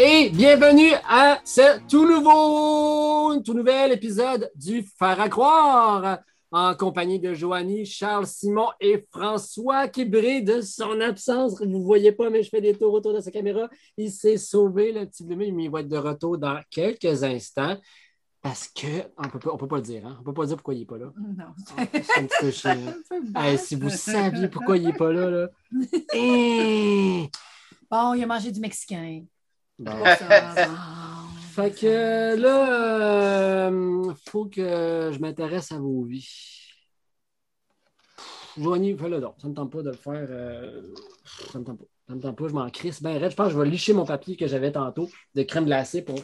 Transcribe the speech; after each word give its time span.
Et 0.00 0.30
bienvenue 0.30 0.92
à 1.08 1.40
ce 1.44 1.80
tout 1.88 2.06
nouveau, 2.06 3.40
tout 3.40 3.52
nouvel 3.52 3.90
épisode 3.90 4.48
du 4.54 4.84
Faire 4.96 5.20
à 5.20 5.28
croire 5.28 6.20
en 6.52 6.76
compagnie 6.76 7.18
de 7.18 7.34
Joanie, 7.34 7.84
Charles, 7.84 8.28
Simon 8.28 8.68
et 8.80 9.04
François 9.10 9.88
qui 9.88 10.04
brille 10.04 10.44
de 10.44 10.60
son 10.60 11.00
absence. 11.00 11.58
Vous 11.58 11.66
ne 11.66 11.82
voyez 11.82 12.12
pas, 12.12 12.30
mais 12.30 12.44
je 12.44 12.48
fais 12.48 12.60
des 12.60 12.78
tours 12.78 12.92
autour 12.92 13.12
de 13.12 13.20
sa 13.20 13.32
caméra. 13.32 13.68
Il 13.96 14.12
s'est 14.12 14.36
sauvé, 14.36 14.92
le 14.92 15.04
petit 15.04 15.24
bleu, 15.24 15.34
mais 15.34 15.64
il 15.64 15.70
va 15.70 15.80
être 15.80 15.88
de 15.88 15.96
retour 15.96 16.38
dans 16.38 16.60
quelques 16.70 17.24
instants. 17.24 17.76
Parce 18.40 18.68
que, 18.68 19.02
on 19.16 19.28
peut 19.28 19.40
pas, 19.40 19.56
peut 19.56 19.66
pas 19.66 19.76
le 19.78 19.82
dire, 19.82 20.06
hein? 20.06 20.16
On 20.20 20.22
peut 20.22 20.32
pas 20.32 20.46
dire 20.46 20.54
pourquoi 20.58 20.74
il 20.74 20.78
n'est 20.78 20.86
pas 20.86 20.98
là. 20.98 21.12
Non. 21.16 21.46
C'est 21.66 22.18
un 22.20 22.26
petit. 22.26 22.68
Hey, 23.36 23.58
si 23.58 23.74
vous 23.74 23.90
saviez 23.90 24.46
pourquoi 24.46 24.76
il 24.76 24.84
n'est 24.84 24.92
pas 24.92 25.12
là, 25.12 25.28
là. 25.28 25.48
Bon, 27.90 28.14
il 28.14 28.22
a 28.22 28.26
mangé 28.26 28.52
du 28.52 28.60
Mexicain. 28.60 29.24
Bon. 29.78 29.92
Fait 31.54 31.72
que 31.72 32.36
là, 32.36 33.68
il 33.70 34.14
faut 34.30 34.46
que 34.46 35.10
je 35.12 35.18
m'intéresse 35.18 35.72
à 35.72 35.78
vos 35.78 36.04
vies. 36.04 36.28
Joanie, 38.56 38.96
fais-le 38.96 39.20
donc. 39.20 39.34
Ça 39.38 39.46
ne 39.48 39.52
me 39.52 39.56
tente 39.56 39.72
pas 39.72 39.82
de 39.82 39.90
le 39.90 39.96
faire. 39.96 40.26
euh, 40.30 40.82
Ça 41.52 41.58
ne 41.58 41.60
me 41.60 41.64
tente 41.64 41.78
pas. 41.78 41.84
Ça 42.08 42.14
me 42.14 42.20
tente 42.20 42.36
pas. 42.38 42.48
Je 42.48 42.52
m'en 42.54 42.70
crisse 42.70 43.02
ben 43.02 43.18
raide. 43.18 43.30
Je 43.32 43.36
pense 43.36 43.48
que 43.48 43.54
je 43.54 43.58
vais 43.58 43.68
licher 43.68 43.92
mon 43.92 44.04
papier 44.04 44.36
que 44.36 44.46
j'avais 44.46 44.72
tantôt 44.72 45.08
de 45.34 45.42
crème 45.42 45.64
glacée 45.66 46.02
pour 46.02 46.18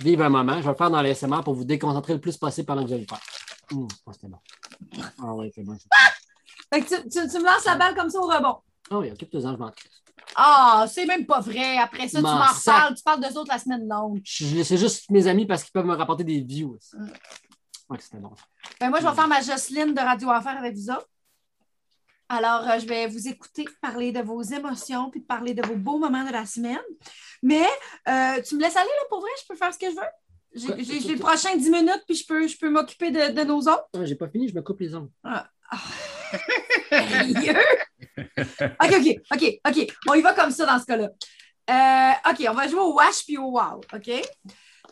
vivre 0.00 0.24
un 0.24 0.28
moment. 0.28 0.56
Je 0.56 0.62
vais 0.62 0.70
le 0.70 0.74
faire 0.76 0.90
dans 0.90 1.02
l'ASMR 1.02 1.42
pour 1.44 1.54
vous 1.54 1.64
déconcentrer 1.64 2.14
le 2.14 2.20
plus 2.20 2.36
possible 2.36 2.66
pendant 2.66 2.82
que 2.84 2.90
je 2.90 2.94
vais 2.96 3.00
le 3.02 3.06
faire. 3.06 3.20
Pense 3.68 3.88
que 4.06 4.12
c'était 4.12 4.28
bon. 4.28 4.38
Ah 5.22 5.34
oui, 5.34 5.50
c'est 5.54 5.62
bon. 5.62 5.76
Fait 6.72 6.80
que 6.82 6.88
tu, 6.88 7.02
tu- 7.08 7.28
tu 7.28 7.38
me 7.38 7.44
lances 7.44 7.64
la 7.64 7.76
balle 7.76 7.94
comme 7.94 8.10
ça 8.10 8.18
au 8.18 8.26
rebond. 8.26 8.56
Ah 8.94 8.98
oui, 9.00 9.10
occupe-toi-en, 9.10 9.52
je 9.54 9.58
m'en. 9.58 9.72
Ah, 10.36 10.86
c'est 10.88 11.04
même 11.04 11.26
pas 11.26 11.40
vrai. 11.40 11.78
Après 11.78 12.06
ça, 12.08 12.18
tu 12.18 12.22
M'en 12.22 12.44
reparles. 12.44 12.94
Tu 12.94 13.02
parles 13.02 13.20
d'eux 13.20 13.36
autres 13.38 13.50
la 13.52 13.58
semaine 13.58 13.88
longue. 13.88 14.22
Laissais 14.54 14.76
juste 14.76 15.10
mes 15.10 15.26
amis 15.26 15.46
parce 15.46 15.64
qu'ils 15.64 15.72
peuvent 15.72 15.84
me 15.84 15.96
rapporter 15.96 16.22
des 16.22 16.40
views. 16.40 16.76
aussi. 16.76 16.96
Ouais, 17.90 17.98
c'était 18.00 18.18
bon. 18.18 18.30
Ben, 18.80 18.88
moi, 18.88 19.00
je 19.00 19.06
vais 19.08 19.14
faire 19.14 19.26
ma 19.28 19.40
Jocelyne 19.40 19.94
de 19.94 20.00
Radio 20.00 20.30
Enfer 20.30 20.56
avec 20.56 20.76
vous 20.76 20.90
autres. 20.90 21.08
Alors, 22.28 22.68
euh, 22.70 22.78
je 22.78 22.86
vais 22.86 23.06
vous 23.08 23.26
écouter 23.28 23.64
parler 23.82 24.12
de 24.12 24.20
vos 24.20 24.40
émotions 24.42 25.10
puis 25.10 25.20
de 25.20 25.26
parler 25.26 25.54
de 25.54 25.66
vos 25.66 25.76
beaux 25.76 25.98
moments 25.98 26.24
de 26.24 26.32
la 26.32 26.46
semaine. 26.46 26.78
Mais 27.42 27.66
euh, 28.08 28.40
tu 28.42 28.54
me 28.56 28.60
laisses 28.60 28.76
aller, 28.76 28.86
là, 28.86 29.06
pour 29.10 29.20
vrai? 29.20 29.30
Je 29.42 29.46
peux 29.48 29.56
faire 29.56 29.74
ce 29.74 29.78
que 29.78 29.90
je 29.90 29.96
veux? 29.96 30.78
J'ai 30.84 31.00
les 31.00 31.16
prochains 31.16 31.56
10 31.56 31.68
minutes, 31.68 32.02
puis 32.06 32.14
je 32.16 32.24
peux, 32.26 32.46
je 32.46 32.56
peux 32.56 32.70
m'occuper 32.70 33.10
de, 33.10 33.32
de 33.32 33.42
nos 33.42 33.58
autres. 33.58 33.88
Ah, 33.92 34.04
J'ai 34.04 34.14
pas 34.14 34.28
fini, 34.28 34.48
je 34.48 34.54
me 34.54 34.62
coupe 34.62 34.78
les 34.80 34.94
ongles. 34.94 35.10
OK, 38.80 38.94
OK, 38.94 39.20
OK, 39.32 39.60
OK. 39.66 39.92
On 40.08 40.14
y 40.14 40.22
va 40.22 40.32
comme 40.32 40.50
ça 40.50 40.66
dans 40.66 40.78
ce 40.78 40.86
cas-là. 40.86 41.08
Euh, 41.70 42.12
OK, 42.30 42.46
on 42.48 42.54
va 42.54 42.68
jouer 42.68 42.80
au 42.80 42.94
wash 42.94 43.24
puis 43.24 43.38
au 43.38 43.50
wow, 43.50 43.80
OK? 43.92 44.10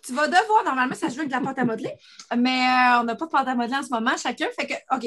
Tu 0.05 0.13
vas 0.15 0.27
devoir, 0.27 0.65
normalement, 0.65 0.95
ça 0.95 1.09
se 1.09 1.15
joue 1.15 1.21
avec 1.21 1.31
de 1.31 1.37
la 1.37 1.43
pâte 1.43 1.59
à 1.59 1.65
modeler, 1.65 1.93
mais 2.37 2.67
euh, 2.67 3.01
on 3.01 3.05
n'a 3.05 3.15
pas 3.15 3.27
de 3.27 3.31
pâte 3.31 3.49
à 3.49 3.55
modeler 3.55 3.77
en 3.77 3.83
ce 3.83 3.91
moment, 3.91 4.17
chacun. 4.17 4.49
Fait 4.59 4.67
que, 4.67 4.75
OK. 4.97 5.07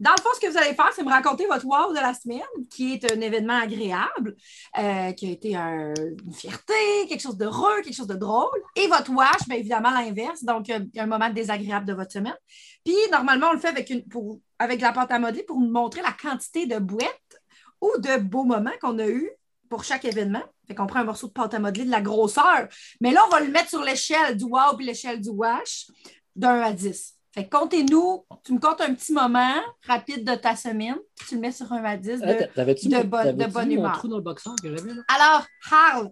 Dans 0.00 0.12
le 0.12 0.22
fond, 0.22 0.30
ce 0.34 0.40
que 0.40 0.50
vous 0.50 0.56
allez 0.56 0.74
faire, 0.74 0.90
c'est 0.94 1.02
me 1.02 1.10
raconter 1.10 1.46
votre 1.46 1.66
wow 1.66 1.90
de 1.92 2.00
la 2.00 2.14
semaine, 2.14 2.40
qui 2.70 2.94
est 2.94 3.12
un 3.12 3.20
événement 3.20 3.58
agréable, 3.58 4.34
euh, 4.78 5.12
qui 5.12 5.26
a 5.28 5.30
été 5.30 5.54
un- 5.54 5.92
une 6.24 6.32
fierté, 6.32 6.72
quelque 7.06 7.20
chose 7.20 7.36
de 7.36 7.44
heureux, 7.44 7.82
quelque 7.82 7.94
chose 7.94 8.06
de 8.06 8.14
drôle. 8.14 8.48
Et 8.76 8.86
votre 8.88 9.12
wash, 9.12 9.46
bien 9.46 9.58
évidemment, 9.58 9.90
l'inverse, 9.90 10.42
donc 10.42 10.70
euh, 10.70 10.80
un 10.96 11.06
moment 11.06 11.28
désagréable 11.28 11.84
de 11.84 11.92
votre 11.92 12.12
semaine. 12.12 12.36
Puis, 12.82 12.96
normalement, 13.12 13.48
on 13.50 13.52
le 13.52 13.58
fait 13.58 13.68
avec, 13.68 14.80
la 14.80 14.92
pâte 14.92 15.12
à 15.12 15.18
modeler 15.18 15.42
pour 15.42 15.60
montrer 15.60 16.00
la 16.00 16.12
quantité 16.12 16.64
de 16.66 16.78
bouettes 16.78 17.40
ou 17.82 17.90
de 17.98 18.16
beaux 18.18 18.44
moments 18.44 18.72
qu'on 18.80 18.98
a 18.98 19.06
eu 19.06 19.30
pour 19.68 19.84
chaque 19.84 20.06
événement. 20.06 20.42
Fait 20.66 20.74
qu'on 20.74 20.86
prend 20.86 21.00
un 21.00 21.04
morceau 21.04 21.26
de 21.28 21.32
pâte 21.32 21.52
à 21.52 21.58
modeler 21.58 21.84
de 21.84 21.90
la 21.90 22.00
grosseur. 22.00 22.68
Mais 23.02 23.10
là, 23.12 23.20
on 23.26 23.30
va 23.30 23.40
le 23.40 23.50
mettre 23.50 23.68
sur 23.68 23.82
l'échelle 23.82 24.36
du 24.36 24.44
wow 24.44 24.76
puis 24.78 24.86
l'échelle 24.86 25.20
du 25.20 25.28
wash 25.28 25.88
d'un 26.34 26.62
à 26.62 26.72
10. 26.72 27.16
Fait 27.32 27.46
que 27.46 27.56
comptez-nous, 27.56 28.24
tu 28.44 28.52
me 28.54 28.58
comptes 28.58 28.80
un 28.80 28.92
petit 28.94 29.12
moment 29.12 29.54
rapide 29.86 30.24
de 30.28 30.34
ta 30.34 30.56
semaine, 30.56 30.96
puis 31.14 31.28
tu 31.28 31.34
le 31.36 31.40
mets 31.40 31.52
sur 31.52 31.72
un 31.72 31.84
à 31.84 31.96
10. 31.96 32.20
de- 32.20 32.26
Ah, 32.26 33.02
bonne- 33.04 33.36
de 33.36 33.44
humeur. 33.82 33.98
trou 33.98 34.08
dans 34.08 34.16
le 34.16 34.22
boxeur 34.22 34.54
que 34.60 34.68
j'avais 34.76 34.92
là? 34.94 35.02
Alors, 35.08 35.46
Harl, 35.70 36.10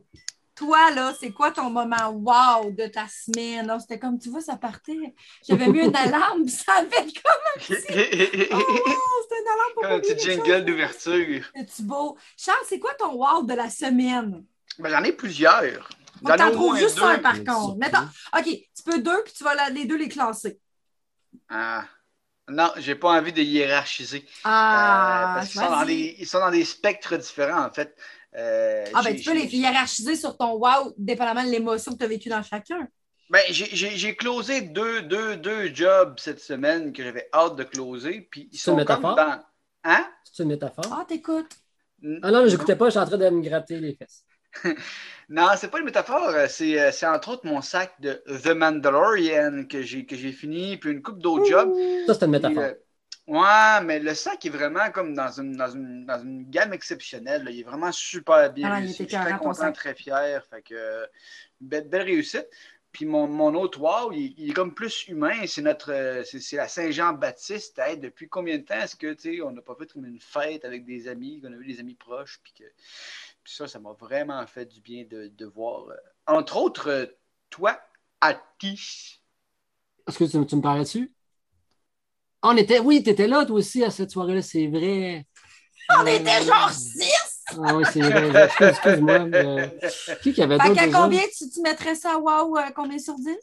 toi, 0.55 0.91
là, 0.93 1.13
c'est 1.19 1.31
quoi 1.33 1.51
ton 1.51 1.71
moment 1.71 2.11
wow 2.11 2.71
de 2.71 2.87
ta 2.87 3.07
semaine? 3.09 3.67
Non, 3.67 3.81
c'était 3.81 3.99
comme, 3.99 4.19
tu 4.19 4.29
vois, 4.29 4.41
ça 4.41 4.57
partait. 4.57 5.15
J'avais 5.49 5.67
mis 5.69 5.81
une 5.81 5.95
alarme, 5.97 6.43
puis 6.45 6.53
ça 6.53 6.73
a 6.79 6.85
fait 6.85 7.03
comme, 7.03 7.67
Comme 7.67 7.77
oh, 8.53 9.23
c'était 9.23 9.41
une 9.41 9.49
alarme 9.49 9.73
pour 9.75 9.85
un 9.87 9.99
petit 10.01 10.19
jingle 10.19 10.65
d'ouverture. 10.65 11.45
C'est-tu 11.57 11.83
beau? 11.83 12.17
Charles, 12.37 12.65
c'est 12.69 12.79
quoi 12.79 12.95
ton 12.95 13.15
wow 13.15 13.43
de 13.43 13.55
la 13.55 13.71
semaine? 13.71 14.45
Ben, 14.79 14.89
J'en 14.91 15.03
ai 15.03 15.13
plusieurs. 15.13 15.89
J'en 16.25 16.53
moins 16.59 16.79
juste 16.79 16.97
deux. 16.97 17.03
un, 17.05 17.19
par 17.19 17.35
contre. 17.45 17.77
Mettons, 17.77 18.07
OK, 18.37 18.45
tu 18.45 18.83
peux 18.85 19.01
deux, 19.01 19.23
puis 19.25 19.33
tu 19.37 19.43
vas 19.45 19.55
la- 19.55 19.71
les 19.71 19.85
deux 19.85 19.97
les 19.97 20.09
classer. 20.09 20.59
Ah. 21.49 21.85
Non, 22.51 22.71
j'ai 22.79 22.95
pas 22.95 23.13
envie 23.19 23.33
de 23.33 23.43
hiérarchiser. 23.43 24.25
Euh, 24.27 24.31
Ah, 24.45 25.33
parce 25.35 25.51
qu'ils 25.51 25.61
sont, 25.61 25.71
dans 25.71 25.85
des, 25.85 26.17
ils 26.19 26.27
sont 26.27 26.39
dans 26.41 26.51
des 26.51 26.65
spectres 26.65 27.17
différents, 27.17 27.67
en 27.67 27.71
fait. 27.73 27.95
Euh, 28.37 28.85
Ah, 28.95 29.03
ben, 29.03 29.15
tu 29.17 29.25
peux 29.25 29.35
les 29.35 29.55
hiérarchiser 29.55 30.17
sur 30.17 30.37
ton 30.37 30.55
wow, 30.55 30.95
dépendamment 30.97 31.45
de 31.45 31.51
l'émotion 31.51 31.93
que 31.93 31.99
tu 31.99 32.05
as 32.05 32.09
vécue 32.09 32.29
dans 32.31 32.43
chacun. 32.43 32.89
Ben, 33.31 33.43
j'ai- 33.51 33.69
j'ai 33.77 33.91
j'ai 33.91 34.17
closé 34.17 34.63
deux, 34.63 35.03
deux, 35.03 35.37
deux 35.37 35.75
jobs 35.75 36.19
cette 36.19 36.41
semaine 36.41 36.95
que 36.95 37.03
j'avais 37.05 37.29
hâte 37.35 37.57
de 37.57 37.65
closer. 37.65 38.23
Puis 38.31 38.49
ils 38.53 38.59
C'est 38.59 38.71
une 38.71 38.79
sont 38.79 38.85
comme 38.87 39.01
métaphore? 39.03 39.17
dans. 39.17 39.45
Hein? 39.85 40.11
C'est 40.25 40.43
une 40.43 40.49
métaphore? 40.49 40.87
Ah, 40.91 41.05
t'écoutes. 41.07 41.55
Ah 42.23 42.31
non, 42.31 42.47
j'écoutais 42.47 42.77
pas, 42.77 42.87
je 42.87 42.91
suis 42.93 42.99
en 43.01 43.07
train 43.07 43.19
de 43.19 43.29
me 43.29 43.43
gratter 43.43 43.81
les 43.81 43.95
fesses. 43.95 44.25
Non, 45.31 45.49
c'est 45.59 45.69
pas 45.71 45.79
une 45.79 45.85
métaphore. 45.85 46.29
euh, 46.29 46.47
C'est 46.49 46.81
euh, 46.81 46.91
c'est 46.93 47.07
entre 47.07 47.31
autres 47.31 47.47
mon 47.47 47.61
sac 47.61 48.01
de 48.01 48.23
The 48.43 48.49
Mandalorian 48.55 49.65
que 49.69 49.83
j'ai 49.83 50.07
que 50.07 50.17
j'ai 50.17 50.33
fini, 50.33 50.77
puis 50.79 50.91
une 50.91 51.03
coupe 51.03 51.19
d'autres 51.21 51.45
jobs. 51.45 51.75
Ça, 52.07 52.15
c'est 52.15 52.25
une 52.25 52.31
métaphore. 52.33 52.65
euh, 52.65 52.75
ouais, 53.27 53.85
mais 53.85 54.01
le 54.01 54.15
sac 54.15 54.45
est 54.47 54.51
vraiment 54.51 54.91
comme 54.91 55.15
dans 55.15 55.31
une, 55.31 55.57
dans 55.57 55.71
une, 55.71 56.07
dans 56.07 56.19
une 56.23 56.49
gamme 56.51 56.73
exceptionnelle. 56.73 57.45
là. 57.45 57.51
Il 57.51 57.61
est 57.61 57.65
vraiment 57.65 57.93
super 57.93 58.53
bien 58.53 58.73
Ah, 58.73 58.81
il 58.81 58.87
réussi. 58.87 59.03
était 59.03 59.07
Je 59.07 59.15
suis 59.15 59.21
très 59.21 59.35
content, 59.35 59.53
sac. 59.53 59.75
très 59.75 59.95
fier. 59.95 60.45
Fait 60.47 60.63
que, 60.63 60.75
euh, 60.75 61.07
belle, 61.61 61.89
belle 61.89 62.03
réussite. 62.03 62.47
Puis 62.91 63.05
mon, 63.05 63.29
mon 63.29 63.55
autre 63.55 63.81
wow, 63.81 64.13
il, 64.13 64.35
il 64.39 64.51
est 64.51 64.53
comme 64.55 64.75
plus 64.75 65.07
humain. 65.09 65.47
C'est 65.47 65.61
notre 65.63 65.93
euh, 65.93 66.25
c'est 66.25 66.41
c'est 66.41 66.57
la 66.57 66.69
Saint-Jean-Baptiste. 66.69 67.79
Hey, 67.79 67.99
depuis 67.99 68.29
combien 68.29 68.57
de 68.59 68.65
temps 68.65 68.81
est-ce 68.81 68.97
que 68.97 69.13
tu 69.13 69.37
sais, 69.37 69.43
on 69.43 69.51
n'a 69.53 69.61
pas 69.63 69.75
fait 69.79 69.93
comme 69.93 70.07
une 70.07 70.19
fête 70.21 70.65
avec 70.65 70.87
des 70.87 71.07
amis, 71.07 71.41
qu'on 71.43 71.53
a 71.53 71.57
eu 71.57 71.67
des 71.67 71.81
amis 71.81 71.95
proches, 71.97 72.41
puis 72.43 72.55
que 72.59 72.65
puis 73.49 73.57
ça, 73.57 73.67
ça 73.67 73.79
m'a 73.79 73.93
vraiment 73.93 74.47
fait 74.47 74.67
du 74.67 74.83
bien 74.83 75.05
de, 75.11 75.29
de 75.29 75.47
voir. 75.47 75.89
euh, 75.89 75.95
entre 76.27 76.59
autres, 76.59 76.91
euh, 76.91 77.07
toi, 77.49 77.81
Atis. 78.21 79.23
Est-ce 80.07 80.19
que 80.19 80.25
tu, 80.25 80.45
tu 80.47 80.57
me 80.57 80.61
parlais 80.61 80.83
dessus? 80.83 81.11
On 82.43 82.55
était, 82.59 82.79
oui, 82.79 83.03
tu 83.03 83.09
étais 83.09 83.27
là, 83.27 83.47
toi 83.47 83.57
aussi, 83.57 83.83
à 83.83 83.91
cette 83.91 84.11
soirée-là, 84.11 84.43
c'est 84.43 84.67
vrai. 84.67 85.27
On 85.99 86.05
était 86.05 86.43
genre 86.43 86.71
six! 86.71 87.43
Ah 87.53 87.75
oui, 87.75 87.85
c'est 87.91 88.01
vrai. 88.01 88.45
Excuse- 88.45 88.69
Excuse-moi. 88.69 89.25
mais- 89.25 89.79
Qui 90.23 90.35
qui 90.35 90.43
avait 90.43 90.59
Fait 90.59 90.69
d'autres 90.69 90.81
qu'à 90.81 90.87
exemples? 90.87 91.05
combien 91.07 91.23
tu, 91.35 91.49
tu 91.49 91.63
mettrais 91.63 91.95
ça, 91.95 92.19
wow, 92.19 92.55
euh, 92.59 92.71
combien 92.77 92.99
sur 92.99 93.15
10? 93.15 93.35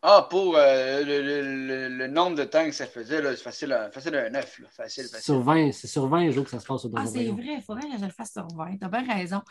Ah, 0.00 0.26
pour 0.30 0.56
euh, 0.56 1.02
le, 1.02 1.22
le- 1.22 1.66
le- 1.66 1.88
le 1.88 2.06
nombre 2.06 2.36
de 2.36 2.44
temps 2.44 2.64
que 2.64 2.70
ça 2.72 2.86
faisait, 2.86 3.20
là, 3.20 3.34
c'est 3.36 3.42
facile, 3.42 3.72
à- 3.72 3.90
facile 3.90 4.14
à 4.14 4.26
un 4.26 4.30
9. 4.30 4.60
Là. 4.60 4.68
Facile, 4.70 5.04
facile. 5.04 5.22
Sur 5.24 5.40
20, 5.42 5.72
c'est 5.72 5.88
sur 5.88 6.06
20 6.08 6.30
jours 6.30 6.44
que 6.44 6.50
ça 6.50 6.60
se 6.60 6.66
passe 6.66 6.84
au 6.84 6.90
Ah, 6.96 7.04
c'est 7.06 7.26
vrai, 7.26 7.54
il 7.56 7.62
faudrait 7.62 7.88
que 7.90 7.98
je 7.98 8.04
le 8.04 8.10
fasse 8.12 8.32
sur 8.32 8.46
20. 8.54 8.76
T'as 8.78 8.88
bien 8.88 9.04
raison. 9.14 9.42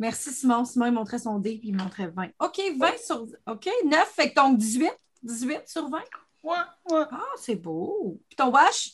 Merci, 0.00 0.32
Simon. 0.32 0.64
Simon, 0.64 0.86
il 0.86 0.92
montrait 0.92 1.20
son 1.20 1.38
dé, 1.38 1.58
puis 1.58 1.68
il 1.68 1.76
montrait 1.76 2.08
20. 2.08 2.28
OK, 2.40 2.60
20 2.76 2.98
sur... 2.98 3.26
OK, 3.46 3.68
9, 3.84 4.08
fait 4.08 4.30
que 4.30 4.34
donc 4.34 4.58
18. 4.58 4.90
18 5.22 5.62
sur 5.66 5.88
20. 5.88 5.98
Ouais, 6.42 6.56
ouais. 6.90 7.04
Ah, 7.12 7.20
c'est 7.38 7.54
beau. 7.54 8.20
Puis 8.28 8.34
ton 8.36 8.50
wash? 8.50 8.90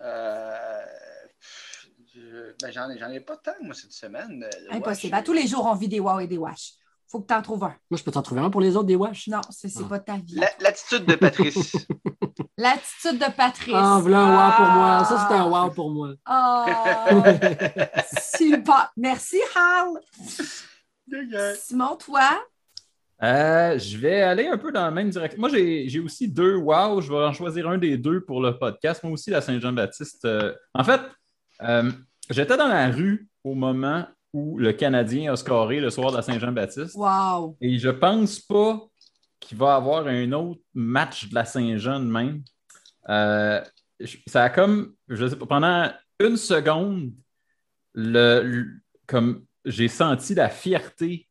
Euh, 0.00 0.80
je- 2.14 2.54
ben, 2.62 2.70
j'en 2.70 2.88
ai, 2.88 2.98
j'en 2.98 3.10
ai 3.10 3.20
pas 3.20 3.36
tant, 3.36 3.52
moi, 3.62 3.74
cette 3.74 3.92
semaine. 3.92 4.44
euh, 4.44 4.72
Impossible. 4.76 5.14
À 5.14 5.22
tous 5.22 5.32
les 5.32 5.46
jours, 5.46 5.66
on 5.66 5.74
vit 5.74 5.88
des 5.88 6.00
wow 6.00 6.20
et 6.20 6.26
des 6.26 6.38
wash. 6.38 6.74
Faut 7.10 7.20
que 7.20 7.26
tu 7.26 7.34
en 7.34 7.42
trouves 7.42 7.64
un. 7.64 7.74
Moi, 7.90 7.98
je 7.98 8.04
peux 8.04 8.12
t'en 8.12 8.22
trouver 8.22 8.40
un 8.40 8.50
pour 8.50 8.60
les 8.60 8.76
autres, 8.76 8.86
des 8.86 8.94
wash. 8.94 9.26
Non, 9.26 9.40
c'est 9.50 9.68
c'est 9.68 9.82
Ah. 9.84 9.88
pas 9.88 9.98
ta 9.98 10.16
vie. 10.16 10.36
La- 10.36 10.50
L'attitude 10.60 11.04
de 11.06 11.14
Patrice. 11.16 11.76
L'attitude 12.56 13.18
de 13.18 13.32
Patrice. 13.36 13.74
Ah, 13.76 13.98
voilà 14.00 14.18
un 14.20 14.36
wow 14.36 14.56
pour 14.56 14.66
moi. 14.74 15.04
Ça, 15.04 15.26
c'est 15.28 15.34
un 15.34 15.46
wow 15.48 15.70
pour 15.70 15.90
moi. 15.90 16.10
Oh, 16.30 16.64
super. 18.36 18.92
Merci, 18.96 19.38
Hal. 19.56 19.88
Simon, 21.56 21.96
toi? 21.96 22.28
Euh, 23.22 23.78
je 23.78 23.98
vais 23.98 24.22
aller 24.22 24.46
un 24.46 24.56
peu 24.56 24.72
dans 24.72 24.82
la 24.82 24.90
même 24.90 25.10
direction. 25.10 25.38
Moi, 25.40 25.48
j'ai 25.50 25.88
j'ai 25.88 25.98
aussi 26.00 26.28
deux 26.28 26.54
wow. 26.56 27.00
Je 27.00 27.10
vais 27.12 27.18
en 27.18 27.32
choisir 27.32 27.68
un 27.68 27.76
des 27.76 27.98
deux 27.98 28.20
pour 28.24 28.40
le 28.40 28.56
podcast. 28.58 29.02
Moi 29.02 29.12
aussi, 29.12 29.30
la 29.30 29.40
Saint-Jean-Baptiste. 29.42 30.24
Euh, 30.24 30.54
en 30.74 30.84
fait, 30.84 31.00
euh, 31.62 31.90
j'étais 32.30 32.56
dans 32.56 32.68
la 32.68 32.88
rue 32.88 33.28
au 33.44 33.54
moment 33.54 34.06
où 34.32 34.58
le 34.58 34.72
Canadien 34.72 35.32
a 35.32 35.36
scoré 35.36 35.80
le 35.80 35.90
soir 35.90 36.10
de 36.12 36.16
la 36.16 36.22
Saint-Jean-Baptiste. 36.22 36.94
Wow. 36.94 37.56
Et 37.60 37.78
je 37.78 37.88
pense 37.90 38.38
pas 38.40 38.80
qu'il 39.40 39.58
va 39.58 39.72
y 39.74 39.76
avoir 39.76 40.06
un 40.06 40.32
autre 40.32 40.60
match 40.74 41.28
de 41.28 41.34
la 41.34 41.44
Saint-Jean 41.44 42.00
même. 42.00 42.42
Euh, 43.08 43.60
ça 44.26 44.44
a 44.44 44.50
comme, 44.50 44.94
je 45.08 45.26
sais 45.26 45.36
pas, 45.36 45.46
pendant 45.46 45.90
une 46.20 46.36
seconde, 46.36 47.12
le, 47.94 48.42
le- 48.42 48.68
comme 49.06 49.44
j'ai 49.64 49.88
senti 49.88 50.34
la 50.34 50.48
fierté 50.48 51.26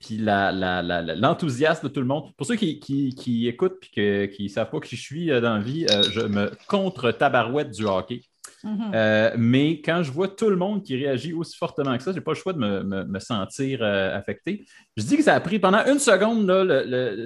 puis 0.00 0.18
la- 0.18 0.52
la- 0.52 0.82
la- 0.82 1.00
la- 1.00 1.14
l'enthousiasme 1.14 1.88
de 1.88 1.92
tout 1.92 2.00
le 2.00 2.06
monde. 2.06 2.34
Pour 2.36 2.46
ceux 2.46 2.56
qui, 2.56 2.78
qui- 2.78 3.14
qui 3.14 3.48
écoutent 3.48 3.82
et 3.96 4.28
qui 4.28 4.42
ne 4.44 4.48
savent 4.48 4.68
pas 4.68 4.80
qui 4.80 4.96
je 4.96 5.00
suis 5.00 5.30
euh, 5.30 5.40
dans 5.40 5.54
la 5.56 5.62
vie, 5.62 5.86
euh, 5.90 6.02
je 6.10 6.20
me 6.20 6.50
contre-tabarouette 6.68 7.70
du 7.70 7.86
hockey. 7.86 8.20
Mhm. 8.64 8.90
Euh, 8.94 9.30
mais 9.36 9.80
quand 9.82 10.02
je 10.02 10.10
vois 10.10 10.26
tout 10.28 10.48
le 10.48 10.56
monde 10.56 10.82
qui 10.82 10.96
réagit 10.96 11.32
aussi 11.34 11.56
fortement 11.56 11.96
que 11.96 12.02
ça, 12.02 12.12
j'ai 12.12 12.20
pas 12.22 12.32
le 12.32 12.36
choix 12.36 12.52
de 12.54 12.58
me, 12.58 12.82
me- 12.82 13.04
me 13.04 13.18
sentir 13.20 13.80
euh, 13.82 14.16
affecté. 14.16 14.64
Je 14.96 15.02
dis 15.04 15.16
que 15.18 15.22
ça 15.22 15.34
a 15.34 15.40
pris 15.40 15.58
pendant 15.58 15.84
une 15.86 15.98
seconde, 15.98 16.46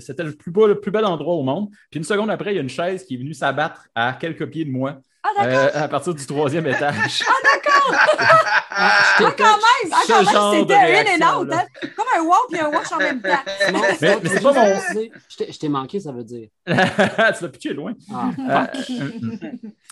c'était 0.01 0.25
le 0.25 0.33
plus, 0.33 0.51
beau, 0.51 0.67
le 0.67 0.81
plus 0.81 0.91
bel 0.91 1.05
endroit 1.05 1.35
au 1.35 1.43
monde. 1.45 1.69
Puis 1.91 1.99
une 1.99 2.05
seconde 2.05 2.31
après, 2.31 2.53
il 2.53 2.57
y 2.57 2.59
a 2.59 2.63
une 2.63 2.69
chaise 2.69 3.05
qui 3.05 3.15
est 3.15 3.19
venue 3.19 3.35
s'abattre 3.35 3.87
à 3.95 4.13
quelques 4.15 4.47
pieds 4.51 4.65
de 4.65 4.71
moi 4.71 4.99
Ah, 5.23 5.45
euh, 5.47 5.69
à 5.75 5.89
partir 5.89 6.15
du 6.15 6.27
troisième 6.27 6.67
étage. 6.75 7.23
Ah, 7.27 7.58
quand 7.89 9.57
même! 9.57 9.93
Ah, 9.93 10.03
ce 10.07 10.13
quand 10.13 10.51
même, 10.53 10.61
c'était 10.61 10.75
in 10.75 10.79
and 10.79 10.87
réaction, 10.87 11.41
out. 11.41 11.49
là. 11.49 11.59
hein? 11.83 11.89
Comme 11.97 12.07
un 12.17 12.23
wow 12.23 12.35
puis 12.51 12.61
un 12.61 12.69
wash 12.71 12.93
en 12.93 12.99
même 12.99 13.21
temps. 13.23 13.29
Mais- 13.73 13.99
c'est 14.29 14.43
pas 14.43 14.53
mon- 14.53 14.81
Je 15.29 15.37
t'ai- 15.37 15.53
je 15.53 15.59
t'ai 15.59 15.69
manqué, 15.69 16.01
ça 16.01 16.13
veut 16.13 16.25
dire. 16.25 16.49
tu 16.67 16.73
l'as 16.75 17.49
pitché 17.53 17.73
loin. 17.75 17.93
Ah, 18.13 18.31
Euh, 18.41 18.67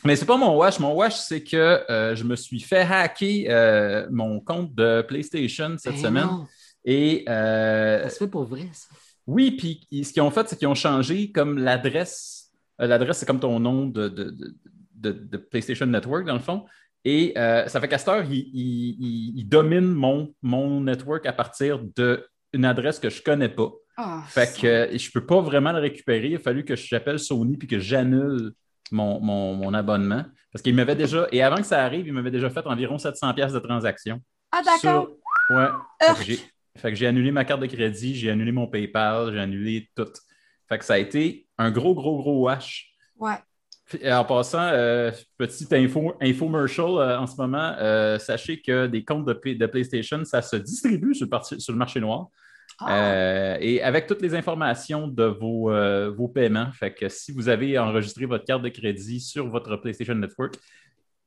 mais 0.05 0.17
c'est 0.17 0.25
pas 0.27 0.37
mon 0.37 0.57
wash. 0.57 0.79
Mon 0.79 0.93
wash, 0.95 1.15
c'est 1.17 1.43
que 1.43 1.57
euh, 1.91 2.15
je 2.15 2.25
me 2.25 2.37
suis 2.37 2.61
fait 2.61 2.83
hacker 2.89 3.47
euh, 3.49 4.07
mon 4.11 4.41
compte 4.41 4.75
de 4.75 5.03
PlayStation 5.03 5.75
cette 5.79 5.95
ben 5.95 6.03
semaine. 6.03 6.27
non, 6.27 6.47
Et 6.85 7.25
euh, 7.29 8.05
Ça 8.05 8.11
se 8.11 8.19
fait 8.19 8.29
pour 8.29 8.45
vrai, 8.45 8.69
ça. 8.73 8.89
oui, 9.27 9.51
puis 9.53 10.05
ce 10.05 10.13
qu'ils 10.13 10.23
ont 10.23 10.31
fait, 10.31 10.49
c'est 10.49 10.57
qu'ils 10.57 10.69
ont 10.69 10.75
changé 10.75 11.31
comme 11.33 11.59
l'adresse. 11.59 12.51
L'adresse, 12.79 13.19
c'est 13.19 13.27
comme 13.27 13.41
ton 13.41 13.59
nom 13.59 13.87
de, 13.87 14.09
de, 14.09 14.25
de- 14.31 14.55
de- 14.95 15.13
de 15.13 15.37
PlayStation 15.39 15.87
Network, 15.87 16.27
dans 16.27 16.35
le 16.35 16.41
fond. 16.41 16.65
Et 17.05 17.33
euh, 17.37 17.67
ça 17.69 17.81
fait 17.81 17.89
qu'à 17.89 17.99
cette 17.99 18.09
heure, 18.09 18.25
ils, 18.25 18.35
ils- 18.53 18.97
ils- 18.99 19.33
ils 19.41 19.49
dominent 19.49 19.93
mon, 19.93 20.35
mon 20.43 20.81
network 20.81 21.25
à 21.27 21.33
partir 21.33 21.79
d'une 21.81 22.65
adresse 22.65 22.99
que 22.99 23.11
je 23.11 23.19
ne 23.21 23.25
connais 23.25 23.49
pas. 23.49 23.71
Ah, 23.97 24.23
Fait 24.29 24.61
que 24.61 24.67
euh, 24.67 24.99
je 24.99 25.11
peux 25.11 25.25
pas 25.25 25.41
vraiment 25.41 25.73
le 25.73 25.79
récupérer. 25.79 26.29
Il 26.29 26.37
a 26.37 26.39
fallu 26.41 26.65
que 26.65 26.75
j'appelle 26.77 27.19
Sony 27.19 27.57
puis 27.57 27.69
que 27.69 27.79
j'annule 27.79 28.53
mon, 28.91 29.21
mon- 29.21 29.55
mon 29.55 29.73
abonnement. 29.75 30.25
Parce 30.53 30.63
qu'il 30.63 30.75
m'avait 30.75 30.97
déjà, 30.97 31.27
et 31.33 31.43
avant 31.43 31.57
que 31.57 31.63
ça 31.67 31.85
arrive, 31.85 32.07
il 32.07 32.13
m'avait 32.13 32.31
déjà 32.31 32.51
fait 32.51 32.67
environ 32.67 32.99
700 32.99 33.33
pièces 33.35 33.53
de 33.53 33.59
transaction. 33.59 34.21
Ah, 34.53 34.63
d'accord. 34.65 34.81
Sur- 34.81 35.57
Ouais. 35.57 35.69
Urk. 36.09 36.53
Fait 36.77 36.91
que 36.91 36.97
j'ai 36.97 37.07
annulé 37.07 37.31
ma 37.31 37.45
carte 37.45 37.61
de 37.61 37.67
crédit, 37.67 38.15
j'ai 38.17 38.31
annulé 38.31 38.53
mon 38.53 38.67
PayPal, 38.67 39.33
j'ai 39.33 39.39
annulé 39.39 39.89
tout. 39.95 40.09
Fait 40.69 40.79
que 40.79 40.85
ça 40.85 40.95
a 40.95 40.99
été 40.99 41.47
un 41.57 41.71
gros, 41.71 41.95
gros, 41.95 42.19
gros 42.19 42.43
wash. 42.43 42.91
Ouais. 43.17 43.37
En 44.05 44.25
passant, 44.25 44.63
euh, 44.73 45.13
petite 45.39 45.73
info, 45.73 46.15
infomercial 46.21 46.87
euh, 46.99 47.19
en 47.21 47.27
ce 47.27 47.37
moment, 47.37 47.75
euh, 47.79 48.19
sachez 48.19 48.61
que 48.61 48.87
des 48.89 49.05
comptes 49.05 49.27
de, 49.27 49.67
PlayStation, 49.67 50.25
ça 50.25 50.43
se 50.43 50.57
distribue 50.57 51.15
sur 51.15 51.27
le, 51.27 51.31
parti- 51.31 51.61
sur 51.61 51.73
le 51.73 51.79
marché 51.79 52.01
noir. 52.01 52.27
Ah, 52.81 52.93
Euh, 52.93 53.57
et 53.61 53.81
avec 53.83 54.07
toutes 54.09 54.21
les 54.23 54.35
informations 54.35 55.07
de 55.07 55.25
vos, 55.25 55.71
euh, 55.71 56.11
vos 56.11 56.27
paiements, 56.29 56.71
fait 56.73 56.93
que 56.93 57.09
si 57.09 57.31
vous 57.33 57.49
avez 57.49 57.79
enregistré 57.79 58.27
votre 58.27 58.45
carte 58.45 58.63
de 58.63 58.69
crédit 58.71 59.21
sur 59.21 59.49
votre 59.49 59.77
PlayStation 59.77 60.15
Network, 60.17 60.55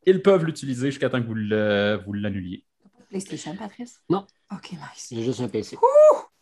ils 0.05 0.21
peuvent 0.21 0.43
l'utiliser 0.45 0.91
jusqu'à 0.91 1.09
temps 1.09 1.21
que 1.21 1.27
vous 1.27 1.33
le- 1.35 1.99
vous 2.05 2.13
l'annuliez. 2.13 2.65
PlayStation, 3.09 3.55
Patrice? 3.55 3.99
Non. 4.09 4.25
OK, 4.51 4.71
nice. 4.73 5.07
J'ai 5.11 5.23
juste 5.23 5.39
un 5.39 5.47
PC. 5.47 5.77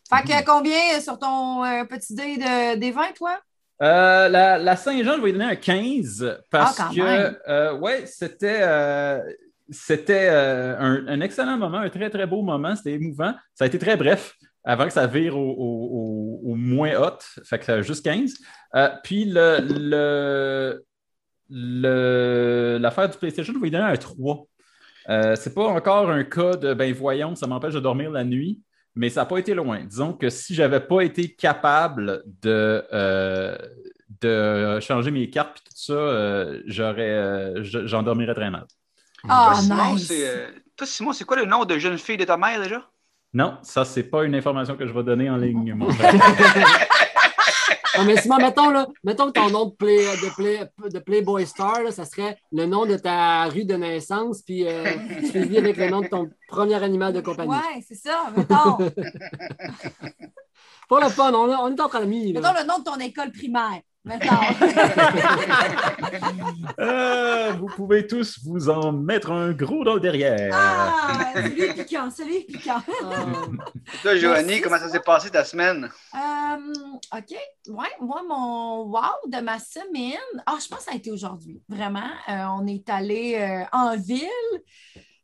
Fait 0.10 0.24
que 0.24 0.46
combien 0.46 1.00
sur 1.00 1.20
ton 1.20 1.64
euh, 1.64 1.84
petit 1.86 2.16
dé 2.16 2.38
de, 2.38 2.78
des 2.78 2.92
20, 2.92 3.14
toi? 3.16 3.40
Euh, 3.82 4.28
la, 4.30 4.58
la 4.58 4.76
Saint-Jean, 4.76 5.18
je 5.18 5.22
vais 5.22 5.26
lui 5.28 5.34
donner 5.34 5.46
un 5.52 5.56
15 5.56 6.42
parce 6.50 6.80
Ah, 6.80 6.90
que, 6.94 7.50
euh, 7.50 7.74
ouais, 7.78 8.06
c'était, 8.08 8.60
euh, 8.62 9.20
c'était 9.70 10.30
un, 10.30 11.06
un 11.08 11.22
excellent 11.22 11.58
moment, 11.58 11.78
un 11.78 11.90
très, 11.90 12.10
très 12.10 12.26
beau 12.26 12.42
moment. 12.42 12.76
C'était 12.76 12.94
émouvant. 12.94 13.34
Ça 13.54 13.66
a 13.66 13.68
été 13.68 13.78
très 13.78 13.96
bref 13.96 14.34
avant 14.64 14.86
que 14.88 14.94
ça 14.94 15.06
vire 15.08 15.38
au, 15.38 15.42
au- 15.52 16.42
au- 16.48 16.52
au 16.52 16.56
moins 16.56 16.96
hot. 17.00 17.20
Fait 17.46 17.60
que 17.60 17.66
ça 17.66 17.74
a 17.76 17.82
juste 17.82 18.04
15. 18.04 18.34
Euh, 18.76 18.90
puis 19.04 19.26
le, 19.26 19.60
le, 19.62 20.84
le- 21.50 22.78
l'affaire 22.82 23.10
du 23.10 23.18
PlayStation, 23.18 23.54
je 23.54 23.60
vais 23.60 23.66
lui 23.66 23.72
donner 23.72 23.84
un 23.86 23.96
3. 23.96 24.48
Euh, 25.10 25.36
c'est 25.36 25.54
pas 25.54 25.66
encore 25.68 26.10
un 26.10 26.24
cas 26.24 26.56
de 26.58 26.74
ben 26.74 26.92
voyons, 26.94 27.36
ça 27.36 27.48
m'empêche 27.48 27.74
de 27.74 27.80
dormir 27.80 28.12
la 28.12 28.24
nuit, 28.26 28.60
mais 28.98 29.10
ça 29.10 29.22
n'a 29.22 29.26
pas 29.26 29.38
été 29.40 29.54
loin. 29.54 29.84
Disons 29.86 30.14
que 30.14 30.30
si 30.30 30.54
j'avais 30.56 30.80
pas 30.80 31.02
été 31.02 31.34
capable 31.34 32.24
de, 32.42 32.84
euh, 32.94 33.58
de 34.22 34.80
changer 34.82 35.12
mes 35.12 35.30
cartes 35.30 35.60
et 35.60 35.70
tout 35.70 35.76
ça, 35.76 35.94
euh, 35.94 36.62
j'aurais, 36.66 37.10
euh, 37.12 37.64
je- 37.64 37.86
j'en 37.88 38.04
dormirais 38.04 38.34
très 38.34 38.50
mal. 38.50 38.66
Ah, 39.30 39.44
Toi, 39.46 39.56
Simon, 39.56 39.94
nice. 39.94 40.08
c'est, 40.08 40.28
euh, 40.28 40.48
toi, 40.76 40.88
Simon, 40.88 41.14
c'est 41.14 41.26
quoi 41.26 41.38
le 41.38 41.46
nom 41.46 41.66
de 41.66 41.78
jeune 41.78 41.98
fille 41.98 42.18
de 42.18 42.26
ta 42.26 42.38
mère 42.38 42.62
déjà? 42.62 42.90
Non, 43.34 43.58
ça, 43.62 43.86
c'est 43.86 44.04
pas 44.04 44.24
une 44.24 44.36
information 44.36 44.76
que 44.78 44.88
je 44.88 44.94
vais 44.94 45.04
donner 45.04 45.30
en 45.30 45.38
ligne, 45.38 45.74
mon 45.74 45.90
frère. 45.94 46.14
Ah, 47.98 48.04
mais 48.06 48.18
Simon, 48.18 48.38
mettons, 48.38 48.70
là, 48.70 48.88
mettons 49.04 49.28
que 49.28 49.32
ton 49.40 49.50
nom 49.50 49.66
de, 49.66 49.72
play, 49.72 49.98
de, 49.98 50.36
play, 50.36 50.70
de 50.90 51.00
Playboy 51.00 51.46
Star, 51.48 51.82
là, 51.82 51.92
ça 51.92 52.06
serait 52.06 52.38
le 52.52 52.66
nom 52.66 52.86
de 52.86 52.96
ta 52.96 53.46
rue 53.46 53.66
de 53.66 53.76
naissance, 53.76 54.42
puis 54.44 54.68
euh, 54.68 54.86
suivi 55.30 55.58
avec 55.58 55.78
le 55.78 55.90
nom 55.90 56.02
de 56.02 56.08
ton 56.08 56.30
premier 56.48 56.82
animal 56.84 57.14
de 57.14 57.22
compagnie. 57.22 57.52
Ouais, 57.52 57.84
c'est 57.88 57.96
ça. 57.96 58.32
Mettons, 58.36 58.78
Pour 60.88 61.00
le 61.00 61.10
fun, 61.10 61.34
on, 61.34 61.50
on 61.50 61.76
est 61.76 61.82
entre 61.82 61.98
amis. 61.98 62.32
là. 62.34 62.40
mettons 62.40 62.54
le 62.62 62.68
nom 62.68 62.80
de 62.80 62.84
ton 62.84 62.98
école 63.00 63.32
primaire. 63.32 63.82
Euh, 66.80 67.54
vous 67.54 67.68
pouvez 67.68 68.06
tous 68.06 68.40
vous 68.44 68.70
en 68.70 68.92
mettre 68.92 69.32
un 69.32 69.52
gros 69.52 69.84
dans 69.84 69.96
le 69.96 70.00
derrière. 70.00 70.52
ah, 70.54 71.32
celui 71.34 71.74
piquant, 71.74 72.10
celui 72.12 72.44
piquant. 72.44 72.82
Et 73.94 73.98
toi, 74.04 74.16
Joanie, 74.16 74.62
comment 74.62 74.78
ça 74.78 74.90
s'est 74.90 75.00
passé 75.00 75.30
ta 75.32 75.44
semaine? 75.44 75.90
Euh, 76.14 77.18
OK. 77.18 77.36
Ouais, 77.70 77.88
moi, 78.00 78.22
mon 78.28 78.84
wow 78.84 79.02
de 79.28 79.42
ma 79.42 79.58
semaine, 79.60 80.18
ah, 80.46 80.58
je 80.62 80.68
pense 80.68 80.80
que 80.80 80.86
ça 80.86 80.92
a 80.92 80.96
été 80.96 81.12
aujourd'hui. 81.12 81.62
Vraiment. 81.68 82.10
Euh, 82.30 82.46
on 82.60 82.68
est 82.68 82.88
allé 82.90 83.36
euh, 83.36 83.64
en 83.72 83.96
ville. 83.98 84.28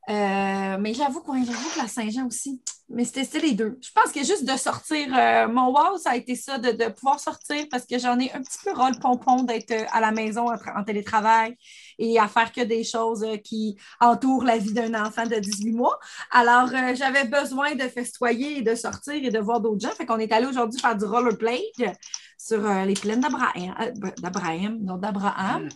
Euh, 0.10 0.78
mais 0.80 0.94
j'avoue, 0.94 1.22
quoi, 1.22 1.36
j'avoue 1.46 1.70
que 1.74 1.80
la 1.80 1.88
Saint-Jean 1.88 2.28
aussi. 2.28 2.62
Mais 2.90 3.06
c'était 3.06 3.40
les 3.40 3.54
deux. 3.54 3.80
Je 3.82 3.90
pense 3.96 4.12
que 4.12 4.20
juste 4.24 4.44
de 4.46 4.58
sortir, 4.58 5.08
euh, 5.16 5.48
mon 5.48 5.68
wow, 5.72 5.98
ça 5.98 6.12
a 6.12 6.16
été 6.18 6.36
ça, 6.36 6.58
de, 6.58 6.72
de 6.72 6.90
pouvoir 6.92 7.20
sortir 7.20 7.66
parce 7.72 7.86
que 7.86 7.98
j'en 7.98 8.20
ai 8.20 8.32
un 8.34 8.42
petit 8.42 8.58
peu 8.64 8.72
ras 8.74 8.92
le 8.92 9.00
pompon 9.00 9.44
d'être 9.44 9.72
euh, 9.72 9.86
à 9.94 10.02
la 10.02 10.12
maison 10.12 10.48
en 10.52 10.84
télétravail 10.84 11.56
et 12.00 12.20
à 12.20 12.28
faire 12.28 12.52
que 12.52 12.62
des 12.62 12.84
choses 12.84 13.24
euh, 13.24 13.38
qui 13.38 13.78
entourent 14.00 14.44
la 14.44 14.58
vie 14.58 14.74
d'un 14.74 14.94
enfant 15.06 15.26
de 15.26 15.36
18 15.36 15.72
mois. 15.74 16.00
Alors, 16.32 16.70
euh, 16.74 16.96
j'avais 16.96 17.26
besoin 17.26 17.76
de 17.76 17.84
festoyer 17.88 18.58
et 18.60 18.62
de 18.62 18.76
sortir 18.76 19.14
et 19.16 19.30
de 19.30 19.40
voir 19.40 19.60
d'autres 19.62 19.82
gens. 19.88 19.94
Fait 19.96 20.06
qu'on 20.06 20.20
est 20.20 20.32
allé 20.32 20.46
aujourd'hui 20.48 20.80
faire 20.80 20.98
du 20.98 21.06
rollerblade 21.06 21.96
sur 22.38 22.66
euh, 22.66 22.84
les 22.84 22.94
plaines 22.94 23.22
d'Abraham, 23.22 23.74
euh, 23.80 23.92
d'Abraham, 24.22 24.78
non, 24.82 24.98
d'Abraham. 24.98 25.70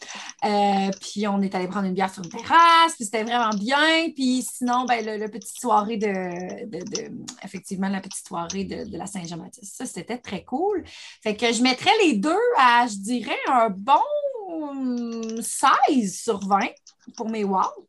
Euh, 0.43 0.89
puis 0.99 1.25
on 1.27 1.41
est 1.41 1.55
allé 1.55 1.67
prendre 1.67 1.87
une 1.87 1.93
bière 1.93 2.13
sur 2.13 2.23
une 2.23 2.29
terrasse, 2.29 2.95
puis 2.95 3.05
c'était 3.05 3.23
vraiment 3.23 3.51
bien. 3.57 4.09
Puis 4.13 4.41
sinon, 4.43 4.83
ben, 4.85 5.05
le, 5.05 5.17
le 5.17 5.29
petite 5.31 5.57
soirée 5.59 5.95
de, 5.97 6.65
de- 6.65 6.83
de- 6.83 7.11
effectivement, 7.43 7.87
la 7.87 8.01
petite 8.01 8.27
soirée 8.27 8.65
de, 8.65 8.83
de 8.89 8.97
la 8.97 9.05
Saint-Jean-Baptiste. 9.05 9.75
Ça, 9.77 9.85
c'était 9.85 10.17
très 10.17 10.43
cool. 10.43 10.83
Fait 11.23 11.37
que 11.37 11.53
je 11.53 11.63
mettrais 11.63 11.91
les 12.03 12.15
deux 12.15 12.35
à, 12.57 12.85
je 12.87 12.97
dirais, 12.97 13.37
un 13.49 13.69
bon 13.69 13.93
hum, 14.63 15.41
16 15.41 16.21
sur 16.21 16.39
20 16.39 16.59
pour 17.15 17.29
mes 17.29 17.43
wow. 17.43 17.87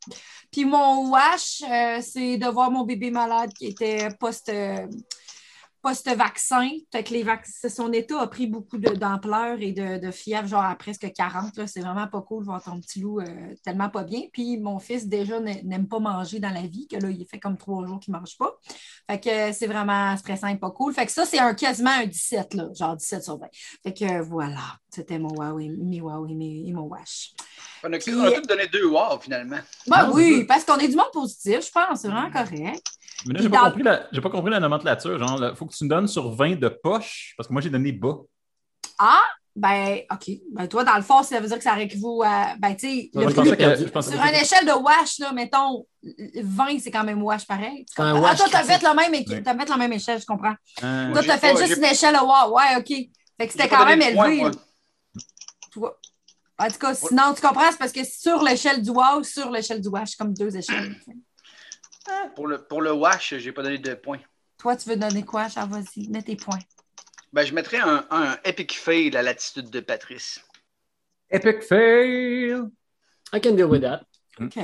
Puis 0.50 0.64
mon 0.64 1.10
wash, 1.10 1.62
euh, 1.62 2.00
c'est 2.00 2.38
de 2.38 2.46
voir 2.46 2.70
mon 2.70 2.84
bébé 2.84 3.10
malade 3.10 3.52
qui 3.52 3.66
était 3.66 4.08
post, 4.18 4.48
euh, 4.48 4.86
post-vaccin. 5.88 6.68
Que 6.92 7.12
les 7.12 7.24
son 7.70 7.92
état 7.92 8.20
a 8.20 8.26
pris 8.26 8.46
beaucoup 8.46 8.78
d'ampleur 8.78 9.58
et 9.60 9.72
de, 9.72 9.98
de 10.04 10.10
fièvre, 10.10 10.46
genre 10.48 10.62
à 10.64 10.74
presque 10.76 11.10
40. 11.12 11.56
là. 11.56 11.66
C'est 11.66 11.80
vraiment 11.80 12.06
pas 12.08 12.22
cool 12.22 12.44
voir 12.44 12.62
ton 12.62 12.80
petit 12.80 13.00
loup 13.00 13.20
euh, 13.20 13.54
tellement 13.64 13.88
pas 13.88 14.04
bien. 14.04 14.22
Puis 14.32 14.58
mon 14.58 14.78
fils, 14.78 15.06
déjà, 15.06 15.40
n'a- 15.40 15.62
n'aime 15.62 15.88
pas 15.88 15.98
manger 15.98 16.40
dans 16.40 16.50
la 16.50 16.62
vie, 16.62 16.86
que 16.88 16.96
là, 16.96 17.10
il 17.10 17.26
fait 17.26 17.38
comme 17.40 17.56
trois 17.56 17.86
jours 17.86 18.00
qu'il 18.00 18.12
mange 18.12 18.36
pas. 18.38 18.58
Fait 19.10 19.20
que 19.20 19.52
c'est 19.52 19.66
vraiment 19.66 20.16
stressant 20.16 20.48
et 20.48 20.56
pas 20.56 20.70
cool. 20.70 20.92
Fait 20.94 21.06
que 21.06 21.12
ça, 21.12 21.24
c'est 21.24 21.38
un, 21.38 21.54
quasiment 21.54 21.90
un 21.90 22.06
17, 22.06 22.54
là, 22.54 22.68
genre 22.74 22.96
17 22.96 23.22
sur 23.24 23.38
20. 23.38 23.46
Fait 23.82 23.94
que 23.94 24.04
euh, 24.04 24.22
voilà, 24.22 24.78
c'était 24.90 25.18
mon 25.18 25.28
wow 25.34 25.58
et, 25.58 25.68
mi- 25.68 26.68
et 26.68 26.72
mon 26.72 26.82
wash. 26.82 27.32
On 27.84 27.92
a, 27.92 27.98
Puis- 27.98 28.14
on 28.14 28.24
a 28.24 28.30
tout 28.32 28.42
donné 28.42 28.66
deux 28.66 28.86
wow 28.86 29.18
finalement. 29.20 29.58
Bah 29.86 30.06
Non, 30.06 30.14
oui, 30.14 30.44
parce 30.44 30.64
qu'on 30.64 30.76
est 30.78 30.88
du 30.88 30.96
monde 30.96 31.10
positif, 31.12 31.64
je 31.66 31.70
pense, 31.70 32.00
c'est 32.00 32.08
vraiment 32.08 32.30
correct. 32.30 32.82
Mais 33.26 33.34
là, 33.34 33.40
j'ai 33.42 33.48
pas, 33.48 33.64
compris 33.70 33.82
la- 33.82 34.06
j'ai 34.12 34.20
pas 34.20 34.30
compris 34.30 34.50
la 34.50 34.60
nomenclature. 34.60 35.18
Genre, 35.18 35.38
il 35.50 35.56
faut 35.56 35.66
que 35.66 35.74
tu 35.74 35.84
me 35.84 35.88
donnes 35.88 36.06
sur 36.08 36.30
20 36.34 36.56
de 36.58 36.68
poche, 36.68 37.34
parce 37.36 37.48
que 37.48 37.52
moi, 37.52 37.60
j'ai 37.62 37.70
donné 37.70 37.92
bas. 37.92 38.16
Ben, 39.56 40.02
OK. 40.12 40.30
Ben, 40.52 40.68
toi, 40.68 40.84
dans 40.84 40.94
le 40.94 41.02
fond, 41.02 41.24
ça 41.24 41.40
veut 41.40 41.48
dire 41.48 41.56
que 41.56 41.64
ça 41.64 41.80
équivaut 41.80 42.22
à. 42.22 42.54
Ben, 42.60 42.76
tu 42.76 42.86
sais, 42.88 43.10
le 43.12 43.26
que, 43.26 44.02
sur 44.02 44.20
une 44.22 44.34
échelle 44.34 44.64
de 44.64 44.72
wash, 44.72 45.18
là, 45.18 45.32
mettons, 45.32 45.84
20, 46.44 46.78
c'est 46.78 46.92
quand 46.92 47.02
même 47.02 47.20
wash 47.24 47.44
pareil. 47.44 47.84
Wash 47.98 48.06
ah, 48.24 48.36
toi, 48.36 48.46
t'as 48.52 48.62
fait, 48.62 48.80
le 48.80 48.94
même, 48.94 49.10
Ouais. 49.10 49.42
t'as 49.42 49.58
fait 49.58 49.68
la 49.68 49.76
même 49.76 49.92
échelle, 49.92 50.20
je 50.20 50.26
comprends. 50.26 50.54
Euh, 50.84 51.12
Toi, 51.12 51.22
t'as 51.26 51.38
fait 51.38 51.54
pas- 51.54 51.66
juste 51.66 51.76
une 51.76 51.84
échelle 51.86 52.14
de 52.14 52.20
wow. 52.20 52.54
Ouais, 52.56 52.76
OK. 52.76 52.86
Fait 52.86 53.46
que 53.46 53.52
c'était 53.52 53.68
quand 53.68 53.84
même 53.84 54.14
points, 54.14 54.30
élevé. 54.30 54.50
En 56.58 56.68
tout 56.68 56.78
cas, 56.78 56.94
sinon, 56.94 57.34
tu 57.34 57.40
comprends, 57.40 57.70
c'est 57.70 57.78
parce 57.78 57.92
que 57.92 58.04
sur 58.04 58.42
l'échelle 58.42 58.82
du 58.82 58.90
wow, 58.90 59.22
sur 59.22 59.50
l'échelle 59.50 59.80
du 59.80 59.88
wash, 59.88 60.16
comme 60.16 60.34
deux 60.34 60.56
échelles. 60.56 60.96
sais. 61.04 61.12
Pour 62.34 62.46
le, 62.46 62.64
pour 62.66 62.80
le 62.80 62.90
wash, 62.90 63.34
j'ai 63.36 63.52
pas 63.52 63.62
donné 63.62 63.76
de 63.76 63.92
points. 63.92 64.20
Toi, 64.56 64.76
tu 64.76 64.88
veux 64.88 64.96
donner 64.96 65.24
quoi, 65.24 65.48
Charles? 65.50 65.68
Vas-y, 65.68 66.08
mets 66.08 66.22
tes 66.22 66.36
points. 66.36 66.58
Ben, 67.34 67.44
je 67.44 67.52
mettrais 67.52 67.80
un, 67.80 68.06
un 68.10 68.38
epic 68.44 68.72
fail 68.78 69.14
à 69.14 69.20
l'attitude 69.20 69.68
de 69.68 69.80
Patrice. 69.80 70.40
Epic 71.28 71.62
fail! 71.62 72.62
I 73.34 73.40
can 73.42 73.52
deal 73.56 73.66
with 73.66 73.82
that. 73.82 74.00
OK. 74.40 74.56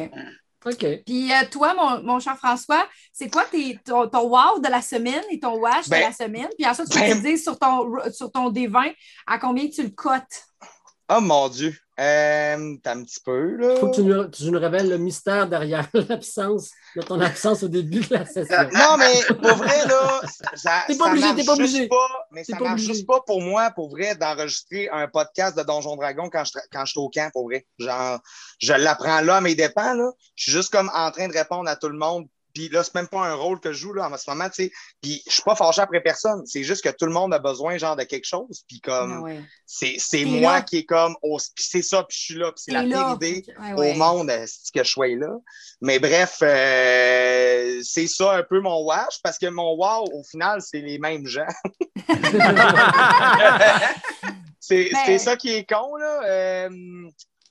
OK. 0.64 1.02
Puis 1.04 1.30
euh, 1.30 1.44
toi, 1.50 1.74
mon, 1.74 2.02
mon 2.02 2.18
cher 2.18 2.38
François, 2.38 2.88
c'est 3.12 3.28
quoi 3.28 3.44
tes, 3.44 3.78
ton, 3.84 4.08
ton 4.08 4.22
wow 4.26 4.58
de 4.58 4.68
la 4.70 4.80
semaine 4.80 5.22
et 5.30 5.38
ton 5.38 5.58
wash 5.58 5.90
Ben, 5.90 5.98
de 5.98 6.04
la 6.04 6.12
semaine? 6.12 6.48
Puis 6.58 6.66
ensuite, 6.66 6.88
tu 6.88 6.98
ben- 6.98 7.18
me 7.18 7.22
dis 7.22 7.36
sur 7.36 7.58
ton, 7.58 8.10
sur 8.10 8.32
ton 8.32 8.50
D20 8.50 8.94
à 9.26 9.38
combien 9.38 9.68
tu 9.68 9.82
le 9.82 9.90
cotes? 9.90 10.46
Oh 11.10 11.20
mon 11.20 11.50
Dieu. 11.50 11.76
Euh, 12.00 12.74
T'as 12.82 12.94
un 12.96 13.04
petit 13.04 13.20
peu, 13.24 13.56
là. 13.56 13.76
faut 13.76 13.88
que 13.88 13.94
tu 13.94 14.02
nous, 14.02 14.24
tu 14.28 14.50
nous 14.50 14.58
révèles 14.58 14.88
le 14.88 14.98
mystère 14.98 15.48
derrière 15.48 15.88
l'absence 16.08 16.70
de 16.96 17.02
ton 17.02 17.20
absence 17.20 17.62
au 17.62 17.68
début 17.68 18.00
de 18.00 18.14
la 18.14 18.24
session. 18.26 18.56
Non, 18.72 18.96
mais 18.98 19.22
pour 19.36 19.56
vrai, 19.56 19.86
là, 19.86 20.20
ça, 20.54 20.82
T'es 20.88 20.96
pas 20.96 21.04
ça 21.04 21.10
obligé, 21.10 21.26
marche 21.26 21.36
t'es 21.36 21.44
pas 21.44 21.54
juste 21.54 21.74
obligé. 21.74 21.88
pas, 21.88 22.26
mais 22.32 22.42
T'es 22.44 22.52
ça 22.52 22.58
pas 22.58 22.64
marche 22.64 22.74
obligé. 22.80 22.92
juste 22.94 23.06
pas 23.06 23.20
pour 23.24 23.40
moi, 23.40 23.70
pour 23.70 23.90
vrai, 23.90 24.16
d'enregistrer 24.16 24.88
un 24.90 25.06
podcast 25.06 25.56
de 25.56 25.62
Donjon 25.62 25.94
Dragon 25.96 26.28
quand 26.30 26.44
je, 26.44 26.52
tra- 26.52 26.66
quand 26.72 26.84
je 26.84 26.90
suis 26.90 27.00
au 27.00 27.08
camp, 27.08 27.30
pour 27.32 27.44
vrai. 27.44 27.64
Genre, 27.78 28.18
je 28.58 28.72
l'apprends 28.72 29.20
là 29.20 29.36
à 29.36 29.40
mes 29.40 29.54
dépens, 29.54 29.94
là. 29.94 30.10
Je 30.34 30.42
suis 30.44 30.52
juste 30.52 30.70
comme 30.72 30.90
en 30.94 31.10
train 31.12 31.28
de 31.28 31.32
répondre 31.32 31.68
à 31.68 31.76
tout 31.76 31.88
le 31.88 31.96
monde. 31.98 32.26
Puis 32.54 32.68
là, 32.68 32.84
c'est 32.84 32.94
même 32.94 33.08
pas 33.08 33.26
un 33.26 33.34
rôle 33.34 33.58
que 33.61 33.73
je 33.73 33.78
joue, 33.78 33.92
là, 33.92 34.08
en 34.08 34.16
ce 34.16 34.30
moment, 34.30 34.49
tu 34.49 34.64
sais. 34.64 34.70
Puis 35.02 35.23
je 35.26 35.32
suis 35.32 35.42
pas 35.42 35.56
fâché 35.56 35.80
après 35.82 36.00
personne. 36.00 36.46
C'est 36.46 36.62
juste 36.62 36.82
que 36.84 36.88
tout 36.88 37.04
le 37.06 37.12
monde 37.12 37.34
a 37.34 37.38
besoin, 37.40 37.76
genre, 37.78 37.96
de 37.96 38.04
quelque 38.04 38.26
chose. 38.26 38.62
Puis 38.68 38.80
comme, 38.80 39.12
Ah 39.12 39.20
ouais. 39.23 39.40
c'est, 39.66 40.25
moi 40.25 40.52
là. 40.54 40.62
qui 40.62 40.78
est 40.78 40.84
comme, 40.84 41.16
au- 41.23 41.38
puis 41.38 41.66
c'est 41.68 41.82
ça, 41.82 42.04
puis 42.04 42.16
je 42.16 42.23
suis 42.23 42.34
là, 42.37 42.52
puis 42.52 42.62
c'est 42.64 42.73
la 42.73 42.84
pire 42.84 43.11
idée 43.16 43.44
Ouais, 43.61 43.73
ouais. 43.75 43.92
au 43.92 43.94
monde 43.99 44.30
euh, 44.30 44.46
que 44.73 44.84
je 44.84 44.88
sois 44.90 45.08
là. 45.16 45.34
Mais 45.80 45.99
bref, 45.99 46.38
euh, 46.42 47.80
c'est 47.82 48.06
ça 48.06 48.34
un 48.37 48.42
peu 48.44 48.61
mon 48.61 48.84
wash, 48.84 49.20
parce 49.23 49.37
que 49.38 49.46
mon 49.46 49.75
wow, 49.75 50.04
au 50.12 50.23
final, 50.23 50.61
c'est 50.62 50.80
les 50.80 50.99
mêmes 50.99 51.26
gens. 51.26 51.44
c'est 54.61 54.90
Mais- 54.92 54.99
c'est 55.06 55.18
ça 55.18 55.37
qui 55.37 55.50
est 55.50 55.68
con, 55.68 55.96
là. 55.96 56.20
Euh, 56.25 56.70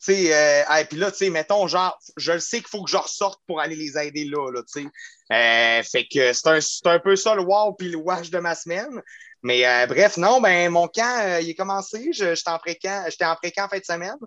tu 0.04 0.14
sais, 0.14 0.34
euh, 0.34 0.78
et 0.80 0.86
puis 0.86 0.98
là, 0.98 1.12
tu 1.12 1.18
sais, 1.18 1.30
mettons, 1.30 1.66
genre, 1.68 1.98
je 2.18 2.34
le 2.34 2.40
sais 2.40 2.58
qu'il 2.58 2.68
faut 2.68 2.84
que 2.84 2.92
je 2.92 2.98
ressorte 2.98 3.40
pour 3.48 3.62
aller 3.62 3.76
les 3.76 3.98
aider 3.98 4.26
là, 4.26 4.52
là, 4.52 4.62
tu 4.64 4.82
sais. 4.82 4.88
Euh, 5.32 5.84
fait 5.84 6.06
que 6.12 6.34
c'est 6.34 6.48
un, 6.48 6.92
un 6.92 7.00
peu 7.00 7.16
ça 7.16 7.36
le 7.36 7.42
wow 7.42 7.74
puis 7.74 7.90
le 7.90 7.98
wash 7.98 8.30
de 8.30 8.40
ma 8.40 8.54
semaine. 8.54 9.02
Mais 9.44 9.66
euh, 9.66 9.88
bref, 9.88 10.18
non, 10.18 10.42
ben 10.42 10.70
mon 10.70 10.88
camp, 10.88 11.40
il 11.42 11.50
est 11.50 11.56
commencé. 11.56 12.10
J'étais 12.12 12.50
en 12.50 12.60
pré-camp, 12.60 13.06
j'étais 13.10 13.26
en 13.62 13.68
fin 13.70 13.80
de 13.80 13.86
semaine. 13.86 14.18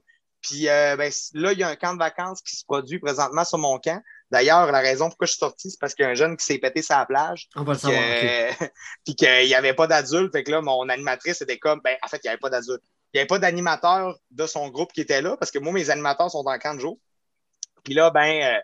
Puis 0.40 0.64
ben, 0.64 1.10
là, 1.34 1.52
il 1.52 1.58
y 1.58 1.62
a 1.62 1.68
un 1.68 1.76
camp 1.76 1.92
de 1.92 1.98
vacances 1.98 2.40
qui 2.40 2.56
se 2.56 2.64
produit 2.64 2.98
présentement 2.98 3.44
sur 3.44 3.58
mon 3.58 3.78
camp. 3.78 4.00
D'ailleurs, 4.30 4.72
la 4.72 4.80
raison 4.80 5.08
pourquoi 5.08 5.26
je 5.26 5.32
suis 5.32 5.38
sorti, 5.38 5.70
c'est 5.70 5.78
parce 5.78 5.94
qu'il 5.94 6.04
y 6.04 6.06
a 6.06 6.10
un 6.10 6.14
jeune 6.14 6.36
qui 6.36 6.44
s'est 6.44 6.58
pété 6.58 6.82
sa 6.82 7.04
plage. 7.06 7.48
On 7.54 7.64
va 7.64 7.74
le 7.74 7.78
savoir. 7.78 8.00
puis 9.04 9.14
qu'il 9.14 9.46
n'y 9.46 9.54
avait 9.54 9.74
pas 9.74 9.86
d'adulte. 9.86 10.32
Fait 10.32 10.42
que 10.42 10.50
là, 10.50 10.60
mon 10.62 10.88
animatrice 10.88 11.40
était 11.42 11.58
comme, 11.58 11.80
ben, 11.84 11.96
en 12.02 12.08
fait, 12.08 12.20
il 12.24 12.26
n'y 12.26 12.30
avait 12.30 12.38
pas 12.38 12.50
d'adulte. 12.50 12.82
Il 13.16 13.20
n'y 13.20 13.20
avait 13.20 13.26
pas 13.28 13.38
d'animateur 13.38 14.14
de 14.30 14.46
son 14.46 14.68
groupe 14.68 14.92
qui 14.92 15.00
était 15.00 15.22
là, 15.22 15.38
parce 15.38 15.50
que 15.50 15.58
moi, 15.58 15.72
mes 15.72 15.88
animateurs 15.88 16.30
sont 16.30 16.44
en 16.46 16.58
camp 16.58 16.74
de 16.74 16.80
jour. 16.80 16.98
Puis 17.82 17.94
là, 17.94 18.10
ben, 18.10 18.42
euh, 18.42 18.60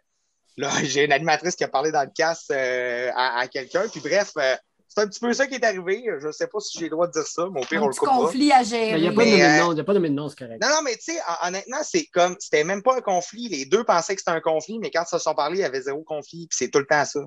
là, 0.59 0.68
j'ai 0.85 1.04
une 1.06 1.12
animatrice 1.12 1.56
qui 1.56 1.64
a 1.64 1.68
parlé 1.68 1.90
dans 1.90 2.02
le 2.02 2.11
casse 2.14 2.49
euh, 2.50 3.11
à, 3.14 3.38
à 3.40 3.49
quelqu'un. 3.49 3.88
Puis 3.90 4.00
bref, 4.00 4.32
euh, 4.37 4.54
c'est 4.88 5.00
un 5.00 5.06
petit 5.06 5.21
peu 5.21 5.32
ça 5.32 5.47
qui 5.47 5.54
est 5.54 5.64
arrivé. 5.64 6.04
Je 6.21 6.26
ne 6.26 6.32
sais 6.32 6.49
pas 6.49 6.61
si 6.61 6.76
j'ai 6.78 6.85
le 6.85 6.90
droit 6.90 7.06
de 7.06 7.12
dire 7.12 7.26
ça, 7.26 7.47
mais 7.50 7.62
au 7.62 7.64
pire, 7.64 7.78
Un 7.80 7.85
on 7.85 7.87
le 7.87 7.92
petit 7.92 8.00
coupera. 8.00 8.16
conflit 8.18 8.52
à 8.52 8.62
gérer. 8.62 8.90
Il 8.99 9.00
n'y 9.00 9.09
a 9.09 9.12
pas 9.12 9.25
de 9.25 9.61
nom, 9.61 9.71
il 9.73 9.75
n'y 9.76 9.80
a 9.80 9.85
pas 9.85 9.94
de 9.94 9.99
nom, 10.00 10.28
c'est 10.28 10.38
correct. 10.38 10.61
Non, 10.62 10.68
non, 10.68 10.82
mais 10.85 10.97
tu 10.97 11.14
sais, 11.14 11.18
hon- 11.26 11.47
honnêtement, 11.49 11.78
c'est 11.82 12.04
comme, 12.12 12.37
c'était 12.38 12.62
même 12.64 12.82
pas 12.82 12.97
un 12.97 13.00
conflit. 13.00 13.49
Les 13.49 13.64
deux 13.64 13.85
pensaient 13.85 14.14
que 14.14 14.21
c'était 14.21 14.32
un 14.37 14.40
conflit, 14.42 14.78
mais 14.78 14.90
quand 14.90 15.04
ils 15.04 15.11
se 15.11 15.18
sont 15.18 15.35
parlé, 15.35 15.59
il 15.61 15.62
y 15.62 15.64
avait 15.64 15.80
zéro 15.80 16.02
conflit. 16.02 16.47
Puis 16.49 16.59
c'est 16.59 16.68
tout 16.71 16.78
le 16.80 16.87
temps 16.87 17.06
ça. 17.06 17.21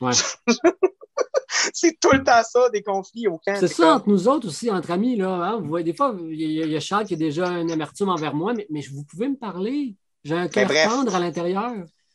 Ouais. 0.00 0.12
c'est 1.74 1.98
tout 2.00 2.12
le 2.12 2.22
temps 2.22 2.42
ça, 2.48 2.68
des 2.70 2.82
conflits 2.82 3.26
au 3.28 3.38
camp. 3.38 3.56
C'est 3.58 3.68
ça 3.68 3.82
comme- 3.84 3.92
entre 3.96 4.08
nous 4.08 4.28
autres 4.28 4.48
aussi, 4.48 4.70
entre 4.70 4.90
amis. 4.90 5.16
Là, 5.16 5.28
hein. 5.30 5.60
Vous 5.60 5.68
voyez, 5.68 5.84
des 5.84 5.94
fois, 5.94 6.16
il 6.30 6.40
y, 6.40 6.62
a- 6.62 6.66
il 6.66 6.72
y 6.72 6.76
a 6.76 6.80
Charles 6.80 7.06
qui 7.06 7.14
a 7.14 7.16
déjà 7.16 7.48
un 7.48 7.68
amertume 7.68 8.08
envers 8.08 8.34
moi, 8.34 8.54
mais, 8.54 8.66
mais 8.70 8.82
vous 8.92 9.04
pouvez 9.04 9.28
me 9.28 9.36
parler. 9.36 9.96
J'ai 10.24 10.34
un 10.34 10.48
cœur 10.48 10.68
tendre 10.88 11.14
à 11.14 11.20
l'intérieur. 11.20 11.72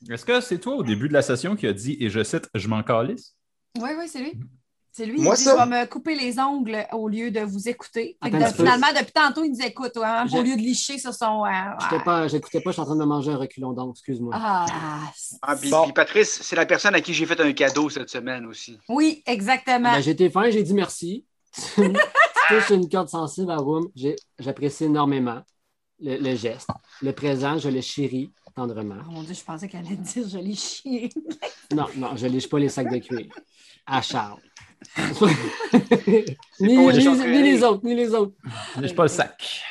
Est-ce 0.09 0.25
que 0.25 0.39
c'est 0.41 0.59
toi 0.59 0.75
au 0.75 0.83
début 0.83 1.07
de 1.07 1.13
la 1.13 1.21
session 1.21 1.55
qui 1.55 1.65
a 1.67 1.73
dit, 1.73 1.97
et 1.99 2.09
je 2.09 2.23
cite, 2.23 2.49
je 2.53 2.67
m'en 2.67 2.83
calisse? 2.83 3.35
Oui, 3.79 3.89
oui, 3.97 4.07
c'est 4.07 4.19
lui. 4.19 4.33
C'est 4.97 5.05
lui. 5.05 5.19
Moi, 5.21 5.33
il 5.35 5.37
dit, 5.39 5.43
ça- 5.43 5.57
je 5.65 5.69
vais 5.69 5.81
me 5.81 5.85
couper 5.87 6.15
les 6.15 6.39
ongles 6.39 6.87
au 6.93 7.09
lieu 7.09 7.29
de 7.29 7.41
vous 7.41 7.67
écouter. 7.67 8.17
Attends 8.21 8.37
de- 8.39 8.45
finalement, 8.45 8.87
depuis 8.97 9.11
tantôt, 9.11 9.43
il 9.43 9.51
nous 9.51 9.61
écoute, 9.61 9.91
hein, 9.97 10.25
au 10.31 10.41
lieu 10.41 10.55
de 10.55 10.61
licher 10.61 10.97
sur 10.97 11.13
son. 11.13 11.43
euh, 11.43 11.49
Je 11.89 11.95
ouais. 11.97 12.03
pas, 12.03 12.27
j'écoutais 12.29 12.61
pas, 12.61 12.69
je 12.69 12.75
suis 12.75 12.81
en 12.81 12.85
train 12.85 12.95
de 12.95 13.03
manger 13.03 13.31
un 13.31 13.35
reculon 13.35 13.73
donc, 13.73 13.95
excuse-moi. 13.97 14.33
Ah, 14.37 14.65
Ah, 15.41 15.55
puis, 15.57 15.69
Bon. 15.69 15.83
puis 15.83 15.91
Patrice, 15.91 16.39
c'est 16.41 16.55
la 16.55 16.65
personne 16.65 16.95
à 16.95 17.01
qui 17.01 17.13
j'ai 17.13 17.25
fait 17.25 17.39
un 17.41 17.51
cadeau 17.51 17.89
cette 17.89 18.09
semaine 18.09 18.45
aussi. 18.45 18.77
oui, 18.87 19.21
exactement. 19.25 19.91
Ben, 19.91 20.01
j'ai 20.01 20.11
été 20.11 20.29
fin, 20.29 20.49
j'ai 20.49 20.63
dit 20.63 20.73
merci. 20.73 21.25
touches 21.75 22.69
une 22.69 22.87
corde 22.89 23.09
sensible 23.09 23.51
à 23.51 23.57
Room, 23.57 23.89
j'apprécie 24.39 24.85
énormément 24.85 25.41
le, 25.99 26.17
le 26.17 26.35
geste. 26.35 26.69
Le 27.01 27.11
présent, 27.11 27.57
je 27.57 27.67
le 27.67 27.81
chéris 27.81 28.31
tendrement. 28.55 28.95
Oh 29.09 29.11
mon 29.11 29.23
Dieu, 29.23 29.33
je 29.33 29.43
pensais 29.43 29.67
qu'elle 29.67 29.85
allait 29.85 29.97
dire 29.97 30.25
je 30.29 30.37
l'ai 30.37 30.55
chié. 30.55 31.09
Non, 31.75 31.87
non, 31.97 32.15
je 32.15 32.27
lèche 32.27 32.47
pas 32.47 32.59
les 32.59 32.69
sacs 32.69 32.89
de 32.89 32.99
cuir. 32.99 33.27
À 33.85 34.01
Charles. 34.01 34.39
Ni, 36.59 36.91
les 36.91 37.63
autres, 37.63 37.81
ni 37.83 37.95
les 37.95 38.13
autres. 38.13 38.33
Je 38.81 38.93
pas 38.93 39.03
le 39.03 39.09
sac. 39.09 39.61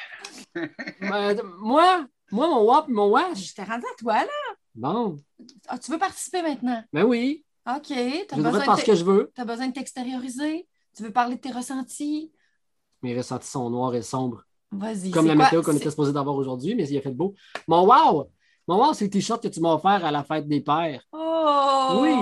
Ben, 1.00 1.40
moi, 1.58 2.06
moi, 2.30 2.48
mon 2.48 2.64
WAP, 2.64 2.88
mon 2.88 3.08
WASH. 3.10 3.48
Je 3.50 3.54
t'ai 3.54 3.62
rendu 3.62 3.84
à 3.84 3.96
toi, 3.98 4.14
là. 4.14 4.26
Bon, 4.74 5.16
Ah, 5.68 5.78
tu 5.78 5.90
veux 5.92 5.98
participer 5.98 6.42
maintenant? 6.42 6.82
ben 6.92 7.04
oui, 7.04 7.44
OK. 7.68 7.86
Tu 7.86 7.94
as, 7.94 8.02
le 8.02 8.24
droit 8.26 8.36
de 8.36 8.42
besoin 8.42 8.60
faire 8.64 8.78
ce 8.78 8.84
que 8.84 8.94
je 8.94 9.04
veux. 9.04 9.30
t'as 9.34 9.44
besoin 9.44 9.68
de 9.68 9.72
t'extérioriser? 9.72 10.66
Tu 10.96 11.02
veux 11.02 11.10
parler 11.12 11.36
de 11.36 11.40
tes 11.40 11.50
ressentis? 11.52 12.32
Mes 13.02 13.16
ressentis 13.16 13.48
sont 13.48 13.68
noirs 13.70 13.94
et 13.94 14.02
sombres. 14.02 14.42
Vas-y. 14.72 15.10
Comme 15.10 15.26
la 15.26 15.34
quoi- 15.36 15.44
météo 15.44 15.62
qu'on 15.62 15.76
était 15.76 15.90
supposé 15.90 16.12
d'avoir 16.12 16.34
aujourd'hui, 16.36 16.74
mais 16.74 16.88
il 16.88 16.98
a 16.98 17.00
fait 17.00 17.10
beau. 17.10 17.34
Mon 17.68 17.86
wow! 17.86 18.28
Mon 18.66 18.78
wow, 18.84 18.94
c'est 18.94 19.04
le 19.04 19.10
t-shirt 19.10 19.42
que 19.42 19.48
tu 19.48 19.60
m'as 19.60 19.74
offert 19.74 20.04
à 20.04 20.10
la 20.10 20.24
fête 20.24 20.48
des 20.48 20.60
pères. 20.60 21.02
Oh! 21.12 22.00
Oui. 22.00 22.14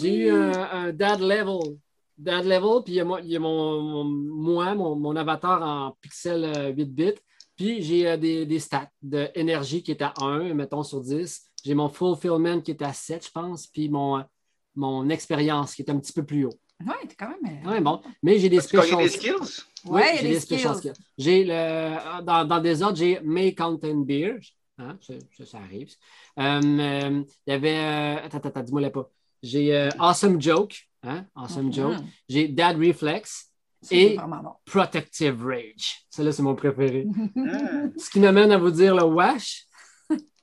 J'ai 0.00 0.10
oui. 0.10 0.16
eu 0.16 0.30
un, 0.30 0.52
un 0.70 0.92
dad 0.92 1.20
level. 1.20 1.78
Dad 2.18 2.44
level, 2.46 2.82
puis 2.84 2.94
il 2.94 2.96
y 2.96 3.00
a, 3.00 3.04
moi, 3.04 3.20
il 3.22 3.30
y 3.30 3.36
a 3.36 3.40
mon, 3.40 3.82
mon- 3.82 4.04
moi, 4.04 4.74
mon, 4.74 4.96
mon 4.96 5.16
avatar 5.16 5.62
en 5.62 5.96
pixel 6.00 6.44
euh, 6.44 6.68
8 6.72 6.86
bits. 6.94 7.12
Puis 7.56 7.82
j'ai 7.82 8.06
euh, 8.08 8.16
des, 8.16 8.46
des 8.46 8.58
stats 8.58 8.90
d'énergie 9.02 9.82
qui 9.82 9.90
est 9.90 10.02
à 10.02 10.12
1, 10.20 10.54
mettons 10.54 10.82
sur 10.82 11.00
10. 11.00 11.42
J'ai 11.64 11.74
mon 11.74 11.88
fulfillment 11.88 12.60
qui 12.62 12.70
est 12.72 12.82
à 12.82 12.92
7, 12.92 13.26
je 13.26 13.30
pense. 13.30 13.66
Puis 13.66 13.88
mon, 13.88 14.18
euh, 14.18 14.22
mon 14.74 15.08
expérience 15.08 15.74
qui 15.74 15.82
est 15.82 15.90
un 15.90 15.98
petit 15.98 16.12
peu 16.12 16.24
plus 16.24 16.44
haut. 16.46 16.58
Ouais, 16.86 16.94
t'es 17.08 17.14
quand 17.18 17.30
même. 17.42 17.60
euh, 17.66 17.70
Ouais, 17.70 17.80
bon. 17.80 18.00
Mais 18.22 18.38
j'ai 18.38 18.48
des 18.48 18.60
special 18.60 19.02
des 19.02 19.08
skills? 19.08 19.34
oui, 19.86 19.92
Ouais, 19.92 20.12
j'ai 20.16 20.22
des 20.22 20.28
des 20.34 20.40
special 20.40 20.74
skills. 20.76 20.92
skills. 20.94 21.04
J'ai 21.18 21.44
le, 21.44 22.22
dans, 22.22 22.44
dans 22.44 22.60
des 22.60 22.82
autres, 22.82 22.96
j'ai 22.96 23.20
May 23.20 23.54
Content 23.54 23.96
Beer. 23.96 24.36
Hein, 24.78 24.98
ça, 25.00 25.14
ça, 25.36 25.46
ça 25.46 25.58
arrive. 25.58 25.90
Euh, 26.38 26.60
euh, 26.62 27.24
il 27.46 27.50
y 27.50 27.52
avait. 27.54 27.76
euh, 27.78 28.16
attends, 28.24 28.36
attends, 28.38 28.48
attends, 28.50 28.62
dis-moi 28.62 28.82
là 28.82 28.90
pas. 28.90 29.10
J'ai 29.42 29.74
euh, 29.74 29.88
Awesome 29.98 30.40
Joke. 30.40 30.76
Hein, 31.06 31.24
awesome 31.34 31.66
Mhm. 31.66 31.72
Joke. 31.72 31.96
J'ai 32.28 32.48
Dad 32.48 32.76
Reflex. 32.76 33.50
Et- 33.90 34.16
bon. 34.16 34.50
Protective 34.64 35.44
Rage. 35.46 36.04
Celui-là, 36.10 36.32
c'est 36.32 36.42
mon 36.42 36.54
préféré. 36.56 37.04
Hmm. 37.04 37.92
Ce 37.96 38.10
qui 38.10 38.18
m'amène 38.20 38.50
à 38.50 38.58
vous 38.58 38.70
dire 38.70 38.94
le 38.96 39.04
wash. 39.04 39.64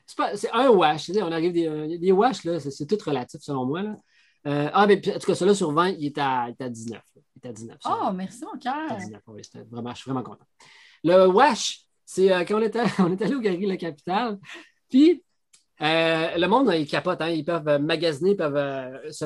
C'est 0.05 0.15
pas- 0.17 0.37
C'est 0.37 0.51
un 0.51 0.69
wash. 0.69 1.09
On 1.15 1.31
arrive 1.31 1.51
des, 1.51 1.67
euh, 1.67 1.97
des 1.97 2.11
wash, 2.11 2.43
là, 2.45 2.59
c'est 2.59 2.85
tout 2.85 2.97
relatif 3.05 3.41
selon 3.41 3.65
moi. 3.65 3.81
Là. 3.81 3.95
Euh, 4.47 4.69
ah, 4.73 4.85
mais 4.87 4.97
en 5.09 5.19
tout 5.19 5.25
cas, 5.27 5.35
celui-là 5.35 5.55
sur 5.55 5.71
20, 5.71 5.89
il 5.89 6.05
est 6.05 6.17
à, 6.17 6.45
il 6.47 6.51
est 6.51 6.63
à 6.63 6.69
19. 6.69 7.01
là. 7.15 7.21
Il 7.35 7.45
est 7.45 7.49
à 7.49 7.53
19. 7.53 7.77
sur 7.81 7.91
Oh, 8.01 8.05
20. 8.05 8.13
merci, 8.13 8.45
mon 8.45 8.59
cœur. 8.59 8.91
à 8.91 8.95
19, 8.95 9.21
oui, 9.27 9.41
vraiment, 9.71 9.89
je 9.91 9.95
suis 9.95 10.09
vraiment 10.11 10.23
content. 10.23 10.45
Le 11.03 11.25
wash, 11.27 11.81
c'est 12.05 12.31
euh, 12.31 12.45
quand 12.45 12.59
on 12.59 12.61
était, 12.61 12.83
on 12.99 13.11
est 13.11 13.21
allé 13.21 13.35
au 13.35 13.39
Galerie 13.41 13.65
La 13.65 13.77
Capitale, 13.77 14.39
puis 14.89 15.23
Euh, 15.81 16.37
le 16.37 16.47
monde, 16.47 16.71
ils 16.73 16.87
capotent, 16.87 17.21
hein, 17.21 17.29
ils 17.29 17.43
peuvent 17.43 17.67
euh, 17.67 17.79
magasiner, 17.79 18.31
ils 18.31 18.37
peuvent 18.37 18.55
euh, 18.55 19.11
se- 19.11 19.25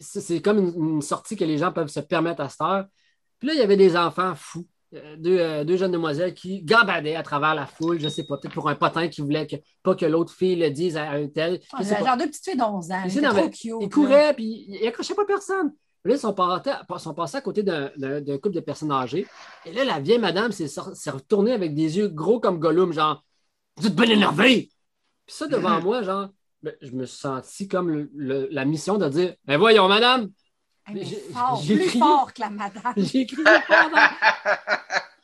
c'est 0.00 0.42
comme 0.42 0.58
une, 0.58 0.94
une 0.96 1.02
sortie 1.02 1.36
que 1.36 1.44
les 1.44 1.58
gens 1.58 1.72
peuvent 1.72 1.88
se 1.88 2.00
permettre 2.00 2.42
à 2.42 2.48
cette 2.48 2.60
heure. 2.60 2.86
Puis 3.38 3.48
là, 3.48 3.54
il 3.54 3.60
y 3.60 3.62
avait 3.62 3.76
des 3.76 3.96
enfants 3.96 4.34
fous, 4.34 4.66
euh, 4.94 5.16
deux, 5.16 5.64
deux 5.64 5.76
jeunes 5.76 5.92
demoiselles 5.92 6.34
qui 6.34 6.62
gambadaient 6.62 7.14
à 7.14 7.22
travers 7.22 7.54
la 7.54 7.66
foule, 7.66 8.00
je 8.00 8.08
sais 8.08 8.24
pas, 8.24 8.36
peut-être 8.36 8.54
pour 8.54 8.68
un 8.68 8.74
potin 8.74 9.08
qui 9.08 9.20
voulait 9.20 9.46
que, 9.46 9.56
pas 9.82 9.94
que 9.94 10.06
l'autre 10.06 10.32
fille 10.32 10.56
le 10.56 10.70
dise 10.70 10.96
à 10.96 11.10
un 11.10 11.28
tel. 11.28 11.60
Pas. 11.70 11.82
genre 11.82 12.16
deux 12.16 12.26
petites 12.26 12.44
filles 12.44 12.56
d'11 12.56 12.92
ans. 12.92 13.22
Non, 13.22 13.34
trop 13.34 13.48
cute. 13.48 13.62
Ils 13.64 13.82
là. 13.82 13.88
couraient, 13.88 14.34
puis 14.34 14.66
ils 14.68 14.86
accrochaient 14.88 15.14
pas 15.14 15.24
personne. 15.24 15.72
Là, 16.04 16.14
ils 16.14 16.18
sont, 16.18 16.32
passés 17.14 17.36
à 17.36 17.40
côté 17.40 17.64
d'un 17.64 18.38
couple 18.38 18.54
de 18.54 18.60
personnes 18.60 18.92
âgées. 18.92 19.26
Et 19.64 19.72
là, 19.72 19.84
la 19.84 19.98
vieille 19.98 20.20
madame 20.20 20.52
s'est 20.52 21.10
retournée 21.10 21.52
avec 21.52 21.74
des 21.74 21.98
yeux 21.98 22.08
gros 22.08 22.38
comme 22.38 22.60
Gollum, 22.60 22.92
genre 22.92 23.24
Vous 23.76 23.88
êtes 23.88 23.94
bien 23.96 24.08
énervé! 24.10 24.70
Puis 25.26 25.34
ça, 25.36 25.46
devant 25.48 25.80
moi, 25.80 26.02
genre, 26.02 26.28
ben, 26.62 26.74
je 26.80 26.90
me 26.92 27.04
suis 27.06 27.18
senti 27.18 27.68
comme 27.68 27.90
le- 27.90 28.10
le- 28.14 28.48
la 28.50 28.64
mission 28.64 28.96
de 28.98 29.08
dire 29.08 29.34
Ben 29.44 29.58
voyons, 29.58 29.88
madame! 29.88 30.30
Hey, 30.86 30.94
mais 30.94 31.04
j'ai- 31.04 31.20
fort, 31.32 31.62
plus 31.66 31.78
crié. 31.78 31.98
fort 31.98 32.32
que 32.32 32.40
la 32.40 32.50
madame. 32.50 32.92
J'ai 32.96 33.26
crié. 33.26 33.44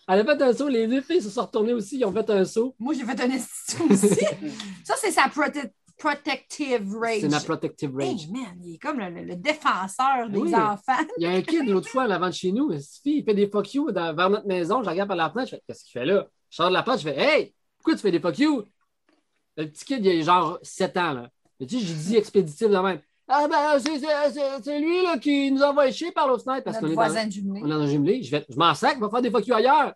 Elle 0.09 0.21
a 0.21 0.25
fait 0.25 0.43
un 0.43 0.53
saut, 0.53 0.69
les 0.69 0.87
deux 0.89 1.01
filles 1.01 1.23
se 1.23 1.31
sont 1.31 1.43
retournées 1.43 1.73
aussi, 1.73 1.99
ils 1.99 2.05
ont 2.05 2.13
fait 2.13 2.29
un 2.31 2.45
saut. 2.45 2.75
Moi, 2.79 2.93
j'ai 2.95 3.05
fait 3.05 3.21
un 3.21 3.31
institut 3.31 3.83
aussi. 3.93 4.09
ça, 4.85 4.95
c'est 4.99 5.13
sa 5.13 5.29
prote- 5.29 5.71
protective 5.97 6.97
rage. 7.01 7.21
C'est 7.21 7.29
ma 7.29 7.41
protective 7.41 7.91
Hey, 8.01 8.11
rage. 8.11 8.29
man, 8.29 8.57
il 8.65 8.75
est 8.75 8.79
comme 8.79 8.99
le, 8.99 9.09
le- 9.23 9.37
défenseur 9.37 10.29
des 10.29 10.39
Oui. 10.39 10.55
enfants. 10.55 10.99
Il 11.19 11.23
y 11.23 11.27
a 11.27 11.31
un 11.31 11.41
kid 11.43 11.69
l'autre 11.69 11.89
fois, 11.89 12.09
l'avant 12.09 12.27
de 12.29 12.33
chez 12.35 12.51
nous, 12.51 12.71
fille, 12.73 13.19
il 13.19 13.25
fait 13.25 13.35
des 13.35 13.49
fuck 13.49 13.73
you 13.75 13.93
dans- 13.93 14.13
vers 14.15 14.29
notre 14.29 14.47
maison. 14.47 14.83
Je 14.83 14.91
regarde 14.91 15.09
par 15.09 15.17
la 15.17 15.31
fenêtre, 15.31 15.51
je 15.53 15.57
fais 15.57 15.63
Qu'est-ce 15.69 15.85
qu'il 15.85 15.93
fait 15.93 16.05
là? 16.07 16.27
Je 16.51 16.57
sors 16.57 16.69
de 16.69 16.75
la 16.75 16.83
porte, 16.83 16.99
je 16.99 17.05
fais 17.05 17.19
Hey, 17.19 17.55
pourquoi 17.79 17.95
tu 17.95 18.01
fais 18.01 18.11
des 18.11 18.21
fuck 18.21 18.37
you? 18.41 18.65
Le 19.57 19.67
petit 19.67 19.85
kid, 19.85 20.05
il 20.05 20.21
a 20.21 20.25
genre 20.25 20.59
7 20.63 20.97
ans. 20.97 21.13
Là. 21.13 21.29
Tu 21.61 21.79
sais, 21.81 21.85
j'ai 21.87 21.95
dit 21.95 22.17
expéditif 22.17 22.69
de 22.69 22.77
même. 22.79 23.01
Ah 23.29 23.47
ben, 23.49 23.79
c'est- 23.79 23.99
c'est 23.99 24.33
c'est- 24.33 24.63
c'est 24.65 24.79
lui 24.81 25.03
là, 25.03 25.17
qui 25.19 25.51
nous 25.53 25.63
envoie 25.63 25.91
chier 25.91 26.11
par 26.11 26.27
l'autre 26.29 26.45
fenêtre 26.45 26.65
parce 26.65 26.79
qu'on 26.79 26.87
est 26.89 26.95
dans, 26.95 27.01
on 27.03 27.05
est 27.67 27.69
dans 27.69 27.81
un 27.81 27.87
jumelé. 27.87 28.23
Je, 28.23 28.31
vais- 28.31 28.45
je 28.49 28.57
m'en 28.57 28.75
sac, 28.75 28.97
je 28.99 29.05
vais 29.05 29.11
faire 29.11 29.23
des 29.23 29.31
fuck 29.31 29.47
you 29.47 29.55
ailleurs. 29.55 29.93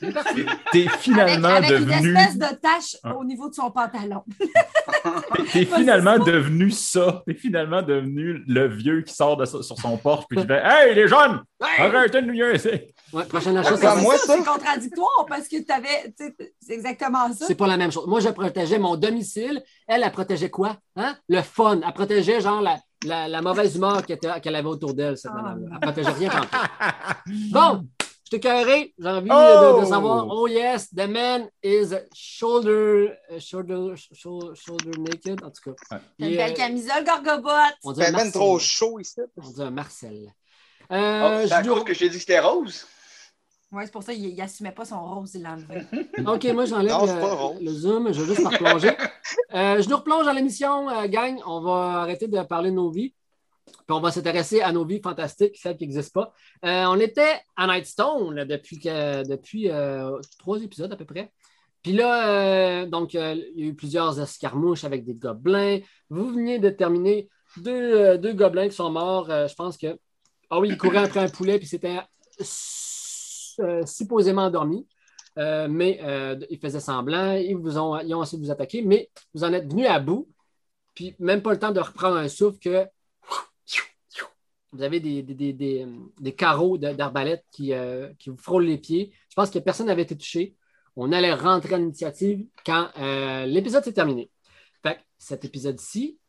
T'es 0.72 0.86
finalement 0.98 1.48
avec, 1.48 1.70
avec 1.70 1.84
devenu. 1.86 2.10
une 2.10 2.16
espèce 2.16 2.38
de 2.38 2.54
tache 2.56 2.96
Ah. 3.04 3.14
au 3.16 3.24
niveau 3.24 3.50
de 3.50 3.54
son 3.54 3.70
pantalon. 3.70 4.24
T'es 5.52 5.66
finalement 5.66 6.18
devenu 6.18 6.70
ça. 6.70 7.22
T'es 7.26 7.34
finalement 7.34 7.82
devenu 7.82 8.42
le 8.46 8.66
vieux 8.68 9.02
qui 9.02 9.12
sort 9.14 9.36
de 9.36 9.44
sur 9.44 9.62
son 9.62 9.96
porche 9.98 10.24
puis 10.28 10.38
qui 10.40 10.46
fait 10.46 10.62
Hey 10.64 10.94
les 10.94 11.06
jeunes! 11.06 11.42
Hey! 11.62 11.82
Arrêtez 11.86 12.22
de 12.22 12.26
nous 12.26 12.32
niaiser! 12.32 12.94
Ouais, 13.12 13.24
prochaine 13.24 13.56
achat, 13.56 13.76
ça 13.76 13.96
moi, 13.96 14.16
ça. 14.16 14.36
C'est 14.36 14.44
contradictoire 14.44 15.26
parce 15.28 15.48
que 15.48 15.60
tu 15.62 15.72
avais. 15.72 16.14
C'est 16.60 16.72
exactement 16.74 17.32
ça. 17.32 17.46
C'est 17.46 17.54
pas 17.56 17.66
la 17.66 17.76
même 17.76 17.90
chose. 17.90 18.06
Moi, 18.06 18.20
je 18.20 18.28
protégeais 18.28 18.78
mon 18.78 18.96
domicile. 18.96 19.62
Elle, 19.88 20.02
elle 20.04 20.12
protégeait 20.12 20.50
quoi? 20.50 20.76
Hein? 20.96 21.16
Le 21.28 21.42
fun. 21.42 21.80
Elle 21.84 21.92
protégeait 21.92 22.40
genre 22.40 22.60
la, 22.60 22.78
la, 23.04 23.26
la 23.28 23.42
mauvaise 23.42 23.74
humeur 23.76 24.04
qu'elle 24.06 24.16
était- 24.16 24.40
qu'elle 24.40 24.54
avait 24.54 24.68
autour 24.68 24.94
d'elle, 24.94 25.16
cette 25.16 25.32
Ah, 25.34 25.42
madame-là. 25.42 25.68
non. 25.70 25.76
Elle 25.82 25.92
protégeait 25.92 26.12
rien 26.18 26.30
quand 26.30 26.58
Bon, 27.50 27.84
je 28.24 28.30
t'ai 28.30 28.40
carré. 28.40 28.94
J'ai 28.96 29.08
envie 29.08 29.28
Oh! 29.32 29.76
de, 29.78 29.80
de 29.80 29.86
savoir. 29.86 30.26
Oh 30.28 30.46
yes, 30.46 30.88
the 30.94 31.08
man 31.08 31.48
is 31.64 31.88
shoulder, 32.14 33.12
shoulder, 33.40 33.94
shoulder, 34.12 34.54
shoulder 34.54 34.98
naked. 34.98 35.42
En 35.44 35.50
tout 35.50 35.62
cas. 35.64 35.96
Ouais. 35.96 36.00
T'as 36.18 36.26
une 36.28 36.36
belle 36.36 36.52
euh, 36.52 36.54
camisole, 36.54 37.04
Gorgobotte. 37.04 37.74
on 37.84 37.92
dit 37.92 38.00
même 38.12 38.30
trop 38.32 38.58
chaud 38.60 39.00
ici. 39.00 39.20
On 39.36 39.50
dit 39.50 39.62
un 39.62 39.70
Marcel. 39.70 40.32
Oh, 40.92 40.94
Euh, 40.94 41.46
c'est 41.46 41.52
à 41.54 41.62
je 41.62 41.68
cause 41.68 41.76
dois- 41.76 41.84
que 41.84 41.94
je 41.94 41.98
t'ai 42.00 42.08
dit 42.08 42.14
que 42.16 42.20
c'était 42.20 42.40
rose. 42.40 42.86
Oui, 43.72 43.82
c'est 43.84 43.92
pour 43.92 44.02
ça 44.02 44.12
qu'il 44.12 44.34
n'assumait 44.34 44.72
pas 44.72 44.84
son 44.84 45.00
rose, 45.04 45.34
il 45.34 45.42
l'enlevait. 45.42 45.86
OK, 46.26 46.44
moi, 46.52 46.64
j'enlève 46.64 46.92
le, 47.60 47.70
zoom. 47.72 48.12
Je 48.12 48.22
vais 48.22 48.34
juste 48.34 48.44
me 48.44 48.50
replonger. 48.50 48.90
Euh, 49.52 49.82
je 49.82 49.88
nous 49.88 49.96
replonge 49.96 50.26
dans 50.26 50.32
l'émission, 50.32 50.88
euh, 50.88 51.06
gang. 51.08 51.40
On 51.44 51.60
va 51.60 52.00
arrêter 52.02 52.28
de 52.28 52.40
parler 52.42 52.70
de 52.70 52.76
nos 52.76 52.90
vies. 52.90 53.14
Puis 53.66 53.96
on 53.96 54.00
va 54.00 54.10
s'intéresser 54.12 54.60
à 54.60 54.70
nos 54.72 54.84
vies 54.84 55.00
fantastiques, 55.00 55.56
celles 55.56 55.76
qui 55.76 55.84
n'existent 55.84 56.20
pas. 56.20 56.32
Euh, 56.68 56.84
on 56.86 56.98
était 57.00 57.40
à 57.56 57.66
Nightstone 57.66 58.34
là, 58.34 58.44
depuis, 58.44 58.78
que, 58.78 59.26
depuis 59.28 59.68
euh, 59.70 60.18
trois 60.38 60.62
épisodes 60.62 60.92
à 60.92 60.96
peu 60.96 61.04
près. 61.04 61.32
Puis 61.82 61.92
là, 61.92 62.28
euh, 62.28 62.86
donc, 62.86 63.14
euh, 63.14 63.34
il 63.56 63.64
y 63.64 63.66
a 63.66 63.70
eu 63.70 63.74
plusieurs 63.74 64.20
escarmouches 64.20 64.84
avec 64.84 65.04
des 65.04 65.14
gobelins. 65.14 65.78
Vous 66.10 66.30
veniez 66.32 66.58
de 66.58 66.70
terminer 66.70 67.28
deux, 67.56 67.72
euh, 67.72 68.16
deux 68.18 68.34
gobelins 68.34 68.68
qui 68.68 68.74
sont 68.76 68.90
morts. 68.90 69.30
euh, 69.30 69.48
je 69.48 69.54
pense 69.54 69.76
que. 69.76 69.98
Ah 70.50 70.58
oui, 70.60 70.68
ils 70.70 70.78
couraient 70.78 70.98
après 70.98 71.20
un 71.20 71.28
poulet, 71.28 71.58
puis 71.58 71.66
c'était 71.66 71.98
supposément 73.86 74.42
endormi. 74.42 74.86
Euh, 75.38 75.68
mais 75.70 76.00
euh, 76.02 76.36
ils 76.50 76.58
faisaient 76.58 76.80
semblant, 76.80 77.34
ils, 77.34 77.56
vous 77.56 77.78
ont, 77.78 77.98
ils 78.00 78.12
ont 78.14 78.22
essayé 78.22 78.38
de 78.38 78.44
vous 78.44 78.50
attaquer, 78.50 78.82
mais 78.82 79.10
vous 79.32 79.44
en 79.44 79.52
êtes 79.52 79.70
venu 79.70 79.86
à 79.86 80.00
bout, 80.00 80.28
puis 80.94 81.14
même 81.20 81.40
pas 81.40 81.52
le 81.52 81.58
temps 81.58 81.70
de 81.70 81.80
reprendre 81.80 82.16
un 82.16 82.28
souffle 82.28 82.58
que 82.58 82.86
vous 84.72 84.82
avez 84.82 85.00
des, 85.00 85.22
des, 85.22 85.52
des- 85.52 86.34
carreaux 86.34 86.78
d'arbalète 86.78 87.44
qui, 87.50 87.72
euh, 87.72 88.08
vous 88.26 88.36
frôlent 88.36 88.66
les 88.66 88.78
pieds. 88.78 89.12
Je 89.28 89.34
pense 89.34 89.50
que 89.50 89.58
personne 89.58 89.86
n'avait 89.86 90.02
été 90.02 90.16
touché. 90.16 90.54
On 90.94 91.10
allait 91.10 91.34
rentrer 91.34 91.74
en 91.74 91.80
initiative 91.80 92.46
quand 92.64 92.88
euh, 92.98 93.46
l'épisode 93.46 93.82
s'est 93.82 93.92
terminé. 93.92 94.30
Fait 94.82 95.00
cet 95.18 95.44
épisode-ci, 95.44 96.19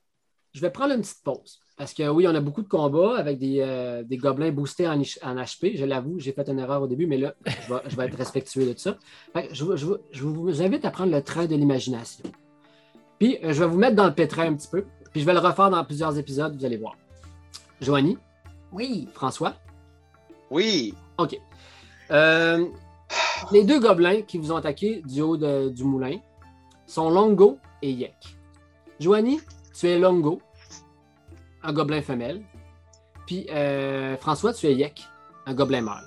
je 0.53 0.61
vais 0.61 0.69
prendre 0.69 0.93
une 0.93 1.01
petite 1.01 1.23
pause. 1.23 1.59
Parce 1.77 1.93
que 1.93 2.07
oui, 2.09 2.27
on 2.27 2.35
a 2.35 2.41
beaucoup 2.41 2.61
de 2.61 2.67
combats 2.67 3.17
avec 3.17 3.39
des, 3.39 3.57
euh, 3.61 4.03
des 4.03 4.17
gobelins 4.17 4.51
boostés 4.51 4.87
en, 4.87 4.99
en 4.99 5.35
HP. 5.35 5.75
Je 5.77 5.85
l'avoue, 5.85 6.19
j'ai 6.19 6.31
fait 6.31 6.47
une 6.47 6.59
erreur 6.59 6.83
au 6.83 6.87
début, 6.87 7.07
mais 7.07 7.17
là, 7.17 7.33
je 7.45 7.73
vais, 7.73 7.79
je 7.87 7.95
vais 7.95 8.05
être 8.05 8.17
respectueux 8.17 8.71
de 8.71 8.77
ça. 8.77 8.97
Fait 9.33 9.47
que 9.47 9.55
je, 9.55 9.63
vous- 9.63 9.77
je 9.77 9.85
vous- 9.85 9.97
je 10.11 10.23
vous 10.23 10.61
invite 10.61 10.85
à 10.85 10.91
prendre 10.91 11.11
le 11.11 11.23
train 11.23 11.45
de 11.45 11.55
l'imagination. 11.55 12.23
Puis, 13.17 13.37
euh, 13.43 13.51
je 13.53 13.63
vais 13.63 13.67
vous 13.69 13.77
mettre 13.79 13.95
dans 13.95 14.05
le 14.05 14.13
pétrin 14.13 14.47
un 14.47 14.53
petit 14.55 14.67
peu. 14.67 14.85
Puis, 15.11 15.21
je 15.21 15.25
vais 15.25 15.33
le 15.33 15.39
refaire 15.39 15.69
dans 15.71 15.83
plusieurs 15.83 16.15
épisodes, 16.17 16.55
vous 16.55 16.65
allez 16.65 16.77
voir. 16.77 16.95
Joanie, 17.79 18.17
Oui. 18.71 19.07
François, 19.13 19.55
Oui. 20.51 20.93
OK. 21.17 21.39
Euh, 22.11 22.65
les 23.51 23.63
deux 23.63 23.79
gobelins 23.79 24.21
qui 24.21 24.37
vous 24.37 24.51
ont 24.51 24.57
attaqué 24.57 25.01
du 25.07 25.21
haut 25.21 25.37
de- 25.37 25.69
du 25.69 25.83
moulin 25.83 26.17
sont 26.85 27.09
Longo 27.09 27.57
et 27.81 27.91
Yek. 27.91 28.13
Joanie, 28.99 29.39
tu 29.73 29.87
es 29.87 29.99
Longo, 29.99 30.41
un 31.63 31.73
gobelin 31.73 32.01
femelle. 32.01 32.41
Puis 33.27 33.47
euh, 33.49 34.17
François, 34.17 34.53
tu 34.53 34.67
es 34.67 34.73
Yek, 34.73 35.03
un 35.45 35.53
gobelin 35.53 35.81
mâle. 35.81 36.03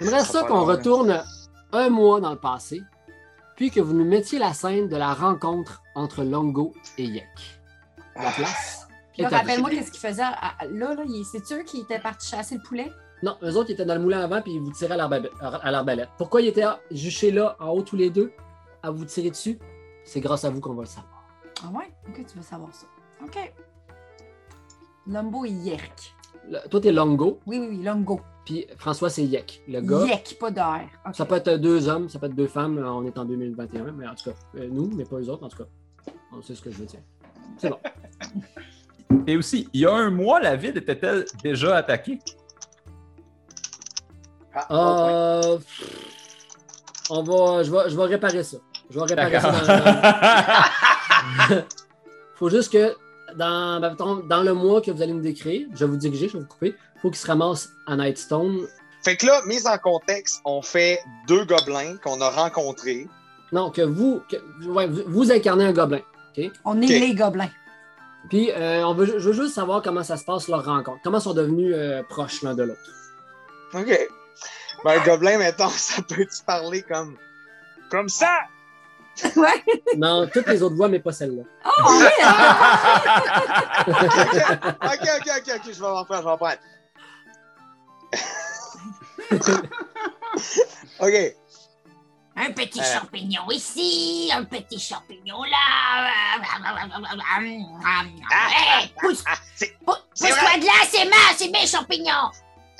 J'aimerais 0.00 0.24
ça 0.24 0.42
qu'on 0.44 0.64
retourne 0.64 1.22
un 1.72 1.88
mois 1.90 2.20
dans 2.20 2.30
le 2.30 2.38
passé, 2.38 2.80
puis 3.56 3.70
que 3.70 3.80
vous 3.80 3.92
nous 3.92 4.04
mettiez 4.04 4.38
la 4.38 4.52
scène 4.54 4.88
de 4.88 4.96
la 4.96 5.12
rencontre 5.14 5.82
entre 5.94 6.24
Longo 6.24 6.72
et 6.98 7.04
Yek. 7.04 7.60
La 8.16 8.30
place. 8.32 8.86
À 9.18 9.28
vous. 9.28 9.34
rappelle-moi 9.36 9.68
qu'est-ce 9.70 9.90
qu'il 9.90 10.00
faisait. 10.00 10.22
à- 10.22 10.32
à- 10.60 10.64
Là, 10.66 10.94
là, 10.94 11.02
c'est 11.30 11.52
eux 11.52 11.62
qui 11.62 11.80
étaient 11.80 11.98
partis 11.98 12.30
chasser 12.30 12.54
le 12.56 12.62
poulet? 12.62 12.90
Non, 13.22 13.36
eux 13.42 13.54
autres, 13.56 13.68
ils 13.68 13.74
étaient 13.74 13.84
dans 13.84 13.94
le 13.96 14.00
moulin 14.00 14.20
avant, 14.22 14.40
puis 14.40 14.52
ils 14.54 14.60
vous 14.60 14.72
tiraient 14.72 14.94
à 14.98 15.70
l'arbalète. 15.70 16.08
Pourquoi 16.16 16.40
ils 16.40 16.48
étaient 16.48 16.64
juchés 16.90 17.30
là, 17.30 17.54
en 17.60 17.68
haut 17.68 17.82
tous 17.82 17.96
les 17.96 18.08
deux, 18.08 18.32
à 18.82 18.90
vous 18.90 19.04
tirer 19.04 19.28
dessus? 19.28 19.58
C'est 20.04 20.20
grâce 20.20 20.44
à 20.46 20.50
vous 20.50 20.60
qu'on 20.60 20.72
va 20.72 20.82
le 20.84 20.88
savoir. 20.88 21.19
Ah 21.64 21.68
ouais? 21.72 21.90
Ok, 22.08 22.24
tu 22.26 22.36
veux 22.36 22.42
savoir 22.42 22.72
ça. 22.74 22.86
Ok. 23.22 23.52
Lumbo 25.06 25.44
et 25.44 25.50
Yerk. 25.50 26.14
Le- 26.48 26.68
toi, 26.68 26.80
t'es 26.80 26.92
Longo, 26.92 27.40
Oui, 27.46 27.58
oui, 27.58 27.66
oui, 27.70 27.82
Longo. 27.84 28.20
puis 28.44 28.66
François, 28.78 29.10
c'est 29.10 29.24
Yek. 29.24 29.62
Le 29.68 29.80
gars, 29.80 30.06
Yek, 30.06 30.36
pas 30.40 30.50
d'air. 30.50 30.88
Ok. 31.06 31.14
ça 31.14 31.24
peut 31.26 31.34
être 31.36 31.50
deux 31.56 31.88
hommes, 31.88 32.08
ça 32.08 32.18
peut 32.18 32.26
être 32.26 32.34
deux 32.34 32.46
femmes, 32.46 32.78
euh, 32.78 32.90
on 32.90 33.04
est 33.04 33.18
en 33.18 33.24
2021, 33.24 33.92
mais 33.92 34.06
en 34.08 34.14
tout 34.14 34.30
cas, 34.30 34.36
euh, 34.56 34.68
nous, 34.70 34.90
mais 34.96 35.04
pas 35.04 35.16
eux 35.16 35.28
autres, 35.28 35.44
en 35.44 35.48
tout 35.48 35.58
cas. 35.58 36.12
On 36.32 36.40
sait 36.42 36.54
ce 36.54 36.62
que 36.62 36.70
je 36.70 36.78
veux 36.78 36.86
dire. 36.86 37.00
C'est 37.58 37.68
bon. 37.70 37.78
Et 39.26 39.36
aussi, 39.36 39.68
il 39.72 39.80
y 39.80 39.86
a 39.86 39.92
un 39.92 40.10
mois, 40.10 40.40
la 40.40 40.56
ville 40.56 40.76
était-elle 40.78 41.24
déjà 41.42 41.76
attaquée? 41.76 42.18
Ah, 44.54 44.66
bon 44.68 44.76
point. 44.76 45.12
Euh, 45.52 45.56
pff, 45.58 47.06
on 47.10 47.22
va, 47.22 47.62
je, 47.62 47.70
vais, 47.70 47.90
je 47.90 47.96
vais 47.96 48.04
réparer 48.04 48.42
ça. 48.44 48.56
Je 48.88 48.98
vais 48.98 49.04
réparer 49.06 49.40
ça. 49.40 49.50
D'accord. 49.52 49.66
dans- 49.66 49.84
dans- 49.84 50.00
faut 52.36 52.50
juste 52.50 52.72
que 52.72 52.94
dans, 53.36 53.80
ben, 53.80 53.96
dans 54.26 54.42
le 54.42 54.54
mois 54.54 54.80
que 54.80 54.90
vous 54.90 55.02
allez 55.02 55.12
me 55.12 55.22
décrire, 55.22 55.68
je 55.74 55.84
vais 55.84 55.90
vous 55.90 55.96
diriger, 55.96 56.28
je 56.28 56.34
vais 56.34 56.40
vous 56.40 56.48
couper, 56.48 56.74
il 56.96 57.00
faut 57.00 57.10
qu'il 57.10 57.18
se 57.18 57.26
ramasse 57.26 57.70
à 57.86 57.96
Nightstone. 57.96 58.66
Fait 59.02 59.16
que 59.16 59.26
là, 59.26 59.40
mise 59.46 59.66
en 59.66 59.78
contexte, 59.78 60.40
on 60.44 60.62
fait 60.62 61.00
deux 61.26 61.44
gobelins 61.44 61.96
qu'on 62.02 62.20
a 62.20 62.28
rencontrés. 62.28 63.06
Non, 63.52 63.70
que 63.70 63.82
vous, 63.82 64.22
que, 64.28 64.36
ouais, 64.66 64.86
vous, 64.86 65.02
vous 65.06 65.32
incarnez 65.32 65.64
un 65.64 65.72
gobelin. 65.72 66.02
On 66.64 66.80
est 66.80 66.86
les 66.86 67.14
gobelins. 67.14 67.50
Puis, 68.28 68.50
euh, 68.52 68.84
on 68.86 68.94
veut, 68.94 69.06
je 69.06 69.28
veux 69.28 69.32
juste 69.32 69.54
savoir 69.54 69.82
comment 69.82 70.02
ça 70.02 70.16
se 70.16 70.24
passe 70.24 70.48
leur 70.48 70.64
rencontre. 70.64 71.00
Comment 71.02 71.18
ils 71.18 71.22
sont 71.22 71.34
devenus 71.34 71.74
euh, 71.74 72.02
proches 72.08 72.42
l'un 72.42 72.54
de 72.54 72.64
l'autre? 72.64 72.80
OK. 73.74 74.08
Ben, 74.84 75.00
un 75.00 75.04
gobelin, 75.04 75.38
mettons, 75.38 75.68
ça 75.70 76.02
peut-tu 76.02 76.42
parler 76.46 76.82
comme. 76.82 77.16
Comme 77.90 78.08
ça! 78.08 78.40
Ouais. 79.36 79.62
Non, 79.96 80.26
toutes 80.32 80.46
les 80.48 80.62
autres 80.62 80.76
voix, 80.76 80.88
mais 80.88 81.00
pas 81.00 81.12
celle-là. 81.12 81.42
Oh, 81.64 81.70
oui! 81.88 82.04
OK, 83.88 85.08
OK, 85.18 85.30
OK, 85.38 85.52
OK, 85.56 85.72
je 85.72 85.80
vais 85.80 85.86
en 85.86 85.96
reprendre, 86.00 86.20
je 86.20 86.24
vais 86.24 86.30
en 86.30 86.36
prendre. 86.36 86.58
OK. 91.00 91.34
Un 92.36 92.52
petit 92.52 92.80
Euh. 92.80 92.84
champignon 92.84 93.50
ici, 93.50 94.30
un 94.32 94.44
petit 94.44 94.78
champignon 94.78 95.42
là. 95.42 96.08
Hey, 98.30 98.94
pousse, 99.00 99.22
Ah, 99.26 99.34
pousse-toi 99.84 100.30
vrai. 100.30 100.58
de 100.60 100.64
là, 100.66 100.72
c'est 100.88 101.04
ma, 101.06 101.16
c'est 101.36 101.48
mes 101.50 101.66
champignons. 101.66 102.30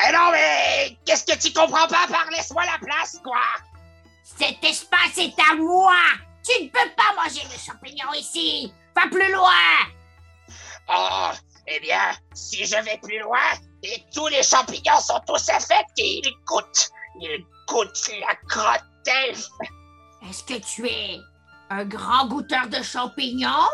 Eh 0.08 0.12
non, 0.12 0.30
mais 0.32 0.96
qu'est-ce 1.04 1.24
que 1.26 1.36
tu 1.38 1.52
comprends 1.52 1.86
pas 1.88 2.06
par 2.08 2.26
laisse-moi 2.30 2.62
la 2.64 2.78
place, 2.84 3.18
quoi? 3.22 3.42
Cet 4.22 4.64
espace 4.64 5.18
est 5.18 5.34
à 5.50 5.54
moi. 5.56 5.92
Tu 6.44 6.64
ne 6.64 6.68
peux 6.68 6.90
pas 6.96 7.14
manger 7.16 7.42
mes 7.50 7.58
champignons 7.58 8.12
ici. 8.14 8.72
Va 8.96 9.08
plus 9.10 9.32
loin. 9.32 9.86
Oh, 10.88 11.30
eh 11.66 11.80
bien, 11.80 12.12
si 12.34 12.64
je 12.64 12.76
vais 12.82 12.98
plus 13.02 13.20
loin, 13.20 13.38
et 13.82 14.04
tous 14.14 14.26
les 14.28 14.42
champignons 14.42 15.00
sont 15.00 15.20
tous 15.26 15.48
infectés, 15.48 16.20
ils 16.24 16.34
goûtent, 16.46 16.90
ils 17.20 17.44
goûtent 17.68 18.10
la 18.20 18.34
crotte 18.48 18.84
d'elfe. 19.04 19.48
Est-ce 20.28 20.44
que 20.44 20.60
tu 20.60 20.86
es 20.88 21.18
un 21.70 21.84
grand 21.84 22.26
goûteur 22.26 22.66
de 22.68 22.82
champignons? 22.82 23.68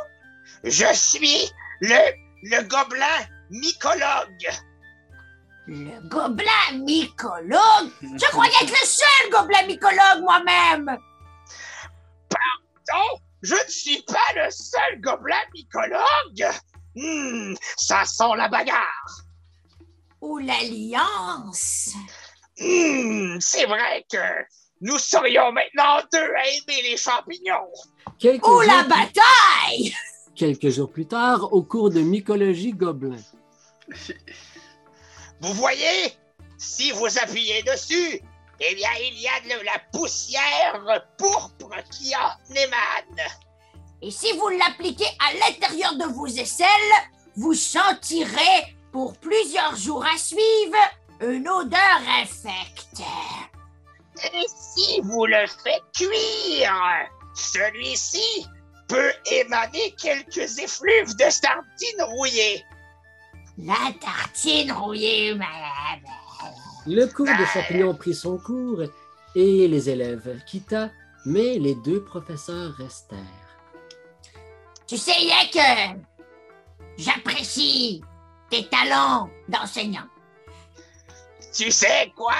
Je 0.62 0.92
suis 0.92 1.50
le, 1.80 2.12
le 2.42 2.62
gobelin 2.68 3.26
mycologue. 3.50 4.48
Le 5.66 6.08
gobelin 6.08 6.84
mycologue? 6.84 7.90
Je 8.02 8.26
croyais 8.30 8.54
être 8.62 8.70
le 8.70 8.86
seul 8.86 9.30
gobelin 9.32 9.66
mycologue 9.66 10.20
moi-même. 10.20 10.98
Non, 12.32 13.18
je 13.42 13.54
ne 13.54 13.70
suis 13.70 14.02
pas 14.02 14.32
le 14.34 14.50
seul 14.50 15.00
gobelin 15.00 15.40
mycologue. 15.54 16.54
Hmm, 16.94 17.54
ça 17.76 18.04
sent 18.04 18.36
la 18.36 18.48
bagarre. 18.48 19.20
Ou 20.20 20.38
l'alliance? 20.38 21.90
Hmm, 22.58 23.38
c'est 23.40 23.66
vrai 23.66 24.06
que 24.10 24.18
nous 24.80 24.98
serions 24.98 25.52
maintenant 25.52 26.00
deux 26.12 26.18
à 26.34 26.46
aimer 26.48 26.82
les 26.82 26.96
champignons. 26.96 27.70
Quelques, 28.18 28.46
Ou 28.46 28.60
la 28.60 28.84
bataille? 28.84 29.94
quelques 30.34 30.68
jours 30.70 30.90
plus 30.90 31.06
tard, 31.06 31.52
au 31.52 31.62
cours 31.62 31.90
de 31.90 32.00
mycologie 32.00 32.72
gobelin. 32.72 33.16
Vous 35.40 35.52
voyez, 35.54 36.12
si 36.58 36.90
vous 36.92 37.18
appuyez 37.18 37.62
dessus, 37.62 38.20
eh 38.60 38.74
bien, 38.74 38.90
il 39.00 39.18
y 39.18 39.28
a 39.28 39.40
de 39.40 39.64
la 39.64 39.78
poussière 39.92 41.04
pourpre 41.18 41.76
qui 41.90 42.14
en 42.16 42.54
émane. 42.54 43.26
Et 44.02 44.10
si 44.10 44.32
vous 44.32 44.48
l'appliquez 44.48 45.08
à 45.18 45.32
l'intérieur 45.34 45.94
de 45.96 46.04
vos 46.04 46.26
aisselles, 46.26 46.68
vous 47.36 47.54
sentirez 47.54 48.76
pour 48.92 49.16
plusieurs 49.18 49.76
jours 49.76 50.04
à 50.06 50.16
suivre 50.16 50.78
une 51.20 51.48
odeur 51.48 52.00
infecte. 52.20 53.02
Et 54.32 54.46
si 54.48 55.00
vous 55.02 55.26
le 55.26 55.46
faites 55.46 55.82
cuire, 55.94 57.08
celui-ci 57.34 58.46
peut 58.88 59.12
émaner 59.30 59.94
quelques 60.00 60.58
effluves 60.58 61.14
de 61.16 61.28
sardines 61.28 62.02
rouillées. 62.02 62.64
La 63.58 63.92
tartine 64.00 64.72
rouillée, 64.72 65.34
madame. 65.34 66.04
Le 66.86 67.06
cours 67.06 67.26
de 67.26 67.44
champignons 67.46 67.94
prit 67.94 68.14
son 68.14 68.38
cours 68.38 68.82
et 69.34 69.66
les 69.66 69.90
élèves 69.90 70.40
quitta, 70.46 70.90
mais 71.24 71.58
les 71.58 71.74
deux 71.74 72.04
professeurs 72.04 72.72
restèrent. 72.74 73.18
Tu 74.86 74.96
sais, 74.96 75.20
Yek, 75.20 75.58
j'apprécie 76.96 78.02
tes 78.50 78.68
talents 78.68 79.28
d'enseignant. 79.48 80.06
Tu 81.52 81.72
sais 81.72 82.12
quoi? 82.14 82.34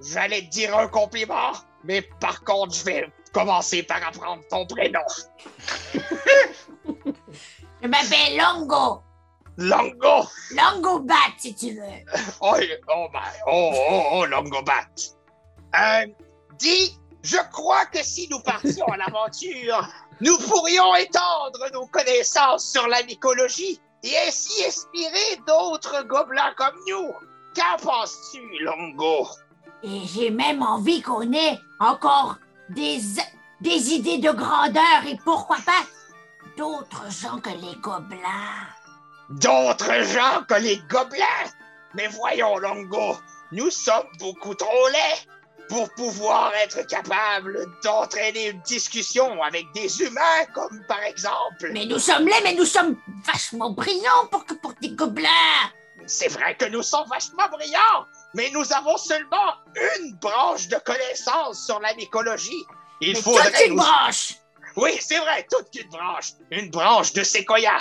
J'allais 0.00 0.42
te 0.42 0.50
dire 0.50 0.76
un 0.78 0.88
compliment, 0.88 1.52
mais 1.84 2.00
par 2.18 2.42
contre, 2.44 2.74
je 2.74 2.84
vais 2.84 3.12
commencer 3.34 3.82
par 3.82 4.02
apprendre 4.06 4.42
ton 4.48 4.64
prénom. 4.64 5.00
Je 7.82 7.88
m'appelle 7.88 8.36
Longo. 8.36 9.02
Longo! 9.56 10.26
Longo 10.52 11.00
Bat, 11.00 11.34
si 11.38 11.54
tu 11.54 11.74
veux. 11.74 11.82
Oh, 12.40 12.56
oh, 12.88 13.08
ben, 13.12 13.20
oh, 13.46 13.72
oh, 13.74 14.02
oh, 14.12 14.26
Longobat. 14.26 15.14
Euh, 15.78 16.06
dis, 16.58 16.98
je 17.22 17.36
crois 17.52 17.86
que 17.86 18.02
si 18.02 18.28
nous 18.30 18.40
partions 18.40 18.86
à 18.86 18.96
l'aventure, 18.96 19.86
nous 20.20 20.38
pourrions 20.38 20.94
étendre 20.94 21.66
nos 21.72 21.86
connaissances 21.86 22.70
sur 22.70 22.86
la 22.88 23.02
mycologie 23.02 23.80
et 24.02 24.12
ainsi 24.26 24.64
inspirer 24.64 25.40
d'autres 25.46 26.04
gobelins 26.06 26.54
comme 26.56 26.76
nous. 26.88 27.12
Qu'en 27.54 27.76
penses-tu, 27.82 28.40
Longo? 28.64 29.28
Et 29.82 30.02
j'ai 30.06 30.30
même 30.30 30.62
envie 30.62 31.02
qu'on 31.02 31.32
ait 31.32 31.58
encore 31.78 32.38
des, 32.68 33.00
des 33.60 33.92
idées 33.92 34.18
de 34.18 34.30
grandeur 34.30 35.06
et 35.06 35.18
pourquoi 35.24 35.56
pas 35.64 35.84
d'autres 36.56 37.10
gens 37.10 37.38
que 37.38 37.50
les 37.50 37.74
gobelins. 37.76 38.66
D'autres 39.30 40.02
gens 40.02 40.42
que 40.48 40.54
les 40.54 40.78
gobelins? 40.88 41.50
Mais 41.94 42.08
voyons, 42.08 42.58
Longo, 42.58 43.16
nous 43.52 43.70
sommes 43.70 44.06
beaucoup 44.18 44.54
trop 44.54 44.88
laids 44.88 45.26
pour 45.68 45.88
pouvoir 45.94 46.52
être 46.54 46.84
capables 46.88 47.64
d'entraîner 47.84 48.48
une 48.48 48.60
discussion 48.62 49.40
avec 49.42 49.70
des 49.72 50.02
humains, 50.02 50.44
comme 50.52 50.84
par 50.88 51.02
exemple. 51.04 51.70
Mais 51.72 51.86
nous 51.86 52.00
sommes 52.00 52.26
laids, 52.26 52.40
mais 52.42 52.54
nous 52.54 52.64
sommes 52.64 52.96
vachement 53.24 53.70
brillants 53.70 54.26
pour 54.32 54.44
que 54.44 54.54
pour 54.54 54.72
des 54.80 54.90
gobelins. 54.90 55.28
C'est 56.06 56.28
vrai 56.28 56.56
que 56.56 56.64
nous 56.64 56.82
sommes 56.82 57.06
vachement 57.08 57.48
brillants, 57.52 58.06
mais 58.34 58.50
nous 58.50 58.72
avons 58.72 58.96
seulement 58.96 59.54
une 60.00 60.16
branche 60.16 60.66
de 60.66 60.76
connaissances 60.84 61.64
sur 61.66 61.78
la 61.78 61.94
mycologie. 61.94 62.64
Il 63.00 63.12
mais 63.14 63.22
faudrait 63.22 63.52
toute 63.52 63.60
une 63.66 63.70
nous- 63.70 63.76
branche. 63.82 64.34
Oui, 64.76 64.96
c'est 65.00 65.18
vrai, 65.18 65.46
toute 65.50 65.72
une 65.76 65.88
branche. 65.88 66.32
Une 66.50 66.70
branche 66.70 67.12
de 67.12 67.22
séquoia. 67.22 67.78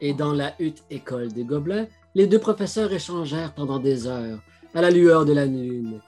Et 0.00 0.14
dans 0.14 0.32
la 0.32 0.54
hutte 0.60 0.82
école 0.90 1.32
des 1.32 1.44
gobelins, 1.44 1.86
les 2.14 2.26
deux 2.26 2.38
professeurs 2.38 2.92
échangèrent 2.92 3.52
pendant 3.52 3.78
des 3.78 4.06
heures, 4.06 4.38
à 4.74 4.80
la 4.80 4.90
lueur 4.90 5.24
de 5.24 5.32
la 5.32 5.44
lune. 5.46 6.00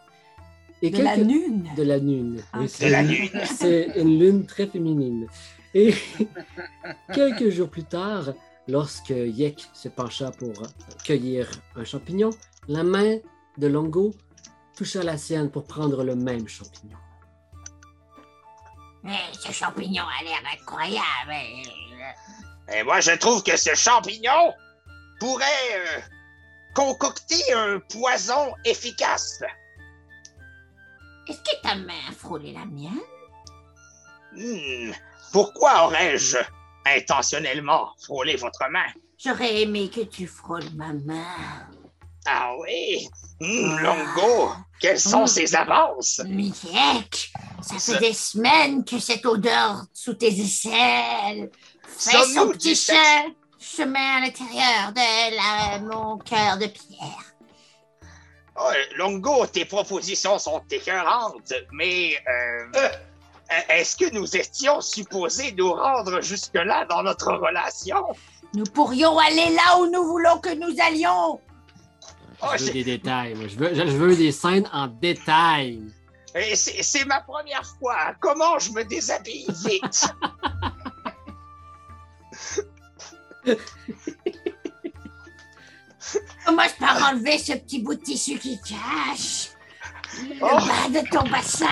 Et 0.82 0.90
De 0.90 1.02
la 1.02 1.14
quelques- 1.16 1.28
lune? 1.28 1.68
De 1.76 1.82
la 1.82 1.98
lune. 1.98 2.42
Ah, 2.52 2.58
Oui, 2.60 2.64
ok. 2.66 2.70
c'est 2.70 2.86
De 2.86 2.92
la 2.92 3.02
une- 3.02 3.08
lune. 3.08 3.30
C'est 3.44 3.92
une 3.96 4.18
lune 4.18 4.46
très 4.46 4.66
féminine. 4.66 5.26
Et 5.74 5.92
quelques 7.14 7.50
jours 7.50 7.68
plus 7.68 7.84
tard, 7.84 8.32
lorsque 8.68 9.10
Yek 9.10 9.66
se 9.74 9.88
pencha 9.88 10.30
pour 10.30 10.52
cueillir 11.04 11.48
un 11.76 11.84
champignon, 11.84 12.30
la 12.68 12.82
main 12.82 13.18
de 13.58 13.66
Longo 13.66 14.12
toucha 14.76 15.02
la 15.02 15.18
sienne 15.18 15.50
pour 15.50 15.64
prendre 15.64 16.02
le 16.04 16.14
même 16.16 16.48
champignon. 16.48 16.96
Mais 19.02 19.18
ce 19.32 19.52
champignon 19.52 20.02
a 20.04 20.24
l'air 20.24 20.40
incroyable. 20.54 21.34
Et 22.72 22.82
moi, 22.82 23.00
je 23.00 23.12
trouve 23.12 23.42
que 23.42 23.56
ce 23.56 23.74
champignon 23.74 24.54
pourrait 25.18 25.44
euh, 25.74 26.00
concocter 26.74 27.52
un 27.52 27.80
poison 27.80 28.54
efficace. 28.64 29.42
Est-ce 31.28 31.38
que 31.38 31.62
ta 31.62 31.74
main 31.74 31.94
a 32.08 32.12
frôlé 32.12 32.52
la 32.52 32.64
mienne? 32.64 33.00
Hmm, 34.36 34.92
Pourquoi 35.32 35.84
aurais-je 35.86 36.38
intentionnellement 36.86 37.90
frôlé 38.02 38.36
votre 38.36 38.68
main? 38.70 38.86
J'aurais 39.18 39.62
aimé 39.62 39.90
que 39.90 40.00
tu 40.02 40.26
frôles 40.26 40.70
ma 40.74 40.92
main. 40.92 41.68
Ah 42.26 42.52
oui? 42.60 43.08
Hmm, 43.40 43.78
Longo, 43.78 44.50
quelles 44.80 45.00
sont 45.00 45.24
Hmm. 45.24 45.26
ses 45.26 45.54
avances? 45.56 46.20
Miek, 46.26 47.32
ça 47.62 47.78
fait 47.78 47.98
des 47.98 48.12
semaines 48.12 48.84
que 48.84 48.98
cette 48.98 49.26
odeur 49.26 49.84
sous 49.92 50.14
tes 50.14 50.28
aisselles 50.28 51.50
fait 52.00 52.24
son 52.34 52.48
petit 52.48 52.74
chemin 52.76 54.16
à 54.16 54.20
l'intérieur 54.20 54.92
de 54.92 55.36
la- 55.36 55.78
mon 55.80 56.18
cœur 56.18 56.56
de 56.58 56.66
pierre. 56.66 57.24
Oh, 58.56 58.70
Longo, 58.96 59.46
tes 59.46 59.64
propositions 59.64 60.38
sont 60.38 60.62
écœurantes, 60.70 61.52
mais 61.72 62.14
euh, 62.28 62.88
est-ce 63.68 63.96
que 63.96 64.12
nous 64.12 64.36
étions 64.36 64.80
supposés 64.80 65.52
nous 65.56 65.72
rendre 65.72 66.20
jusque-là 66.20 66.84
dans 66.86 67.02
notre 67.02 67.32
relation? 67.32 68.04
Nous 68.54 68.64
pourrions 68.64 69.18
aller 69.18 69.50
là 69.54 69.78
où 69.78 69.86
nous 69.90 70.04
voulons 70.04 70.38
que 70.38 70.52
nous 70.54 70.74
allions. 70.82 71.40
Oh, 72.42 72.46
Je 72.54 72.58
veux 72.58 72.66
j'ai- 72.66 72.72
des 72.72 72.84
détails. 72.84 73.34
moi. 73.34 73.46
Je 73.48 73.56
veux, 73.56 73.74
je 73.74 73.82
veux 73.96 74.16
des 74.16 74.32
scènes 74.32 74.68
en 74.72 74.88
détail. 74.88 75.80
c'est 76.54 77.04
ma 77.06 77.20
première 77.20 77.64
fois. 77.78 78.14
Comment 78.20 78.58
je 78.58 78.72
me 78.72 78.82
déshabille 78.84 79.46
vite? 79.64 80.04
Commence 86.46 86.72
par 86.78 87.10
enlever 87.12 87.38
ce 87.38 87.52
petit 87.52 87.80
bout 87.82 87.94
de 87.94 88.00
tissu 88.00 88.38
qui 88.38 88.58
cache 88.60 89.50
le 90.28 90.34
Oh. 90.40 90.46
bas 90.58 90.88
de 91.00 91.08
ton 91.08 91.22
bassin? 91.28 91.66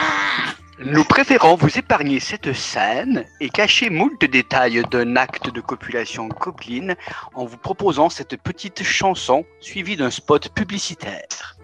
Nous 0.80 1.02
préférons 1.04 1.56
vous 1.56 1.76
épargner 1.76 2.20
cette 2.20 2.52
scène 2.52 3.24
et 3.40 3.48
cacher 3.48 3.90
moult 3.90 4.20
détails 4.24 4.82
d'un 4.92 5.16
acte 5.16 5.50
de 5.52 5.60
copulation 5.60 6.28
gobeline 6.28 6.94
en 7.34 7.46
vous 7.46 7.56
proposant 7.56 8.08
cette 8.10 8.36
petite 8.40 8.84
chanson 8.84 9.44
suivie 9.60 9.96
d'un 9.96 10.10
spot 10.10 10.50
publicitaire. 10.54 11.56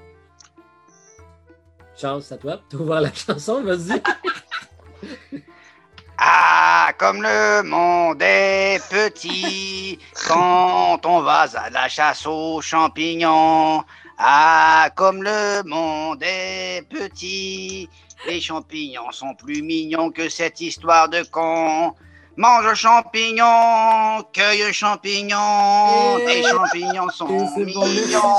Charles, 1.96 2.22
c'est 2.22 2.34
à 2.34 2.38
toi. 2.38 2.60
Tu 2.68 2.74
ouvres 2.76 2.98
la 2.98 3.12
chanson, 3.14 3.62
vas-y. 3.62 4.02
Ah, 6.18 6.92
comme 6.98 7.22
le 7.22 7.62
monde 7.62 8.22
est 8.22 8.80
petit, 8.88 9.98
quand 10.28 11.00
on 11.04 11.20
va 11.22 11.46
à 11.54 11.70
la 11.70 11.88
chasse 11.88 12.26
aux 12.26 12.60
champignons. 12.60 13.82
Ah, 14.18 14.88
comme 14.94 15.22
le 15.22 15.62
monde 15.64 16.22
est 16.22 16.82
petit, 16.88 17.88
les 18.26 18.40
champignons 18.40 19.10
sont 19.10 19.34
plus 19.34 19.60
mignons 19.62 20.10
que 20.10 20.28
cette 20.28 20.60
histoire 20.60 21.08
de 21.08 21.22
con. 21.30 21.94
Mange 22.36 22.66
un 22.66 22.74
champignon, 22.74 24.24
cueille 24.32 24.64
un 24.64 24.72
champignon, 24.72 26.18
Et- 26.18 26.26
les 26.26 26.42
champignons 26.42 27.08
sont 27.10 27.28
Et 27.28 27.46
c'est 27.54 27.72
bon, 27.72 27.86
mignons. 27.86 28.36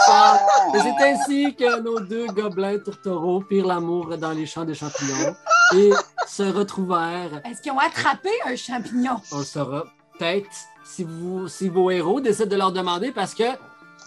C'est 0.74 1.06
ainsi 1.06 1.56
que 1.56 1.80
nos 1.80 2.02
deux 2.02 2.28
gobelins 2.28 2.78
tourtereaux 2.80 3.42
firent 3.48 3.68
l'amour 3.68 4.18
dans 4.18 4.32
les 4.32 4.46
champs 4.46 4.66
de 4.66 4.74
champignons 4.74 5.36
et 5.76 5.92
se 6.28 6.44
retrouvèrent. 6.44 7.42
Est-ce 7.46 7.62
qu'ils 7.62 7.72
ont 7.72 7.80
attrapé 7.80 8.30
un 8.46 8.56
champignon? 8.56 9.18
On 9.32 9.40
le 9.40 9.44
saura 9.44 9.84
peut-être 10.18 10.50
si, 10.84 11.04
vous, 11.04 11.48
si 11.48 11.70
vos 11.70 11.92
héros 11.92 12.22
décident 12.22 12.50
de 12.50 12.56
leur 12.56 12.72
demander 12.72 13.12
parce 13.12 13.34
que 13.34 13.44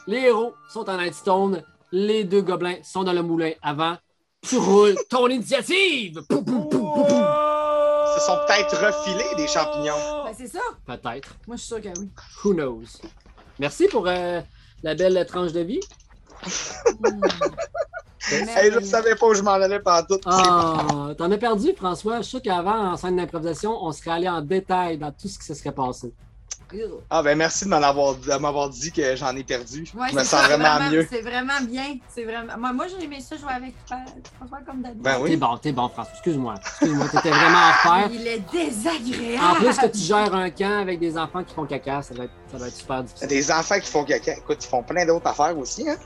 les 0.06 0.18
héros 0.18 0.54
sont 0.72 0.88
en 0.88 0.96
Nightstone, 0.96 1.62
les 1.92 2.24
deux 2.24 2.42
gobelins 2.42 2.78
sont 2.82 3.04
dans 3.04 3.12
le 3.12 3.22
moulin 3.22 3.52
avant. 3.62 3.96
Tu 4.42 4.56
roules 4.56 4.96
ton 5.10 5.28
initiative! 5.28 6.22
Pou, 6.28 6.42
pou, 6.42 6.68
pou, 6.68 6.78
pou, 6.78 7.04
pou. 7.04 7.22
Se 8.14 8.20
sont 8.24 8.38
peut-être 8.46 8.76
refilés 8.76 9.36
des 9.36 9.48
champignons. 9.48 10.24
Ben, 10.24 10.32
c'est 10.36 10.46
ça. 10.46 10.60
Peut-être. 10.86 11.34
Moi, 11.46 11.56
je 11.56 11.62
suis 11.62 11.68
sûre 11.68 11.80
que 11.80 11.98
oui. 11.98 12.08
Who 12.42 12.54
knows? 12.54 13.00
Merci 13.58 13.88
pour 13.88 14.06
euh, 14.06 14.40
la 14.82 14.94
belle 14.94 15.26
tranche 15.26 15.52
de 15.52 15.60
vie. 15.60 15.80
Hey, 18.30 18.70
je 18.72 18.78
ne 18.78 18.84
savais 18.84 19.14
pas 19.14 19.26
où 19.26 19.34
je 19.34 19.42
m'en 19.42 19.52
allais 19.52 19.80
pendant 19.80 20.04
tout. 20.06 20.20
Ah, 20.26 21.08
t'en 21.16 21.30
as 21.30 21.38
perdu, 21.38 21.72
François. 21.76 22.18
Je 22.18 22.22
suis 22.22 22.30
sûr 22.30 22.42
qu'avant, 22.42 22.92
en 22.92 22.96
scène 22.96 23.16
d'improvisation, 23.16 23.76
on 23.82 23.92
serait 23.92 24.10
allé 24.10 24.28
en 24.28 24.42
détail 24.42 24.98
dans 24.98 25.10
tout 25.12 25.28
ce 25.28 25.38
qui 25.38 25.46
se 25.46 25.54
serait 25.54 25.72
passé. 25.72 26.12
Ah 27.08 27.22
ben 27.22 27.38
merci 27.38 27.64
de 27.64 27.70
m'avoir 27.70 28.68
dit 28.68 28.92
que 28.92 29.16
j'en 29.16 29.34
ai 29.34 29.42
perdu. 29.42 29.90
Ouais, 29.96 30.08
je 30.10 30.14
me 30.16 30.18
c'est 30.18 30.26
sens 30.26 30.42
vraiment, 30.44 30.90
mieux. 30.90 31.06
C'est 31.10 31.22
vraiment 31.22 31.58
bien. 31.66 31.96
C'est 32.14 32.24
vraiment... 32.24 32.58
Moi, 32.58 32.74
moi 32.74 32.86
j'ai 32.88 33.02
aimé 33.02 33.20
ça 33.22 33.38
jouer 33.38 33.52
avec 33.52 33.74
François 34.36 34.58
comme 34.66 34.82
d'habitude. 34.82 35.02
Ben 35.02 35.14
T'es 35.14 35.22
oui. 35.22 35.36
bon, 35.38 35.56
t'es 35.56 35.72
bon, 35.72 35.88
François. 35.88 36.12
Excuse-moi. 36.12 36.56
Excuse-moi, 36.60 37.08
t'étais 37.08 37.30
vraiment 37.30 37.58
en 37.58 37.70
refaire. 37.70 38.10
Il 38.12 38.26
est 38.26 38.42
désagréable. 38.52 39.46
En 39.46 39.54
plus 39.54 39.78
que 39.78 39.86
tu 39.86 39.98
gères 40.00 40.34
un 40.34 40.50
camp 40.50 40.82
avec 40.82 41.00
des 41.00 41.16
enfants 41.16 41.42
qui 41.42 41.54
font 41.54 41.64
caca, 41.64 42.02
ça 42.02 42.12
va 42.12 42.24
être, 42.24 42.34
ça 42.52 42.58
va 42.58 42.66
être 42.66 42.76
super 42.76 43.02
difficile. 43.02 43.28
Des 43.28 43.50
enfants 43.50 43.80
qui 43.80 43.90
font 43.90 44.04
caca. 44.04 44.36
Écoute, 44.36 44.62
ils 44.62 44.68
font 44.68 44.82
plein 44.82 45.06
d'autres 45.06 45.26
affaires 45.26 45.56
aussi, 45.56 45.88
hein? 45.88 45.96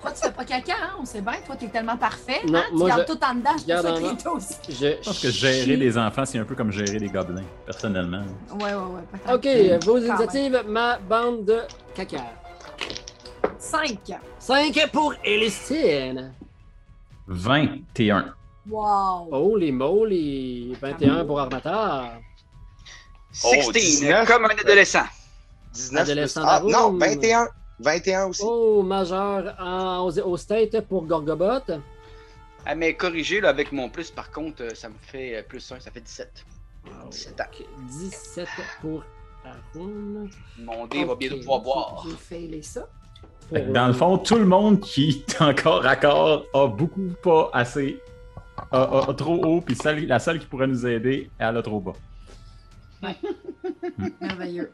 Toi, 0.00 0.12
tu 0.12 0.20
fais 0.22 0.30
pas 0.32 0.44
caca, 0.44 0.72
hein? 0.82 0.90
On 1.00 1.04
sait 1.04 1.20
bien. 1.20 1.32
Toi, 1.44 1.56
t'es 1.56 1.68
tellement 1.68 1.96
parfait. 1.96 2.40
Non, 2.46 2.58
hein? 2.58 2.64
Tu 2.70 2.84
gardes 2.86 3.04
je- 3.08 3.12
tout 3.12 3.24
en 3.24 3.34
dedans. 3.34 3.50
je 3.58 3.66
garde 3.66 3.86
ça 3.86 3.92
en 3.94 4.00
dedans. 4.14 4.32
aussi. 4.36 4.54
Je, 4.68 4.74
Je 4.74 5.04
pense 5.04 5.20
que 5.20 5.30
gérer 5.30 5.76
les 5.76 5.98
enfants, 5.98 6.24
c'est 6.24 6.38
un 6.38 6.44
peu 6.44 6.54
comme 6.54 6.70
gérer 6.70 6.98
les 6.98 7.08
gobelins, 7.08 7.42
personnellement. 7.64 8.22
Ouais, 8.60 8.74
ouais, 8.74 8.74
ouais. 8.74 9.34
Ok, 9.34 9.84
vos 9.84 9.94
Quand 9.94 10.00
même. 10.00 10.06
initiatives, 10.06 10.64
ma 10.68 10.98
bande 10.98 11.44
de 11.44 11.60
caca. 11.94 12.18
Cinq. 13.58 13.98
5 14.38 14.90
pour 14.92 15.12
Elistine. 15.24 16.32
21. 17.26 18.32
Wow. 18.68 19.28
Holy 19.32 19.72
moly. 19.72 20.76
21 20.80 21.24
pour 21.24 21.40
Armateur. 21.40 22.10
16, 23.32 23.70
19. 23.72 24.26
comme 24.26 24.44
un 24.44 24.48
adolescent. 24.50 25.04
19 25.72 26.02
Adolescent 26.02 26.40
plus... 26.42 26.48
Ah, 26.50 26.60
non, 26.64 26.96
21. 26.98 27.48
21 27.80 28.26
aussi. 28.26 28.42
Oh, 28.44 28.82
majeur 28.82 29.54
en- 29.60 30.06
au, 30.06 30.36
state 30.36 30.80
pour 30.82 31.04
Gorgobot. 31.06 31.80
Ah, 32.64 32.74
mais 32.74 32.94
corrigé 32.94 33.40
là, 33.40 33.50
avec 33.50 33.70
mon 33.72 33.88
plus, 33.88 34.10
par 34.10 34.30
contre, 34.30 34.62
euh, 34.62 34.70
ça 34.74 34.88
me 34.88 34.94
fait 35.00 35.36
euh, 35.36 35.42
plus 35.42 35.70
1, 35.70 35.78
ça 35.80 35.90
fait 35.90 36.00
17. 36.00 36.44
17 37.10 37.40
ans. 37.40 37.44
Ok, 37.52 37.64
17 37.90 38.48
pour 38.80 39.04
Arun. 39.44 40.26
Mon 40.58 40.86
dé 40.86 41.04
va 41.04 41.12
Ok. 41.12 41.18
bientôt 41.20 41.36
pouvoir 41.38 41.60
boire. 41.60 42.06
J'ai 42.30 42.62
ça. 42.62 42.88
Pour, 43.48 43.58
dans 43.72 43.86
le 43.86 43.92
fond, 43.92 44.18
tout 44.18 44.36
le 44.36 44.46
monde 44.46 44.80
qui 44.80 45.24
est 45.28 45.40
encore 45.42 45.86
à 45.86 45.94
corps 45.96 46.44
a 46.54 46.66
beaucoup 46.66 47.10
pas 47.22 47.50
assez, 47.52 48.00
a, 48.72 48.82
a- 48.82 49.10
a 49.10 49.14
trop 49.14 49.44
haut, 49.44 49.60
puis 49.60 49.76
celle- 49.76 50.06
la 50.06 50.18
seule 50.18 50.40
qui 50.40 50.46
pourrait 50.46 50.66
nous 50.66 50.86
aider, 50.86 51.30
elle 51.38 51.56
a 51.56 51.62
trop 51.62 51.78
bas. 51.80 51.92
Merveilleux. 54.20 54.72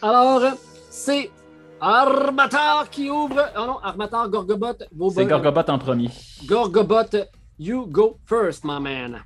Alors, 0.00 0.42
c'est 0.90 1.30
Armateur 1.84 2.88
qui 2.90 3.10
ouvre. 3.10 3.42
Oh 3.56 3.66
non, 3.66 3.78
Armateur, 3.80 4.28
Gorgobot. 4.30 4.74
Vos 4.92 5.10
C'est 5.10 5.24
bo- 5.24 5.28
Gorgobot 5.30 5.68
en 5.68 5.78
premier. 5.80 6.10
Gorgobot, 6.46 7.26
you 7.58 7.86
go 7.88 8.18
first, 8.24 8.62
my 8.64 8.78
man. 8.80 9.20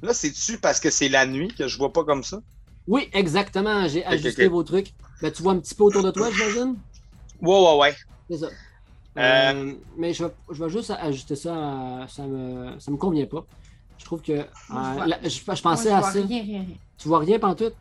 Là, 0.00 0.14
c'est-tu 0.14 0.58
parce 0.58 0.78
que 0.78 0.88
c'est 0.88 1.08
la 1.08 1.26
nuit 1.26 1.48
que 1.48 1.66
je 1.66 1.76
vois 1.76 1.92
pas 1.92 2.04
comme 2.04 2.22
ça? 2.22 2.38
Oui, 2.86 3.08
exactement. 3.12 3.88
J'ai 3.88 4.04
ajusté 4.04 4.46
vos 4.46 4.62
trucs. 4.62 4.92
Ben, 5.20 5.32
tu 5.32 5.42
vois 5.42 5.52
un 5.54 5.58
petit 5.58 5.74
peu 5.74 5.82
autour 5.82 6.04
de 6.04 6.12
toi, 6.12 6.30
j'imagine? 6.32 6.76
Ouais, 7.42 7.60
ouais, 7.60 7.76
ouais. 7.78 7.96
C'est 8.30 8.38
ça. 8.38 8.46
Euh, 9.18 9.52
Euh, 9.52 9.74
mais 9.98 10.12
je 10.12 10.24
vais, 10.24 10.30
je 10.52 10.62
vais 10.64 10.70
juste 10.70 10.90
ajuster 10.90 11.34
ça. 11.36 11.54
à- 12.02 12.06
ça 12.08 12.22
me, 12.24 12.78
ça 12.78 12.90
me 12.92 12.96
convient 12.96 13.26
pas. 13.26 13.44
Je 13.98 14.04
trouve 14.04 14.22
que. 14.22 14.32
Moi, 14.68 14.82
je 14.84 14.90
euh, 14.90 14.92
vois- 14.94 15.06
la- 15.06 15.18
je, 15.24 15.28
je 15.28 15.44
Moi, 15.46 15.56
pensais 15.56 15.88
je 15.90 15.94
à 15.94 15.98
vois 16.00 16.12
ça. 16.12 16.18
Rien, 16.20 16.42
rien, 16.42 16.60
rien. 16.62 16.76
Tu 16.98 17.08
vois 17.08 17.18
rien 17.18 17.38
pantoute? 17.40 17.74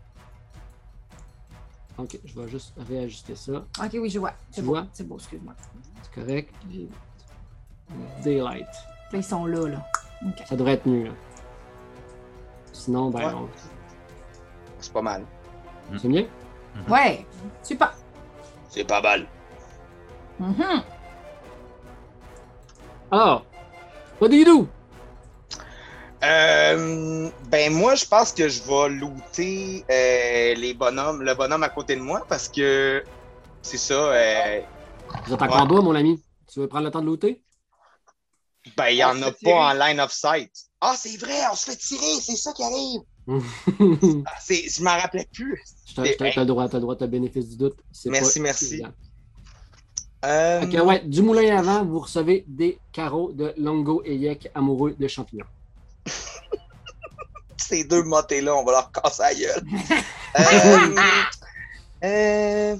Ok, 1.97 2.19
je 2.25 2.39
vais 2.39 2.47
juste 2.47 2.73
réajuster 2.89 3.36
ça. 3.36 3.51
Ok, 3.53 3.89
oui, 3.93 4.10
je 4.10 4.19
vois. 4.19 4.34
Tu 4.51 4.62
beau. 4.62 4.69
vois? 4.71 4.88
C'est 4.93 5.08
beau, 5.08 5.15
excuse-moi. 5.17 5.53
C'est 6.01 6.21
correct. 6.21 6.53
Daylight. 8.23 8.65
Là, 9.12 9.19
ils 9.19 9.23
sont 9.23 9.45
là, 9.45 9.67
là. 9.67 9.86
Ça 10.45 10.56
devrait 10.56 10.73
être 10.73 10.88
mieux. 10.88 11.06
là. 11.06 11.12
Sinon, 12.71 13.10
ben, 13.12 13.19
Ouais. 13.19 13.34
on- 13.36 13.49
C'est 14.79 14.91
pas 14.93 15.01
mal. 15.01 15.25
c'est 16.01 16.08
mieux? 16.10 16.25
Ouais. 16.89 17.25
Super. 17.62 17.93
C'est 18.69 18.84
pas 18.86 19.01
mal. 19.01 19.27
Mhm. 20.39 20.84
Alors, 23.12 23.45
what 24.19 24.29
do 24.29 24.36
you 24.36 24.45
do? 24.45 24.67
Euh, 26.23 27.29
ben 27.49 27.73
moi, 27.73 27.95
je 27.95 28.05
pense 28.05 28.31
que 28.31 28.47
je 28.47 28.62
vais 28.63 28.89
looter 28.95 29.83
euh, 29.91 30.53
les 30.55 30.73
bonhommes, 30.73 31.21
le 31.21 31.33
bonhomme 31.36 31.63
à 31.63 31.69
côté 31.69 31.95
de 31.95 32.01
moi 32.01 32.25
parce 32.29 32.47
que 32.47 33.03
c'est 33.62 33.77
ça. 33.77 33.93
euh, 33.93 34.62
Vous 35.25 35.33
êtes 35.33 35.41
en 35.41 35.45
Ouais. 35.47 35.59
combat, 35.59 35.81
mon 35.81 35.95
ami. 35.95 36.23
Tu 36.51 36.59
veux 36.59 36.67
prendre 36.67 36.86
le 36.86 36.91
temps 36.91 37.01
de 37.01 37.07
looter? 37.07 37.43
ben, 38.77 38.88
il 38.89 38.95
n'y 38.95 39.03
On 39.03 39.09
en 39.09 39.21
a 39.23 39.31
tirer. 39.31 39.51
pas 39.51 39.69
en 39.69 39.73
line 39.73 39.99
of 39.99 40.12
sight. 40.13 40.51
Ah, 40.79 40.95
c'est 40.97 41.17
vrai, 41.17 41.41
on 41.51 41.55
se 41.55 41.71
fait 41.71 41.75
tirer, 41.77 42.21
c'est 42.21 42.36
ça 42.38 42.53
qui 42.53 42.63
arrive. 42.63 43.01
je 43.27 43.33
Ah, 44.25 44.31
je 44.49 44.83
m'en 44.83 44.97
rappelais 44.97 45.27
plus. 45.33 45.62
t'as 45.95 46.05
je 46.05 46.12
t'ai- 46.12 46.17
t'as 46.17 46.39
le 46.41 46.45
droit, 46.45 46.69
t'as 46.69 46.77
le 46.77 46.81
droit, 46.81 46.95
t'as 46.95 47.05
le 47.05 47.12
bénéfice 47.12 47.49
du 47.49 47.57
doute. 47.57 47.75
Merci, 48.05 48.39
pas 48.39 48.43
merci. 48.43 48.65
évident. 48.75 48.91
Euh, 50.25 50.62
Ok, 50.63 50.88
ouais, 50.88 50.99
du 51.05 51.21
moulin 51.21 51.57
avant, 51.57 51.83
vous 51.83 51.99
recevez 51.99 52.45
des 52.47 52.79
carreaux 52.93 53.33
de 53.33 53.53
Longo 53.57 54.01
et 54.05 54.15
Yek 54.15 54.49
amoureux 54.55 54.95
de 54.97 55.07
champignons. 55.09 55.45
Ces 57.57 57.83
deux 57.85 58.03
motés-là, 58.03 58.55
on 58.55 58.63
va 58.65 58.71
leur 58.73 58.91
casser 58.91 59.21
la 59.23 59.33
gueule. 59.33 59.63
euh, 60.37 61.13
euh, 62.03 62.75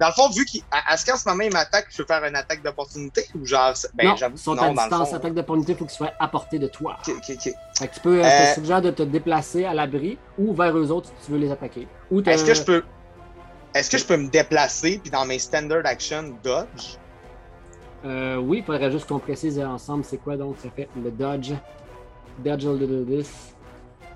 Dans 0.00 0.08
le 0.08 0.12
fond, 0.12 0.28
vu 0.30 0.44
qu'il. 0.44 0.62
à- 0.70 0.94
Est-ce 0.94 1.04
qu'en 1.04 1.16
ce 1.16 1.28
moment, 1.28 1.44
il 1.44 1.52
m'attaque, 1.52 1.86
je 1.90 1.96
peux 1.98 2.06
faire 2.06 2.24
une 2.24 2.34
attaque 2.36 2.62
d'opportunité 2.62 3.26
ou 3.34 3.44
genre. 3.46 3.74
Ben, 3.94 4.04
non, 4.06 4.36
sont 4.36 4.54
non, 4.54 4.62
à 4.62 4.66
dans 4.66 4.72
le 4.72 4.78
distance, 4.78 5.10
fond. 5.10 5.16
attaque 5.16 5.34
d'opportunité, 5.34 5.72
il 5.72 5.78
faut 5.78 5.84
qu'ils 5.86 5.96
soient 5.96 6.12
à 6.18 6.28
portée 6.28 6.58
de 6.58 6.66
toi. 6.68 6.96
Ok, 7.06 7.14
ok, 7.16 7.30
ok. 7.36 7.54
Fait 7.78 7.88
que 7.88 7.94
tu 7.94 8.00
peux, 8.00 8.20
euh, 8.24 8.30
je 8.30 8.42
Euh, 8.42 8.46
te 8.48 8.54
suggère 8.60 8.82
de 8.82 8.90
te 8.90 9.02
déplacer 9.02 9.64
à 9.64 9.74
l'abri 9.74 10.18
ou 10.36 10.54
vers 10.54 10.76
eux 10.76 10.90
autres 10.90 11.08
si 11.20 11.26
tu 11.26 11.32
veux 11.32 11.38
les 11.38 11.50
attaquer. 11.52 11.86
Est-ce 12.26 12.44
que 12.44 12.54
je 12.54 12.62
peux. 12.62 12.84
Est-ce 13.74 13.90
que 13.90 13.98
je 13.98 14.04
peux 14.04 14.16
me 14.16 14.28
déplacer 14.28 14.98
puis 14.98 15.10
dans 15.10 15.24
mes 15.24 15.38
standard 15.38 15.82
action 15.84 16.36
dodge? 16.42 16.96
Euh, 18.04 18.36
oui, 18.36 18.58
il 18.58 18.64
faudrait 18.64 18.90
juste 18.90 19.08
qu'on 19.08 19.18
précise 19.18 19.58
ensemble 19.58 20.04
c'est 20.04 20.18
quoi 20.18 20.36
donc 20.36 20.56
ça 20.58 20.70
fait 20.70 20.88
le 21.02 21.10
dodge. 21.10 21.52
Dodge 22.44 22.66
a 22.66 22.72
little 22.72 23.04
this. 23.04 23.54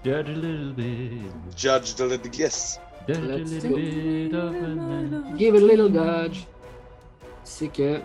Judge 0.05 0.29
a 0.29 0.35
little 0.35 0.73
bit. 0.73 1.33
Judge 1.57 1.95
the 1.97 2.03
Litigious. 2.03 2.79
Judge 3.09 3.19
a 3.19 3.39
little 3.39 3.77
bit 3.77 4.35
of 4.35 4.55
a. 4.55 5.37
Give 5.37 5.55
it 5.57 5.63
a 5.63 5.67
little 5.67 5.89
dodge. 5.89 6.47
C'est 7.43 7.69
que 7.69 8.01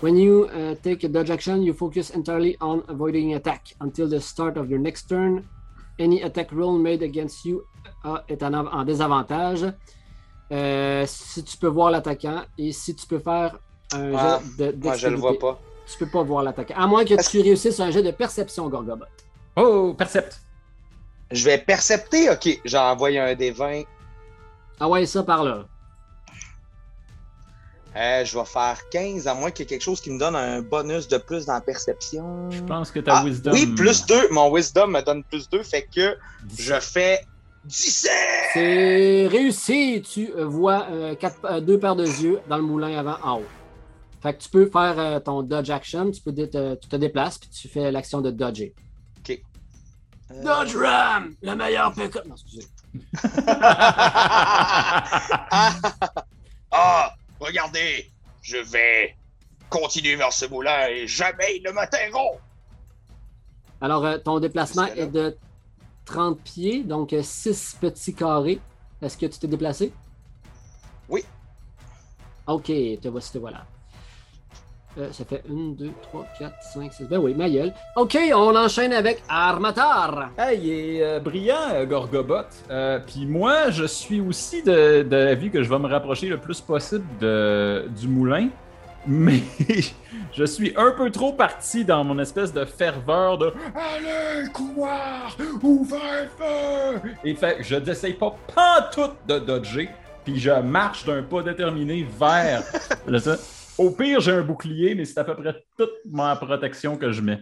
when 0.00 0.16
you 0.16 0.44
uh, 0.46 0.76
take 0.82 1.04
a 1.04 1.08
dodge 1.08 1.30
action, 1.30 1.62
you 1.62 1.72
focus 1.72 2.10
entirely 2.10 2.56
on 2.60 2.82
avoiding 2.88 3.34
attack 3.34 3.74
until 3.80 4.08
the 4.08 4.20
start 4.20 4.56
of 4.56 4.70
your 4.70 4.78
next 4.78 5.08
turn. 5.08 5.44
Any 5.98 6.22
attack 6.22 6.52
roll 6.52 6.78
made 6.78 7.02
against 7.02 7.44
you 7.44 7.64
uh, 8.04 8.18
est 8.28 8.42
en 8.42 8.84
désavantage. 8.84 9.66
Euh, 10.52 11.04
si 11.06 11.42
tu 11.42 11.56
peux 11.56 11.66
voir 11.66 11.90
l'attaquant 11.90 12.42
et 12.56 12.70
si 12.70 12.94
tu 12.94 13.06
peux 13.06 13.18
faire 13.18 13.58
un 13.92 14.14
Ah, 14.16 14.40
jet 14.58 14.72
de 14.72 14.84
Moi, 14.84 14.96
je 14.96 15.08
le 15.08 15.16
vois 15.16 15.38
pas. 15.38 15.60
Tu 15.86 15.98
peux 15.98 16.06
pas 16.10 16.22
voir 16.22 16.42
l'attaquant. 16.42 16.74
À 16.76 16.86
moins 16.86 17.04
que 17.04 17.14
tu 17.30 17.40
réussisses 17.40 17.78
un 17.80 17.90
jet 17.90 18.02
de 18.02 18.10
perception, 18.10 18.68
Gorgobot. 18.68 19.04
Oh, 19.56 19.94
percept. 19.96 20.40
Je 21.30 21.44
vais 21.44 21.58
percepter, 21.58 22.28
ok. 22.30 22.60
J'ai 22.64 22.78
envoyé 22.78 23.18
un 23.20 23.34
des 23.34 23.50
20. 23.52 23.82
Ah 24.80 24.88
ouais, 24.88 25.06
ça 25.06 25.22
par 25.22 25.44
là. 25.44 25.64
Euh, 27.96 28.24
je 28.26 28.38
vais 28.38 28.44
faire 28.44 28.76
15, 28.90 29.26
à 29.26 29.32
moins 29.34 29.50
qu'il 29.50 29.64
y 29.64 29.66
ait 29.66 29.68
quelque 29.70 29.82
chose 29.82 30.02
qui 30.02 30.10
me 30.10 30.18
donne 30.18 30.36
un 30.36 30.60
bonus 30.60 31.08
de 31.08 31.16
plus 31.16 31.46
dans 31.46 31.54
la 31.54 31.62
perception. 31.62 32.50
Je 32.50 32.60
pense 32.62 32.90
que 32.90 33.00
ta 33.00 33.18
Ah, 33.20 33.24
wisdom. 33.24 33.52
Oui, 33.52 33.66
plus 33.74 34.04
2. 34.04 34.28
Mon 34.32 34.50
wisdom 34.52 34.88
me 34.88 35.00
donne 35.00 35.24
plus 35.24 35.48
2, 35.48 35.62
fait 35.62 35.88
que 35.94 36.14
je 36.58 36.78
fais 36.78 37.20
17! 37.64 38.10
C'est 38.52 39.26
réussi. 39.28 40.02
Tu 40.02 40.30
vois 40.36 40.86
euh, 40.90 41.14
quatre- 41.14 41.38
euh, 41.44 41.60
deux 41.60 41.78
paires 41.78 41.96
de 41.96 42.04
yeux 42.04 42.38
dans 42.50 42.58
le 42.58 42.62
moulin 42.64 42.98
avant 42.98 43.16
en 43.22 43.38
haut. 43.38 43.44
Fait 44.26 44.34
que 44.34 44.42
tu 44.42 44.48
peux 44.48 44.66
faire 44.66 44.98
euh, 44.98 45.20
ton 45.20 45.42
dodge 45.42 45.70
action. 45.70 46.10
Tu, 46.10 46.20
peux 46.20 46.34
te, 46.34 46.74
tu 46.74 46.88
te 46.88 46.96
déplaces 46.96 47.38
puis 47.38 47.48
tu 47.48 47.68
fais 47.68 47.92
l'action 47.92 48.20
de 48.20 48.32
dodger. 48.32 48.74
Euh, 49.30 50.42
Dodge 50.42 50.74
Ram, 50.74 51.36
le 51.40 51.54
meilleur 51.54 51.92
pick-up. 51.94 52.24
Non, 52.26 52.34
excusez. 52.34 52.66
ah, 56.72 57.14
regardez, 57.38 58.10
je 58.42 58.56
vais 58.56 59.14
continuer 59.70 60.16
vers 60.16 60.32
ce 60.32 60.46
moulin 60.46 60.88
et 60.88 61.06
jamais 61.06 61.58
ils 61.58 61.62
ne 61.62 61.70
m'atteindront. 61.70 62.40
Alors, 63.80 64.04
euh, 64.04 64.18
ton 64.18 64.40
déplacement 64.40 64.86
est 64.86 65.06
de 65.06 65.36
30 66.06 66.40
pieds, 66.40 66.82
donc 66.82 67.14
6 67.22 67.76
petits 67.80 68.12
carrés. 68.12 68.58
Est-ce 69.00 69.16
que 69.16 69.26
tu 69.26 69.38
t'es 69.38 69.46
déplacé? 69.46 69.92
Oui. 71.08 71.24
Ok, 72.48 72.66
te 72.66 73.06
voici, 73.06 73.30
te 73.30 73.38
voilà. 73.38 73.64
Euh, 74.98 75.12
ça 75.12 75.24
fait 75.26 75.42
1, 75.50 75.72
2, 75.76 75.90
3, 76.02 76.26
4, 76.38 76.54
5, 76.62 76.92
6. 76.92 77.04
Ben 77.04 77.18
oui, 77.18 77.34
ma 77.34 77.50
gueule. 77.50 77.72
Ok, 77.96 78.16
on 78.34 78.56
enchaîne 78.56 78.94
avec 78.94 79.22
Armatar. 79.28 80.30
Hey, 80.38 80.58
il 80.62 80.70
est 80.70 81.02
euh, 81.02 81.20
brillant, 81.20 81.70
euh, 81.74 81.84
Gorgobot. 81.84 82.46
Puis 83.06 83.26
moi, 83.26 83.70
je 83.70 83.84
suis 83.84 84.20
aussi 84.20 84.62
de, 84.62 85.02
de 85.02 85.16
l'avis 85.16 85.50
que 85.50 85.62
je 85.62 85.68
vais 85.68 85.78
me 85.78 85.86
rapprocher 85.88 86.28
le 86.28 86.38
plus 86.38 86.60
possible 86.62 87.04
de, 87.20 87.86
du 87.98 88.08
moulin. 88.08 88.48
Mais 89.08 89.40
je 90.32 90.44
suis 90.44 90.72
un 90.76 90.90
peu 90.90 91.10
trop 91.12 91.32
parti 91.32 91.84
dans 91.84 92.02
mon 92.02 92.18
espèce 92.18 92.52
de 92.52 92.64
ferveur 92.64 93.38
de 93.38 93.52
Allez, 93.74 94.50
couloir, 94.52 95.36
ouvrez 95.62 96.28
feu! 96.36 97.00
Et 97.22 97.34
fait, 97.36 97.58
je 97.60 97.76
n'essaye 97.76 98.14
pas 98.14 98.34
pantoute 98.52 99.14
de 99.28 99.38
dodger, 99.38 99.90
puis 100.24 100.40
je 100.40 100.50
marche 100.50 101.04
d'un 101.04 101.22
pas 101.22 101.42
déterminé 101.42 102.04
vers. 102.18 102.62
Au 103.78 103.90
pire, 103.90 104.20
j'ai 104.20 104.32
un 104.32 104.42
bouclier, 104.42 104.94
mais 104.94 105.04
c'est 105.04 105.18
à 105.18 105.24
peu 105.24 105.36
près 105.36 105.54
toute 105.76 105.90
ma 106.10 106.34
protection 106.36 106.96
que 106.96 107.12
je 107.12 107.20
mets. 107.20 107.40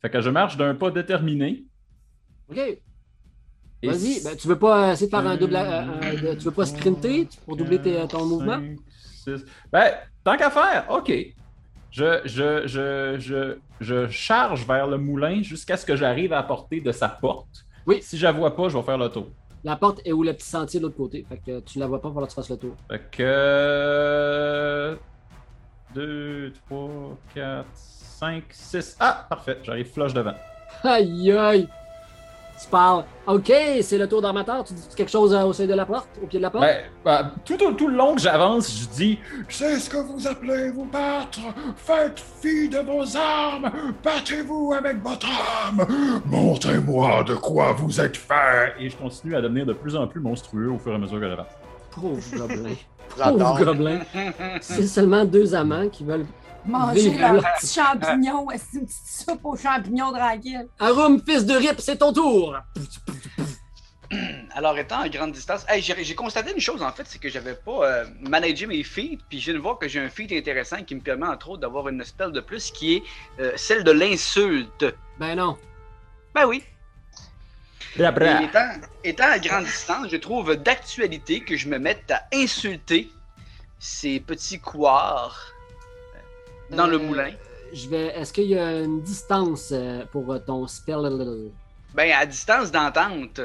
Fait 0.00 0.10
que 0.10 0.20
je 0.20 0.30
marche 0.30 0.56
d'un 0.56 0.74
pas 0.74 0.90
déterminé. 0.90 1.64
Ok, 2.50 2.58
vas-y. 3.82 4.22
Ben, 4.22 4.36
tu 4.36 4.46
veux 4.48 4.58
pas 4.58 4.92
essayer 4.92 5.06
de 5.06 5.10
faire 5.10 5.26
un 5.26 5.36
double. 5.36 5.56
euh, 5.56 5.82
euh, 6.02 6.36
tu 6.36 6.44
veux 6.44 6.50
pas 6.50 6.66
sprinter 6.66 7.28
pour 7.44 7.56
doubler 7.56 7.80
tes- 7.80 8.06
ton 8.08 8.26
mouvement? 8.26 8.60
Ben, 9.72 9.92
tant 10.24 10.36
qu'à 10.36 10.50
faire, 10.50 10.86
ok. 10.90 11.12
Je, 11.90 12.20
je, 12.24 12.66
je, 12.66 13.16
je, 13.18 13.58
je 13.80 14.08
charge 14.08 14.66
vers 14.66 14.86
le 14.86 14.98
moulin 14.98 15.42
jusqu'à 15.42 15.76
ce 15.76 15.84
que 15.84 15.94
j'arrive 15.94 16.32
à 16.32 16.36
la 16.36 16.42
portée 16.42 16.80
de 16.80 16.90
sa 16.90 17.08
porte. 17.08 17.64
Oui. 17.86 18.00
Si 18.02 18.16
je 18.16 18.24
la 18.24 18.32
vois 18.32 18.56
pas, 18.56 18.68
je 18.68 18.76
vais 18.78 18.82
faire 18.82 18.96
le 18.98 19.08
tour. 19.08 19.28
La 19.62 19.76
porte 19.76 20.00
est 20.04 20.12
où? 20.12 20.22
Le 20.22 20.32
petit 20.32 20.48
sentier 20.48 20.80
de 20.80 20.84
l'autre 20.86 20.96
côté. 20.96 21.24
Fait 21.28 21.38
que 21.38 21.60
tu 21.60 21.78
la 21.78 21.86
vois 21.86 22.00
pas, 22.00 22.08
falloir 22.08 22.26
que 22.26 22.32
tu 22.32 22.36
fasses 22.36 22.50
le 22.50 22.56
tour. 22.56 22.74
Fait 22.90 23.02
que. 23.10 24.98
2, 25.94 26.52
3, 26.68 26.88
4, 27.34 27.64
5, 27.74 28.42
6. 28.50 28.96
Ah, 29.00 29.26
parfait, 29.28 29.58
j'arrive 29.62 29.90
flush 29.92 30.14
devant. 30.14 30.34
Aïe 30.84 31.32
aïe! 31.32 31.68
Tu 32.62 32.68
parles. 32.68 33.04
Ok, 33.26 33.52
c'est 33.82 33.98
le 33.98 34.08
tour 34.08 34.22
d'Armateur. 34.22 34.62
Tu 34.62 34.72
dis 34.74 34.86
quelque 34.96 35.10
chose 35.10 35.34
euh, 35.34 35.42
au 35.42 35.52
seuil 35.52 35.66
de 35.66 35.74
la 35.74 35.84
porte, 35.84 36.08
au 36.22 36.26
pied 36.26 36.38
de 36.38 36.42
la 36.44 36.50
porte? 36.50 36.62
Ben, 36.64 36.82
ben, 37.04 37.32
tout, 37.44 37.60
au- 37.60 37.72
tout 37.72 37.88
le 37.88 37.96
long 37.96 38.14
que 38.14 38.20
j'avance, 38.20 38.70
je 38.82 38.86
dis 38.88 39.18
C'est 39.48 39.80
ce 39.80 39.90
que 39.90 39.96
vous 39.96 40.28
appelez 40.28 40.70
vous 40.70 40.84
battre. 40.84 41.40
Faites 41.76 42.20
fi 42.40 42.68
de 42.68 42.78
vos 42.78 43.16
armes. 43.16 43.68
Battez-vous 44.04 44.74
avec 44.78 45.02
votre 45.02 45.26
âme. 45.26 45.84
Montrez-moi 46.26 47.24
de 47.24 47.34
quoi 47.34 47.72
vous 47.72 48.00
êtes 48.00 48.16
fait. 48.16 48.74
Et 48.78 48.88
je 48.90 48.96
continue 48.96 49.34
à 49.34 49.40
devenir 49.40 49.66
de 49.66 49.72
plus 49.72 49.96
en 49.96 50.06
plus 50.06 50.20
monstrueux 50.20 50.70
au 50.70 50.78
fur 50.78 50.92
et 50.92 50.96
à 50.96 50.98
mesure 50.98 51.18
que 51.18 51.28
j'avance. 51.28 51.46
Pauvre 51.90 52.20
gobelin. 52.36 52.74
Pauvre 53.16 53.64
gobelin. 53.64 54.00
C'est 54.60 54.86
seulement 54.86 55.24
deux 55.24 55.54
amants 55.54 55.88
qui 55.88 56.04
veulent. 56.04 56.26
Manger 56.64 57.18
leurs 57.18 57.42
petits 57.42 57.74
champignons. 57.74 58.46
C'est 58.56 58.78
une 58.78 58.86
petite 58.86 59.06
soupe 59.06 59.44
aux 59.44 59.56
champignons 59.56 60.12
tranquille? 60.12 60.68
Arum, 60.78 61.20
fils 61.26 61.44
de 61.44 61.54
Rip, 61.54 61.80
c'est 61.80 61.96
ton 61.96 62.12
tour! 62.12 62.56
Alors, 64.54 64.78
étant 64.78 65.00
à 65.00 65.08
grande 65.08 65.32
distance, 65.32 65.64
hey, 65.68 65.80
j'ai 65.82 66.04
j'ai 66.04 66.14
constaté 66.14 66.52
une 66.52 66.60
chose 66.60 66.82
en 66.82 66.92
fait, 66.92 67.04
c'est 67.06 67.18
que 67.18 67.28
j'avais 67.28 67.54
pas 67.54 67.84
euh, 67.84 68.04
managé 68.20 68.66
mes 68.66 68.82
feats, 68.82 69.18
puis 69.28 69.40
je 69.40 69.46
viens 69.46 69.54
de 69.54 69.58
voir 69.58 69.78
que 69.78 69.88
j'ai 69.88 70.00
un 70.00 70.10
feat 70.10 70.30
intéressant 70.32 70.84
qui 70.84 70.94
me 70.94 71.00
permet 71.00 71.26
entre 71.26 71.50
autres 71.50 71.60
d'avoir 71.62 71.88
une 71.88 72.04
spell 72.04 72.30
de 72.30 72.40
plus 72.40 72.70
qui 72.70 72.96
est 72.96 73.02
euh, 73.40 73.52
celle 73.56 73.84
de 73.84 73.90
l'insulte. 73.90 74.84
Ben 75.18 75.34
non. 75.34 75.56
Ben 76.34 76.46
oui. 76.46 76.62
Bra, 77.96 78.08
Et 78.08 78.12
bra. 78.12 78.42
étant, 78.42 78.68
étant 79.04 79.30
à 79.32 79.38
grande 79.38 79.64
distance, 79.64 80.06
je 80.10 80.16
trouve 80.16 80.56
d'actualité 80.56 81.40
que 81.40 81.56
je 81.56 81.68
me 81.68 81.78
mette 81.78 82.10
à 82.10 82.22
insulter 82.34 83.10
ces 83.78 84.20
petits 84.20 84.60
couards 84.60 85.38
euh, 86.70 86.76
dans 86.76 86.86
le 86.86 86.96
Euh, 86.96 87.00
moulin. 87.00 87.30
Je 87.74 87.88
vais. 87.88 88.06
Est-ce 88.18 88.32
qu'il 88.32 88.44
y 88.48 88.58
a 88.58 88.80
une 88.80 89.02
distance 89.02 89.70
euh, 89.72 90.04
pour 90.12 90.32
euh, 90.32 90.38
ton 90.38 90.66
spell? 90.66 91.50
Ben, 91.94 92.10
à 92.12 92.24
distance 92.26 92.70
d'entente. 92.70 93.40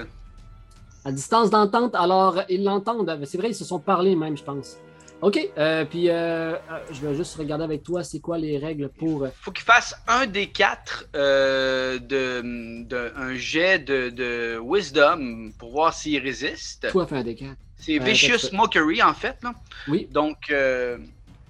À 1.05 1.11
distance 1.11 1.49
d'entente, 1.49 1.95
alors 1.95 2.41
ils 2.49 2.63
l'entendent. 2.63 3.17
C'est 3.25 3.37
vrai, 3.37 3.49
ils 3.49 3.55
se 3.55 3.63
sont 3.65 3.79
parlé 3.79 4.15
même, 4.15 4.37
je 4.37 4.43
pense. 4.43 4.77
Ok, 5.19 5.39
euh, 5.57 5.83
puis 5.85 6.09
euh, 6.09 6.53
euh, 6.53 6.57
je 6.91 7.01
vais 7.05 7.15
juste 7.15 7.35
regarder 7.37 7.63
avec 7.63 7.81
toi, 7.81 8.03
c'est 8.03 8.19
quoi 8.19 8.37
les 8.37 8.59
règles 8.59 8.89
pour. 8.89 9.23
euh, 9.25 9.29
Faut 9.41 9.51
qu'il 9.51 9.65
fasse 9.65 9.95
un 10.07 10.27
des 10.27 10.47
quatre 10.47 11.07
euh, 11.15 11.97
de, 11.97 12.83
de- 12.83 13.11
un 13.15 13.33
jet 13.35 13.79
de, 13.79 14.09
de 14.11 14.59
wisdom 14.61 15.51
pour 15.57 15.71
voir 15.71 15.93
s'il 15.93 16.21
résiste. 16.21 16.91
Toi, 16.91 17.07
fais 17.07 17.15
un 17.17 17.23
des 17.23 17.33
quatre. 17.35 17.57
C'est 17.79 17.97
vicious 17.97 18.49
mockery 18.53 19.01
en 19.01 19.13
fait. 19.15 19.37
Là. 19.43 19.53
Oui. 19.87 20.07
Donc, 20.11 20.53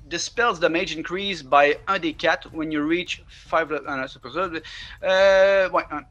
dispels 0.06 0.60
damage 0.62 0.96
increase 0.98 1.44
by 1.44 1.74
1 1.88 2.00
des 2.00 2.14
4 2.14 2.50
when 2.54 2.72
you 2.72 2.88
reach 2.88 3.22
5 3.50 3.68
Ah 3.86 4.06
c'est 4.08 4.22
pas 4.22 4.30
ça. 4.32 4.48
Ouais, 5.74 5.84
un. 5.92 6.02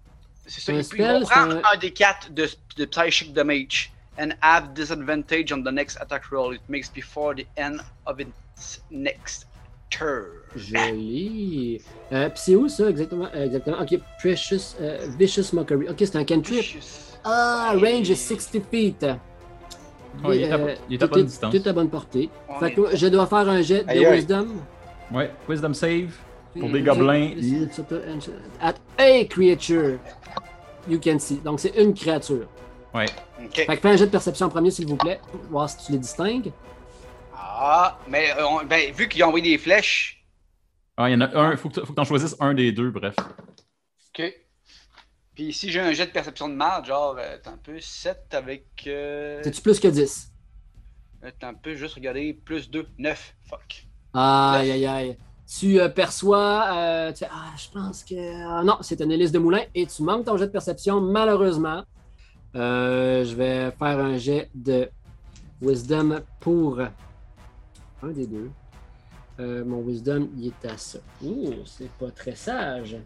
c'est 0.47 0.61
ça. 0.61 0.73
Un 0.73 0.81
Et 0.81 0.83
puis, 0.83 0.99
c'est 1.03 1.21
prendre 1.31 1.57
un- 1.57 1.62
un... 1.75 1.79
des 1.79 1.90
4 1.90 2.33
de, 2.33 2.47
de 2.77 2.85
psychic 2.85 3.33
damage 3.33 3.92
and 4.18 4.31
have 4.42 4.74
disadvantage 4.74 5.52
on 5.52 5.62
the 5.62 5.70
next 5.72 5.96
attack 6.00 6.31
roll 6.31 6.52
it 6.55 6.61
makes 6.68 6.88
before 6.88 7.35
the 7.35 7.46
end 7.57 7.81
of 8.07 8.18
its 8.20 8.81
next 8.90 9.46
turn. 9.90 10.26
Joli. 10.57 11.81
Euh, 12.12 12.29
puis 12.31 12.38
c'est 12.44 12.57
où 12.57 12.68
ça 12.68 12.88
exactement? 12.88 13.29
Euh, 13.35 13.44
exactement. 13.46 13.76
Ok, 13.81 13.98
Precious, 14.20 14.74
euh, 14.81 15.07
Vicious 15.18 15.52
Mockery. 15.55 15.88
Ok, 15.88 15.96
c'est 15.98 16.16
un 16.16 16.24
cantrip. 16.24 16.57
Vicious. 16.61 17.16
Ah, 17.24 17.72
range 17.74 18.11
est 18.11 18.14
60 18.14 18.62
feet. 18.70 19.07
Il 20.24 20.33
est 20.42 20.50
à- 20.50 20.57
Euh, 20.57 20.74
il 20.88 20.94
est 20.94 21.02
à 21.02 21.07
tout 21.09 21.14
bonne 21.14 21.26
distance. 21.26 21.55
Tout 21.55 21.68
à 21.68 21.72
bonne 21.72 21.90
portée. 21.90 22.31
On 22.48 22.59
Fait 22.59 22.68
est- 22.68 22.74
que 22.74 22.96
je 22.96 23.07
dois 23.09 23.26
faire 23.26 23.48
un 23.48 23.61
jet 23.62 23.85
de 23.85 23.90
Aïe, 23.90 24.07
aïe. 24.07 24.14
wisdom. 24.16 24.46
Ouais, 25.12 25.31
wisdom 25.48 25.74
save. 25.74 26.11
Pour 26.59 26.70
des 26.70 26.81
gobelins. 26.81 27.33
At 28.62 28.74
a 28.98 29.24
creature 29.26 29.98
you 30.88 30.98
can 30.98 31.18
see. 31.18 31.37
Donc 31.44 31.61
c'est 31.61 31.74
une 31.76 31.92
créature. 31.92 32.46
Ouais. 32.94 33.07
Fait 33.53 33.66
que 33.66 33.77
fais 33.83 33.88
un 33.88 33.96
jet 33.96 34.07
de 34.07 34.11
perception 34.11 34.46
en 34.46 34.49
premier, 34.49 34.70
s'il 34.70 34.87
vous 34.87 34.96
plaît. 34.96 35.20
pour 35.31 35.40
Voir 35.51 35.68
si 35.68 35.85
tu 35.87 35.92
les 35.92 35.99
distingues. 35.99 36.53
Ah, 37.35 37.99
mais 38.09 38.33
euh, 38.33 38.46
on- 38.46 38.64
ben, 38.64 38.92
vu 38.92 39.09
qu'ils 39.09 39.22
ont 39.25 39.29
envoyé 39.29 39.51
des 39.51 39.59
flèches. 39.59 40.25
Ah, 40.96 41.09
il 41.11 41.12
y 41.12 41.16
en 41.16 41.20
a 41.20 41.37
un. 41.38 41.57
Faut 41.57 41.68
que 41.68 41.81
tu 41.81 41.92
en 42.01 42.05
choisisses 42.05 42.37
un 42.40 42.55
des 42.55 42.72
deux, 42.72 42.90
bref. 42.90 43.14
Ok. 44.18 44.33
Puis 45.35 45.53
si 45.53 45.70
j'ai 45.70 45.81
un 45.81 45.92
jet 45.92 46.07
de 46.07 46.12
perception 46.12 46.49
de 46.49 46.55
marde, 46.55 46.87
genre, 46.87 47.16
euh, 47.18 47.37
t'as 47.42 47.51
un 47.51 47.59
peu 47.59 47.79
7 47.81 48.29
avec. 48.33 48.64
Euh, 48.87 49.40
C'est-tu 49.44 49.61
plus 49.61 49.79
que 49.81 49.88
10? 49.88 50.33
t'as 51.40 51.49
un 51.49 51.55
peu 51.55 51.75
juste 51.75 51.94
regarder 51.94 52.33
plus 52.33 52.70
2, 52.70 52.87
9. 52.99 53.35
Fuck. 53.51 53.87
Aïe, 54.14 54.70
aïe, 54.70 54.87
aïe. 54.87 55.18
Tu 55.46 55.79
euh, 55.81 55.88
perçois. 55.88 56.70
euh, 56.75 57.12
tu 57.12 57.25
ah, 57.25 57.53
je 57.59 57.68
pense 57.70 58.03
que. 58.05 58.14
ah, 58.49 58.62
non, 58.64 58.79
c'est 58.81 59.01
une 59.01 59.12
hélice 59.12 59.33
de 59.33 59.38
moulin 59.38 59.62
et 59.75 59.87
tu 59.87 60.03
manques 60.03 60.25
ton 60.25 60.37
jet 60.38 60.46
de 60.46 60.53
perception, 60.53 61.01
malheureusement. 61.01 61.85
Euh, 62.57 63.25
je 63.25 63.35
vais 63.35 63.71
faire 63.79 63.99
un 63.99 64.16
jet 64.16 64.49
de 64.55 64.88
wisdom 65.61 66.23
pour 66.40 66.81
un 66.81 68.09
des 68.09 68.27
deux. 68.27 68.51
Euh, 69.38 69.62
mon 69.64 69.81
wisdom, 69.81 70.29
il 70.38 70.49
est 70.49 70.69
à 70.69 70.79
ça. 70.79 70.99
Ouh, 71.23 71.53
c'est 71.66 71.90
pas 71.92 72.11
très 72.11 72.35
sage. 72.35 72.97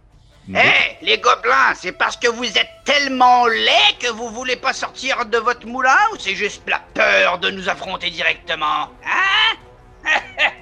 Hé, 0.48 0.96
les 1.02 1.18
gobelins, 1.18 1.74
c'est 1.74 1.92
parce 1.92 2.16
que 2.16 2.28
vous 2.28 2.44
êtes 2.44 2.70
tellement 2.84 3.46
laids 3.46 3.96
que 3.98 4.10
vous 4.10 4.30
voulez 4.30 4.56
pas 4.56 4.72
sortir 4.72 5.26
de 5.26 5.38
votre 5.38 5.66
moulin 5.66 5.98
ou 6.12 6.16
c'est 6.18 6.34
juste 6.34 6.62
la 6.68 6.80
peur 6.94 7.38
de 7.38 7.50
nous 7.50 7.68
affronter 7.68 8.10
directement 8.10 8.88
Hein? 9.04 9.56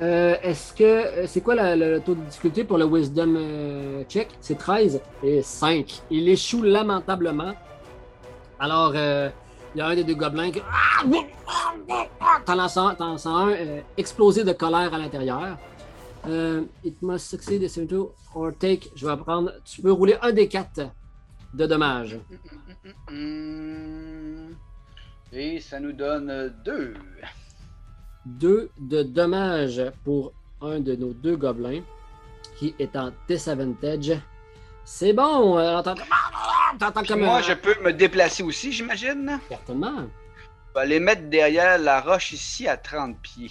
Euh, 0.00 0.36
Est-ce 0.42 0.72
que. 0.74 0.84
euh, 0.84 1.26
C'est 1.26 1.40
quoi 1.40 1.54
le 1.76 1.98
taux 1.98 2.14
de 2.14 2.20
difficulté 2.22 2.64
pour 2.64 2.78
le 2.78 2.84
Wisdom 2.84 3.34
euh, 3.36 4.04
check? 4.04 4.28
C'est 4.40 4.56
13 4.56 5.00
et 5.22 5.42
5. 5.42 6.02
Il 6.10 6.28
échoue 6.28 6.62
lamentablement. 6.62 7.54
Alors, 8.60 8.94
il 8.94 9.32
y 9.76 9.80
a 9.80 9.86
un 9.86 9.94
des 9.94 10.04
deux 10.04 10.14
gobelins 10.14 10.50
qui. 10.50 10.60
Un, 10.60 11.10
t'en 12.44 12.54
lances 12.54 12.76
un 13.26 13.46
explosé 13.96 14.44
de 14.44 14.52
colère 14.52 14.92
à 14.94 14.98
l'intérieur. 14.98 15.56
It 16.84 17.00
must 17.02 17.28
succeed 17.30 17.62
a 17.64 17.94
or 18.34 18.52
take. 18.58 18.90
Je 18.94 19.06
vais 19.06 19.16
prendre. 19.16 19.52
Tu 19.64 19.82
peux 19.82 19.92
rouler 19.92 20.16
un 20.22 20.32
des 20.32 20.48
quatre 20.48 20.80
de 21.54 21.66
dommages. 21.66 22.18
Et 25.32 25.60
ça 25.60 25.78
nous 25.80 25.92
donne 25.92 26.54
deux. 26.64 26.94
Deux 28.38 28.70
de 28.78 29.02
dommages 29.02 29.82
pour 30.04 30.32
un 30.60 30.80
de 30.80 30.94
nos 30.96 31.12
deux 31.14 31.36
gobelins 31.36 31.80
qui 32.58 32.74
est 32.78 32.94
en 32.96 33.10
disadvantage. 33.28 34.12
C'est 34.84 35.12
bon. 35.12 35.56
Alors, 35.56 35.82
t'entends, 35.82 36.02
t'entends 36.78 37.00
Puis 37.00 37.08
comme 37.10 37.20
moi, 37.22 37.38
un- 37.38 37.42
je 37.42 37.52
peux 37.54 37.76
me 37.82 37.92
déplacer 37.92 38.42
aussi, 38.42 38.72
j'imagine. 38.72 39.38
Certainement. 39.48 40.08
Je 40.74 40.80
vais 40.80 40.86
les 40.86 41.00
mettre 41.00 41.22
derrière 41.28 41.78
la 41.78 42.00
roche 42.00 42.32
ici 42.32 42.66
à 42.68 42.76
30 42.76 43.16
pieds. 43.20 43.50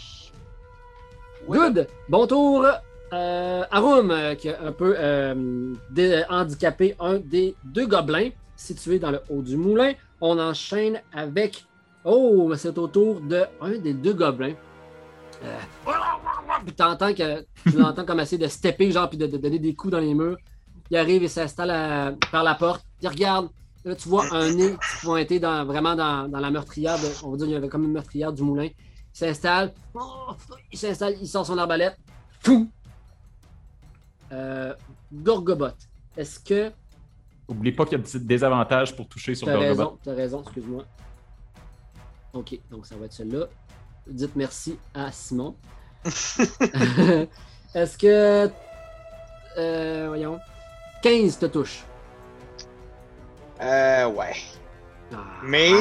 Good. 1.48 1.88
Bon 2.10 2.28
tour. 2.28 2.66
Euh, 3.14 3.64
Arum, 3.72 4.12
euh, 4.12 4.36
qui 4.36 4.50
a 4.50 4.62
un 4.62 4.72
peu 4.74 4.94
euh, 4.98 5.74
dé- 5.90 6.24
handicapé 6.30 6.96
un 7.00 7.20
des 7.20 7.56
deux 7.64 7.88
gobelins 7.88 8.30
situés 8.58 9.00
dans 9.00 9.12
le 9.12 9.22
haut 9.30 9.42
du 9.42 9.56
moulin. 9.56 9.94
On 10.20 10.38
enchaîne 10.40 11.02
avec. 11.14 11.64
Oh, 12.04 12.54
c'est 12.56 12.78
au 12.78 12.88
tour 12.88 13.22
de 13.22 13.44
un 13.62 13.78
des 13.78 13.94
deux 13.94 14.14
gobelins. 14.14 14.54
Euh, 15.44 15.58
Puis 16.66 16.74
t'entends 16.74 17.14
que 17.14 17.42
tu 17.64 17.78
l'entends 17.78 18.06
comme 18.06 18.20
essayer 18.20 18.42
de 18.44 18.48
stepper, 18.50 18.92
genre, 18.92 19.08
puis 19.10 19.18
de, 19.18 19.28
de 19.28 19.38
donner 19.38 19.60
des 19.60 19.74
coups 19.76 19.92
dans 19.92 20.00
les 20.00 20.14
murs. 20.14 20.38
Il 20.90 20.98
arrive 20.98 21.24
et 21.24 21.28
s'installe 21.28 21.70
à- 21.72 22.14
par 22.32 22.44
la 22.44 22.56
porte. 22.56 22.86
Il 23.02 23.08
regarde. 23.08 23.50
Là, 23.86 23.96
tu 23.96 24.10
vois 24.10 24.26
un 24.34 24.54
nez 24.54 24.72
qui 24.74 25.06
pointé 25.06 25.40
dans, 25.40 25.64
vraiment 25.66 25.96
dans, 25.96 26.28
dans 26.28 26.40
la 26.40 26.50
meurtrière. 26.52 26.98
de- 26.98 27.26
on 27.26 27.32
va 27.32 27.38
dire 27.38 27.46
qu'il 27.46 27.54
y 27.54 27.58
avait 27.58 27.70
comme 27.70 27.84
une 27.84 27.92
meurtrière 27.92 28.34
du 28.34 28.42
moulin. 28.44 28.66
Il 28.66 28.74
s'installe. 29.14 29.74
Oh, 29.94 30.32
il 30.72 30.78
s'installe, 30.78 31.16
il 31.22 31.28
sort 31.28 31.46
son 31.46 31.58
arbalète. 31.58 31.98
Fou! 32.42 32.70
Euh, 34.32 34.74
Gorgobot. 35.14 35.68
Est-ce 36.18 36.40
que. 36.40 36.72
Oublie 37.48 37.72
pas 37.72 37.86
qu'il 37.86 37.94
y 37.94 37.96
a 37.96 38.00
un 38.00 38.04
petit 38.04 38.20
désavantage 38.20 38.96
pour 38.96 39.08
toucher 39.08 39.36
sur 39.36 39.46
T'as 39.46 39.54
Gorgobot. 39.54 39.70
raison, 39.70 40.00
t'as 40.04 40.14
raison, 40.14 40.42
excuse-moi. 40.42 40.84
Ok, 42.34 42.60
donc 42.70 42.86
ça 42.86 42.96
va 42.98 43.06
être 43.06 43.14
celui-là. 43.14 43.46
Dites 44.10 44.36
merci 44.36 44.78
à 44.94 45.12
Simon. 45.12 45.56
Est-ce 47.76 47.98
que. 47.98 48.50
Euh, 49.58 50.06
voyons. 50.08 50.40
15 51.04 51.38
te 51.40 51.46
touche. 51.48 51.84
Euh, 53.62 54.08
ouais. 54.08 54.34
Ah, 55.14 55.18
Mais, 55.44 55.72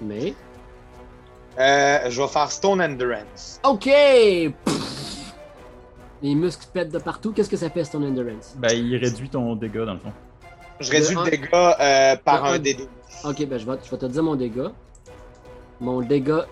Mais? 0.00 0.34
euh, 1.58 2.10
je 2.10 2.20
vais 2.22 2.28
faire 2.28 2.50
Stone 2.50 2.80
Endurance. 2.82 3.60
Ok! 3.64 3.84
Pff. 3.84 5.32
Les 6.22 6.34
muscles 6.34 6.66
pètent 6.72 6.92
de 6.92 6.98
partout. 6.98 7.32
Qu'est-ce 7.32 7.48
que 7.50 7.56
ça 7.56 7.70
fait, 7.70 7.82
ton 7.84 8.02
endurance? 8.02 8.54
Ben, 8.56 8.72
il 8.72 8.96
réduit 8.96 9.28
ton 9.28 9.54
dégât, 9.56 9.84
dans 9.84 9.94
le 9.94 9.98
fond. 10.00 10.12
Je 10.80 10.90
réduis 10.90 11.14
Le 11.16 11.30
dégât 11.30 11.76
euh, 11.80 12.16
par 12.16 12.44
un- 12.44 12.54
un 12.54 12.58
D12. 12.58 12.86
Ok, 13.24 13.46
ben 13.46 13.58
je 13.58 13.66
vais, 13.66 13.78
je 13.84 13.90
vais 13.90 13.96
te 13.98 14.06
dire 14.06 14.22
mon 14.22 14.34
dégât. 14.34 14.72
Mon 15.80 16.00
dégât, 16.00 16.46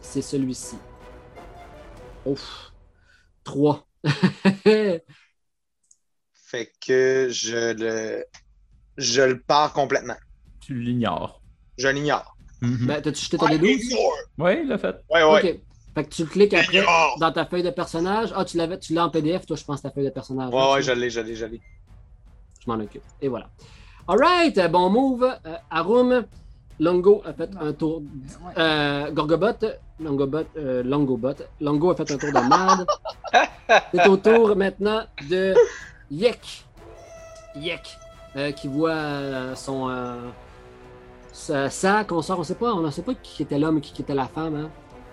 c'est 0.00 0.22
celui-ci. 0.22 0.76
Ouf. 2.26 2.72
3. 3.44 3.86
Fait 6.32 6.72
que 6.84 7.28
je 7.30 7.74
le, 7.74 8.24
je 8.96 9.22
le 9.22 9.40
pars 9.40 9.72
complètement. 9.72 10.16
Tu 10.60 10.74
l'ignores. 10.80 11.40
Je 11.78 11.88
l'ignore. 11.88 12.36
Mhm. 12.60 12.86
ben, 12.86 13.00
t'as-tu 13.00 13.24
jeté 13.24 13.38
ton 13.38 13.48
I 13.48 13.58
D12? 13.58 13.84
ignore. 13.84 14.16
Ouais, 14.38 14.62
il 14.62 14.68
l'a 14.68 14.78
fait. 14.78 14.96
Ouais, 15.10 15.22
ouais. 15.22 15.52
Ok. 15.54 15.60
Fait 15.94 16.04
que 16.04 16.08
tu 16.10 16.22
le 16.22 16.28
cliques 16.28 16.54
après 16.54 16.84
dans 17.18 17.32
ta 17.32 17.46
feuille 17.46 17.62
de 17.62 17.70
personnage. 17.70 18.32
Ah, 18.36 18.44
tu 18.44 18.56
l'avais, 18.56 18.78
tu 18.78 18.94
l'as 18.94 19.06
en 19.06 19.10
PDF, 19.10 19.46
toi, 19.46 19.56
je 19.56 19.64
pense, 19.64 19.82
ta 19.82 19.90
feuille 19.90 20.04
de 20.04 20.10
personnage. 20.10 20.52
Ouais, 20.52 20.72
ouais, 20.74 20.82
je 20.82 20.92
l'ai, 20.92 21.10
je 21.10 21.20
l'ai, 21.20 21.34
je 21.34 21.46
l'ai. 21.46 21.60
Je 22.64 22.70
m'en 22.70 22.78
occupe. 22.78 23.02
Et 23.20 23.28
voilà. 23.28 23.50
Alright, 24.06 24.60
bon 24.70 24.90
move. 24.90 25.24
Euh, 25.24 25.56
Arum, 25.70 26.24
Longo 26.80 27.22
a 27.26 27.32
fait 27.34 27.50
un 27.60 27.72
tour. 27.72 28.02
Euh, 28.56 29.10
Gorgobot, 29.12 29.60
Longobot, 30.00 30.46
euh, 30.56 30.82
Longobot. 30.82 31.34
Longo 31.60 31.90
a 31.90 31.94
fait 31.94 32.10
un 32.10 32.16
tour 32.16 32.32
de 32.32 32.48
merde. 32.48 32.86
C'est 33.94 34.06
au 34.08 34.16
tour 34.16 34.56
maintenant 34.56 35.02
de 35.28 35.54
Yek. 36.10 36.64
Yek. 37.56 37.98
euh, 38.36 38.50
qui 38.52 38.66
voit 38.68 38.90
euh, 38.92 39.54
son. 39.54 39.88
euh, 39.90 40.14
sa, 41.32 41.70
sa 41.70 42.04
consort, 42.04 42.38
on 42.40 42.44
sait 42.44 42.54
pas, 42.54 42.72
on 42.72 42.80
ne 42.80 42.90
sait 42.90 43.02
pas 43.02 43.14
qui 43.14 43.42
était 43.42 43.58
l'homme 43.58 43.78
et 43.78 43.80
qui 43.80 44.02
était 44.02 44.14
la 44.14 44.26
femme. 44.26 44.54
hein. 44.56 44.70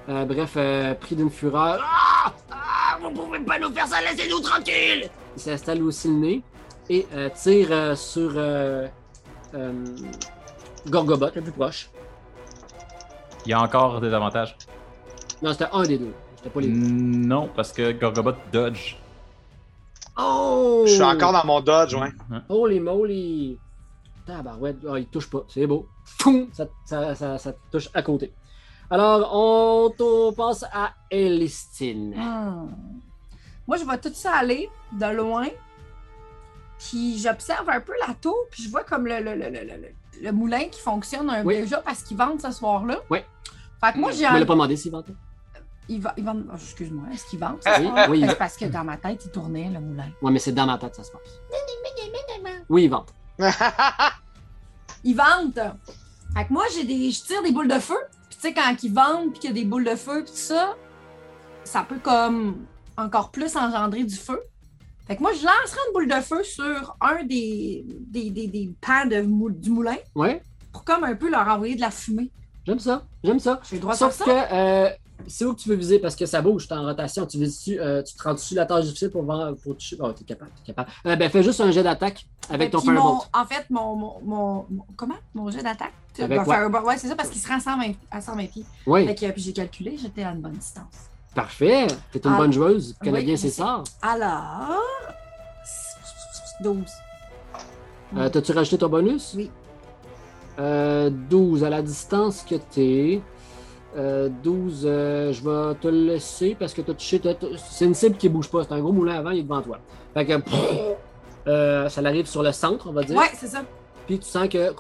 Euh, 0.10 0.26
bref, 0.26 0.54
euh, 0.56 0.94
pris 0.94 1.16
d'une 1.16 1.30
fureur. 1.30 1.80
Ah, 1.84 2.32
ah, 2.50 2.98
vous 3.02 3.12
pouvez 3.12 3.40
pas 3.40 3.60
nous 3.60 3.72
faire 3.72 3.88
ça, 3.88 3.98
laissez-nous 4.02 4.40
tranquilles 4.40 5.10
Il 5.36 5.42
s'installe 5.42 5.84
aussi 5.84 6.08
le 6.08 6.14
nez 6.14 6.42
et 6.90 7.06
euh, 7.14 7.30
tire 7.36 7.68
euh, 7.72 7.96
sur 7.96 8.32
euh, 8.36 8.88
euh, 9.54 9.72
Gorgobot, 10.90 11.30
le 11.36 11.42
plus 11.42 11.52
proche. 11.52 11.90
Il 13.46 13.52
y 13.52 13.54
a 13.54 13.62
encore 13.62 14.02
des 14.02 14.14
avantages. 14.14 14.58
Non, 15.42 15.52
c'était 15.54 15.70
un 15.72 15.84
des 15.84 15.98
deux. 15.98 16.14
C'était 16.36 16.50
pas 16.50 16.62
les 16.62 16.68
deux. 16.68 16.74
Non, 16.76 17.50
parce 17.56 17.72
que 17.72 17.92
Gorgobot 17.92 18.34
dodge. 18.52 18.98
Oh! 20.18 20.84
Je 20.86 20.94
suis 20.94 21.04
encore 21.04 21.34
dans 21.34 21.46
mon 21.46 21.62
dodge, 21.62 21.94
ouais. 21.94 22.12
Ouais. 22.30 22.40
Holy 22.50 22.80
moly! 22.80 23.58
Tabarouette. 24.26 24.78
Ah, 24.90 25.00
il 25.00 25.08
touche 25.08 25.30
pas. 25.30 25.44
C'est 25.48 25.68
beau. 25.68 25.88
Foum! 26.04 26.50
Ça, 26.54 26.68
ça, 26.86 27.16
ça, 27.16 27.38
ça 27.38 27.54
touche 27.72 27.90
à 27.94 28.02
côté. 28.02 28.34
Alors, 28.90 29.30
on, 29.34 29.94
on 30.00 30.34
passe 30.34 30.64
à 30.72 30.94
Elistine. 31.12 32.16
Hmm. 32.16 32.70
Moi, 33.68 33.78
je 33.78 33.84
vois 33.84 33.98
tout 33.98 34.14
ça 34.14 34.36
aller 34.36 34.70
de 34.94 35.06
loin. 35.14 35.48
Puis 36.80 37.18
j'observe 37.18 37.70
un 37.70 37.82
peu 37.82 37.94
la 38.08 38.14
tour, 38.14 38.38
puis 38.52 38.64
je 38.64 38.70
vois 38.70 38.84
comme 38.84 39.08
le, 39.08 39.20
le, 39.20 39.36
le, 39.36 39.50
le, 39.50 39.88
le- 40.22 40.32
moulin 40.32 40.66
qui 40.70 40.80
fonctionne 40.82 41.30
un 41.30 41.44
Oui. 41.44 41.58
déjà 41.62 41.78
parce 41.80 42.02
qu'ils 42.04 42.18
vendent 42.18 42.42
ce 42.42 42.52
soir-là. 42.52 42.98
Oui. 43.10 43.20
Fait 43.84 43.94
que 43.94 43.98
moi, 44.00 44.12
j'ai 44.12 44.20
Tu 44.20 44.26
envie- 44.28 44.40
l'as 44.40 44.46
pas 44.46 44.54
demandé 44.54 44.76
s'il 44.76 44.92
ventait. 44.92 45.14
Ils, 45.90 46.02
va- 46.02 46.14
ils 46.18 46.24
vendent. 46.26 46.46
oh, 46.52 46.56
Excuse-moi, 46.56 47.06
est-ce 47.14 47.26
qu'ils 47.28 47.40
vendent? 47.40 47.60
Ce 47.64 47.80
Oui, 47.80 47.88
soir? 47.88 48.08
oui. 48.10 48.26
C'est 48.28 48.36
parce 48.38 48.58
que 48.58 48.66
dans 48.66 48.84
ma 48.84 48.98
tête, 48.98 49.24
il 49.26 49.32
tournait 49.32 49.70
le 49.70 49.80
moulin. 49.80 50.10
Ouais, 50.22 50.32
mais 50.32 50.40
c'est 50.40 50.52
dans 50.52 50.66
ma 50.66 50.78
tête, 50.78 50.96
ça 50.96 51.04
se 51.04 51.12
passe. 51.12 51.22
Oui, 52.70 52.84
il 52.84 52.90
vente. 52.90 53.14
Ils 55.04 55.16
vendent! 55.16 55.74
Fait 56.36 56.46
que 56.46 56.52
moi, 56.54 56.66
j'ai 56.74 56.84
des. 56.84 57.12
Je 57.12 57.24
tire 57.24 57.42
des 57.44 57.52
boules 57.52 57.68
de 57.70 57.80
feu. 57.80 57.96
Puis 58.30 58.38
tu 58.40 58.48
sais, 58.48 58.54
quand 58.54 58.76
ils 58.84 58.94
vendent, 58.94 59.32
puis 59.32 59.40
qu'il 59.40 59.50
y 59.50 59.54
a 59.54 59.56
des 59.56 59.64
boules 59.64 59.86
de 59.86 59.96
feu, 59.96 60.24
puis 60.24 60.32
tout 60.34 60.38
ça, 60.38 60.76
ça 61.64 61.84
peut 61.88 62.00
comme 62.00 62.66
encore 62.98 63.32
plus 63.32 63.56
engendrer 63.56 64.04
du 64.04 64.16
feu. 64.16 64.42
Fait 65.08 65.16
que 65.16 65.22
moi, 65.22 65.32
je 65.34 65.44
lancerai 65.46 65.80
une 65.88 65.94
boule 65.94 66.08
de 66.08 66.22
feu 66.22 66.44
sur 66.44 66.98
un 67.02 67.24
des, 67.24 67.86
des, 67.88 68.30
des, 68.30 68.48
des 68.48 68.70
pans 68.82 69.06
de 69.06 69.22
mou- 69.22 69.50
du 69.52 69.70
moulin 69.70 69.96
Ouais, 70.16 70.42
pour 70.74 70.84
comme 70.84 71.04
un 71.06 71.16
peu 71.16 71.30
leur 71.30 71.48
envoyer 71.48 71.76
de 71.76 71.82
la 71.82 71.92
fumée. 71.92 72.30
j'aime 72.66 72.80
ça. 72.80 73.04
J'aime 73.24 73.40
ça. 73.40 73.62
J'ai 73.70 73.80
droit 73.80 73.96
Sauf 73.96 74.14
ça? 74.14 74.26
que 74.26 74.32
euh, 74.54 74.90
c'est 75.28 75.46
où 75.46 75.54
que 75.54 75.62
tu 75.62 75.70
veux 75.70 75.76
viser? 75.76 76.00
Parce 76.00 76.16
que 76.16 76.26
ça 76.26 76.42
bouge, 76.42 76.68
t'es 76.68 76.74
en 76.76 76.84
rotation. 76.84 77.26
Tu 77.26 77.40
vises 77.40 77.64
euh, 77.80 78.04
tu 78.04 78.16
te 78.16 78.22
rends 78.24 78.34
dessus 78.34 78.54
la 78.54 78.66
tâche 78.66 78.84
difficile 78.86 79.10
pour, 79.10 79.24
voir- 79.24 79.56
pour 79.64 79.76
toucher. 79.78 79.96
Oh, 80.00 80.12
t'es 80.12 80.26
capable, 80.26 80.52
t'es 80.58 80.68
capable. 80.74 80.90
Euh, 81.06 81.16
ben, 81.16 81.30
fais 81.30 81.42
juste 81.42 81.62
un 81.62 81.72
jet 81.72 81.84
d'attaque 81.84 82.26
avec 82.50 82.72
ton 82.72 82.80
Firebolt. 82.82 83.30
En 83.34 83.46
fait, 83.46 83.66
mon, 83.70 83.96
mon, 83.96 84.14
mon- 84.24 84.66
mon- 84.70 84.86
Comment? 84.98 85.16
Mon 85.34 85.50
jet 85.50 85.64
d'attaque? 85.64 85.94
Firebolt. 86.14 86.84
Ouais, 86.86 86.98
c'est 86.98 87.08
ça, 87.08 87.16
parce 87.16 87.30
qu'il 87.30 87.40
se 87.42 87.48
rend 87.48 87.56
à 87.56 87.60
120, 87.62 87.94
à 88.12 88.20
120 88.22 88.46
pieds. 88.48 88.66
Oui, 88.86 89.06
Fait 89.08 89.16
que, 89.16 89.32
puis 89.32 89.42
j'ai 89.42 89.54
calculé, 89.54 89.98
j'étais 89.98 90.24
à 90.24 90.32
une 90.32 90.42
bonne 90.42 90.52
distance. 90.54 91.10
Parfait. 91.38 91.86
T'es 92.12 92.20
une 92.26 92.36
bonne 92.36 92.52
joueuse. 92.52 92.96
Oui, 93.06 93.38
ses 93.38 93.50
sais. 93.50 93.62
sorts. 93.62 93.84
Alors. 94.02 94.82
12. 96.62 96.84
Euh, 98.18 98.30
T'as-tu 98.30 98.52
rajouté 98.54 98.80
ton 98.80 98.90
bonus? 98.90 99.36
Oui. 99.38 99.52
Euh, 100.58 101.12
12 101.12 101.64
à 101.64 101.70
la 101.70 101.84
distance 101.84 102.44
que 102.44 102.56
t'es. 102.56 103.22
Euh, 103.96 104.30
12, 104.44 104.84
euh, 104.86 105.32
je 105.32 105.44
vais 105.44 105.76
te 105.76 105.88
le 105.88 106.08
laisser 106.08 106.56
parce 106.60 106.74
que 106.74 106.82
t'as 106.82 106.94
touché. 106.94 107.22
C'est 107.70 107.86
une 107.86 107.94
cible 107.94 108.18
qui 108.18 108.30
bouge 108.30 108.50
pas. 108.50 108.64
C'est 108.64 108.74
un 108.74 108.80
gros 108.80 108.92
moulin 108.92 109.14
avant, 109.20 109.30
il 109.30 109.40
est 109.40 109.44
devant 109.44 109.62
toi. 109.62 109.78
Fait 110.16 110.26
que. 110.26 110.34
euh, 111.48 111.88
ça 111.90 112.02
l'arrive 112.02 112.26
sur 112.26 112.42
le 112.42 112.52
centre, 112.52 112.88
on 112.90 112.94
va 112.94 113.04
dire. 113.04 113.16
Ouais, 113.16 113.30
c'est 113.36 113.48
ça. 113.48 113.62
Puis 114.08 114.18
tu 114.18 114.26
sens 114.28 114.50
que. 114.50 114.74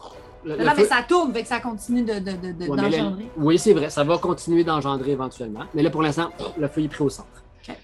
Le, 0.56 0.76
mais 0.78 0.86
ça 0.86 1.04
tourne, 1.04 1.34
fait 1.34 1.42
que 1.42 1.48
ça 1.48 1.60
continue 1.60 2.04
de, 2.04 2.20
de, 2.20 2.32
de, 2.32 2.52
de- 2.54 2.68
Ouais, 2.70 2.76
mais 2.78 2.90
là- 2.90 2.98
d'engendrer. 2.98 3.30
oui, 3.38 3.60
c'est 3.60 3.74
vrai. 3.74 3.90
Ça 3.90 4.04
va 4.04 4.18
continuer 4.18 4.64
d'engendrer 4.64 5.12
éventuellement. 5.12 5.66
Mais 5.74 5.84
là, 5.84 5.90
pour 5.90 6.02
l'instant, 6.02 6.30
le 6.58 6.68
feu 6.68 6.82
est 6.84 6.88
pris 6.88 7.04
au 7.04 7.10
centre. 7.10 7.44
Ok. 7.68 7.76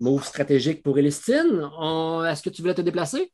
Move 0.00 0.24
stratégique 0.24 0.82
pour 0.82 0.98
Elistine. 0.98 1.68
On- 1.78 2.24
Est-ce 2.24 2.42
que 2.42 2.50
tu 2.50 2.62
voulais 2.62 2.74
te 2.74 2.80
déplacer? 2.82 3.32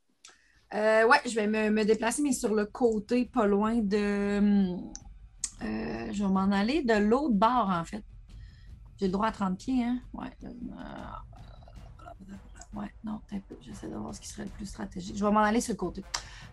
Euh, 0.75 1.07
ouais, 1.07 1.21
je 1.25 1.35
vais 1.35 1.47
me, 1.47 1.71
me 1.71 1.85
déplacer, 1.85 2.21
mais 2.23 2.33
sur 2.33 2.55
le 2.55 2.67
côté, 2.67 3.25
pas 3.27 3.47
loin 3.47 3.77
de. 3.77 4.39
hum, 4.39 4.93
euh, 5.63 6.09
je 6.13 6.23
vais 6.25 6.31
m'en 6.31 6.51
aller 6.51 6.83
de 6.83 6.95
l'autre 6.95 7.35
bord, 7.35 7.71
en 7.71 7.85
fait. 7.85 8.03
J'ai 8.99 9.07
le 9.07 9.13
droit 9.13 9.29
à 9.29 9.33
30 9.33 9.57
pieds, 9.59 9.83
hein? 9.85 9.99
Ouais. 10.13 10.31
euh, 10.45 10.49
ouais, 12.75 12.91
non, 13.05 13.21
un 13.33 13.39
peu. 13.41 13.57
J'essaie 13.61 13.89
de 13.89 13.95
voir 13.97 14.15
ce 14.15 14.21
qui 14.21 14.29
serait 14.29 14.45
le 14.45 14.51
plus 14.51 14.67
stratégique. 14.67 15.17
Je 15.17 15.25
vais 15.25 15.31
m'en 15.31 15.41
aller 15.41 15.61
sur 15.61 15.73
le 15.73 15.79
côté, 15.79 16.05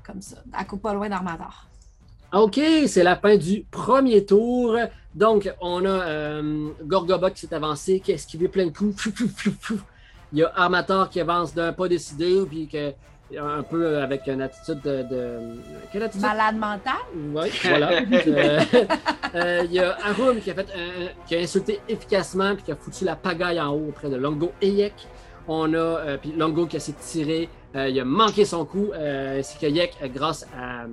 comme 0.04 0.22
ça, 0.22 0.38
à 0.54 0.66
coup 0.66 0.78
pas 0.78 0.94
loin 0.94 1.10
d'Armator. 1.10 1.68
OK, 2.34 2.60
c'est 2.88 3.04
la 3.04 3.16
fin 3.16 3.36
du 3.36 3.66
premier 3.70 4.26
tour. 4.26 4.78
Donc, 5.14 5.52
on 5.60 5.84
a 5.86 5.90
euh, 5.90 6.70
Gorgobot 6.84 7.30
qui 7.32 7.42
s'est 7.42 7.54
avancé, 7.54 8.00
qui 8.00 8.12
a 8.12 8.16
esquivé 8.16 8.48
plein 8.48 8.68
de 8.68 8.72
coups. 8.78 8.96
Fou, 9.02 9.12
fou, 9.14 9.28
fou, 9.36 9.52
fou. 9.60 9.80
Il 10.32 10.40
y 10.40 10.44
a 10.44 10.52
Armator 10.56 11.10
qui 11.10 11.20
avance 11.20 11.54
d'un 11.54 11.74
pas 11.74 11.90
décidé, 11.90 12.42
puis 12.50 12.68
que, 12.70 12.94
un 13.38 13.64
peu 13.64 13.98
avec 13.98 14.28
une 14.28 14.42
attitude 14.42 14.80
de. 14.82 15.04
de- 15.04 15.40
quelle 15.92 16.04
attitude? 16.04 16.22
Malade 16.26 16.56
mental? 16.56 16.94
Oui, 17.34 17.50
voilà. 17.64 18.02
Euh, 19.34 19.36
euh, 19.36 19.62
Il 19.66 19.74
y 19.74 19.80
a 19.80 19.98
Arum 20.06 20.40
qui 20.42 20.52
a, 20.52 20.54
fait 20.54 20.68
un- 20.74 21.26
qui 21.28 21.36
a 21.36 21.40
insulté 21.40 21.80
efficacement 21.88 22.54
puis 22.56 22.64
qui 22.64 22.72
a 22.72 22.76
foutu 22.76 23.06
la 23.06 23.16
pagaille 23.16 23.60
en 23.62 23.74
haut 23.74 23.88
auprès 23.90 24.10
de 24.10 24.16
Longo 24.18 24.52
et 24.62 24.70
Yek. 24.70 24.94
On 25.48 25.74
a 25.74 25.78
euh, 25.78 26.18
puis 26.18 26.34
Longo 26.34 26.66
qui 26.66 26.76
a 26.78 26.80
s'est 26.82 26.94
tiré, 27.00 27.48
euh, 27.76 27.88
il 27.90 27.98
a 28.00 28.04
manqué 28.06 28.44
son 28.46 28.66
coup, 28.66 28.90
euh, 28.94 29.40
ainsi 29.40 29.58
que 29.58 29.66
Yek 29.68 29.96
euh, 30.04 30.08
grâce 30.14 30.46
à, 30.58 30.84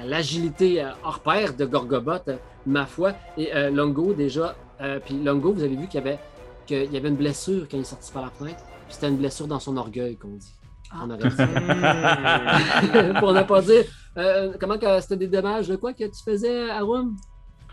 à 0.00 0.04
l'agilité 0.04 0.82
euh, 0.82 0.90
hors 1.04 1.20
pair 1.20 1.54
de 1.54 1.64
Gorgobot, 1.64 2.12
euh, 2.28 2.36
ma 2.66 2.86
foi. 2.86 3.12
Et 3.38 3.54
euh, 3.54 3.70
Longo 3.70 4.12
déjà, 4.12 4.54
euh, 4.80 4.98
puis 5.04 5.14
Longo, 5.22 5.52
vous 5.52 5.62
avez 5.62 5.76
vu 5.76 5.86
qu'il 5.88 6.00
y 6.00 6.02
avait 6.02 6.18
qu'il 6.66 6.92
y 6.92 6.96
avait 6.96 7.08
une 7.08 7.16
blessure 7.16 7.66
quand 7.70 7.76
il 7.76 7.80
est 7.82 7.84
sorti 7.84 8.10
par 8.12 8.22
la 8.24 8.30
fenêtre. 8.30 8.62
Puis 8.86 8.94
c'était 8.94 9.08
une 9.08 9.16
blessure 9.18 9.46
dans 9.46 9.60
son 9.60 9.76
orgueil 9.76 10.16
qu'on 10.16 10.28
dit. 10.36 10.52
Ah. 10.90 10.96
On 11.04 11.10
aurait 11.10 11.28
dit. 11.28 13.20
Pour 13.20 13.32
ne 13.32 13.42
pas 13.42 13.62
dire 13.62 13.84
euh, 14.18 14.52
comment 14.60 14.78
que 14.78 15.00
c'était 15.00 15.16
des 15.16 15.26
dommages 15.28 15.68
de 15.68 15.76
quoi 15.76 15.92
que 15.92 16.04
tu 16.04 16.22
faisais, 16.24 16.70
Arum? 16.70 17.16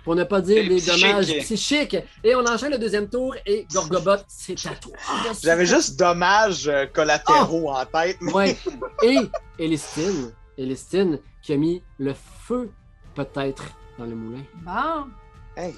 Pour 0.04 0.16
ne 0.16 0.24
pas 0.26 0.42
dire 0.42 0.68
Des 0.68 0.82
dommages 0.82 1.34
psychiques. 1.40 1.96
Et 2.24 2.36
on 2.36 2.46
enchaîne 2.46 2.72
le 2.72 2.78
deuxième 2.78 3.08
tour 3.10 3.36
et 3.46 3.66
Gorgobot, 3.74 4.18
c'est 4.28 4.54
à 4.68 4.76
toi. 4.76 4.92
J'avais 5.42 5.66
juste 5.66 5.98
dommages 5.98 6.68
euh, 6.68 6.86
collatéraux 6.92 7.70
en 7.72 7.86
tête. 7.86 8.18
mais- 8.22 8.34
Ouais. 8.34 8.58
Et 9.02 9.18
Elistine, 9.58 10.34
Elistine 10.58 11.20
qui 11.42 11.54
a 11.54 11.58
mis 11.58 11.84
le 12.00 12.14
feu 12.14 12.72
peut-être 13.16 13.66
dans 13.98 14.06
le 14.06 14.16
moulin. 14.16 14.44
Bon. 14.64 15.08
Hey, 15.56 15.76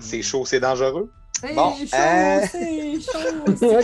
c'est 0.00 0.22
chaud, 0.22 0.44
c'est 0.44 0.60
dangereux. 0.60 1.10
C'est 1.40 1.54
Bon, 1.54 1.74
chaud, 1.74 1.86
euh, 1.94 2.40
c'est 2.50 3.00
chaud. 3.00 3.18
ok. 3.48 3.82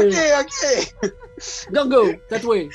Ok, 0.00 0.16
ok. 0.40 1.72
Gorgo, 1.72 2.12
tatoué. 2.28 2.70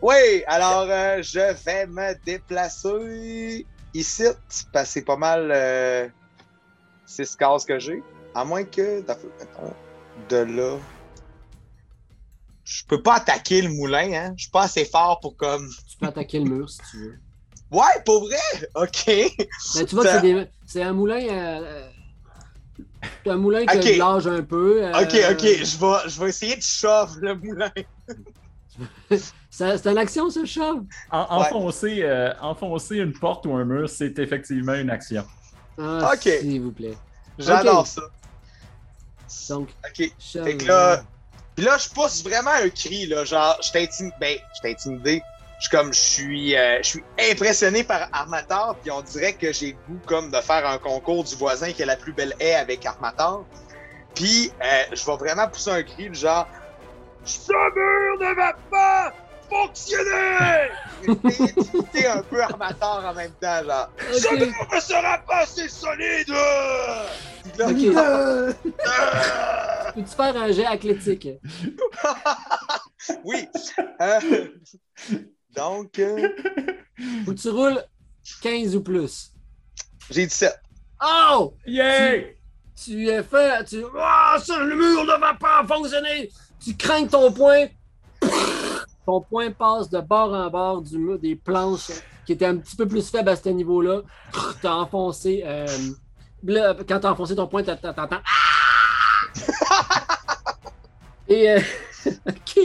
Oui, 0.00 0.44
alors 0.46 0.86
euh, 0.88 1.22
je 1.22 1.52
vais 1.64 1.86
me 1.86 2.14
déplacer 2.24 3.66
ici, 3.94 4.24
parce 4.72 4.86
que 4.86 4.92
c'est 4.92 5.02
pas 5.02 5.16
mal 5.16 5.50
euh, 5.52 6.08
six 7.04 7.36
cases 7.36 7.64
que 7.64 7.78
j'ai. 7.78 8.02
À 8.34 8.44
moins 8.44 8.64
que, 8.64 9.02
de 10.28 10.36
là. 10.36 10.76
Je 12.70 12.84
peux 12.84 13.00
pas 13.02 13.14
attaquer 13.16 13.62
le 13.62 13.70
moulin, 13.70 14.12
hein. 14.12 14.34
Je 14.36 14.42
suis 14.42 14.50
pas 14.50 14.64
assez 14.64 14.84
fort 14.84 15.20
pour 15.20 15.36
comme. 15.38 15.66
Tu 15.90 15.96
peux 15.96 16.06
attaquer 16.06 16.38
le 16.40 16.44
mur 16.50 16.68
si 16.68 16.78
tu 16.90 16.98
veux. 16.98 17.18
Ouais, 17.70 18.02
pour 18.04 18.20
vrai? 18.26 18.36
Ok. 18.74 19.04
Mais 19.06 19.84
tu 19.86 19.94
vois 19.94 20.04
que 20.04 20.10
c'est 20.10 20.20
des- 20.20 20.46
c'est 20.66 20.82
un 20.82 20.92
moulin. 20.92 21.18
euh, 21.30 21.88
c'est 23.24 23.30
un 23.30 23.36
moulin 23.36 23.64
qui 23.64 23.78
Ok. 23.78 23.86
a 23.86 23.92
de 23.92 23.98
l'âge 23.98 24.26
un 24.26 24.42
peu. 24.42 24.84
euh, 24.84 24.92
Ok, 25.00 25.14
ok. 25.30 25.40
Je 25.64 25.78
vais, 25.78 26.08
je 26.10 26.20
vais 26.20 26.28
essayer 26.28 26.56
de 26.56 26.62
shove 26.62 27.16
le 27.20 27.34
moulin. 27.36 27.70
C'est 29.50 29.86
une 29.86 29.98
action, 29.98 30.30
ce 30.30 30.44
chat. 30.44 30.72
En- 31.10 31.18
enfoncer, 31.40 32.00
euh, 32.02 32.32
enfoncer 32.40 32.98
une 32.98 33.12
porte 33.12 33.44
ou 33.46 33.54
un 33.54 33.64
mur, 33.64 33.88
c'est 33.88 34.16
effectivement 34.18 34.74
une 34.74 34.90
action. 34.90 35.24
Ah, 35.78 36.12
Ok. 36.14 36.30
S'il 36.40 36.60
vous 36.60 36.70
plaît. 36.70 36.96
J'adore 37.38 37.86
ça. 37.86 38.02
Donc, 39.48 39.70
Ok. 39.84 40.12
Fait 40.20 40.56
que 40.56 40.64
là, 40.66 41.02
puis 41.58 41.66
là, 41.66 41.76
je 41.76 41.88
pousse 41.88 42.22
vraiment 42.22 42.52
un 42.52 42.68
cri, 42.68 43.06
là. 43.06 43.24
Genre, 43.24 43.58
je 43.60 43.72
t'intimide. 43.72 44.14
Ben, 44.20 44.38
je 44.62 44.68
intimidé. 44.68 45.24
Je 45.58 45.66
suis 45.66 45.76
comme, 45.76 45.92
je 45.92 45.98
suis, 45.98 46.56
euh, 46.56 46.78
je 46.84 46.88
suis 46.88 47.04
impressionné 47.32 47.82
par 47.82 48.08
Armator, 48.12 48.76
puis 48.80 48.92
on 48.92 49.02
dirait 49.02 49.32
que 49.32 49.52
j'ai 49.52 49.72
goût 49.72 49.98
comme 50.06 50.30
de 50.30 50.40
faire 50.40 50.64
un 50.64 50.78
concours 50.78 51.24
du 51.24 51.34
voisin 51.34 51.72
qui 51.72 51.82
a 51.82 51.86
la 51.86 51.96
plus 51.96 52.12
belle 52.12 52.32
haie 52.38 52.54
avec 52.54 52.86
Armator. 52.86 53.44
Puis, 54.14 54.52
euh, 54.62 54.84
je 54.92 55.04
vais 55.04 55.16
vraiment 55.16 55.48
pousser 55.48 55.70
un 55.70 55.82
cri, 55.82 56.14
genre, 56.14 56.46
ce 57.24 57.50
mur 57.50 58.20
ne 58.20 58.36
va 58.36 58.52
pas 58.70 59.12
fonctionner! 59.48 60.68
D'imiter 61.02 62.06
un 62.06 62.22
peu 62.22 62.42
Armator 62.42 63.04
en 63.04 63.14
même 63.14 63.32
temps, 63.40 63.62
genre, 63.64 63.88
ce 64.12 64.26
Ok. 64.34 64.40
mur 64.40 64.54
ne 64.74 64.80
sera 64.80 65.18
pas 65.18 65.38
assez 65.42 65.68
solide! 65.68 66.32
Puis 67.44 67.52
là, 67.56 67.66
Ok. 67.68 67.84
euh, 67.96 68.52
Peux-tu 69.94 70.14
faire 70.14 70.36
un 70.36 70.52
jet 70.52 70.66
athlétique? 70.66 71.28
Oui. 73.24 73.48
Euh, 74.02 74.48
donc, 75.56 75.98
euh, 75.98 76.28
que 77.26 77.30
tu 77.32 77.48
roules 77.48 77.82
15 78.42 78.76
ou 78.76 78.82
plus. 78.82 79.32
j'ai 80.10 80.26
17. 80.26 80.60
Oh! 81.02 81.54
Yay! 81.66 82.36
Tu 82.84 83.08
es 83.08 83.22
fait. 83.22 83.64
Tu. 83.64 83.82
Ah, 83.98 84.36
ça, 84.44 84.58
le 84.58 84.74
mur 84.76 85.04
ne 85.04 85.18
va 85.18 85.34
pas 85.34 85.64
fonctionner! 85.66 86.28
Tu 86.62 86.76
crains 86.76 87.06
ton 87.06 87.32
point. 87.32 87.66
Ton 89.08 89.22
point 89.22 89.50
passe 89.52 89.88
de 89.88 90.00
bord 90.00 90.34
en 90.34 90.50
bord 90.50 90.82
du 90.82 90.98
mur, 90.98 91.18
des 91.18 91.34
planches 91.34 91.92
qui 92.26 92.32
étaient 92.32 92.44
un 92.44 92.56
petit 92.58 92.76
peu 92.76 92.86
plus 92.86 93.08
faibles 93.10 93.30
à 93.30 93.36
ce 93.36 93.48
niveau-là. 93.48 94.02
T'as 94.60 94.74
enfoncé. 94.74 95.42
euh, 95.46 95.66
là, 96.44 96.74
quand 96.86 97.00
t'as 97.00 97.12
enfoncé 97.12 97.34
ton 97.34 97.46
point, 97.46 97.62
t'as- 97.62 97.76
t'as- 97.76 97.94
t'entends. 97.94 98.20
Et. 101.26 101.50
euh, 101.52 101.60
ok. 102.28 102.60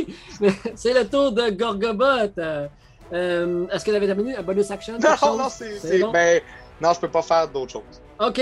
C'est 0.75 0.93
le 0.93 1.07
tour 1.09 1.31
de 1.31 1.49
Gorgobot. 1.51 2.33
Euh, 2.37 2.67
euh, 3.13 3.67
Est-ce 3.69 3.85
que 3.85 3.91
tu 3.91 3.95
avais 3.95 4.07
terminé? 4.07 4.35
Un 4.35 4.43
bonus 4.43 4.69
action? 4.69 4.95
Non, 4.99 5.15
chose? 5.15 5.37
non, 5.37 5.47
c'est. 5.49 5.79
C'est 5.79 5.87
c'est- 5.87 5.99
bon? 5.99 6.11
Ben, 6.11 6.41
non, 6.81 6.91
je 6.91 6.99
peux 6.99 7.07
pas 7.09 7.21
faire 7.21 7.47
d'autre 7.47 7.71
chose. 7.71 8.01
Ok, 8.19 8.41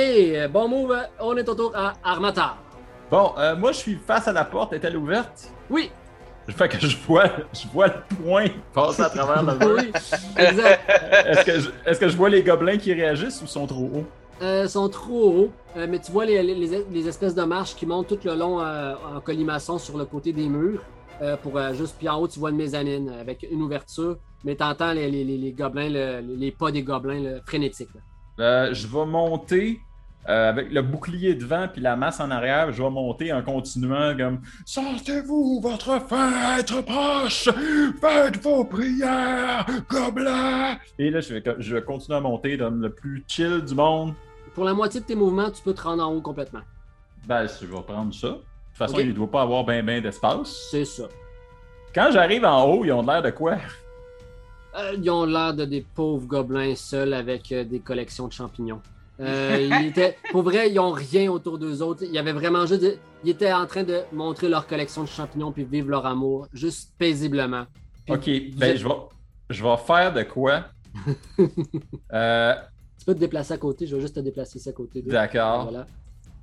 bon 0.51 0.67
move. 0.67 0.97
On 1.19 1.37
est 1.37 1.47
au 1.47 1.53
tour 1.53 1.71
à 1.75 1.93
Armatar. 2.03 2.57
Bon, 3.11 3.33
euh, 3.37 3.55
moi, 3.55 3.71
je 3.73 3.77
suis 3.77 3.95
face 4.07 4.27
à 4.27 4.31
la 4.31 4.45
porte. 4.45 4.73
Est-elle 4.73 4.97
ouverte? 4.97 5.49
Oui, 5.69 5.91
Fait 6.57 6.69
que 6.69 6.79
je 6.79 6.97
vois, 7.07 7.25
je 7.53 7.67
vois 7.73 7.87
le 7.87 8.15
point 8.23 8.45
passer 8.73 9.01
à 9.03 9.09
travers 9.09 9.43
le 9.43 9.57
mur. 9.59 9.75
oui, 9.77 9.91
exact. 10.37 10.81
Est-ce 11.27 11.45
que, 11.45 11.59
je, 11.59 11.69
est-ce 11.85 11.99
que 11.99 12.07
je 12.09 12.17
vois 12.17 12.29
les 12.29 12.43
gobelins 12.43 12.77
qui 12.77 12.93
réagissent 12.93 13.41
ou 13.41 13.47
sont 13.47 13.67
trop 13.67 13.85
hauts? 13.93 14.05
Euh, 14.41 14.67
sont 14.67 14.89
trop 14.89 15.29
hauts, 15.29 15.51
euh, 15.77 15.85
mais 15.89 15.99
tu 15.99 16.11
vois 16.11 16.25
les, 16.25 16.41
les- 16.41 16.85
les 16.91 17.07
espèces 17.07 17.35
de 17.35 17.43
marches 17.43 17.75
qui 17.75 17.85
montent 17.85 18.07
tout 18.07 18.17
le 18.25 18.35
long 18.35 18.59
euh, 18.59 18.93
en 19.15 19.19
colimaçon 19.21 19.77
sur 19.77 19.97
le 19.97 20.05
côté 20.05 20.33
des 20.33 20.47
murs. 20.47 20.81
euh, 21.21 21.37
pour 21.37 21.55
euh, 21.57 21.73
juste, 21.73 21.95
puis 21.99 22.09
en 22.09 22.19
haut, 22.19 22.27
tu 22.27 22.39
vois 22.39 22.49
une 22.49 22.55
mezzanine 22.57 23.09
avec 23.09 23.45
une 23.51 23.61
ouverture, 23.61 24.17
mais 24.43 24.55
t'entends 24.55 24.91
les, 24.93 25.11
les, 25.11 25.23
les, 25.23 25.37
les 25.37 25.51
gobelins, 25.51 25.89
le- 25.89 26.21
les 26.35 26.49
pas 26.51 26.71
des 26.71 26.81
gobelins 26.81 27.19
là, 27.21 27.39
frénétiques. 27.45 27.89
là. 27.93 28.01
Euh, 28.43 28.73
je 28.73 28.87
vais 28.87 29.05
monter 29.05 29.79
euh, 30.29 30.49
avec 30.49 30.71
le 30.71 30.81
bouclier 30.81 31.33
devant 31.33 31.67
puis 31.67 31.81
la 31.81 31.95
masse 31.95 32.19
en 32.19 32.29
arrière. 32.29 32.71
Je 32.71 32.81
vais 32.83 32.89
monter 32.89 33.33
en 33.33 33.41
continuant 33.41 34.15
comme 34.15 34.41
Sentez-vous 34.65 35.59
votre 35.61 35.99
fête 36.07 36.85
proche, 36.85 37.49
faites 37.99 38.43
vos 38.43 38.63
prières, 38.63 39.65
gobelins. 39.89 40.77
Et 40.99 41.09
là, 41.09 41.21
je 41.21 41.33
vais, 41.33 41.43
je 41.59 41.75
vais 41.75 41.81
continuer 41.81 42.17
à 42.17 42.21
monter 42.21 42.57
comme 42.57 42.81
le 42.81 42.89
plus 42.89 43.23
chill 43.27 43.61
du 43.61 43.75
monde. 43.75 44.13
Pour 44.53 44.65
la 44.65 44.73
moitié 44.73 44.99
de 44.99 45.05
tes 45.05 45.15
mouvements, 45.15 45.49
tu 45.49 45.63
peux 45.63 45.73
te 45.73 45.81
rendre 45.81 46.03
en 46.03 46.13
haut 46.13 46.21
complètement. 46.21 46.61
Ben, 47.25 47.47
je 47.47 47.65
vais 47.65 47.81
prendre 47.81 48.13
ça. 48.13 48.27
De 48.27 48.33
toute 48.33 48.43
façon, 48.73 48.99
il 48.99 49.09
ne 49.09 49.13
doit 49.13 49.29
pas 49.29 49.41
avoir 49.41 49.63
bien 49.65 49.83
ben, 49.83 50.01
d'espace. 50.01 50.67
C'est 50.71 50.85
ça. 50.85 51.03
Quand 51.93 52.09
j'arrive 52.11 52.45
en 52.45 52.65
haut, 52.65 52.85
ils 52.85 52.91
ont 52.91 53.01
l'air 53.01 53.21
de 53.21 53.31
quoi? 53.31 53.57
Euh, 54.77 54.95
ils 54.97 55.09
ont 55.09 55.25
l'air 55.25 55.53
de 55.53 55.65
des 55.65 55.81
pauvres 55.81 56.25
gobelins 56.25 56.75
seuls 56.75 57.13
avec 57.13 57.51
euh, 57.51 57.63
des 57.63 57.79
collections 57.79 58.27
de 58.27 58.33
champignons. 58.33 58.81
Euh, 59.21 59.67
ils 59.81 59.87
étaient, 59.87 60.17
pour 60.31 60.41
vrai, 60.43 60.71
ils 60.71 60.79
ont 60.79 60.91
rien 60.91 61.29
autour 61.31 61.57
d'eux 61.59 61.81
autres. 61.81 62.03
Il 62.03 62.11
y 62.11 62.17
avait 62.17 62.33
vraiment 62.33 62.65
juste. 62.65 62.81
de- 62.81 62.97
ils 63.23 63.29
étaient 63.29 63.53
en 63.53 63.67
train 63.67 63.83
de 63.83 64.01
montrer 64.11 64.49
leur 64.49 64.65
collection 64.67 65.03
de 65.03 65.07
champignons 65.07 65.51
puis 65.51 65.63
vivre 65.63 65.89
leur 65.89 66.05
amour, 66.05 66.47
juste 66.53 66.93
paisiblement. 66.97 67.65
Puis 68.05 68.15
Ok, 68.15 68.57
ben, 68.57 68.71
êtes- 68.71 68.77
je 68.77 68.87
vais, 68.87 68.93
je 69.51 69.63
vais 69.63 69.77
faire 69.77 70.11
de 70.13 70.23
quoi? 70.23 70.65
Euh, 72.13 72.55
Tu 72.99 73.05
peux 73.05 73.13
te 73.15 73.19
déplacer 73.19 73.53
à 73.53 73.57
côté, 73.57 73.87
je 73.87 73.95
vais 73.95 74.01
juste 74.01 74.15
te 74.15 74.19
déplacer 74.19 74.59
ici 74.59 74.69
à 74.69 74.73
côté. 74.73 75.01
D'accord. 75.01 75.63
Voilà. 75.63 75.85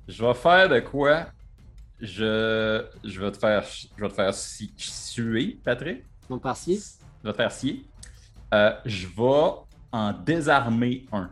Je 0.07 0.25
vais 0.25 0.33
faire 0.33 0.67
de 0.69 0.79
quoi? 0.79 1.27
Je, 1.99 2.83
je 3.03 3.21
vais 3.21 3.31
te 3.31 3.37
faire, 3.37 3.63
je 3.97 4.01
vais 4.01 4.09
te 4.09 4.13
faire 4.13 4.33
si- 4.33 4.73
suer, 4.77 5.57
Patrick. 5.63 6.03
Donc, 6.29 6.41
par. 6.41 6.55
Je 7.23 7.27
vais 7.27 7.31
te 7.33 7.37
faire 7.37 7.51
scier. 7.51 7.85
Euh, 8.53 8.71
je 8.85 9.07
vais 9.07 9.51
en 9.91 10.13
désarmer 10.13 11.05
un. 11.11 11.29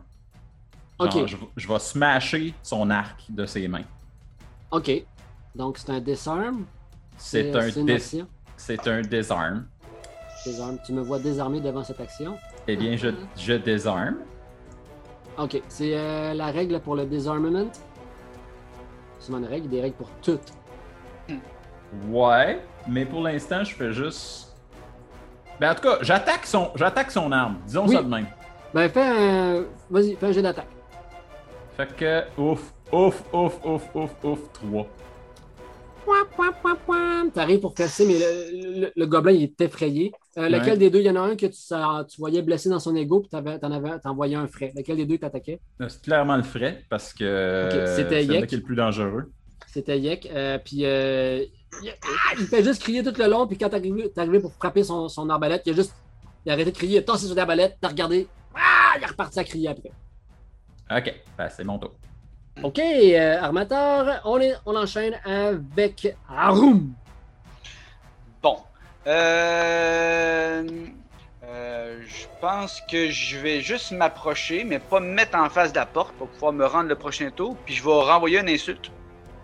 Genre, 1.00 1.26
je, 1.28 1.36
je 1.56 1.68
vais 1.68 1.78
smasher 1.78 2.54
son 2.62 2.90
arc 2.90 3.24
de 3.28 3.46
ses 3.46 3.68
mains. 3.68 3.84
OK. 4.70 4.90
Donc, 5.54 5.78
c'est 5.78 5.90
un 5.90 6.00
disarm? 6.00 6.64
C'est 7.16 7.54
Euh, 7.54 7.70
un, 7.76 7.88
action? 7.88 8.26
c'est 8.56 8.86
un 8.88 9.00
désarme. 9.02 9.66
Désarme. 10.44 10.78
Tu 10.84 10.92
me 10.92 11.00
vois 11.02 11.18
désarmé 11.18 11.60
devant 11.60 11.82
cette 11.84 12.00
action? 12.00 12.36
Eh 12.66 12.76
bien, 12.76 12.96
je, 12.96 13.08
je 13.36 13.54
désarme. 13.54 14.16
OK. 15.38 15.62
C'est 15.68 15.96
euh, 15.96 16.34
la 16.34 16.46
règle 16.46 16.80
pour 16.80 16.96
le 16.96 17.06
disarmament? 17.06 17.70
C'est 19.20 19.32
une 19.32 19.44
règle, 19.44 19.68
des 19.68 19.80
règles 19.80 19.96
pour 19.96 20.10
tout. 20.22 20.38
Ouais, 22.08 22.60
mais 22.86 23.04
pour 23.06 23.22
l'instant, 23.22 23.64
je 23.64 23.74
fais 23.74 23.92
juste. 23.92 24.56
Ben, 25.60 25.72
en 25.72 25.74
tout 25.74 25.82
cas, 25.82 25.98
j'attaque 26.02 26.46
son, 26.46 26.70
j'attaque 26.76 27.10
son 27.10 27.32
arme. 27.32 27.56
Disons 27.66 27.86
Oui. 27.88 27.94
ça 27.96 28.02
de 28.02 28.08
même. 28.08 28.26
Ben, 28.74 28.88
fais 28.88 29.02
un. 29.02 29.64
Vas-y, 29.90 30.14
fais 30.16 30.26
un 30.26 30.32
jet 30.32 30.42
d'attaque. 30.42 30.68
Fait 31.78 31.96
que, 31.96 32.40
ouf, 32.40 32.74
ouf, 32.92 33.22
ouf, 33.32 33.64
ouf, 33.64 33.94
ouf, 33.94 34.24
ouf, 34.24 34.52
3. 34.52 34.86
T'arrives 37.34 37.60
pour 37.60 37.74
casser, 37.74 38.04
mais 38.06 38.18
le, 38.18 38.80
le- 38.80 38.92
le 38.96 39.06
gobelin, 39.06 39.32
il 39.32 39.42
est 39.44 39.60
effrayé. 39.60 40.12
Euh, 40.38 40.48
lequel 40.48 40.72
Ouais. 40.72 40.76
des 40.78 40.90
deux, 40.90 40.98
il 41.00 41.04
y 41.06 41.10
en 41.10 41.16
a 41.16 41.20
un 41.20 41.36
que 41.36 41.46
tu, 41.46 41.52
ça- 41.60 42.04
tu 42.10 42.20
voyais 42.20 42.42
blessé 42.42 42.68
dans 42.68 42.80
son 42.80 42.96
ego, 42.96 43.20
puis 43.20 43.28
t'en 43.30 43.70
avais, 43.70 43.98
t'en 44.00 44.14
voyais 44.14 44.34
un 44.36 44.48
frais. 44.48 44.72
Lequel 44.74 44.96
des 44.96 45.06
deux 45.06 45.18
t'attaquait? 45.18 45.60
C'est 45.88 46.02
clairement 46.02 46.36
le 46.36 46.42
frais 46.42 46.84
parce 46.90 47.12
que 47.12 47.24
Ok, 47.24 47.74
euh, 47.74 47.96
c'était 47.96 48.24
Yek. 48.24 48.46
qui 48.48 48.54
est 48.56 48.58
le 48.58 48.64
plus 48.64 48.76
dangereux. 48.76 49.30
C'était 49.72 49.98
Yek. 50.00 50.28
Euh, 50.32 50.58
puis 50.58 50.84
euh, 50.84 51.44
il, 51.82 51.94
il 52.40 52.46
fait 52.46 52.64
juste 52.64 52.82
crier 52.82 53.04
tout 53.04 53.12
le 53.16 53.28
long, 53.28 53.46
puis 53.46 53.56
quand 53.58 53.68
t'es 53.68 53.76
arrivé, 53.76 54.40
pour 54.40 54.52
frapper 54.54 54.82
son, 54.82 55.08
son 55.08 55.28
arbalète, 55.30 55.62
il 55.66 55.72
a 55.72 55.76
juste 55.76 55.94
il 56.44 56.50
a 56.50 56.54
arrêté 56.54 56.70
de 56.72 56.76
crier, 56.76 56.94
il 56.96 56.98
a 56.98 57.02
tassé 57.02 57.26
son 57.26 57.36
arbalète, 57.36 57.76
t'as 57.80 57.88
regardé, 57.88 58.26
ah, 58.54 58.94
il 58.96 59.02
est 59.02 59.06
reparti 59.06 59.38
à 59.38 59.44
crier 59.44 59.68
après. 59.68 59.92
Ok, 60.90 61.14
ben, 61.36 61.48
c'est 61.50 61.64
mon 61.64 61.78
tour. 61.78 61.92
Ok, 62.62 62.78
euh, 62.80 63.38
Armateur, 63.40 64.20
on, 64.24 64.40
est, 64.40 64.54
on 64.66 64.74
enchaîne 64.76 65.14
avec 65.24 66.14
Arum. 66.28 66.92
Bon. 68.42 68.56
Euh, 69.06 70.64
euh, 71.44 72.00
je 72.06 72.24
pense 72.40 72.80
que 72.90 73.10
je 73.10 73.38
vais 73.38 73.60
juste 73.60 73.92
m'approcher, 73.92 74.64
mais 74.64 74.78
pas 74.78 74.98
me 75.00 75.06
mettre 75.12 75.38
en 75.38 75.48
face 75.48 75.72
de 75.72 75.78
la 75.78 75.86
porte 75.86 76.12
pour 76.16 76.28
pouvoir 76.28 76.52
me 76.52 76.66
rendre 76.66 76.88
le 76.88 76.94
prochain 76.96 77.30
tour. 77.30 77.56
Puis 77.64 77.74
je 77.74 77.84
vais 77.84 77.90
renvoyer 77.90 78.40
une 78.40 78.48
insulte. 78.48 78.90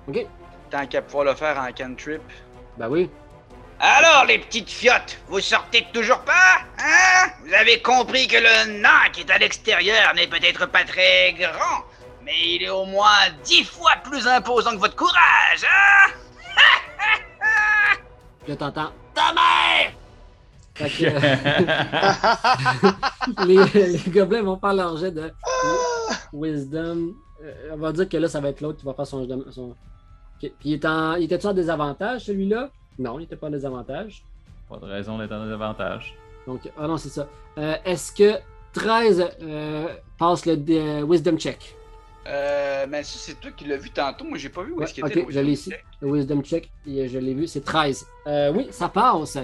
Ok, 0.09 0.26
Tant 0.70 0.86
qu'à 0.86 1.03
pouvoir 1.03 1.24
le 1.26 1.34
faire 1.34 1.59
en 1.59 1.70
cantrip. 1.72 2.22
ben 2.78 2.88
oui. 2.88 3.09
Alors, 3.80 4.24
les 4.26 4.38
petites 4.38 4.70
fiottes, 4.70 5.18
vous 5.28 5.40
sortez 5.40 5.86
toujours 5.92 6.20
pas 6.20 6.64
Hein? 6.78 7.30
Vous 7.44 7.54
avez 7.54 7.80
compris 7.80 8.26
que 8.26 8.36
le 8.36 8.80
nain 8.80 9.08
qui 9.12 9.20
est 9.20 9.30
à 9.30 9.38
l'extérieur 9.38 10.14
n'est 10.14 10.26
peut-être 10.26 10.66
pas 10.66 10.84
très 10.84 11.32
grand, 11.32 11.84
mais 12.22 12.32
il 12.56 12.62
est 12.62 12.68
au 12.68 12.84
moins 12.84 13.30
dix 13.42 13.64
fois 13.64 13.92
plus 14.02 14.26
imposant 14.26 14.72
que 14.72 14.78
votre 14.80 14.96
courage, 14.96 15.64
hein? 15.64 16.12
Là, 18.48 18.56
t'entends. 18.56 18.92
Ta 19.14 19.32
mère 19.32 19.92
Fait 20.74 20.90
que, 20.90 21.04
euh, 21.06 22.92
les, 23.46 23.88
les 23.92 24.10
gobelins 24.10 24.42
vont 24.42 24.58
faire 24.58 24.74
leur 24.74 24.96
jet 24.98 25.12
de 25.12 25.32
Wisdom. 26.32 27.14
Euh, 27.42 27.70
on 27.72 27.78
va 27.78 27.92
dire 27.92 28.08
que 28.08 28.16
là, 28.16 28.28
ça 28.28 28.40
va 28.40 28.50
être 28.50 28.60
l'autre 28.60 28.80
qui 28.80 28.84
va 28.84 28.92
faire 28.92 29.06
son. 29.06 29.26
son... 29.50 29.70
Ok. 29.70 29.76
Puis 30.40 30.52
il, 30.64 30.74
est 30.74 30.84
en... 30.84 31.14
il 31.14 31.24
était-tu 31.24 31.46
en 31.46 31.54
désavantage, 31.54 32.24
celui-là? 32.26 32.70
Non, 32.99 33.18
il 33.18 33.22
n'était 33.22 33.36
pas 33.36 33.49
en 33.49 33.51
désavantage. 33.51 34.24
Pas 34.68 34.76
de 34.78 34.86
raison 34.86 35.18
d'être 35.18 35.32
en 35.32 35.45
désavantage. 35.45 36.14
Donc, 36.47 36.61
ah 36.78 36.86
non, 36.86 36.97
c'est 36.97 37.09
ça. 37.09 37.26
Euh, 37.59 37.76
Est-ce 37.84 38.12
que 38.12 38.38
13 38.72 39.24
euh, 39.42 39.88
passe 40.18 40.47
le 40.47 40.57
euh, 40.70 41.05
Wisdom 41.09 41.36
check? 41.38 41.74
Euh, 42.26 42.86
mais 42.88 43.03
ça, 43.03 43.18
c'est 43.18 43.40
toi 43.40 43.51
qui 43.57 43.64
l'as 43.66 43.76
vu 43.76 43.90
tantôt. 43.90 44.24
Moi, 44.24 44.38
j'ai 44.38 44.49
pas 44.49 44.62
vu 44.62 44.72
où 44.72 44.76
Ouais, 44.78 44.84
est-ce 44.84 44.95
qu'il 44.95 45.05
ok, 45.05 45.11
était. 45.11 45.26
je 45.28 45.40
l'ai 45.40 45.53
ici. 45.53 45.72
Le 46.01 46.11
Wisdom 46.12 46.42
check, 46.42 46.70
je 46.86 47.18
l'ai 47.18 47.34
vu, 47.34 47.47
c'est 47.47 47.61
13. 47.64 48.07
Euh, 48.26 48.53
oui, 48.55 48.68
ça 48.70 48.88
passe. 48.88 49.38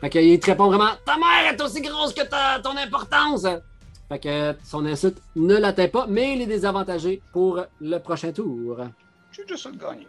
Fait 0.00 0.10
qu'il 0.10 0.38
te 0.40 0.46
répond 0.46 0.66
vraiment 0.68 0.90
Ta 1.04 1.16
mère 1.16 1.52
est 1.52 1.60
aussi 1.62 1.80
grosse 1.82 2.12
que 2.14 2.22
ta, 2.26 2.58
ton 2.62 2.76
importance. 2.76 3.46
Fait 4.08 4.18
que 4.18 4.54
son 4.64 4.84
insulte 4.86 5.18
ne 5.36 5.56
l'atteint 5.56 5.88
pas, 5.88 6.06
mais 6.08 6.34
il 6.34 6.42
est 6.42 6.46
désavantagé 6.46 7.22
pour 7.32 7.60
le 7.80 7.98
prochain 7.98 8.32
tour. 8.32 8.78
J'ai 9.32 9.46
juste 9.46 9.62
ça 9.64 9.70
de 9.70 9.76
gagner. 9.78 10.06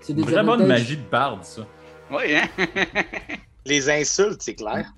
C'est 0.00 0.14
des 0.14 0.22
Vraiment 0.22 0.56
de 0.56 0.62
avantages. 0.62 0.68
magie 0.80 0.96
de 0.96 1.10
barde, 1.10 1.44
ça. 1.44 1.62
Oui, 2.10 2.34
hein? 2.34 2.48
Les 3.66 3.90
insultes, 3.90 4.42
c'est 4.42 4.54
clair. 4.54 4.92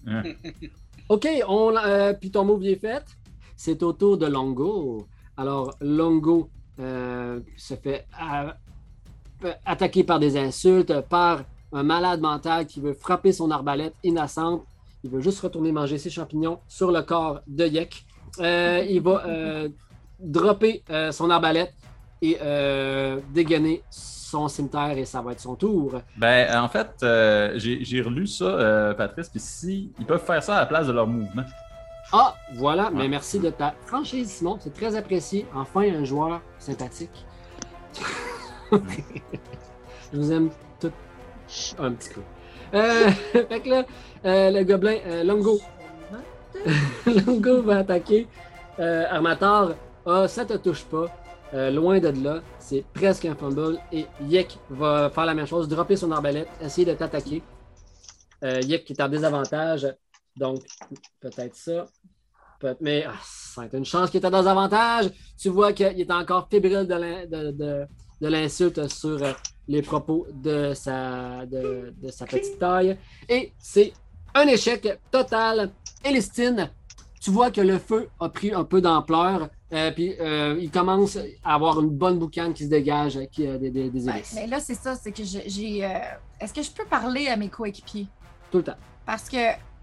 Ok, 1.09 1.27
on, 1.47 1.75
euh, 1.77 2.13
puis 2.13 2.31
ton 2.31 2.45
move 2.45 2.65
est 2.65 2.77
fait. 2.77 3.05
C'est 3.57 3.83
au 3.83 3.93
tour 3.93 4.19
de 4.19 4.27
Longo. 4.27 5.07
Alors, 5.37 5.75
Longo 5.81 6.51
euh, 6.81 7.41
se 7.57 7.75
fait 7.75 8.07
euh, 8.23 8.51
euh, 9.45 9.53
attaquer 9.65 10.05
par 10.05 10.19
des 10.19 10.37
insultes, 10.37 11.01
par 11.09 11.45
un 11.73 11.83
malade 11.83 12.21
mental 12.21 12.67
qui 12.67 12.81
veut 12.81 12.93
frapper 12.93 13.33
son 13.33 13.51
arbalète 13.51 13.95
innocente. 14.05 14.65
Il 15.03 15.11
veut 15.11 15.21
juste 15.21 15.41
retourner 15.41 15.73
manger 15.73 15.97
ses 15.97 16.11
champignons 16.11 16.59
sur 16.69 16.91
le 16.91 17.03
corps 17.03 17.41
de 17.47 17.67
Yek. 17.67 18.05
Euh, 18.41 18.85
il 18.89 19.01
va 19.01 19.25
euh, 19.27 19.69
dropper 20.21 20.83
euh, 20.91 21.11
son 21.13 21.31
arbalète 21.31 21.73
et 22.21 22.37
euh, 22.43 23.21
dégainer 23.33 23.83
son 24.29 24.49
cimetière 24.49 24.97
et 24.97 25.05
ça 25.05 25.21
va 25.23 25.33
être 25.33 25.41
son 25.41 25.55
tour. 25.55 26.01
Ben, 26.17 26.55
en 26.57 26.69
fait, 26.69 26.91
euh, 27.03 27.53
j'ai 27.57 27.85
j'ai 27.85 28.03
relu 28.03 28.27
ça, 28.27 28.45
euh, 28.45 28.95
Patrice, 28.95 29.29
puis 29.29 29.41
si 29.41 29.93
ils 29.99 30.07
peuvent 30.07 30.25
faire 30.25 30.43
ça 30.43 30.57
à 30.57 30.61
la 30.61 30.67
place 30.67 30.87
de 30.87 30.93
leur 30.93 31.07
mouvement. 31.07 31.45
Ah, 32.13 32.35
voilà, 32.55 32.91
mais 32.91 33.07
merci 33.07 33.39
de 33.39 33.51
ta 33.51 33.75
franchise, 33.85 34.31
Simon. 34.31 34.57
C'est 34.61 34.73
très 34.73 34.97
apprécié. 34.97 35.47
Enfin, 35.55 35.83
un 35.83 36.05
joueur 36.05 36.41
sympathique. 36.59 37.27
Je 40.13 40.19
vous 40.19 40.33
aime 40.33 40.51
tout 40.81 40.93
un 41.79 41.93
petit 41.93 42.11
peu. 42.15 42.23
Euh, 42.75 43.11
fait 43.33 43.61
que 43.61 43.69
là, 43.69 43.85
euh, 44.25 44.51
le 44.51 44.65
gobelin 44.65 44.99
euh, 45.07 45.25
Longo. 45.25 45.59
Longo 47.07 47.63
va 47.63 47.79
attaquer 47.79 48.27
euh, 48.81 49.05
Armator. 49.11 49.75
Ah, 50.07 50.27
ça 50.29 50.45
te 50.47 50.55
touche 50.55 50.85
pas. 50.85 51.07
Euh, 51.55 51.71
loin 51.71 51.99
de 51.99 52.09
là, 52.09 52.43
c'est 52.59 52.85
presque 52.93 53.25
un 53.25 53.35
fumble. 53.35 53.79
Et 53.93 54.07
Yek 54.23 54.59
va 54.71 55.11
faire 55.11 55.25
la 55.27 55.35
même 55.35 55.47
chose, 55.47 55.69
dropper 55.69 55.97
son 55.97 56.11
arbalète, 56.13 56.49
essayer 56.61 56.85
de 56.87 56.93
t'attaquer. 56.95 57.43
Euh, 58.45 58.61
Yek 58.61 58.85
qui 58.85 58.93
est 58.93 59.03
en 59.03 59.09
désavantage. 59.09 59.87
Donc, 60.37 60.61
peut-être 61.21 61.57
ça. 61.57 61.87
Mais 62.81 63.05
ah, 63.09 63.13
ça 63.23 63.63
a 63.63 63.67
été 63.67 63.77
une 63.79 63.85
chance 63.85 64.11
qu'il 64.11 64.19
était 64.19 64.31
dans 64.31 64.47
avantage. 64.47 65.11
Tu 65.41 65.49
vois 65.49 65.73
qu'il 65.73 66.01
est 66.01 66.11
encore 66.13 66.49
fébrile 66.51 66.87
de 66.87 66.95
l'in- 66.95 67.27
de- 67.27 67.51
de- 67.53 67.87
de 68.21 68.29
l'insulte 68.29 68.89
sur 68.89 69.23
euh, 69.23 69.33
les 69.69 69.81
propos 69.81 70.27
de 70.33 70.75
sa, 70.75 71.47
de 71.47 71.95
sa 72.11 72.27
petite 72.27 72.59
taille. 72.59 72.99
Et 73.29 73.53
c'est 73.61 73.93
un 74.35 74.47
échec 74.49 74.99
total. 75.11 75.71
Elistine, 76.05 76.71
tu 77.21 77.31
vois 77.31 77.51
que 77.51 77.61
le 77.61 77.79
feu 77.79 78.09
a 78.21 78.29
pris 78.29 78.53
un 78.53 78.65
peu 78.65 78.81
d'ampleur. 78.81 79.49
Euh, 79.73 79.91
puis 79.91 80.15
euh, 80.21 80.57
il 80.61 80.71
commence 80.71 81.19
à 81.45 81.55
avoir 81.55 81.81
une 81.81 81.91
bonne 81.91 82.19
boucane 82.19 82.53
qui 82.55 82.65
se 82.65 82.69
dégage, 82.71 83.17
euh, 83.17 83.27
qui 83.27 83.47
a 83.47 83.59
des, 83.59 83.71
des, 83.71 83.91
des 83.91 84.07
Ouais, 84.09 84.15
hélices. 84.17 84.33
mais 84.35 84.47
là, 84.47 84.61
c'est 84.61 84.75
ça, 84.75 84.95
c'est 84.95 85.13
que 85.13 85.23
j'ai- 85.25 85.85
euh, 85.85 85.89
Est-ce 86.41 86.55
que 86.55 86.63
je 86.63 86.71
peux 86.71 86.85
parler 86.85 87.29
à 87.29 87.37
mes 87.37 87.49
coéquipiers? 87.49 88.07
Tout 88.51 88.59
le 88.59 88.65
temps. 88.65 88.77
Parce 89.05 89.29
que 89.29 89.37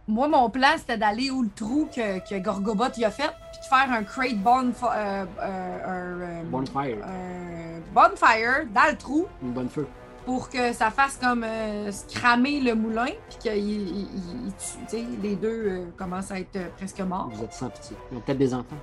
moi, 0.07 0.27
mon 0.27 0.49
plan, 0.49 0.69
c'était 0.77 0.97
d'aller 0.97 1.29
où 1.31 1.41
le 1.43 1.49
trou 1.49 1.87
que, 1.93 2.19
que 2.27 2.39
Gorgobot 2.43 2.89
y 2.97 3.05
a 3.05 3.11
fait, 3.11 3.29
puis 3.51 3.59
de 3.61 3.65
faire 3.67 3.91
un 3.91 4.03
crate 4.03 4.33
euh, 4.45 4.81
euh, 4.83 5.25
euh, 5.41 6.43
Bonfire. 6.45 6.97
un 7.03 7.79
bonfire 7.93 8.65
dans 8.73 8.89
le 8.91 8.97
trou 8.97 9.25
Une 9.43 9.51
bonne 9.51 9.69
feu. 9.69 9.87
pour 10.25 10.49
que 10.49 10.73
ça 10.73 10.89
fasse 10.91 11.17
comme 11.17 11.43
euh, 11.43 11.91
cramer 12.13 12.59
le 12.61 12.73
moulin, 12.75 13.07
puis 13.29 13.37
que 13.51 13.55
il- 13.57 13.87
il- 13.89 14.09
il- 14.45 14.53
tu 14.53 14.65
sais, 14.87 15.03
les 15.21 15.35
deux 15.35 15.47
euh, 15.67 15.85
commencent 15.97 16.31
à 16.31 16.39
être 16.39 16.55
euh, 16.55 16.67
presque 16.77 16.99
morts. 17.01 17.29
Vous 17.33 17.43
êtes 17.43 17.53
sans 17.53 17.69
pitié. 17.69 17.95
Ils 18.11 18.17
ont 18.17 18.21
peut-être 18.21 18.37
des 18.39 18.53
enfants. 18.53 18.77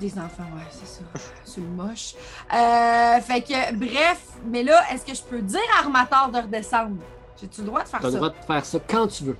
Des 0.00 0.18
enfants, 0.18 0.44
ouais, 0.54 0.62
c'est 0.70 0.86
ça. 0.86 1.02
C'est 1.44 1.60
moche. 1.60 2.14
Euh, 2.52 3.20
fait 3.20 3.42
que, 3.42 3.74
bref, 3.74 4.26
mais 4.46 4.62
là, 4.62 4.82
est-ce 4.92 5.04
que 5.04 5.14
je 5.14 5.22
peux 5.22 5.42
dire 5.42 5.60
à 5.76 5.80
Armateur 5.84 6.30
de 6.30 6.38
redescendre? 6.38 6.96
J'ai-tu 7.40 7.60
le 7.60 7.66
droit 7.66 7.82
de 7.82 7.88
faire 7.88 8.00
Tu 8.00 8.06
as 8.06 8.08
ça? 8.10 8.14
le 8.14 8.16
droit 8.16 8.30
de 8.30 8.44
faire 8.46 8.64
ça 8.64 8.78
quand 8.88 9.06
tu 9.08 9.24
veux. 9.24 9.38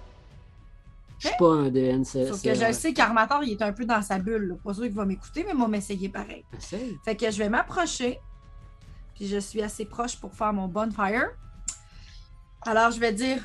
Je 1.18 1.28
suis 1.28 1.36
pas 1.38 1.53
un 1.53 1.68
DN. 1.70 2.05
c'est- 2.05 2.26
Sauf 2.26 2.42
que 2.42 2.53
je 2.55 2.72
sais 2.72 2.92
qu'Armateur, 2.92 3.42
il 3.44 3.53
est 3.53 3.62
un 3.62 3.72
peu 3.72 3.84
dans 3.84 4.03
sa 4.03 4.18
bulle. 4.18 4.48
là. 4.48 4.55
Pas 4.62 4.74
sûr 4.74 4.82
qu'il 4.84 4.92
va 4.92 5.05
m'écouter, 5.05 5.44
mais 5.46 5.55
moi, 5.55 5.68
m'essayer 5.68 6.09
pareil. 6.09 6.44
Essaye. 6.59 6.98
Fait 7.05 7.16
que 7.16 7.30
je 7.30 7.38
vais 7.38 7.48
m'approcher. 7.48 8.20
Puis 9.14 9.28
je 9.28 9.38
suis 9.38 9.62
assez 9.62 9.84
proche 9.84 10.16
pour 10.16 10.34
faire 10.34 10.53
mon 10.53 10.66
bonfire. 10.68 11.28
Alors, 12.62 12.90
je 12.90 12.98
vais 13.00 13.12
dire 13.12 13.38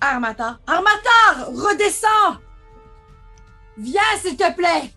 Armateur, 0.00 0.58
Armateur, 0.66 1.48
redescends! 1.54 2.40
Viens, 3.78 4.00
s'il 4.20 4.36
te 4.36 4.52
plaît! 4.54 4.90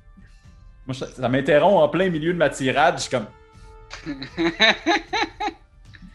Moi, 0.89 0.95
ça, 0.95 1.05
ça 1.05 1.29
m'interrompt 1.29 1.77
en 1.83 1.87
plein 1.87 2.09
milieu 2.09 2.33
de 2.33 2.37
ma 2.39 2.49
tirade. 2.49 2.95
Je 2.97 3.01
suis 3.03 3.11
comme. 3.11 3.27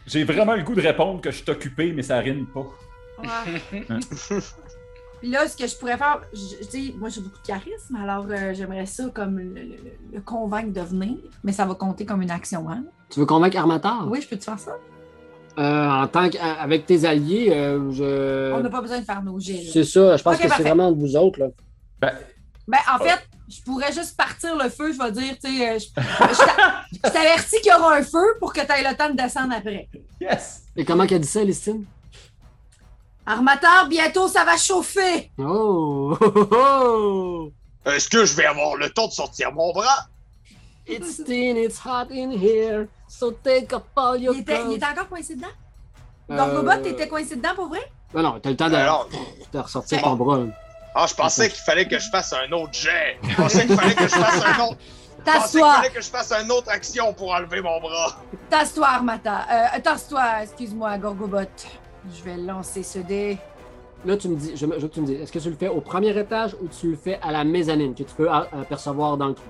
J'ai 0.05 0.25
vraiment 0.25 0.53
le 0.53 0.63
goût 0.63 0.75
de 0.75 0.81
répondre 0.81 1.21
que 1.21 1.31
je 1.31 1.37
suis 1.37 1.49
occupé, 1.49 1.93
mais 1.93 2.03
ça 2.03 2.17
rime 2.19 2.45
pas. 2.45 2.65
Ouais. 3.23 3.81
Puis 5.21 5.29
là, 5.31 5.47
ce 5.47 5.55
que 5.55 5.65
je 5.65 5.77
pourrais 5.77 5.97
faire, 5.97 6.21
je- 6.33 6.65
tu 6.67 6.87
sais, 6.89 6.93
moi 6.97 7.07
j'ai 7.07 7.21
beaucoup 7.21 7.37
de 7.41 7.47
charisme, 7.47 7.95
alors 7.95 8.25
euh, 8.29 8.53
j'aimerais 8.53 8.85
ça 8.85 9.05
comme 9.13 9.39
le, 9.39 9.45
le- 9.53 9.77
le 10.13 10.19
convaincre 10.21 10.73
de 10.73 10.81
venir, 10.81 11.15
mais 11.43 11.53
ça 11.53 11.65
va 11.65 11.73
compter 11.73 12.05
comme 12.05 12.21
une 12.21 12.31
action, 12.31 12.69
hein? 12.69 12.83
Tu 13.09 13.21
veux 13.21 13.25
convaincre 13.25 13.57
Armator? 13.57 14.07
Oui, 14.09 14.19
je 14.21 14.27
peux 14.27 14.35
te 14.37 14.43
faire 14.43 14.59
ça? 14.59 14.75
Euh, 15.57 15.89
en 15.89 16.07
tant 16.07 16.29
qu'avec 16.29 16.85
tes 16.85 17.05
alliés, 17.05 17.47
euh, 17.53 17.89
je. 17.91 18.53
On 18.53 18.59
n'a 18.59 18.69
pas 18.69 18.81
besoin 18.81 18.99
de 18.99 19.05
faire 19.05 19.23
nos 19.23 19.37
là. 19.37 19.43
C'est 19.71 19.85
ça, 19.85 20.17
je 20.17 20.21
pense 20.23 20.37
que 20.37 20.49
c'est 20.49 20.63
vraiment 20.63 20.91
de 20.91 20.99
vous 20.99 21.15
autres. 21.15 21.39
Là. 21.39 21.47
Ben, 22.01 22.11
Ben, 22.67 22.79
en 22.93 22.99
fait, 23.01 23.25
je 23.49 23.61
pourrais 23.61 23.91
juste 23.93 24.15
partir 24.17 24.55
le 24.55 24.69
feu, 24.69 24.91
je 24.93 24.97
vais 24.97 25.11
dire, 25.11 25.35
tu 25.43 25.55
sais, 25.55 25.69
euh, 25.69 25.79
je, 25.79 25.85
je 26.01 26.37
t'a- 26.37 26.83
je 26.91 26.99
t'avertis 26.99 27.61
qu'il 27.61 27.71
y 27.71 27.75
aura 27.75 27.95
un 27.95 28.03
feu 28.03 28.35
pour 28.39 28.51
que 28.53 28.61
tu 28.61 28.71
aies 28.71 28.89
le 28.89 28.95
temps 28.95 29.09
de 29.09 29.15
descendre 29.15 29.53
après. 29.55 29.87
yes! 30.19 30.63
Et 30.75 30.83
comment 30.85 31.05
qu'elle 31.05 31.21
dit 31.21 31.27
ça, 31.27 31.43
Listine? 31.43 31.85
Armateur, 33.25 33.87
bientôt 33.87 34.27
ça 34.27 34.43
va 34.45 34.55
chauffer! 34.57 35.31
Oh! 35.39 36.15
oh, 36.19 36.31
oh, 36.35 36.47
oh. 36.51 37.51
Est-ce 37.89 38.09
que 38.09 38.25
je 38.25 38.35
vais 38.35 38.45
avoir 38.45 38.75
le 38.75 38.89
temps 38.89 39.07
de 39.07 39.11
sortir 39.13 39.51
mon 39.51 39.71
bras? 39.73 40.07
It's 40.87 41.23
thin, 41.23 41.55
it's 41.57 41.79
hot 41.83 42.11
in 42.11 42.31
here, 42.31 42.87
so 43.07 43.31
take 43.31 43.73
up 43.73 43.85
all 43.95 44.17
your 44.21 44.33
Il 44.35 44.41
était, 44.41 44.61
il 44.69 44.73
était 44.73 44.85
encore 44.85 45.09
coincé 45.09 45.35
dedans? 45.35 45.47
Euh, 46.29 46.35
Gorgobot, 46.37 46.83
t'étais 46.83 47.07
coincé 47.07 47.35
dedans 47.35 47.55
pour 47.55 47.67
vrai? 47.67 47.81
Non, 48.13 48.21
non, 48.21 48.39
t'as 48.39 48.49
le 48.51 48.55
temps 48.55 48.69
de, 48.69 48.75
Alors, 48.75 49.09
de 49.51 49.59
ressortir 49.59 50.01
ton 50.01 50.15
bras. 50.15 50.39
Ah, 50.95 51.05
je 51.07 51.13
pensais 51.13 51.49
qu'il 51.49 51.61
fallait 51.63 51.87
que 51.87 51.99
je 51.99 52.09
fasse 52.09 52.33
un 52.33 52.51
autre 52.53 52.73
jet. 52.73 53.17
Je 53.27 53.35
pensais 53.35 53.65
qu'il 53.67 53.75
fallait 53.75 53.95
que 53.95 54.03
je 54.07 54.15
fasse 54.15 54.41
un 54.43 54.63
autre. 54.63 54.77
Je 54.79 55.31
pensais 55.31 55.31
qu'il 55.31 55.33
Tasse-toi! 55.41 55.73
fallait 55.75 55.89
que 55.89 56.01
je 56.01 56.09
fasse 56.09 56.31
une 56.31 56.51
autre 56.51 56.69
action 56.69 57.13
pour 57.13 57.31
enlever 57.33 57.61
mon 57.61 57.79
bras. 57.81 58.17
Tasse-toi, 58.49 58.87
Armata. 58.87 59.45
Euh, 59.51 59.79
tasse-toi, 59.81 60.43
excuse-moi, 60.43 60.97
Gorgobot. 60.97 61.39
Je 62.15 62.23
vais 62.23 62.37
lancer 62.37 62.83
ce 62.83 62.99
dé. 62.99 63.37
Là, 64.05 64.15
tu 64.17 64.27
me 64.29 64.35
dis, 64.35 64.55
je, 64.55 64.65
tu 64.87 65.01
me 65.01 65.05
dis, 65.07 65.13
est-ce 65.15 65.31
que 65.31 65.39
tu 65.39 65.49
le 65.49 65.55
fais 65.55 65.67
au 65.67 65.81
premier 65.81 66.15
étage 66.17 66.55
ou 66.61 66.67
tu 66.67 66.91
le 66.91 66.95
fais 66.97 67.19
à 67.23 67.31
la 67.31 67.43
mezzanine 67.43 67.95
que 67.95 68.03
tu 68.03 68.13
peux 68.13 68.29
apercevoir 68.29 69.17
dans 69.17 69.29
le 69.29 69.33
trou? 69.33 69.45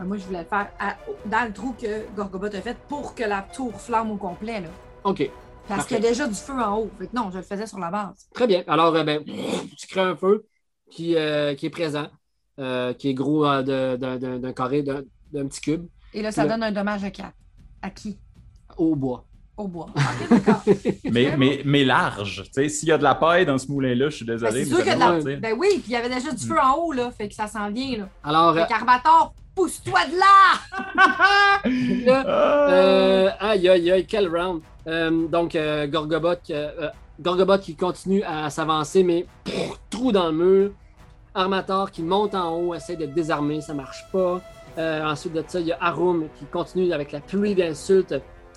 Euh, 0.00 0.04
Moi, 0.04 0.16
je 0.16 0.22
voulais 0.24 0.38
le 0.40 0.44
faire 0.46 0.68
à- 0.80 0.96
dans 1.26 1.44
le 1.46 1.52
trou 1.52 1.74
que 1.80 2.06
Gorgobot 2.16 2.46
a 2.46 2.60
fait 2.62 2.76
pour 2.88 3.14
que 3.14 3.24
la 3.24 3.42
tour 3.42 3.78
flamme 3.78 4.10
au 4.10 4.16
complet. 4.16 4.60
Là. 4.62 4.68
OK, 5.04 5.28
Parce 5.68 5.86
qu'il 5.86 5.96
y 5.96 6.00
a 6.00 6.08
déjà 6.08 6.26
du 6.26 6.34
feu 6.34 6.54
en 6.60 6.78
haut. 6.78 6.90
Fait 6.98 7.06
que 7.06 7.16
non, 7.16 7.30
je 7.30 7.38
le 7.38 7.42
faisais 7.42 7.66
sur 7.66 7.78
la 7.78 7.90
base. 7.90 8.26
très 8.34 8.46
bien. 8.46 8.62
Alors, 8.66 8.94
euh, 8.94 9.04
ben, 9.04 9.22
tu 9.24 9.86
crées 9.86 10.00
un 10.00 10.16
feu 10.16 10.44
qui, 10.90 11.16
euh, 11.16 11.54
qui 11.54 11.66
est 11.66 11.70
présent, 11.70 12.08
euh, 12.58 12.92
qui 12.94 13.08
est 13.10 13.14
gros 13.14 13.46
euh, 13.46 13.62
de- 13.96 14.36
d'un- 14.38 14.52
carré, 14.52 14.82
d'un 14.82 15.02
petit 15.46 15.60
cube, 15.60 15.86
Et 16.12 16.20
là, 16.22 16.30
ça 16.32 16.46
donne 16.46 16.62
un 16.62 16.72
dommage 16.72 17.02
de 17.02 17.08
4. 17.08 17.32
À 17.80 17.90
qui? 17.90 18.18
au 18.76 18.94
bois. 18.96 19.24
Au 19.56 19.68
bois. 19.68 19.86
Ok, 19.96 20.28
d'accord. 20.30 20.62
Mais, 21.10 21.36
mais, 21.36 21.62
mais 21.64 21.84
large. 21.84 22.42
Tu 22.46 22.52
sais, 22.52 22.68
s'il 22.68 22.88
y 22.88 22.92
a 22.92 22.98
de 22.98 23.02
la 23.02 23.14
paille 23.14 23.44
dans 23.46 23.58
ce 23.58 23.70
moulin-là, 23.70 24.08
je 24.08 24.16
suis 24.16 24.24
Ben, 24.24 24.34
désolé. 24.34 24.52
c'est 24.52 24.58
mais 24.70 24.76
sûr 24.76 24.78
ça 24.78 24.94
que 24.94 24.98
la... 24.98 25.36
Ben 25.36 25.54
oui, 25.58 25.68
puis 25.74 25.82
il 25.88 25.92
y 25.92 25.96
avait 25.96 26.08
déjà 26.08 26.32
du 26.32 26.44
feu 26.46 26.56
en 26.62 26.74
haut, 26.76 26.92
là. 26.92 27.10
Fait 27.10 27.28
que 27.28 27.34
ça 27.34 27.46
s'en 27.46 27.70
vient, 27.70 27.98
là. 27.98 28.08
Alors, 28.24 28.56
euh, 28.56 28.62
Fait 28.62 28.68
qu'Armator, 28.68 29.34
pousse-toi 29.54 30.00
de 30.06 30.18
là! 30.18 30.92
là, 32.06 32.24
Ah! 32.26 32.70
Euh, 32.70 33.30
aïe, 33.40 33.68
aïe, 33.68 33.90
aïe, 33.90 34.06
quel 34.06 34.28
round. 34.28 34.62
Euh, 34.86 35.26
donc, 35.28 35.54
euh, 35.54 35.86
Gorgobot, 35.86 36.28
euh, 36.50 36.70
euh, 36.80 36.88
Gorgobot 37.20 37.58
qui 37.58 37.76
continue 37.76 38.22
à 38.24 38.50
s'avancer, 38.50 39.02
mais 39.02 39.26
trou 39.90 40.12
dans 40.12 40.26
le 40.26 40.32
mur. 40.32 40.70
Armator 41.34 41.90
qui 41.90 42.02
monte 42.02 42.34
en 42.34 42.56
haut, 42.56 42.74
essaie 42.74 42.96
de 42.96 43.06
désarmer, 43.06 43.60
ça 43.60 43.74
marche 43.74 44.04
pas. 44.12 44.40
Ensuite 44.76 45.34
de 45.34 45.44
ça, 45.46 45.60
il 45.60 45.66
y 45.66 45.72
a 45.72 45.78
Arum 45.80 46.28
qui 46.38 46.44
continue 46.46 46.92
avec 46.92 47.12
la 47.12 47.20
pluie 47.20 47.54
d'insultes. 47.54 48.14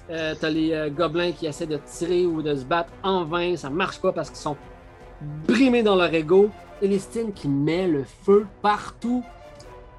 T'as 0.07 0.49
les 0.49 0.91
gobelins 0.95 1.31
qui 1.31 1.45
essaient 1.45 1.67
de 1.67 1.77
tirer 1.85 2.25
ou 2.25 2.41
de 2.41 2.53
se 2.55 2.65
battre 2.65 2.91
en 3.03 3.23
vain, 3.23 3.55
ça 3.55 3.69
marche 3.69 3.99
pas 4.01 4.11
parce 4.11 4.29
qu'ils 4.29 4.39
sont 4.39 4.57
brimés 5.47 5.83
dans 5.83 5.95
leur 5.95 6.13
ego. 6.13 6.49
Elistine 6.81 7.31
qui 7.31 7.47
met 7.47 7.87
le 7.87 8.03
feu 8.03 8.45
partout. 8.61 9.23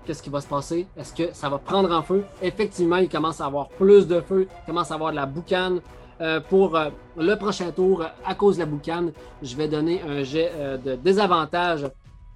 Qu'est-ce 0.05 0.23
qui 0.23 0.31
va 0.31 0.41
se 0.41 0.47
passer? 0.47 0.87
Est-ce 0.97 1.15
que 1.15 1.35
ça 1.35 1.49
va 1.49 1.59
prendre 1.59 1.91
en 1.91 2.03
feu? 2.03 2.25
Effectivement, 2.43 2.97
il 2.97 3.09
commence 3.09 3.41
à 3.41 3.47
avoir 3.47 3.69
plus 3.69 4.07
de 4.07 4.21
feu, 4.21 4.47
il 4.51 4.67
commence 4.67 4.91
à 4.91 4.95
avoir 4.95 5.11
de 5.11 5.17
la 5.17 5.27
boucane. 5.27 5.81
Euh, 6.21 6.41
pour 6.41 6.77
euh, 6.77 6.89
le 7.17 7.35
prochain 7.35 7.71
tour, 7.73 8.05
à 8.25 8.35
cause 8.35 8.57
de 8.57 8.61
la 8.61 8.67
boucane, 8.67 9.13
je 9.43 9.55
vais 9.55 9.69
donner 9.69 10.01
un 10.03 10.23
jet 10.23 10.51
euh, 10.55 10.79
de 10.79 10.95
désavantage. 10.95 11.91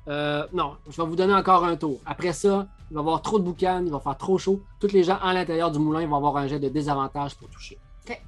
Euh, 0.08 0.46
non, 0.52 0.76
je 0.90 1.00
vais 1.00 1.08
vous 1.08 1.16
donner 1.16 1.32
encore 1.34 1.64
un 1.64 1.76
tour. 1.76 1.98
Après 2.04 2.34
ça, 2.34 2.66
il 2.90 2.94
va 2.94 3.00
y 3.00 3.02
avoir 3.02 3.22
trop 3.22 3.38
de 3.38 3.44
boucane, 3.44 3.86
il 3.86 3.92
va 3.92 4.00
faire 4.00 4.18
trop 4.18 4.36
chaud. 4.36 4.60
Tous 4.80 4.92
les 4.92 5.02
gens 5.02 5.18
à 5.22 5.32
l'intérieur 5.32 5.70
du 5.70 5.78
moulin 5.78 6.06
vont 6.06 6.16
avoir 6.16 6.36
un 6.36 6.46
jet 6.46 6.58
de 6.58 6.68
désavantage 6.68 7.34
pour 7.36 7.48
toucher. 7.48 7.78
Ok. 8.06 8.20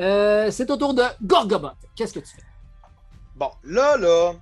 Euh, 0.00 0.50
c'est 0.50 0.70
au 0.70 0.76
tour 0.76 0.92
de 0.92 1.04
Gorgobot. 1.22 1.68
Qu'est-ce 1.96 2.12
que 2.12 2.20
tu 2.20 2.34
fais? 2.34 2.42
Bon, 3.36 3.50
là, 3.64 3.96
là, 3.96 4.32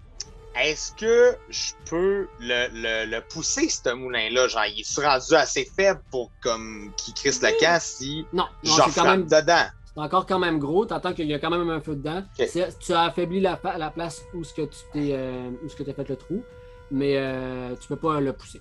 est-ce 0.57 0.93
que 0.93 1.37
je 1.51 1.73
peux 1.89 2.29
le, 2.41 2.69
le, 2.73 3.11
le 3.11 3.21
pousser, 3.21 3.69
ce 3.69 3.93
moulin-là? 3.95 4.49
Genre, 4.49 4.65
il 4.67 4.81
est 4.81 5.01
rendu 5.07 5.35
assez 5.35 5.65
faible 5.77 6.01
pour 6.11 6.31
comme 6.43 6.91
qu'il 6.97 7.15
crisse 7.15 7.41
le 7.43 7.51
camp 7.61 7.79
si 7.81 8.27
Non, 8.33 8.45
non 8.65 8.75
j'en 8.77 8.89
c'est 8.89 9.01
quand 9.01 9.05
même 9.05 9.27
dedans. 9.27 9.67
C'est 9.95 10.01
encore 10.01 10.27
quand 10.27 10.39
même 10.39 10.59
gros. 10.59 10.87
T'entends 10.87 11.13
qu'il 11.13 11.27
y 11.27 11.35
a 11.35 11.39
quand 11.39 11.51
même 11.51 11.69
un 11.69 11.81
feu 11.81 11.95
dedans. 11.97 12.23
Tu 12.37 12.93
as 12.93 13.03
affaibli 13.03 13.41
la, 13.41 13.57
place 13.57 14.23
où 14.35 14.43
ce 14.45 14.55
que 14.55 14.63
tu 14.63 14.79
t'es, 14.93 15.13
euh, 15.13 15.51
fait 15.69 16.09
le 16.09 16.17
trou, 16.17 16.43
mais 16.91 17.17
euh, 17.17 17.75
tu 17.81 17.89
peux 17.89 17.97
pas 17.97 18.21
le 18.21 18.33
pousser. 18.33 18.61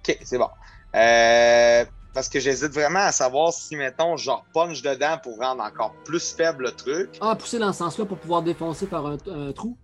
Ok, 0.00 0.18
c'est 0.22 0.38
bon. 0.38 0.48
Euh, 0.94 1.84
parce 2.12 2.28
que 2.28 2.38
j'hésite 2.38 2.72
vraiment 2.72 3.00
à 3.00 3.12
savoir 3.12 3.52
si, 3.52 3.76
mettons, 3.76 4.16
je 4.18 4.30
punch 4.52 4.82
dedans 4.82 5.16
pour 5.22 5.38
rendre 5.38 5.62
encore 5.62 5.94
plus 6.04 6.34
faible 6.34 6.64
le 6.64 6.72
truc. 6.72 7.16
Ah, 7.22 7.34
pousser 7.34 7.58
dans 7.58 7.72
ce 7.72 7.78
sens-là 7.78 8.04
pour 8.04 8.18
pouvoir 8.18 8.42
défoncer 8.42 8.86
par 8.86 9.06
un, 9.06 9.16
un 9.28 9.52
trou? 9.52 9.78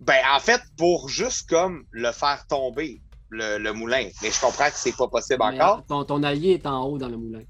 Ben, 0.00 0.20
en 0.32 0.38
fait, 0.38 0.60
pour 0.76 1.08
juste 1.08 1.48
comme 1.48 1.84
le 1.90 2.12
faire 2.12 2.46
tomber, 2.46 3.00
le, 3.30 3.58
le 3.58 3.72
moulin. 3.72 4.08
Mais 4.22 4.30
je 4.30 4.40
comprends 4.40 4.66
que 4.66 4.76
c'est 4.76 4.96
pas 4.96 5.08
possible 5.08 5.38
Mais, 5.40 5.60
encore. 5.60 5.84
ton, 5.86 6.04
ton 6.04 6.22
allié 6.22 6.52
est 6.52 6.66
en 6.66 6.84
haut 6.84 6.98
dans 6.98 7.08
le 7.08 7.16
moulin. 7.16 7.40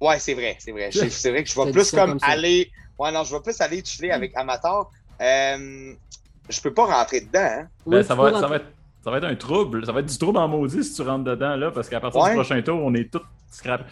Ouais, 0.00 0.18
c'est 0.18 0.34
vrai, 0.34 0.56
c'est 0.58 0.72
vrai. 0.72 0.90
C'est 0.92 1.30
vrai 1.30 1.44
que 1.44 1.50
je 1.50 1.60
vais 1.60 1.70
plus 1.72 1.90
comme, 1.90 2.18
aller. 2.22 2.70
Ouais, 2.98 3.12
non, 3.12 3.24
je 3.24 3.34
vais 3.34 3.40
plus 3.42 3.60
aller 3.60 3.82
tuer 3.82 4.10
avec 4.10 4.36
Amateur. 4.36 4.90
Euh, 5.20 5.92
je 6.48 6.60
peux 6.60 6.72
pas 6.72 6.86
rentrer 6.86 7.20
dedans, 7.20 7.40
hein. 7.40 7.68
Ben, 7.86 7.98
Oui, 7.98 8.04
ça, 8.04 8.14
va, 8.14 8.40
ça, 8.40 8.46
va 8.46 8.56
être, 8.56 8.66
ça 9.04 9.10
va 9.10 9.18
être 9.18 9.24
un 9.24 9.36
trouble. 9.36 9.84
Ça 9.84 9.92
va 9.92 10.00
être 10.00 10.06
du 10.06 10.18
trouble 10.18 10.38
en 10.38 10.48
maudit 10.48 10.82
si 10.84 10.94
tu 10.94 11.02
rentres 11.02 11.24
dedans, 11.24 11.56
là, 11.56 11.70
parce 11.70 11.88
qu'à 11.88 12.00
partir 12.00 12.20
Ouais. 12.22 12.30
du 12.30 12.36
prochain 12.36 12.60
tour, 12.62 12.80
on 12.82 12.94
est 12.94 13.10
tous 13.12 13.20
scrap. 13.50 13.84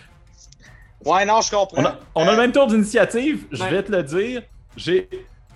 Ouais, 1.04 1.24
non, 1.24 1.40
je 1.40 1.50
comprends. 1.50 1.80
On 1.80 1.84
a, 1.84 1.96
on 2.14 2.22
a 2.26 2.28
Euh, 2.28 2.30
le 2.32 2.36
même 2.38 2.52
tour 2.52 2.66
d'initiative, 2.66 3.44
je 3.52 3.62
Ouais. 3.62 3.70
vais 3.70 3.82
te 3.82 3.92
le 3.92 4.02
dire. 4.02 4.42
J'ai. 4.76 5.08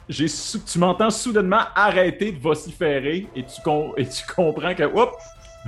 J'ai 0.09 0.27
sou- 0.29 0.59
tu 0.61 0.79
m'entends 0.81 1.11
soudainement 1.11 1.63
arrêter 1.77 2.33
de 2.33 2.41
vociférer 2.41 3.29
et 3.37 3.45
tu, 3.47 3.63
com- 3.63 3.93
et 3.97 4.07
tu 4.07 4.23
comprends 4.35 4.75
que, 4.75 4.83
oups, 4.83 5.13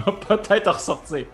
va 0.04 0.12
peut-être 0.12 0.72
ressortir. 0.72 1.24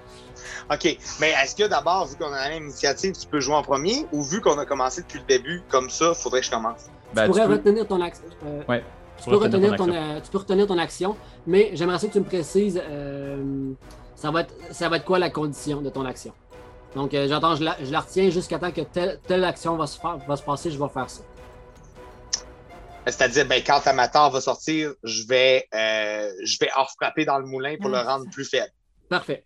OK, 0.72 0.96
mais 1.20 1.30
est-ce 1.42 1.54
que 1.56 1.66
d'abord, 1.68 2.06
vu 2.06 2.16
qu'on 2.16 2.32
a 2.32 2.42
la 2.42 2.48
même 2.50 2.64
initiative, 2.64 3.12
tu 3.16 3.26
peux 3.26 3.40
jouer 3.40 3.54
en 3.54 3.62
premier 3.62 4.06
ou 4.12 4.22
vu 4.22 4.40
qu'on 4.40 4.58
a 4.58 4.66
commencé 4.66 5.02
depuis 5.02 5.18
le 5.20 5.24
début, 5.26 5.62
comme 5.68 5.90
ça, 5.90 6.14
faudrait 6.14 6.40
que 6.40 6.46
je 6.46 6.50
commence? 6.50 6.86
Ben, 7.14 7.24
tu 7.24 7.30
pourrais 7.30 7.46
peux- 7.46 7.52
retenir 7.54 7.86
ton 7.88 8.00
action. 8.00 8.24
euh, 8.46 8.62
Ouais, 8.68 8.84
tu, 9.18 9.24
tu 9.24 9.30
peux 9.30 9.36
retenir 9.36 9.76
ton 9.76 9.92
euh, 9.92 10.20
tu 10.20 10.30
peux 10.30 10.38
retenir 10.38 10.66
ton 10.66 10.78
action, 10.78 11.16
mais 11.46 11.70
j'aimerais 11.74 11.98
ça 11.98 12.06
que 12.06 12.12
tu 12.12 12.20
me 12.20 12.24
précises 12.24 12.80
euh, 12.82 13.72
ça, 14.14 14.30
va 14.30 14.42
être, 14.42 14.54
ça 14.70 14.88
va 14.88 14.96
être 14.96 15.04
quoi 15.04 15.18
la 15.18 15.30
condition 15.30 15.80
de 15.82 15.90
ton 15.90 16.04
action? 16.04 16.32
Donc, 16.94 17.14
euh, 17.14 17.28
j'entends, 17.28 17.54
je 17.54 17.62
la, 17.64 17.76
je 17.82 17.90
la 17.92 18.00
retiens 18.00 18.30
jusqu'à 18.30 18.58
temps 18.58 18.72
que 18.72 18.80
telle, 18.80 19.20
telle 19.26 19.44
action 19.44 19.76
va 19.76 19.86
se, 19.86 19.98
faire, 20.00 20.18
va 20.26 20.36
se 20.36 20.42
passer, 20.42 20.70
je 20.72 20.78
vais 20.78 20.88
faire 20.88 21.08
ça. 21.08 21.22
C'est-à-dire, 23.06 23.46
ben, 23.46 23.62
quand 23.66 23.80
Amateur 23.86 24.30
va 24.30 24.40
sortir, 24.40 24.92
je 25.02 25.26
vais, 25.26 25.66
euh, 25.74 26.30
je 26.44 26.58
vais 26.60 26.68
hors 26.76 26.90
frapper 27.00 27.24
dans 27.24 27.38
le 27.38 27.46
moulin 27.46 27.76
pour 27.80 27.90
Ah, 27.94 28.02
le 28.02 28.08
rendre 28.08 28.30
plus 28.30 28.44
faible. 28.44 28.70
Parfait. 29.08 29.44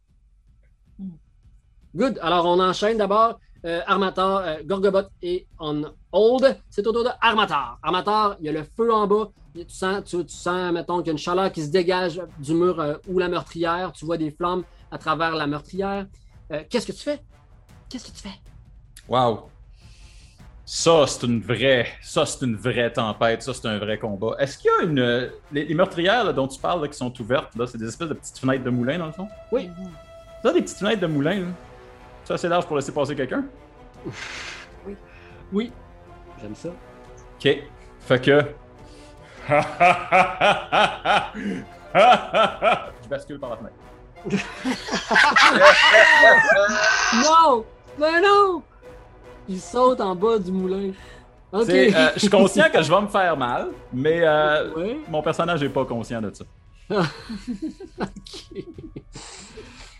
Good. 1.94 2.18
Alors, 2.22 2.46
on 2.46 2.58
enchaîne 2.60 2.98
d'abord. 2.98 3.38
Euh, 3.64 3.80
Armator, 3.86 4.42
euh, 4.44 4.56
Gorgobot 4.64 5.08
et 5.22 5.46
on 5.58 5.84
hold. 6.12 6.58
C'est 6.68 6.86
au 6.86 6.92
tour 6.92 7.02
de 7.04 7.08
Armator. 7.20 7.78
Armator, 7.82 8.36
il 8.40 8.46
y 8.46 8.48
a 8.50 8.52
le 8.52 8.64
feu 8.76 8.92
en 8.92 9.06
bas. 9.06 9.30
Tu 9.54 9.64
sens, 9.68 10.04
tu, 10.04 10.22
tu 10.24 10.34
sens 10.34 10.70
mettons, 10.72 10.98
qu'il 10.98 11.06
y 11.06 11.10
a 11.10 11.12
une 11.12 11.18
chaleur 11.18 11.50
qui 11.50 11.62
se 11.62 11.70
dégage 11.70 12.20
du 12.38 12.52
mur 12.52 12.78
euh, 12.78 12.96
ou 13.08 13.18
la 13.18 13.28
meurtrière. 13.28 13.92
Tu 13.92 14.04
vois 14.04 14.18
des 14.18 14.30
flammes 14.30 14.64
à 14.90 14.98
travers 14.98 15.34
la 15.34 15.46
meurtrière. 15.46 16.06
Euh, 16.52 16.62
Qu'est-ce 16.68 16.86
que 16.86 16.92
tu 16.92 17.02
fais? 17.02 17.22
Qu'est-ce 17.88 18.10
que 18.10 18.16
tu 18.16 18.22
fais? 18.22 18.34
Wow. 19.08 19.48
Ça, 20.66 21.06
c'est 21.06 21.26
une 21.26 21.40
vraie. 21.40 21.86
Ça, 22.02 22.26
c'est 22.26 22.44
une 22.44 22.56
vraie 22.56 22.92
tempête. 22.92 23.42
Ça, 23.42 23.54
c'est 23.54 23.66
un 23.66 23.78
vrai 23.78 23.98
combat. 23.98 24.36
Est-ce 24.40 24.58
qu'il 24.58 24.70
y 24.70 24.82
a 24.82 24.84
une. 24.84 25.30
Les, 25.52 25.64
les 25.64 25.74
meurtrières 25.74 26.24
là, 26.24 26.34
dont 26.34 26.48
tu 26.48 26.60
parles 26.60 26.82
là, 26.82 26.88
qui 26.88 26.98
sont 26.98 27.18
ouvertes, 27.18 27.54
là, 27.56 27.66
c'est 27.66 27.78
des 27.78 27.88
espèces 27.88 28.08
de 28.08 28.14
petites 28.14 28.38
fenêtres 28.38 28.64
de 28.64 28.70
moulin, 28.70 28.98
dans 28.98 29.06
le 29.06 29.12
fond? 29.12 29.28
Oui. 29.52 29.70
Ça, 30.42 30.52
des 30.52 30.60
petites 30.60 30.78
fenêtres 30.78 31.00
de 31.00 31.06
moulin, 31.06 31.40
là. 31.40 31.46
C'est 32.24 32.34
assez 32.34 32.48
large 32.48 32.66
pour 32.66 32.76
laisser 32.76 32.92
passer 32.92 33.14
quelqu'un? 33.14 33.44
Oui. 35.52 35.70
J'aime 36.40 36.54
ça. 36.54 36.70
Ok. 37.38 37.48
Fait 38.00 38.20
que. 38.20 38.40
Je 41.94 43.08
bascule 43.08 43.38
par 43.38 43.50
la 43.50 43.56
fenêtre. 43.56 43.74
Non! 47.24 47.64
Mais 47.98 48.20
non! 48.20 48.62
Il 49.48 49.60
saute 49.60 50.00
en 50.00 50.16
bas 50.16 50.38
du 50.38 50.50
moulin. 50.50 50.90
Ok. 51.52 51.68
Euh, 51.68 52.10
je 52.14 52.20
suis 52.20 52.28
conscient 52.30 52.68
que 52.72 52.82
je 52.82 52.90
vais 52.92 53.00
me 53.00 53.06
faire 53.06 53.36
mal, 53.36 53.68
mais 53.92 54.20
euh, 54.22 54.72
Ouais. 54.74 54.98
mon 55.08 55.22
personnage 55.22 55.62
n'est 55.62 55.68
pas 55.68 55.84
conscient 55.84 56.20
de 56.20 56.32
ça. 56.34 56.44
Ok. 56.90 58.64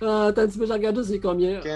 Ah, 0.03 0.25
attends 0.27 0.43
un 0.43 0.47
petit 0.49 0.59
peu, 0.59 0.67
je 0.67 0.73
regarde 0.73 0.97
juste 0.97 1.11
c'est 1.11 1.21
combien. 1.21 1.59
Ok. 1.61 1.69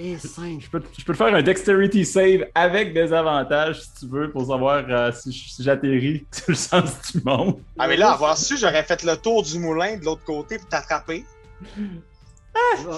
Et 0.00 0.16
5. 0.16 0.60
Je 0.60 0.70
peux, 0.70 0.80
je 0.96 1.04
peux 1.04 1.12
te 1.12 1.16
faire 1.18 1.34
un 1.34 1.42
dexterity 1.42 2.04
save 2.04 2.46
avec 2.54 2.94
des 2.94 3.12
avantages 3.12 3.80
si 3.82 3.94
tu 4.00 4.06
veux 4.06 4.30
pour 4.30 4.46
savoir 4.46 4.84
euh, 4.88 5.10
si, 5.12 5.32
j'atterris 5.58 6.24
sur 6.32 6.44
le 6.50 6.54
sens 6.54 7.12
du 7.12 7.20
monde. 7.24 7.58
Ah, 7.78 7.88
mais 7.88 7.96
là, 7.96 8.12
avoir 8.12 8.38
su, 8.38 8.56
j'aurais 8.56 8.84
fait 8.84 9.02
le 9.02 9.16
tour 9.16 9.42
du 9.42 9.58
moulin 9.58 9.96
de 9.96 10.04
l'autre 10.04 10.22
côté 10.24 10.58
pour 10.58 10.68
t'attraper. 10.68 11.24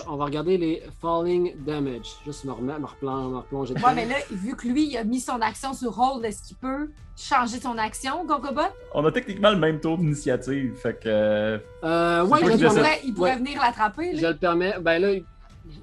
On 0.09 0.17
va 0.17 0.25
regarder 0.27 0.57
les 0.57 0.83
falling 1.03 1.55
damage. 1.65 2.07
Juste 2.25 2.45
me, 2.45 2.53
remettre, 2.53 2.81
me, 2.81 2.87
replan- 2.87 3.31
me 3.31 3.37
replonger 3.39 3.75
dedans. 3.75 3.89
Ouais, 3.89 3.95
mais 3.95 4.07
là, 4.07 4.15
vu 4.31 4.57
que 4.57 4.67
lui, 4.67 4.87
il 4.89 4.97
a 4.97 5.05
mis 5.05 5.21
son 5.21 5.41
action 5.41 5.75
sur 5.75 5.99
hold, 5.99 6.25
est-ce 6.25 6.43
qu'il 6.43 6.57
peut 6.57 6.89
changer 7.17 7.61
son 7.61 7.77
action, 7.77 8.25
Gorgobot? 8.25 8.61
On 8.95 9.05
a 9.05 9.13
techniquement 9.13 9.51
le 9.51 9.59
même 9.59 9.79
tour 9.81 9.99
d'initiative, 9.99 10.75
fait 10.83 10.95
que. 10.99 11.09
euh, 11.09 11.59
Euh, 11.85 12.25
ouais, 12.25 12.39
Il 12.43 12.67
pourrait, 12.67 13.01
il 13.05 13.15
pourrait 13.15 13.31
Ouais. 13.33 13.37
venir 13.37 13.61
l'attraper, 13.61 14.17
Je 14.17 14.27
le 14.27 14.37
permets. 14.37 14.75
Ben 14.81 14.99
là, 15.01 15.13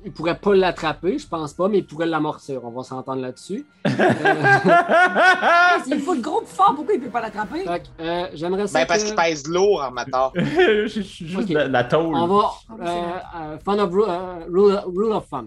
il, 0.05 0.11
pourrait 0.11 0.37
pas 0.37 0.53
l'attraper, 0.55 1.17
je 1.17 1.27
pense 1.27 1.53
pas, 1.53 1.67
mais 1.67 1.79
il 1.79 1.85
pourrait 1.85 2.05
l'amortir. 2.07 2.63
On 2.63 2.69
va 2.71 2.83
s'entendre 2.83 3.21
là-dessus. 3.21 3.65
Euh, 3.85 3.89
Il 5.87 5.99
faut 6.01 6.13
le 6.15 6.21
gros 6.21 6.41
fort, 6.45 6.73
pourquoi 6.75 6.93
il 6.95 7.01
peut 7.01 7.09
pas 7.09 7.21
l'attraper? 7.21 7.65
euh, 7.99 8.27
J'aimerais 8.33 8.67
ça. 8.67 8.79
Ben, 8.79 8.85
parce 8.85 9.03
que- 9.03 9.07
qu'il 9.07 9.15
pèse 9.15 9.47
lourd, 9.47 9.81
Armator. 9.81 10.33
je 10.35 10.87
suis 11.01 11.27
juste 11.27 11.49
la, 11.49 11.67
la 11.67 11.83
tôle. 11.83 12.15
On 12.15 12.27
va. 12.27 12.49
Ah 12.69 12.73
Euh, 12.81 12.85
euh, 13.53 13.57
fun 13.63 13.79
of 13.79 13.91
ru- 13.91 14.03
euh, 14.07 14.45
rule, 14.51 14.81
rule 14.85 15.11
of 15.13 15.25
fun. 15.27 15.45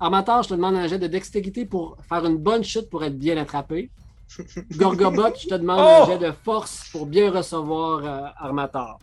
Armateur, 0.00 0.42
je 0.42 0.48
te 0.50 0.54
demande 0.54 0.76
un 0.76 0.86
jet 0.88 0.98
de 0.98 1.06
dextérité 1.06 1.64
pour 1.64 1.96
faire 2.08 2.24
une 2.26 2.36
bonne 2.36 2.62
chute 2.64 2.90
pour 2.90 3.02
être 3.04 3.18
bien 3.18 3.36
attrapé. 3.38 3.90
Gorgobot, 4.76 5.34
je 5.40 5.48
te 5.48 5.54
demande 5.54 5.80
Oh! 5.80 6.02
un 6.02 6.06
jet 6.06 6.18
de 6.18 6.32
force 6.44 6.88
pour 6.92 7.06
bien 7.06 7.30
recevoir 7.30 8.00
euh, 8.04 8.26
Armateur. 8.38 8.98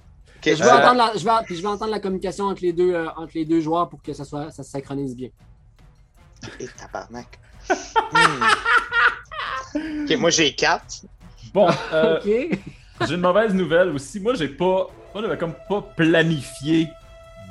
Je 0.45 0.51
vais, 0.63 0.69
euh, 0.69 0.77
entendre 0.77 0.95
la, 0.97 1.11
je, 1.17 1.23
vais, 1.23 1.31
puis 1.45 1.55
je 1.55 1.61
vais 1.61 1.67
entendre 1.67 1.91
la 1.91 1.99
communication 1.99 2.45
entre 2.45 2.61
les 2.61 2.73
deux, 2.73 2.93
euh, 2.93 3.07
entre 3.15 3.31
les 3.35 3.45
deux 3.45 3.61
joueurs 3.61 3.89
pour 3.89 4.01
que 4.01 4.13
ça, 4.13 4.25
soit, 4.25 4.51
ça 4.51 4.63
se 4.63 4.69
synchronise 4.71 5.15
bien. 5.15 5.29
Et 6.59 6.67
tabarnak. 6.67 7.39
Hmm. 8.11 8.43
Ok, 10.03 10.17
moi 10.19 10.29
j'ai 10.29 10.53
4. 10.53 11.05
Bon, 11.53 11.67
euh, 11.93 12.17
Ok. 12.17 12.57
j'ai 13.07 13.15
une 13.15 13.21
mauvaise 13.21 13.53
nouvelle 13.53 13.89
aussi. 13.89 14.19
Moi, 14.19 14.33
j'ai 14.35 14.49
pas. 14.49 14.87
Moi, 15.13 15.21
j'avais 15.21 15.37
comme 15.37 15.53
pas 15.69 15.81
planifié 15.95 16.89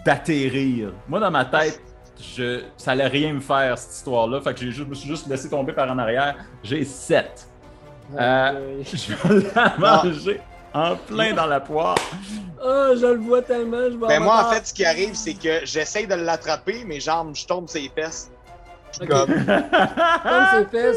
d'atterrir. 0.05 0.93
Moi, 1.09 1.21
dans 1.21 1.31
ma 1.31 1.45
tête, 1.45 1.81
je, 2.21 2.63
ça 2.77 2.93
allait 2.93 3.07
rien 3.07 3.33
me 3.33 3.41
faire, 3.41 3.79
cette 3.79 3.93
histoire-là. 3.95 4.41
Fait 4.41 4.53
que 4.55 4.61
j'ai 4.61 4.67
juste, 4.67 4.79
je 4.81 4.85
me 4.85 4.95
suis 4.95 5.09
juste 5.09 5.27
laissé 5.29 5.49
tomber 5.49 5.73
par 5.73 5.91
en 5.91 5.99
arrière. 5.99 6.37
J'ai 6.63 6.85
7. 6.85 7.49
Euh, 8.15 8.19
Euh, 8.21 8.83
Je 8.85 9.15
vais 9.15 9.51
la 9.55 9.77
manger 9.79 10.41
en 10.75 10.97
plein 10.97 11.35
dans 11.35 11.47
la 11.47 11.61
poire. 11.61 11.97
Oh, 12.65 12.93
je 12.99 13.07
le 13.07 13.19
vois 13.21 13.43
tellement. 13.43 13.91
Je 13.91 13.97
Ben 13.97 14.21
moi, 14.23 14.47
en 14.47 14.51
fait, 14.53 14.67
ce 14.67 14.73
qui 14.75 14.85
arrive, 14.85 15.15
c'est 15.15 15.35
que 15.35 15.65
j'essaye 15.65 16.07
de 16.07 16.15
l'attraper, 16.15 16.85
mes 16.85 17.01
jambes, 17.01 17.35
je 17.35 17.47
tombe 17.47 17.69
sur 17.69 17.81
les 17.81 17.89
fesses. 17.91 18.31
Ok. 19.01 19.09
Comme- 19.09 19.27
Comme 19.35 19.45
ses 19.45 20.67
fesses. 20.71 20.97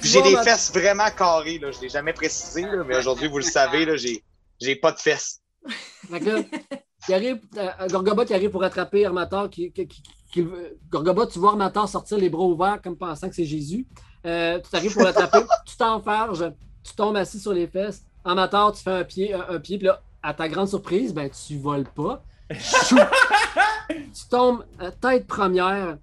Puis 0.00 0.08
j'ai 0.10 0.22
des 0.22 0.34
ma- 0.34 0.42
fesses 0.42 0.72
vraiment 0.72 1.08
carrées, 1.16 1.58
là. 1.58 1.70
Je 1.70 1.80
l'ai 1.80 1.88
jamais 1.88 2.12
précisé, 2.12 2.62
là, 2.62 2.82
mais 2.86 2.96
aujourd'hui, 2.98 3.28
vous 3.28 3.38
le 3.38 3.44
savez, 3.44 3.84
là, 3.84 3.96
j'ai, 3.96 4.22
j'ai 4.60 4.76
pas 4.76 4.92
de 4.92 4.98
fesses. 4.98 5.40
Il 7.08 7.14
arrive, 7.14 7.38
euh, 7.56 7.68
Gorgobot 7.88 8.24
qui 8.24 8.34
arrive 8.34 8.50
pour 8.50 8.64
attraper 8.64 9.06
Armator. 9.06 9.48
Qui, 9.48 9.72
qui, 9.72 9.86
qui- 9.86 10.02
qui- 10.32 10.46
Gorgobot, 10.90 11.26
tu 11.26 11.38
vois 11.38 11.50
Armator 11.50 11.88
sortir 11.88 12.18
les 12.18 12.28
bras 12.28 12.44
ouverts 12.44 12.80
comme 12.82 12.96
pensant 12.96 13.28
que 13.28 13.34
c'est 13.34 13.44
Jésus. 13.44 13.86
Euh, 14.26 14.58
tu 14.68 14.76
arrives 14.76 14.92
pour 14.92 15.04
l'attraper, 15.04 15.38
tu 15.66 15.76
t'enfarges, 15.76 16.50
tu 16.82 16.94
tombes 16.94 17.16
assis 17.16 17.38
sur 17.38 17.52
les 17.52 17.68
fesses. 17.68 18.02
Armator, 18.26 18.72
tu 18.72 18.82
fais 18.82 18.90
un 18.90 19.04
pied, 19.04 19.32
un, 19.34 19.44
un 19.48 19.58
pied, 19.60 19.78
puis 19.78 19.86
là, 19.86 20.00
à 20.22 20.34
ta 20.34 20.48
grande 20.48 20.68
surprise, 20.68 21.14
ben, 21.14 21.30
tu 21.30 21.56
voles 21.58 21.84
pas. 21.84 22.22
Chou! 22.58 22.96
tu 23.88 24.24
tombes 24.30 24.64
euh, 24.82 24.90
tête 25.00 25.26
première. 25.26 25.96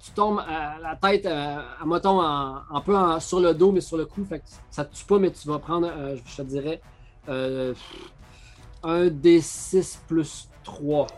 Tu 0.00 0.12
tombes 0.12 0.38
à 0.38 0.76
la 0.80 0.94
tête, 0.94 1.26
euh, 1.26 1.56
à 1.82 1.84
mettons, 1.84 2.20
en- 2.20 2.58
un 2.72 2.80
peu 2.80 2.96
en- 2.96 3.18
sur 3.18 3.40
le 3.40 3.52
dos, 3.54 3.72
mais 3.72 3.80
sur 3.80 3.96
le 3.96 4.04
cou. 4.06 4.24
Fait 4.24 4.38
que 4.38 4.44
ça 4.70 4.84
te 4.84 4.94
tue 4.94 5.04
pas, 5.04 5.18
mais 5.18 5.30
tu 5.32 5.48
vas 5.48 5.58
prendre, 5.58 5.88
euh, 5.90 6.16
je 6.24 6.36
te 6.36 6.42
dirais, 6.42 6.80
euh, 7.28 7.74
un 8.84 9.06
D6 9.08 9.98
plus 10.06 10.48
3 10.62 11.08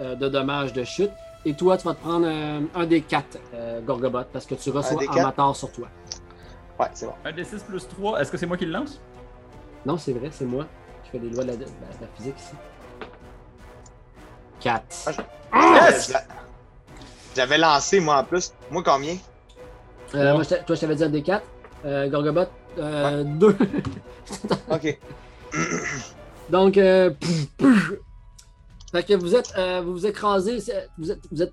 euh, 0.00 0.16
de 0.16 0.28
dommages 0.28 0.72
de 0.72 0.82
chute. 0.82 1.12
Et 1.44 1.54
toi, 1.54 1.76
tu 1.76 1.84
vas 1.84 1.94
te 1.94 2.00
prendre 2.00 2.26
euh, 2.28 2.60
un 2.74 2.86
des 2.86 3.00
4 3.02 3.38
Gorgobot 3.84 4.24
parce 4.32 4.46
que 4.46 4.54
tu 4.56 4.70
reçois 4.70 4.96
un 5.08 5.22
matar 5.22 5.54
sur 5.54 5.70
toi. 5.70 5.86
Ouais, 6.80 6.86
c'est 6.94 7.06
bon. 7.06 7.12
Un 7.24 7.32
des 7.32 7.44
6 7.44 7.62
plus 7.62 7.86
3, 7.86 8.20
est-ce 8.20 8.32
que 8.32 8.36
c'est 8.36 8.46
moi 8.46 8.56
qui 8.56 8.66
le 8.66 8.72
lance? 8.72 9.00
Non, 9.86 9.98
c'est 9.98 10.12
vrai, 10.12 10.28
c'est 10.32 10.44
moi 10.44 10.66
qui 11.04 11.10
fais 11.10 11.18
les 11.18 11.30
lois 11.30 11.42
de 11.44 11.48
la, 11.50 11.56
de 11.56 11.62
la- 11.62 11.66
de 11.66 12.00
la 12.02 12.06
physique 12.16 12.34
ici. 12.38 12.54
4. 14.60 15.10
Ah, 15.52 15.88
l'a- 16.10 16.24
J'avais 17.34 17.58
lancé, 17.58 17.98
moi, 18.00 18.18
en 18.18 18.24
plus. 18.24 18.52
Moi, 18.70 18.82
combien? 18.84 19.16
Euh, 20.14 20.34
moi, 20.34 20.42
je 20.44 20.48
t'a- 20.50 20.56
toi, 20.58 20.76
je 20.76 20.80
t'avais 20.82 20.94
dit 20.94 21.04
un 21.04 21.08
des 21.08 21.22
4. 21.22 21.44
Gorgobot, 22.10 22.46
2. 22.76 23.56
Ok. 24.70 24.98
Donc, 26.50 26.76
euh, 26.78 27.10
pouf. 27.58 27.92
fait 28.92 29.02
que 29.02 29.14
vous 29.14 29.34
êtes, 29.34 29.52
euh, 29.58 29.80
vous 29.84 29.92
vous 29.92 30.06
écrasez, 30.06 30.58
vous 30.98 31.10
êtes, 31.10 31.20
vous 31.30 31.42
êtes, 31.42 31.52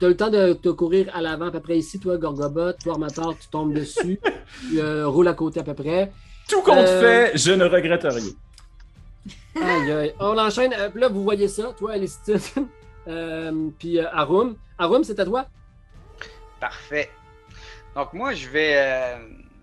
t'as 0.00 0.08
le 0.08 0.16
temps 0.16 0.30
de 0.30 0.54
te 0.54 0.68
courir 0.70 1.10
à 1.14 1.20
l'avant 1.20 1.46
à 1.46 1.50
peu 1.50 1.60
près 1.60 1.78
ici, 1.78 2.00
toi, 2.00 2.16
Gorgobot, 2.16 2.72
toi, 2.82 2.94
Armator, 2.94 3.36
tu 3.38 3.48
tombes 3.48 3.72
dessus, 3.74 4.18
tu 4.70 4.80
euh, 4.80 5.06
roules 5.06 5.28
à 5.28 5.34
côté 5.34 5.60
à 5.60 5.62
peu 5.62 5.74
près. 5.74 6.10
Tout 6.50 6.62
compte 6.62 6.78
Euh, 6.78 7.26
fait, 7.30 7.38
je 7.38 7.52
ne 7.52 7.64
regrette 7.64 8.02
rien. 8.02 8.32
Aïe, 9.62 9.92
aïe. 9.92 10.14
On 10.18 10.36
enchaîne, 10.38 10.72
euh, 10.76 10.90
là, 10.94 11.08
vous 11.08 11.22
voyez 11.22 11.48
ça, 11.48 11.72
toi, 11.78 11.92
Alicitine, 11.92 12.40
euh, 13.08 13.68
puis 13.78 13.98
euh, 13.98 14.06
Arum. 14.12 14.56
Arum, 14.78 15.04
c'est 15.04 15.18
à 15.20 15.24
toi? 15.24 15.46
Parfait. 16.58 17.10
Donc 17.94 18.12
moi, 18.12 18.34
je 18.34 18.48
vais... 18.48 18.74
euh, 18.76 19.16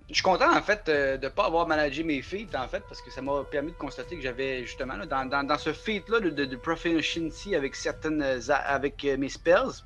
je 0.09 0.15
suis 0.15 0.23
content, 0.23 0.55
en 0.55 0.61
fait, 0.61 0.83
euh, 0.87 1.17
de 1.17 1.25
ne 1.25 1.29
pas 1.29 1.45
avoir 1.45 1.67
managé 1.67 2.03
mes 2.03 2.21
feats, 2.21 2.57
en 2.57 2.67
fait, 2.67 2.81
parce 2.87 3.01
que 3.01 3.11
ça 3.11 3.21
m'a 3.21 3.43
permis 3.43 3.71
de 3.71 3.77
constater 3.77 4.15
que 4.15 4.21
j'avais, 4.21 4.63
justement, 4.65 4.95
là, 4.95 5.05
dans, 5.05 5.25
dans, 5.25 5.43
dans 5.43 5.57
ce 5.57 5.73
feat-là 5.73 6.19
de, 6.21 6.29
de, 6.29 6.45
de 6.45 6.55
Proficiency 6.55 7.55
avec 7.55 7.75
certaines... 7.75 8.21
a- 8.49 8.55
avec 8.55 9.03
euh, 9.05 9.17
mes 9.17 9.29
spells, 9.29 9.83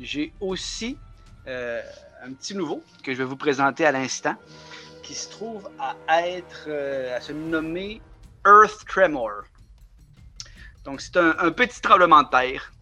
j'ai 0.00 0.32
aussi 0.40 0.98
euh, 1.46 1.80
un 2.24 2.32
petit 2.32 2.54
nouveau 2.54 2.82
que 3.02 3.12
je 3.12 3.18
vais 3.18 3.24
vous 3.24 3.36
présenter 3.36 3.86
à 3.86 3.92
l'instant, 3.92 4.34
qui 5.06 5.14
se 5.14 5.30
trouve 5.30 5.70
à 5.78 6.26
être... 6.28 6.64
euh, 6.66 7.16
à 7.16 7.20
se 7.20 7.32
nommer 7.32 8.02
Earth 8.44 8.84
Tremor. 8.88 9.44
Donc 10.84 11.00
c'est 11.00 11.16
un, 11.16 11.50
petit 11.52 11.80
tremblement 11.80 12.22
de 12.24 12.28
terre, 12.28 12.72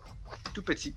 tout 0.54 0.62
petit, 0.62 0.94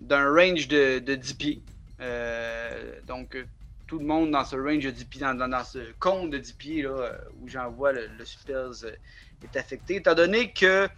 d'un 0.00 0.30
range 0.32 0.68
de, 0.68 0.98
de 0.98 1.14
10 1.14 1.34
pieds. 1.34 1.62
Euh, 2.00 3.00
donc, 3.06 3.34
euh, 3.36 3.44
tout 3.86 3.98
le 3.98 4.04
monde 4.04 4.30
dans 4.30 4.44
ce 4.44 4.56
range 4.56 4.84
de 4.84 4.90
10 4.90 5.04
pieds, 5.06 5.20
dans, 5.22 5.34
dans- 5.34 5.64
ce 5.64 5.78
cône 5.98 6.28
de 6.28 6.38
10 6.38 6.52
pieds 6.52 6.82
là, 6.82 7.12
où 7.40 7.48
j'envoie 7.48 7.92
le, 7.92 8.08
le 8.18 8.24
spells 8.24 8.98
est 9.42 9.56
affecté. 9.56 9.96
Étant 9.96 10.14
donné 10.14 10.52
que 10.52 10.88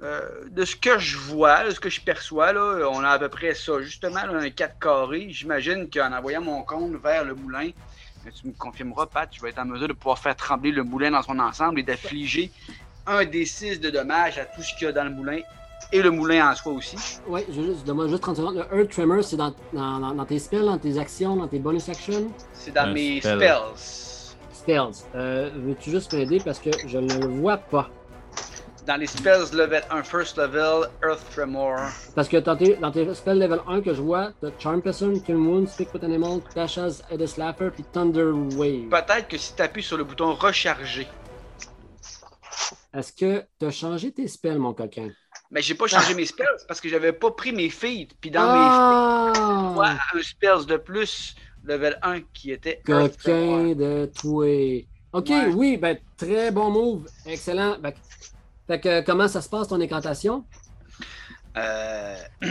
de 0.00 0.64
ce 0.66 0.76
que 0.76 0.98
je 0.98 1.16
vois, 1.16 1.64
de 1.64 1.70
ce 1.70 1.80
que 1.80 1.88
je 1.88 2.00
perçois, 2.00 2.52
là, 2.52 2.88
on 2.90 3.00
a 3.00 3.10
à 3.10 3.18
peu 3.18 3.28
près 3.30 3.54
ça, 3.54 3.80
justement, 3.80 4.18
un 4.18 4.50
4 4.50 4.78
carré. 4.78 5.28
J'imagine 5.30 5.88
qu'en 5.88 6.12
envoyant 6.12 6.42
mon 6.42 6.62
cône 6.62 6.96
vers 6.98 7.24
le 7.24 7.34
moulin, 7.34 7.70
euh, 8.26 8.30
tu 8.34 8.46
me 8.48 8.52
confirmeras, 8.52 9.06
Pat, 9.06 9.28
je 9.32 9.40
vais 9.40 9.50
être 9.50 9.58
en 9.58 9.64
mesure 9.64 9.88
de 9.88 9.92
pouvoir 9.92 10.18
faire 10.18 10.36
trembler 10.36 10.70
le 10.72 10.82
moulin 10.84 11.10
dans 11.10 11.22
son 11.22 11.38
ensemble 11.38 11.80
et 11.80 11.82
d'affliger 11.82 12.50
un 13.06 13.24
des 13.24 13.44
6 13.44 13.80
de 13.80 13.90
dommages 13.90 14.38
à 14.38 14.44
tout 14.46 14.62
ce 14.62 14.74
qu'il 14.76 14.86
y 14.86 14.88
a 14.88 14.92
dans 14.92 15.04
le 15.04 15.10
moulin 15.10 15.40
et 15.92 16.00
le 16.02 16.10
moulin 16.10 16.50
en 16.50 16.54
soi 16.54 16.72
aussi. 16.72 16.96
Oui, 17.28 17.42
je 17.50 17.60
veux 17.60 17.66
juste, 17.74 17.86
donne-moi 17.86 18.08
juste 18.08 18.22
30 18.22 18.36
secondes. 18.36 18.66
Le 18.70 18.78
Earth 18.80 18.90
Tremor, 18.90 19.22
c'est 19.22 19.36
dans, 19.36 19.54
dans, 19.72 19.98
dans- 20.00 20.14
dans 20.14 20.24
tes 20.24 20.38
spells, 20.38 20.64
dans 20.64 20.78
tes 20.78 20.98
actions, 20.98 21.36
dans 21.36 21.46
tes 21.48 21.58
bonus 21.58 21.88
actions? 21.88 22.30
C'est 22.54 22.72
dans 22.72 22.82
Un 22.84 22.92
mes 22.92 23.20
spell. 23.20 23.38
spells. 23.38 24.06
Spells. 24.52 25.04
Euh, 25.14 25.50
Veux-tu 25.54 25.90
juste 25.90 26.12
m'aider 26.14 26.40
parce 26.42 26.58
que 26.58 26.70
je 26.86 26.98
ne 26.98 27.12
le 27.18 27.26
vois 27.26 27.58
pas? 27.58 27.90
Dans 28.86 28.96
les 28.96 29.06
spells 29.06 29.54
level 29.54 29.82
1, 29.90 30.02
first 30.02 30.36
level, 30.36 30.90
Earth 31.02 31.22
Tremor. 31.34 31.78
Parce 32.14 32.28
que 32.28 32.36
dans 32.36 32.54
tes, 32.54 32.76
dans 32.76 32.90
tes 32.90 33.14
spells 33.14 33.38
level 33.38 33.60
1 33.66 33.80
que 33.80 33.94
je 33.94 34.02
vois, 34.02 34.32
t'as 34.42 34.50
Charm 34.58 34.82
Person, 34.82 35.18
Kill 35.20 35.36
Wound, 35.36 35.68
Speak 35.68 35.94
with 35.94 36.04
Animal, 36.04 36.40
Tasha's 36.54 37.02
Head 37.10 37.26
Slapper, 37.26 37.70
puis 37.70 37.82
Thunder 37.92 38.30
Wave. 38.56 38.90
Peut-être 38.90 39.28
que 39.28 39.38
si 39.38 39.54
tu 39.56 39.62
appuies 39.62 39.82
sur 39.82 39.96
le 39.96 40.04
bouton 40.04 40.34
recharger, 40.34 41.06
Est-ce 42.92 43.12
que 43.12 43.44
t'as 43.58 43.70
changé 43.70 44.12
tes 44.12 44.28
spells, 44.28 44.58
mon 44.58 44.74
coquin? 44.74 45.08
mais 45.50 45.62
j'ai 45.62 45.74
pas 45.74 45.86
changé 45.86 46.14
mes 46.14 46.26
spells 46.26 46.46
parce 46.66 46.80
que 46.80 46.88
j'avais 46.88 47.12
pas 47.12 47.30
pris 47.30 47.52
mes 47.52 47.70
feats. 47.70 48.08
Puis 48.20 48.30
dans 48.30 48.42
mes 48.42 48.48
ah! 48.70 49.32
feats, 49.34 49.80
ouais, 49.80 50.20
un 50.20 50.22
spells 50.22 50.66
de 50.66 50.76
plus, 50.76 51.34
level 51.64 51.98
1 52.02 52.20
qui 52.34 52.50
était 52.52 52.82
Earth 52.88 53.16
Tremor. 53.18 53.58
Coquin 53.62 53.74
de 53.74 54.10
toi. 54.20 54.86
Ok, 55.12 55.28
Ouais. 55.30 55.46
oui, 55.54 55.76
ben 55.78 55.96
très 56.16 56.50
bon 56.50 56.70
move. 56.70 57.06
Excellent. 57.24 57.76
Ben, 57.80 57.92
fait 58.66 58.80
que 58.80 59.00
comment 59.02 59.28
ça 59.28 59.42
se 59.42 59.48
passe 59.48 59.68
ton 59.68 59.80
incantation? 59.80 60.44
Euh, 61.56 62.16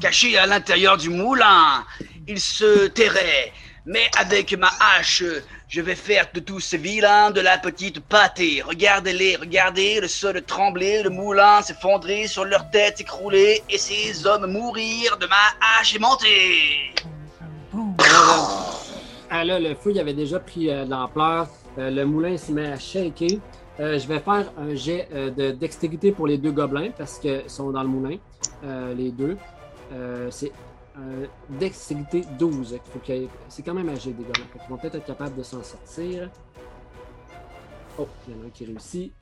Caché 0.00 0.38
à 0.38 0.46
l'intérieur 0.46 0.96
du 0.96 1.10
moulin, 1.10 1.84
il 2.28 2.40
se 2.40 2.86
tairait. 2.86 3.52
Mais 3.84 4.08
avec 4.16 4.56
ma 4.56 4.70
hache, 4.80 5.24
je 5.68 5.80
vais 5.80 5.94
faire 5.94 6.26
de 6.32 6.40
tous 6.40 6.60
ces 6.60 6.76
vilains 6.76 7.30
de 7.30 7.40
la 7.40 7.58
petite 7.58 8.00
pâtée. 8.00 8.62
Regardez-les, 8.62 9.36
regardez 9.36 10.00
le 10.00 10.06
sol 10.06 10.40
trembler, 10.42 11.02
le 11.02 11.10
moulin 11.10 11.62
s'effondrer 11.62 12.28
sur 12.28 12.44
leur 12.44 12.70
tête 12.70 13.00
écroulée 13.00 13.62
et 13.68 13.78
ces 13.78 14.26
hommes 14.26 14.46
mourir 14.46 15.16
de 15.18 15.26
ma 15.26 15.80
hache 15.80 15.96
aimantée. 15.96 16.94
Ah 19.30 19.44
là, 19.44 19.58
le 19.58 19.74
feu 19.74 19.90
il 19.90 19.98
avait 19.98 20.14
déjà 20.14 20.38
pris 20.38 20.70
euh, 20.70 20.84
de 20.84 20.90
l'ampleur. 20.90 21.48
Euh, 21.78 21.90
le 21.90 22.04
moulin 22.04 22.36
s'est 22.36 22.52
mis 22.52 22.66
à 22.66 22.78
shaker. 22.78 23.38
Euh, 23.80 23.98
je 23.98 24.08
vais 24.08 24.18
faire 24.18 24.52
un 24.58 24.74
jet 24.74 25.08
euh, 25.12 25.30
de 25.30 25.52
dextérité 25.52 26.10
pour 26.10 26.26
les 26.26 26.36
deux 26.36 26.50
gobelins 26.50 26.90
parce 26.96 27.18
qu'ils 27.18 27.48
sont 27.48 27.70
dans 27.70 27.82
le 27.82 27.88
moulin. 27.88 28.16
Euh, 28.64 28.94
les 28.94 29.12
deux. 29.12 29.36
C'est 30.30 30.52
dextérité 31.48 32.24
12. 32.38 32.72
Il 32.84 32.90
faut 32.92 32.98
qu'il 32.98 33.14
y 33.14 33.24
ait- 33.24 33.28
C'est 33.48 33.62
quand 33.62 33.72
même 33.74 33.88
âgé 33.88 34.10
des 34.12 34.24
gobelins. 34.24 34.44
Qu'ils 34.52 34.68
vont 34.68 34.76
peut-être 34.76 34.96
être 34.96 35.06
capables 35.06 35.36
de 35.36 35.42
s'en 35.44 35.62
sortir. 35.62 36.28
Oh, 37.98 38.06
il 38.26 38.34
y 38.34 38.38
en 38.38 38.42
a 38.42 38.46
un 38.46 38.50
qui 38.50 38.64
réussit. 38.66 39.12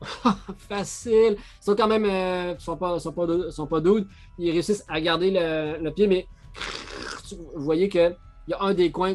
Facile. 0.68 1.36
Ils 1.38 1.64
sont 1.64 1.76
quand 1.76 1.86
même. 1.88 2.04
ils 2.04 2.60
sont 2.60 2.76
pas, 2.76 2.98
sont 2.98 3.14
sont 3.50 3.66
pas. 3.66 3.80
Ils 4.38 4.50
réussissent 4.50 4.84
à 4.88 5.00
garder 5.00 5.30
le, 5.30 5.82
le 5.82 5.90
pied, 5.92 6.08
mais 6.08 6.26
vous 7.54 7.62
voyez 7.62 7.88
que 7.88 8.12
il 8.48 8.52
y 8.52 8.54
a 8.54 8.62
un 8.62 8.74
des 8.74 8.90
coins 8.90 9.14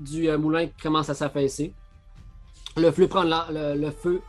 du 0.00 0.30
moulin 0.36 0.66
qui 0.66 0.82
commence 0.82 1.08
à 1.10 1.14
s'affaisser. 1.14 1.74
Le 2.80 2.90
feu 2.92 3.06
prend 3.08 3.24
de 3.24 3.30
la- 3.30 3.46
le, 3.50 3.74
le 3.74 3.90
feu 3.90 4.22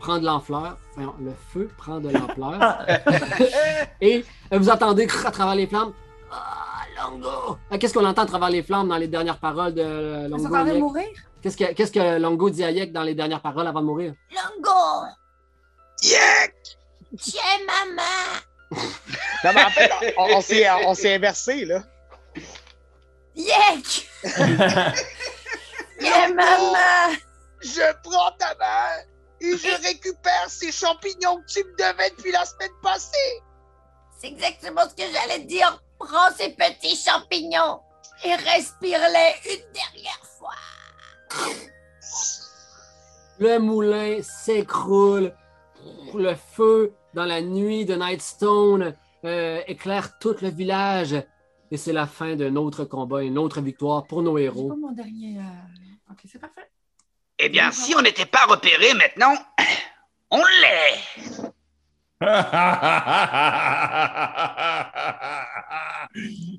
prend 0.00 0.18
de 0.18 0.24
l'ampleur. 0.24 0.78
Voyons, 0.94 1.14
le 1.20 1.32
feu 1.52 1.68
prend 1.76 1.98
de 2.00 2.10
l'ampleur. 2.10 2.86
Et 4.00 4.24
euh, 4.52 4.58
vous 4.58 4.70
entendez 4.70 5.06
à 5.24 5.30
travers 5.30 5.54
les 5.54 5.66
flammes. 5.66 5.92
Ah, 6.30 6.84
Longo! 7.10 7.56
Ah, 7.70 7.78
Qu'est-ce 7.78 7.94
qu'on 7.94 8.04
entend 8.04 8.22
à 8.22 8.26
travers 8.26 8.50
les 8.50 8.62
flammes 8.62 8.88
dans 8.88 8.96
les 8.96 9.08
dernières 9.08 9.38
paroles 9.38 9.74
de 9.74 9.82
euh, 9.82 10.28
Longo? 10.28 10.48
train 10.48 10.64
de 10.64 10.70
Yek? 10.72 10.80
mourir? 10.80 11.06
Qu'est-ce 11.42 11.56
que, 11.56 11.72
qu'est-ce 11.72 11.92
que 11.92 12.18
Longo 12.18 12.50
dit 12.50 12.64
à 12.64 12.70
Yek 12.70 12.92
dans 12.92 13.02
les 13.02 13.14
dernières 13.14 13.40
paroles 13.40 13.66
avant 13.66 13.80
de 13.80 13.86
mourir? 13.86 14.14
Longo, 14.30 15.06
Yeah! 16.02 16.48
tiens 17.18 17.42
ma 17.66 17.92
main. 17.94 18.30
Non, 19.44 19.50
mais 19.54 19.64
en 19.64 19.70
fait, 19.70 19.90
on, 20.18 20.36
on 20.36 20.40
s'est, 20.40 20.66
on 20.86 20.94
s'est 20.94 21.14
inversé, 21.14 21.64
là. 21.64 21.82
Yek, 23.36 24.08
tiens 26.00 26.34
ma 26.34 26.58
main. 26.58 27.16
Je 27.60 27.92
prends 28.02 28.30
ta 28.38 28.54
main 28.56 29.02
et 29.40 29.56
je 29.56 29.82
récupère 29.86 30.48
ces 30.48 30.72
champignons 30.72 31.36
que 31.42 31.52
tu 31.52 31.64
me 31.64 31.72
devais 31.76 32.10
depuis 32.10 32.32
la 32.32 32.44
semaine 32.44 32.70
passée. 32.82 33.42
C'est 34.20 34.28
exactement 34.28 34.82
ce 34.88 34.94
que 34.94 35.10
j'allais 35.12 35.42
te 35.42 35.46
dire. 35.48 35.82
Prends 35.98 36.30
ces 36.36 36.50
petits 36.50 36.96
champignons 36.96 37.80
et 38.24 38.34
respire-les 38.34 39.54
une 39.54 39.72
dernière 39.72 40.22
fois. 40.38 40.54
Le 43.38 43.58
moulin 43.58 44.20
s'écroule. 44.22 45.34
Le 46.14 46.34
feu 46.34 46.92
dans 47.14 47.24
la 47.24 47.40
nuit 47.40 47.84
de 47.84 47.94
Nightstone 47.94 48.94
euh, 49.24 49.60
éclaire 49.66 50.18
tout 50.18 50.34
le 50.42 50.48
village. 50.48 51.14
Et 51.70 51.76
c'est 51.76 51.92
la 51.92 52.06
fin 52.06 52.34
d'un 52.34 52.56
autre 52.56 52.84
combat, 52.84 53.22
une 53.22 53.38
autre 53.38 53.60
victoire 53.60 54.06
pour 54.06 54.22
nos 54.22 54.38
héros. 54.38 54.68
pas 54.68 54.74
mon 54.76 54.92
dernier. 54.92 55.38
euh, 55.38 56.10
Ok, 56.12 56.20
c'est 56.30 56.38
parfait. 56.38 56.67
Eh 57.38 57.48
bien, 57.48 57.70
si 57.70 57.94
on 57.94 58.02
n'était 58.02 58.26
pas 58.26 58.46
repéré 58.46 58.94
maintenant, 58.94 59.34
on 60.30 60.42
l'est. 60.60 61.42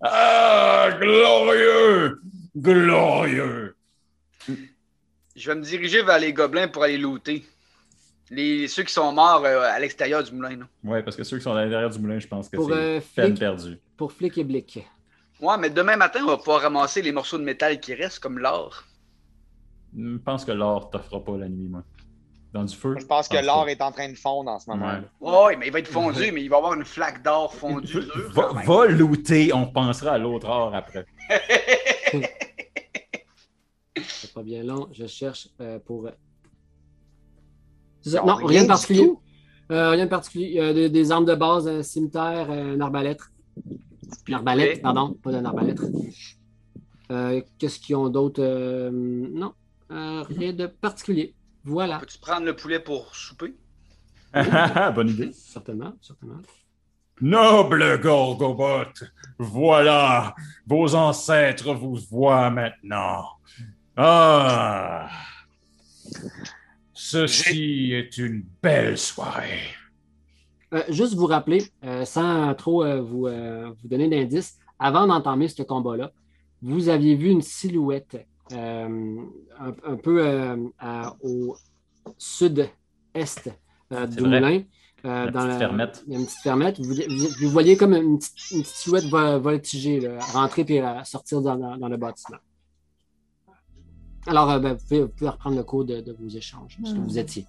ah, 0.01 0.89
glorieux! 0.99 2.21
Glorieux! 2.55 3.75
Je 5.36 5.51
vais 5.51 5.55
me 5.55 5.63
diriger 5.63 6.01
vers 6.01 6.19
les 6.19 6.32
gobelins 6.34 6.67
pour 6.69 6.84
aller 6.84 6.97
looter. 6.97 7.45
Les, 8.30 8.67
ceux 8.67 8.84
qui 8.84 8.93
sont 8.93 9.11
morts 9.11 9.43
euh, 9.43 9.61
à 9.61 9.80
l'extérieur 9.80 10.23
du 10.23 10.32
moulin. 10.34 10.59
Ouais, 10.84 11.01
parce 11.01 11.15
que 11.15 11.23
ceux 11.23 11.38
qui 11.38 11.43
sont 11.43 11.53
à 11.53 11.63
l'intérieur 11.63 11.89
du 11.89 11.99
moulin, 11.99 12.19
je 12.19 12.27
pense 12.27 12.47
que 12.47 12.55
Pour 12.57 12.69
c'est 12.69 12.75
euh, 12.75 12.99
peine 13.15 13.38
perdue. 13.38 13.80
pour 13.97 14.13
Flick 14.13 14.38
et 14.38 14.43
Blick. 14.43 14.86
Ouais, 15.41 15.57
mais 15.57 15.69
demain 15.69 15.95
matin, 15.95 16.21
on 16.23 16.27
va 16.27 16.38
pouvoir 16.38 16.61
ramasser 16.61 17.01
les 17.01 17.11
morceaux 17.11 17.38
de 17.38 17.43
métal 17.43 17.80
qui 17.80 17.93
restent, 17.95 18.19
comme 18.19 18.38
l'or. 18.39 18.84
Je 19.98 20.18
pense 20.18 20.46
que 20.46 20.52
l'or 20.52 20.90
t'offrira 20.90 21.24
pas 21.24 21.38
la 21.38 21.50
nuit, 21.50 21.68
moi. 21.68 21.84
Dans 22.52 22.64
du 22.64 22.76
feu? 22.76 22.96
Je 23.00 23.06
pense 23.06 23.28
que 23.28 23.38
l'or 23.46 23.70
est 23.70 23.80
en 23.82 23.92
train 23.92 24.10
de 24.10 24.16
fondre 24.16 24.50
en 24.50 24.60
ce 24.60 24.70
moment. 24.70 24.88
Ouais. 24.88 25.02
Ouais, 25.48 25.56
mais 25.58 25.68
il 25.68 25.72
va 25.72 25.80
être 25.80 25.88
fondu, 25.88 26.32
mais 26.32 26.42
il 26.44 26.50
va 26.50 26.56
y 26.56 26.58
avoir 26.58 26.74
une 26.74 26.84
flaque 26.86 27.24
d'or 27.24 27.54
fondue. 27.54 28.02
Va, 28.34 28.52
va 28.66 28.88
looter, 28.88 29.54
on 29.54 29.68
pensera 29.68 30.14
à 30.14 30.18
l'autre 30.18 30.50
or 30.50 30.74
après. 30.74 31.06
C'est 34.02 34.34
pas 34.34 34.44
bien 34.44 34.64
long. 34.64 34.88
Je 34.94 35.06
cherche 35.06 35.50
euh, 35.62 35.78
pour. 35.80 36.10
Ça. 38.02 38.20
Non, 38.22 38.26
Non, 38.28 38.36
rien 38.38 38.48
rien 38.48 38.64
de 38.64 38.68
particulier. 38.68 39.12
Euh, 39.72 39.90
rien 39.92 40.06
de 40.06 40.10
particulier. 40.10 40.74
Des, 40.74 40.90
des 40.90 41.12
armes 41.12 41.26
de 41.26 41.36
base, 41.36 41.68
un 41.68 41.84
cimetière, 41.84 42.50
euh, 42.50 42.74
une 42.74 42.82
arbalète. 42.82 43.20
Une 44.28 44.34
arbalète, 44.34 44.82
pardon, 44.82 45.14
pas 45.22 45.32
d'une 45.32 45.46
arbalète. 45.46 45.80
Euh, 47.12 47.42
Qu'est-ce 47.58 47.80
qu'ils 47.80 47.96
ont 47.96 48.10
d'autre? 48.10 48.42
Euh, 48.42 48.90
non, 48.92 49.54
Euh, 49.92 50.24
rien 50.24 50.54
de 50.54 50.68
particulier. 50.68 51.34
Voilà. 51.64 52.00
Peux-tu 52.00 52.20
prendre 52.20 52.46
le 52.46 52.56
poulet 52.56 52.80
pour 52.80 53.16
souper? 53.16 53.56
Bonne 54.34 55.10
idée. 55.10 55.32
Certainement, 55.34 55.94
certainement. 56.02 56.42
Noble 57.22 58.00
Gorgobot, 58.00 58.94
voilà, 59.38 60.34
vos 60.66 60.96
ancêtres 60.96 61.74
vous 61.74 61.96
voient 62.10 62.50
maintenant. 62.50 63.26
Ah, 63.98 65.10
ceci 66.94 67.92
est 67.92 68.18
une 68.18 68.46
belle 68.64 68.98
soirée. 68.98 69.74
Euh, 70.74 70.84
juste 70.88 71.16
vous 71.16 71.26
rappeler, 71.26 71.64
euh, 71.84 72.06
sans 72.06 72.54
trop 72.54 72.86
euh, 72.86 73.02
vous, 73.02 73.28
euh, 73.28 73.74
vous 73.82 73.88
donner 73.90 74.08
d'indices, 74.08 74.58
avant 74.78 75.06
d'entamer 75.06 75.50
ce 75.50 75.64
combat-là, 75.64 76.14
vous 76.62 76.88
aviez 76.88 77.16
vu 77.16 77.30
une 77.30 77.42
silhouette 77.42 78.26
un, 78.52 79.74
un 79.86 79.95
peu 79.95 80.24
euh, 80.26 80.58
à- 80.80 81.16
au 81.22 81.56
sud-est 82.18 83.50
euh, 83.91 84.08
du 84.08 84.22
moulin. 84.22 84.64
euh, 85.06 85.26
La 85.26 85.32
dans 85.32 85.45
petite 85.45 85.58
fermette. 85.60 86.04
Il 86.08 86.14
y 86.14 86.16
a 86.16 86.20
une 86.20 86.26
petite 86.26 86.39
fermette. 86.41 86.80
Vous, 86.80 86.93
vous- 86.93 87.30
vous 87.41 87.50
voyez 87.50 87.78
comme 87.78 87.93
une 87.93 88.18
petite, 88.20 88.52
une 88.52 88.62
petite 88.62 88.76
silhouette 88.76 89.06
vo- 89.06 89.39
voltiger, 89.39 90.00
là, 90.00 90.20
rentrer 90.34 90.66
et 90.68 90.82
euh, 90.82 91.04
sortir 91.04 91.41
dans, 91.41 91.56
dans- 91.56 91.78
dans 91.78 91.88
le 91.89 91.97
bâtiment. 91.97 92.38
Alors, 94.28 94.50
euh, 94.52 94.60
ben, 94.60 94.74
vous, 94.74 94.84
pouvez, 94.86 95.02
vous 95.04 95.08
pouvez 95.10 95.30
reprendre 95.30 95.56
le 95.56 95.64
cours 95.64 95.86
de, 95.86 96.02
de 96.02 96.12
vos 96.14 96.28
échanges, 96.28 96.78
ce 96.84 96.93
que 96.93 96.97
Hmm. 97.00 97.04
vous 97.04 97.18
étiez. 97.18 97.47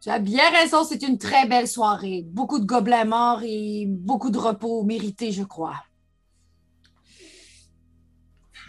Tu 0.00 0.10
as 0.10 0.20
bien 0.20 0.48
raison, 0.52 0.84
c'est 0.84 1.02
une 1.02 1.18
très 1.18 1.48
belle 1.48 1.66
soirée. 1.66 2.24
Beaucoup 2.28 2.60
de 2.60 2.64
gobelins 2.64 3.04
morts 3.04 3.40
et 3.42 3.84
beaucoup 3.88 4.30
de 4.30 4.38
repos 4.38 4.84
mérité, 4.84 5.32
je 5.32 5.42
crois. 5.42 5.74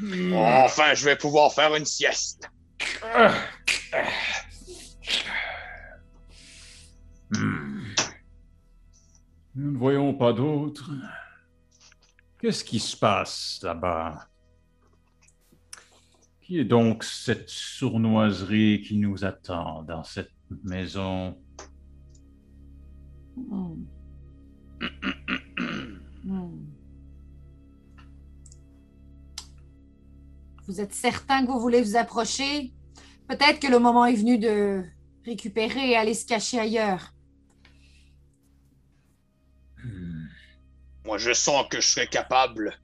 Enfin, 0.01 0.93
je 0.93 1.05
vais 1.05 1.15
pouvoir 1.15 1.53
faire 1.53 1.75
une 1.75 1.85
sieste. 1.85 2.49
Hmm. 7.31 7.83
Nous 9.55 9.71
ne 9.71 9.77
voyons 9.77 10.13
pas 10.13 10.33
d'autres. 10.33 10.91
Qu'est-ce 12.39 12.63
qui 12.63 12.79
se 12.79 12.95
passe 12.95 13.59
là-bas? 13.61 14.27
Qui 16.41 16.59
est 16.59 16.65
donc 16.65 17.03
cette 17.03 17.49
sournoiserie 17.49 18.81
qui 18.81 18.97
nous 18.97 19.25
attend 19.25 19.83
dans 19.83 20.03
cette 20.03 20.31
maison? 20.63 21.37
Hmm. 23.35 23.83
Hmm. 26.23 26.68
Vous 30.69 30.79
êtes 30.81 30.93
certain 30.93 31.43
que 31.47 31.51
vous 31.51 31.59
voulez 31.59 31.81
vous 31.81 31.95
approcher? 31.95 32.71
Peut-être 33.27 33.59
que 33.59 33.65
le 33.65 33.79
moment 33.79 34.05
est 34.05 34.13
venu 34.13 34.37
de 34.37 34.83
récupérer 35.25 35.89
et 35.89 35.97
aller 35.97 36.13
se 36.13 36.27
cacher 36.27 36.59
ailleurs. 36.59 37.11
Hmm. 39.83 40.27
Moi, 41.05 41.17
je 41.17 41.33
sens 41.33 41.65
que 41.71 41.81
je 41.81 41.87
serais 41.87 42.05
capable 42.05 42.79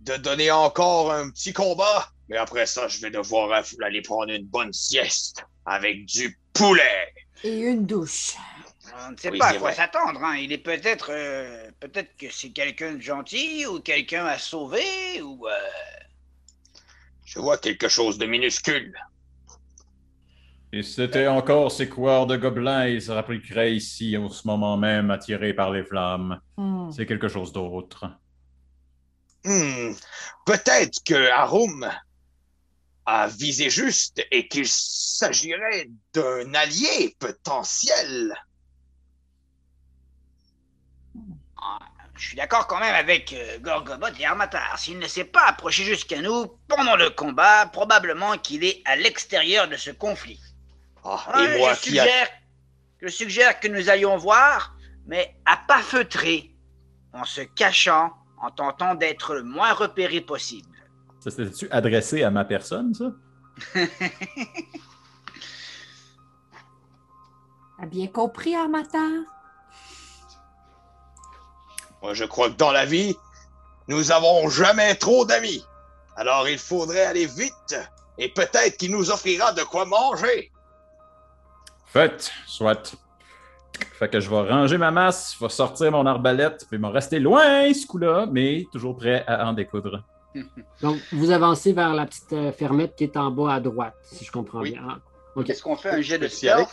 de 0.00 0.16
donner 0.16 0.50
encore 0.50 1.12
un 1.12 1.30
petit 1.30 1.52
combat, 1.52 2.10
mais 2.28 2.36
après 2.36 2.66
ça, 2.66 2.88
je 2.88 3.00
vais 3.00 3.10
devoir 3.12 3.62
aller 3.84 4.02
prendre 4.02 4.32
une 4.32 4.44
bonne 4.46 4.72
sieste 4.72 5.44
avec 5.64 6.06
du 6.06 6.40
poulet. 6.52 7.14
Et 7.44 7.60
une 7.60 7.86
douche. 7.86 8.34
On 9.06 9.12
ne 9.12 9.16
sait 9.16 9.30
Oui, 9.30 9.38
pas 9.38 9.50
à 9.50 9.54
quoi 9.54 9.72
s'attendre. 9.72 10.24
Hein. 10.24 10.38
Il 10.38 10.50
est 10.52 10.58
peut-être, 10.58 11.10
euh, 11.12 11.70
peut-être 11.78 12.16
que 12.16 12.30
c'est 12.32 12.50
quelqu'un 12.50 12.94
de 12.94 13.00
gentil 13.00 13.64
ou 13.66 13.78
quelqu'un 13.78 14.26
à 14.26 14.38
sauver 14.38 15.22
ou. 15.22 15.46
euh, 15.46 15.52
Je 17.28 17.40
vois 17.40 17.58
quelque 17.58 17.88
chose 17.88 18.16
de 18.16 18.24
minuscule. 18.24 18.94
Et 20.72 20.82
c'était 20.82 21.26
encore 21.26 21.70
ces 21.70 21.86
couards 21.86 22.26
de 22.26 22.38
gobelins, 22.38 22.86
ils 22.86 23.02
se 23.02 23.12
rappliqueraient 23.12 23.74
ici 23.74 24.16
en 24.16 24.30
ce 24.30 24.46
moment 24.46 24.78
même, 24.78 25.10
attirés 25.10 25.52
par 25.52 25.70
les 25.70 25.84
flammes. 25.84 26.40
Hmm. 26.56 26.90
C'est 26.90 27.04
quelque 27.04 27.28
chose 27.28 27.52
d'autre. 27.52 28.06
Hmm, 29.44 29.92
Peut-être 30.46 31.04
que 31.04 31.30
Harum 31.30 31.86
a 33.04 33.28
visé 33.28 33.68
juste 33.68 34.26
et 34.30 34.48
qu'il 34.48 34.66
s'agirait 34.66 35.90
d'un 36.14 36.54
allié 36.54 37.14
potentiel. 37.18 38.34
Je 42.18 42.26
suis 42.26 42.36
d'accord 42.36 42.66
quand 42.66 42.80
même 42.80 42.94
avec 42.94 43.32
euh, 43.32 43.58
Gorgobot 43.60 44.08
et 44.18 44.26
Armatar. 44.26 44.76
S'il 44.78 44.98
ne 44.98 45.06
s'est 45.06 45.24
pas 45.24 45.44
approché 45.46 45.84
jusqu'à 45.84 46.20
nous 46.20 46.46
pendant 46.68 46.96
le 46.96 47.10
combat, 47.10 47.66
probablement 47.66 48.36
qu'il 48.38 48.64
est 48.64 48.82
à 48.84 48.96
l'extérieur 48.96 49.68
de 49.68 49.76
ce 49.76 49.90
conflit. 49.90 50.40
Ouais, 51.04 51.54
et 51.54 51.58
moi 51.58 51.74
je, 51.74 51.80
qui 51.80 51.98
a- 51.98 52.02
suggère, 52.04 52.28
je 53.00 53.08
suggère 53.08 53.60
que 53.60 53.68
nous 53.68 53.88
allions 53.88 54.16
voir, 54.16 54.74
mais 55.06 55.34
à 55.46 55.56
pas 55.56 55.78
feutrer, 55.80 56.54
en 57.12 57.24
se 57.24 57.40
cachant, 57.40 58.12
en 58.42 58.50
tentant 58.50 58.94
d'être 58.96 59.34
le 59.34 59.44
moins 59.44 59.72
repéré 59.72 60.20
possible. 60.20 60.68
Ça 61.20 61.30
s'était-tu 61.30 61.68
adressé 61.70 62.24
à 62.24 62.30
ma 62.30 62.44
personne, 62.44 62.92
ça? 62.94 63.12
T'as 67.78 67.86
bien 67.86 68.06
compris, 68.08 68.54
Armateur? 68.56 69.22
Moi, 72.02 72.14
je 72.14 72.24
crois 72.24 72.48
que 72.50 72.56
dans 72.56 72.72
la 72.72 72.84
vie, 72.84 73.16
nous 73.88 74.12
avons 74.12 74.48
jamais 74.48 74.94
trop 74.94 75.24
d'amis. 75.24 75.64
Alors, 76.16 76.48
il 76.48 76.58
faudrait 76.58 77.04
aller 77.06 77.26
vite. 77.26 77.76
Et 78.18 78.28
peut-être 78.28 78.76
qu'il 78.76 78.90
nous 78.90 79.10
offrira 79.10 79.52
de 79.52 79.62
quoi 79.62 79.84
manger. 79.84 80.50
Fait, 81.86 82.30
soit. 82.46 82.96
Fait 83.98 84.08
que 84.08 84.18
je 84.18 84.28
vais 84.28 84.40
ranger 84.40 84.76
ma 84.76 84.90
masse, 84.90 85.36
je 85.38 85.44
vais 85.44 85.50
sortir 85.50 85.92
mon 85.92 86.04
arbalète, 86.04 86.66
puis 86.68 86.78
me 86.78 86.88
rester 86.88 87.20
loin 87.20 87.72
ce 87.72 87.86
coup-là, 87.86 88.26
mais 88.30 88.66
toujours 88.72 88.96
prêt 88.96 89.24
à 89.28 89.46
en 89.48 89.52
découdre. 89.52 90.02
Donc, 90.82 90.98
vous 91.12 91.30
avancez 91.30 91.72
vers 91.72 91.94
la 91.94 92.06
petite 92.06 92.32
euh, 92.32 92.52
fermette 92.52 92.96
qui 92.96 93.04
est 93.04 93.16
en 93.16 93.30
bas 93.30 93.54
à 93.54 93.60
droite, 93.60 93.94
si 94.02 94.24
je 94.24 94.32
comprends 94.32 94.60
Oui. 94.60 94.72
bien. 94.72 94.82
Ah. 94.88 95.40
Est-ce 95.46 95.62
qu'on 95.62 95.76
fait? 95.76 95.90
Un 95.90 96.00
jet 96.00 96.18
de 96.18 96.26
stealth? 96.26 96.68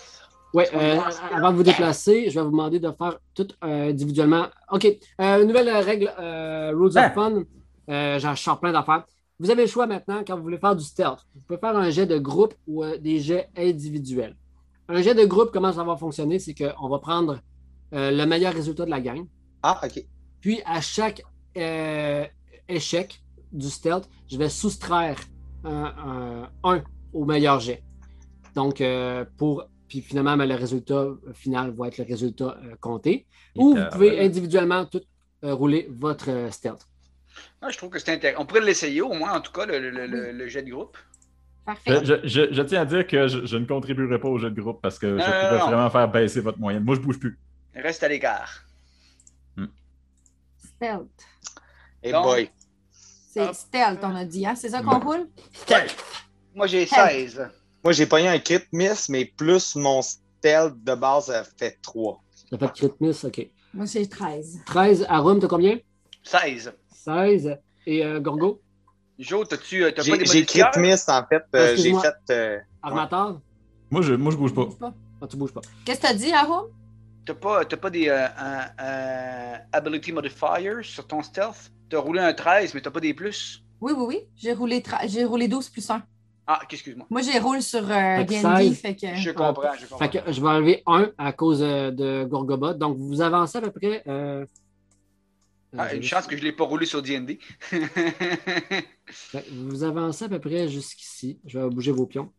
Oui, 0.54 0.64
euh, 0.74 1.00
avant 1.34 1.52
de 1.52 1.58
vous 1.58 1.64
déplacer, 1.64 2.30
je 2.30 2.36
vais 2.40 2.46
vous 2.46 2.52
demander 2.52 2.80
de 2.80 2.90
faire 2.92 3.20
tout 3.34 3.48
euh, 3.64 3.90
individuellement. 3.90 4.46
OK. 4.72 4.88
Euh, 5.20 5.44
nouvelle 5.44 5.70
règle, 5.70 6.12
euh, 6.20 6.72
Rules 6.74 6.94
Ah. 6.96 7.08
of 7.08 7.14
Fun. 7.14 7.44
Euh, 7.90 8.20
J'en 8.20 8.36
sors 8.36 8.60
plein 8.60 8.72
d'affaires. 8.72 9.06
Vous 9.40 9.52
avez 9.52 9.64
le 9.64 9.68
choix 9.68 9.86
maintenant 9.86 10.24
quand 10.26 10.38
vous 10.38 10.44
voulez 10.44 10.58
faire 10.58 10.76
du 10.76 10.84
stealth. 10.84 11.20
Vous 11.36 11.42
pouvez 11.42 11.60
faire 11.60 11.76
un 11.76 11.90
jet 11.90 12.06
de 12.06 12.18
groupe 12.18 12.54
ou 12.68 12.84
euh, 12.84 12.98
des 12.98 13.20
jets 13.20 13.50
individuels. 13.58 14.36
Un 14.88 15.02
jet 15.02 15.14
de 15.14 15.26
groupe, 15.26 15.50
comment 15.52 15.74
ça 15.74 15.84
va 15.84 15.98
fonctionner? 15.98 16.40
C'est 16.40 16.54
qu'on 16.54 16.88
va 16.88 17.00
prendre 17.00 17.40
euh, 17.94 18.12
le 18.12 18.26
meilleur 18.26 18.54
résultat 18.54 18.86
de 18.86 18.92
la 18.92 19.02
gang. 19.02 19.26
Ah, 19.62 19.82
OK. 19.84 20.04
Puis 20.40 20.62
à 20.66 20.80
chaque 20.80 21.22
euh, 21.58 22.26
échec 22.70 23.22
du 23.52 23.70
stealth, 23.70 24.08
je 24.32 24.38
vais 24.38 24.50
soustraire 24.50 25.18
un, 25.66 25.84
un- 25.84 26.50
un 26.76 26.84
au 27.14 27.26
meilleur 27.26 27.60
jet. 27.60 27.84
Donc, 28.56 28.80
euh, 28.80 29.26
pour. 29.38 29.66
Puis 29.96 30.02
finalement, 30.02 30.36
ben, 30.36 30.46
le 30.46 30.56
résultat 30.56 31.06
final 31.34 31.72
va 31.72 31.88
être 31.88 31.98
le 32.00 32.04
résultat 32.04 32.58
euh, 32.66 32.76
compté. 32.82 33.26
Ou 33.56 33.76
vous 33.76 33.78
euh, 33.80 33.90
pouvez 33.90 34.20
individuellement 34.20 34.84
tout 34.86 35.00
euh, 35.46 35.54
rouler 35.54 35.88
votre 35.90 36.30
euh, 36.30 36.52
stealth. 36.52 36.86
Ah, 37.62 37.70
je 37.70 37.78
trouve 37.78 37.90
que 37.92 38.00
c'est 38.00 38.12
intéressant. 38.12 38.42
On 38.42 38.46
pourrait 38.46 38.60
l'essayer 38.60 39.00
au 39.02 39.14
moins, 39.14 39.32
en 39.38 39.40
tout 39.40 39.54
cas, 39.54 39.66
le, 39.66 39.80
le- 39.80 40.06
le- 40.06 40.34
le 40.34 40.48
jet 40.50 40.64
de 40.64 40.70
groupe. 40.70 40.98
Parfait. 41.66 42.02
Je, 42.04 42.16
je- 42.24 42.28
je- 42.28 42.54
je 42.54 42.62
tiens 42.64 42.82
à 42.82 42.86
dire 42.86 43.08
que 43.08 43.26
je, 43.30 43.46
je 43.46 43.56
ne 43.56 43.66
contribuerai 43.66 44.20
pas 44.20 44.28
au 44.28 44.38
jeu 44.38 44.50
de 44.52 44.62
groupe 44.62 44.82
parce 44.82 45.00
que 45.00 45.08
je 45.08 45.14
non, 45.14 45.26
pourrais 45.26 45.60
non. 45.60 45.66
vraiment 45.68 45.90
faire 45.90 46.12
baisser 46.12 46.42
votre 46.42 46.60
moyenne. 46.60 46.84
Moi, 46.84 46.96
je 46.96 47.00
bouge 47.00 47.18
plus. 47.18 47.40
Reste 47.74 48.04
à 48.04 48.10
l'écart. 48.10 48.66
Stealth. 50.58 51.08
Et 52.04 52.12
Donc- 52.12 52.26
boy. 52.26 52.50
C'est 52.92 53.54
stealth, 53.54 54.00
on 54.04 54.14
a 54.16 54.26
dit, 54.26 54.46
hein? 54.46 54.56
C'est 54.56 54.70
ça 54.70 54.82
qu'on 54.82 55.00
roule? 55.00 55.28
Moi, 56.54 56.68
j'ai 56.68 56.86
16. 56.86 57.48
Moi, 57.86 57.92
j'ai 57.92 58.08
pogné 58.08 58.28
un 58.28 58.40
crit 58.40 58.62
miss, 58.74 59.10
mais 59.10 59.26
plus 59.26 59.76
mon 59.76 60.02
stealth 60.02 60.84
de 60.84 60.96
base 60.96 61.30
a 61.30 61.44
fait 61.44 61.78
3. 61.84 62.20
Ça 62.50 62.58
fait 62.58 62.72
crit 62.74 62.90
miss, 63.00 63.24
OK. 63.24 63.48
Moi, 63.76 63.86
c'est 63.86 64.08
13. 64.08 64.62
13. 64.66 65.06
Arum, 65.08 65.40
t'as 65.40 65.48
combien? 65.48 65.78
16. 66.24 66.74
16. 66.92 67.60
Et 67.86 68.04
euh, 68.04 68.20
Gorgo? 68.20 68.60
Joe, 69.20 69.48
t'as-tu 69.48 69.84
euh, 69.84 69.92
t'as 69.92 69.98
pas 69.98 70.02
J'ai 70.04 70.18
des 70.18 70.26
j'ai 70.26 70.46
crit 70.48 70.64
miss, 70.78 71.08
en 71.08 71.24
fait. 71.28 71.44
euh, 71.56 71.76
j'ai 71.78 71.94
fait. 71.94 72.16
euh, 72.32 72.58
Armateur? 72.82 73.40
Moi, 73.92 74.02
je, 74.02 74.16
moi, 74.16 74.32
je 74.32 74.38
bouge 74.38 74.56
pas. 74.56 74.66
Pas. 74.80 74.94
Ah, 75.22 75.28
tu 75.28 75.38
bouges 75.38 75.54
pas. 75.54 75.62
Qu'est-ce 75.86 76.02
que 76.02 76.08
t'as 76.08 76.14
dit, 76.16 76.32
Arum? 76.34 76.66
T'as 77.28 77.36
pas, 77.36 77.66
t'as 77.66 77.78
pas 77.78 77.92
des 77.92 78.08
euh, 78.10 79.58
ability 79.72 80.12
modifiers 80.12 80.82
sur 80.82 81.06
ton 81.06 81.22
stealth? 81.22 81.72
T'as 81.92 82.00
roulé 82.00 82.20
un 82.22 82.34
13, 82.34 82.74
mais 82.74 82.82
t'as 82.82 82.90
pas 82.90 83.00
des 83.00 83.14
plus? 83.14 83.64
Oui, 83.80 83.94
oui, 83.96 84.06
oui. 84.08 84.20
J'ai 84.36 84.54
roulé, 84.54 84.80
tra- 84.80 85.08
j'ai 85.08 85.24
roulé 85.24 85.48
12 85.48 85.70
plus 85.70 85.88
1. 85.88 86.02
Ah, 86.48 86.60
excuse-moi. 86.70 87.08
Moi, 87.10 87.22
j'ai 87.22 87.40
roule 87.40 87.62
sur 87.62 87.80
euh, 87.84 88.18
Fait 88.18 88.26
que 88.26 88.30
D&D, 88.30 88.42
16. 88.42 88.80
fait 88.80 88.96
que... 88.96 89.16
Je 89.16 89.32
comprends, 89.32 89.74
je 89.80 89.88
comprends. 89.88 89.98
Fait 89.98 90.10
que 90.10 90.32
je 90.32 90.42
vais 90.42 90.48
enlever 90.48 90.84
un 90.86 91.12
à 91.18 91.34
cause 91.34 91.62
euh, 91.64 91.90
de 91.92 92.24
Gorgobot. 92.26 92.74
Donc, 92.74 92.98
vous 92.98 93.22
avancez 93.22 93.58
à 93.58 93.62
peu 93.62 93.72
près. 93.72 94.04
euh, 94.08 94.46
Ah, 95.78 95.94
une 95.96 96.04
chance 96.04 96.28
que 96.28 96.38
je 96.38 96.44
l'ai 96.44 96.52
pas 96.52 96.64
roulé 96.66 96.86
sur 96.86 97.02
D&D. 97.02 97.40
Vous 99.52 99.84
avancez 99.84 100.26
à 100.26 100.30
peu 100.30 100.40
près 100.40 100.68
jusqu'ici. 100.68 101.40
Je 101.46 101.60
vais 101.60 101.70
bouger 101.70 101.92
vos 101.92 102.06
pions. 102.06 102.32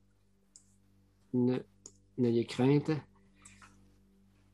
Ne- 1.34 1.59
N'ayez 2.18 2.46
crainte. 2.46 2.90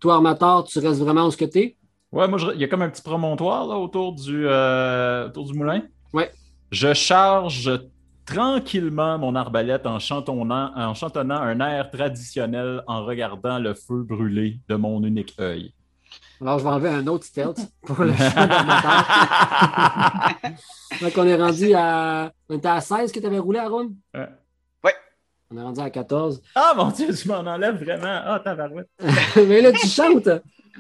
Toi, 0.01 0.15
Armateur, 0.15 0.65
tu 0.65 0.79
restes 0.81 1.01
vraiment 1.01 1.27
où 1.27 1.31
ce 1.31 1.37
que 1.37 1.45
t'es? 1.45 1.77
Ouais, 2.11 2.27
moi, 2.27 2.39
je- 2.39 2.53
il 2.55 2.61
y 2.61 2.65
a 2.65 2.69
comme 2.69 2.83
un 2.83 2.91
petit 2.91 3.03
promontoire 3.03 3.67
là, 3.69 3.77
autour, 3.77 4.15
du, 4.15 4.47
euh, 4.47 5.29
autour 5.29 5.45
du 5.45 5.55
moulin. 5.57 5.83
Ouais. 6.13 6.33
Je 6.73 6.93
charge 6.93 7.71
tranquillement 8.25 9.19
mon 9.19 9.35
arbalète 9.35 9.87
en 9.87 9.99
chantonnant, 9.99 10.71
en 10.77 10.95
chantonnant 10.95 11.41
un 11.41 11.61
air 11.61 11.91
traditionnel 11.91 12.83
en 12.87 13.05
regardant 13.05 13.59
le 13.59 13.75
feu 13.75 14.03
brûler 14.03 14.61
de 14.69 14.75
mon 14.77 15.03
unique 15.03 15.35
œil. 15.41 15.73
Alors, 16.41 16.59
je 16.59 16.65
vais 16.65 16.71
enlever 16.71 16.89
un 16.89 17.07
autre 17.07 17.25
stealth 17.25 17.59
pour 17.87 18.03
le 18.03 18.11
d'Armateur. 18.13 19.05
Donc, 21.01 21.13
on 21.17 21.27
est 21.27 21.37
rendu 21.37 21.73
à. 21.75 22.33
On 22.49 22.57
était 22.57 22.69
à 22.69 22.81
16 22.81 23.13
que 23.13 23.21
tu 23.21 23.27
avais 23.27 23.39
roulé, 23.39 23.61
Aaron? 23.61 23.93
Ouais. 24.13 24.29
Ouais. 24.85 24.95
On 25.51 25.57
est 25.57 25.63
rendu 25.63 25.81
à 25.81 25.89
14. 25.89 26.43
Ah 26.55 26.75
mon 26.77 26.91
Dieu, 26.91 27.15
tu 27.15 27.29
m'en 27.29 27.39
enlèves 27.39 27.83
vraiment. 27.83 28.21
Ah, 28.25 28.41
tabarouette. 28.45 28.89
Mais 29.37 29.61
là, 29.61 29.73
tu 29.73 29.87
chantes! 29.87 30.29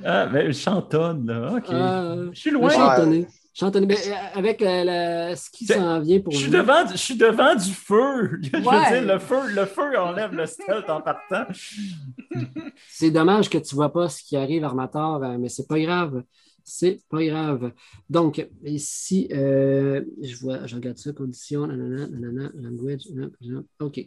Ah, 0.04 0.26
mais 0.26 0.46
je 0.46 0.52
chantonne, 0.58 1.26
là. 1.26 1.52
OK. 1.56 1.70
Euh, 1.70 2.30
je 2.32 2.40
suis 2.40 2.54
Oui, 2.54 2.74
loin. 2.74 3.06
Chantonner. 3.54 3.86
Mais 3.86 3.96
euh, 3.96 4.14
avec 4.38 4.62
euh, 4.62 5.30
le- 5.30 5.36
ce 5.36 5.50
qui 5.50 5.66
s'en 5.66 6.00
vient 6.00 6.20
pour 6.20 6.32
Je 6.32 6.38
suis 6.38 6.46
vous. 6.46 6.52
devant, 6.56 6.84
du- 6.84 6.92
je 6.92 6.96
suis 6.96 7.16
devant 7.16 7.54
du 7.54 7.72
feu. 7.72 8.38
Je 8.42 8.50
veux 8.56 8.62
dire, 8.62 9.02
le 9.14 9.18
feu, 9.18 9.46
le 9.54 9.66
feu 9.66 9.98
enlève 9.98 10.32
le 10.32 10.46
stealth 10.46 10.88
en 10.88 11.00
partant. 11.02 11.44
C'est 12.88 13.10
dommage 13.10 13.50
que 13.50 13.58
tu 13.58 13.74
ne 13.74 13.76
vois 13.76 13.92
pas 13.92 14.08
ce 14.08 14.22
qui 14.22 14.36
arrive, 14.36 14.64
Armateur, 14.64 15.22
euh, 15.22 15.36
mais 15.38 15.48
c'est 15.48 15.66
pas 15.68 15.78
grave. 15.78 16.22
C'est 16.64 17.00
pas 17.10 17.22
grave. 17.24 17.72
Donc, 18.08 18.46
ici, 18.64 19.28
euh, 19.32 20.02
je 20.22 20.36
vois, 20.36 20.66
je 20.66 20.76
regarde 20.76 20.96
ça, 20.96 21.12
condition, 21.12 21.66
nanana, 21.66 22.06
nanana, 22.06 22.50
language, 22.54 23.02
nanana, 23.12 23.62
OK. 23.80 24.00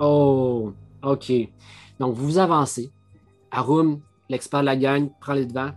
Oh, 0.00 0.72
OK. 1.02 1.32
Donc, 2.00 2.14
vous 2.16 2.38
avancez. 2.38 2.90
Arum, 3.50 4.00
l'expert 4.28 4.60
de 4.60 4.66
la 4.66 4.76
gang, 4.76 5.08
prend 5.20 5.34
les 5.34 5.46
devants. 5.46 5.70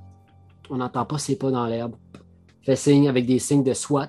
On 0.69 0.77
n'entend 0.77 1.05
pas 1.05 1.17
ses 1.17 1.37
pas 1.37 1.51
dans 1.51 1.65
l'herbe. 1.65 1.95
Fait 2.61 2.75
signe 2.75 3.07
avec 3.07 3.25
des 3.25 3.39
signes 3.39 3.63
de 3.63 3.73
SWAT. 3.73 4.07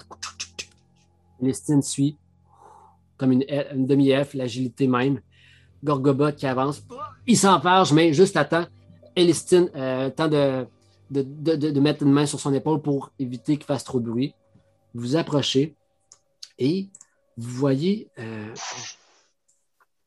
Lestine 1.41 1.83
suit. 1.83 2.17
Comme 3.17 3.33
une, 3.33 3.45
demi-F, 3.87 4.35
l'agilité 4.35 4.87
même. 4.87 5.21
Gorgobot 5.85 6.33
qui 6.33 6.47
avance. 6.47 6.83
Il 7.27 7.37
s'enfarge, 7.37 7.93
mais 7.93 8.13
juste 8.13 8.37
à 8.37 8.45
temps. 8.45 8.67
Elistine, 9.15 9.71
euh, 9.75 10.11
temps 10.11 10.29
de, 10.29 10.67
de, 11.11 11.81
mettre 11.81 12.03
une 12.03 12.13
main 12.13 12.27
sur 12.27 12.39
son 12.39 12.53
épaule 12.55 12.81
pour 12.81 13.11
éviter 13.19 13.57
qu'il 13.57 13.67
fasse 13.67 13.85
trop 13.85 14.01
de 14.01 14.09
bruit. 14.09 14.35
Vous 14.95 15.17
approchez 15.17 15.75
et 16.59 16.89
vous 17.37 17.51
voyez 17.51 18.09
euh, 18.19 18.55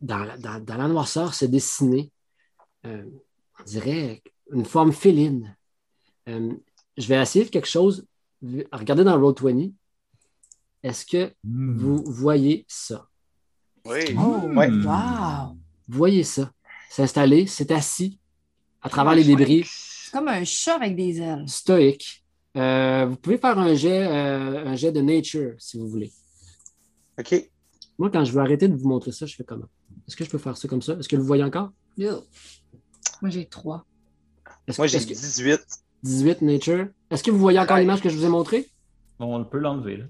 dans, 0.02 0.20
la, 0.20 0.38
dans, 0.38 0.64
dans 0.64 0.78
la 0.78 0.88
noirceur 0.88 1.34
se 1.34 1.46
dessiner, 1.46 2.12
euh, 2.86 3.04
on 3.60 3.64
dirait, 3.64 4.22
une 4.52 4.66
forme 4.66 4.92
féline. 4.92 5.56
Euh, 6.30 6.54
je 6.98 7.08
vais 7.08 7.22
essayer 7.22 7.46
quelque 7.48 7.68
chose. 7.68 8.06
Regardez 8.72 9.04
dans 9.04 9.18
Roll20. 9.20 9.74
Est-ce 10.84 11.06
que 11.06 11.32
Hmm. 11.44 11.78
vous 11.78 12.04
voyez 12.12 12.66
ça? 12.68 13.08
Oui. 13.86 14.16
Oh, 14.18 14.42
Ouais. 14.56 14.70
wow! 14.70 15.56
Vous 15.88 15.98
voyez 15.98 16.24
ça? 16.24 16.52
C'est 16.90 17.04
installé, 17.04 17.48
c'est 17.48 17.72
assis 17.72 18.20
à 18.82 18.90
travers 18.90 19.14
les 19.16 19.24
débris, 19.24 19.64
C'est 19.68 20.12
comme 20.12 20.28
un 20.28 20.44
chat 20.44 20.76
avec 20.76 20.96
des 20.96 21.22
ailes. 21.22 21.48
stoïque. 21.48 22.24
Euh, 22.58 23.06
vous 23.06 23.16
pouvez 23.16 23.38
faire 23.38 23.58
un 23.58 23.74
jet, 23.76 24.08
euh, 24.08 24.66
un 24.66 24.76
jet 24.76 24.92
de 24.92 25.02
nature 25.02 25.54
si 25.58 25.78
vous 25.78 25.88
voulez. 25.88 26.12
OK. 27.20 27.50
Moi, 27.98 28.10
quand 28.10 28.26
je 28.26 28.32
veux 28.32 28.42
arrêter 28.42 28.68
de 28.68 28.76
vous 28.76 28.88
montrer 28.90 29.12
ça, 29.12 29.26
je 29.26 29.36
fais 29.36 29.44
comment? 29.44 29.68
Est-ce 30.08 30.16
que 30.16 30.26
je 30.26 30.30
peux 30.30 30.38
faire 30.40 30.58
ça 30.58 30.68
comme 30.68 30.82
ça? 30.82 30.94
Est-ce 30.94 31.08
que 31.08 31.16
vous 31.16 31.24
voyez 31.26 31.44
encore? 31.44 31.72
Yo. 31.98 32.24
Moi, 33.22 33.30
j'ai 33.30 33.46
3. 33.46 33.86
Est-ce 34.68 34.80
Moi, 34.82 34.88
j'ai 34.88 34.98
est-ce 34.98 35.08
que- 35.08 35.14
18. 35.14 35.62
18 36.04 36.42
nature. 36.42 36.88
Est-ce 37.10 37.24
que 37.24 37.32
vous 37.32 37.38
voyez 37.40 37.60
encore 37.60 37.76
Ouais. 37.76 37.82
l'image 37.82 38.02
que 38.02 38.10
je 38.10 38.18
vous 38.18 38.26
ai 38.26 38.30
montrée? 38.30 38.68
On 39.20 39.44
peut 39.44 39.60
l'enlever. 39.60 39.98
là. 39.98 40.06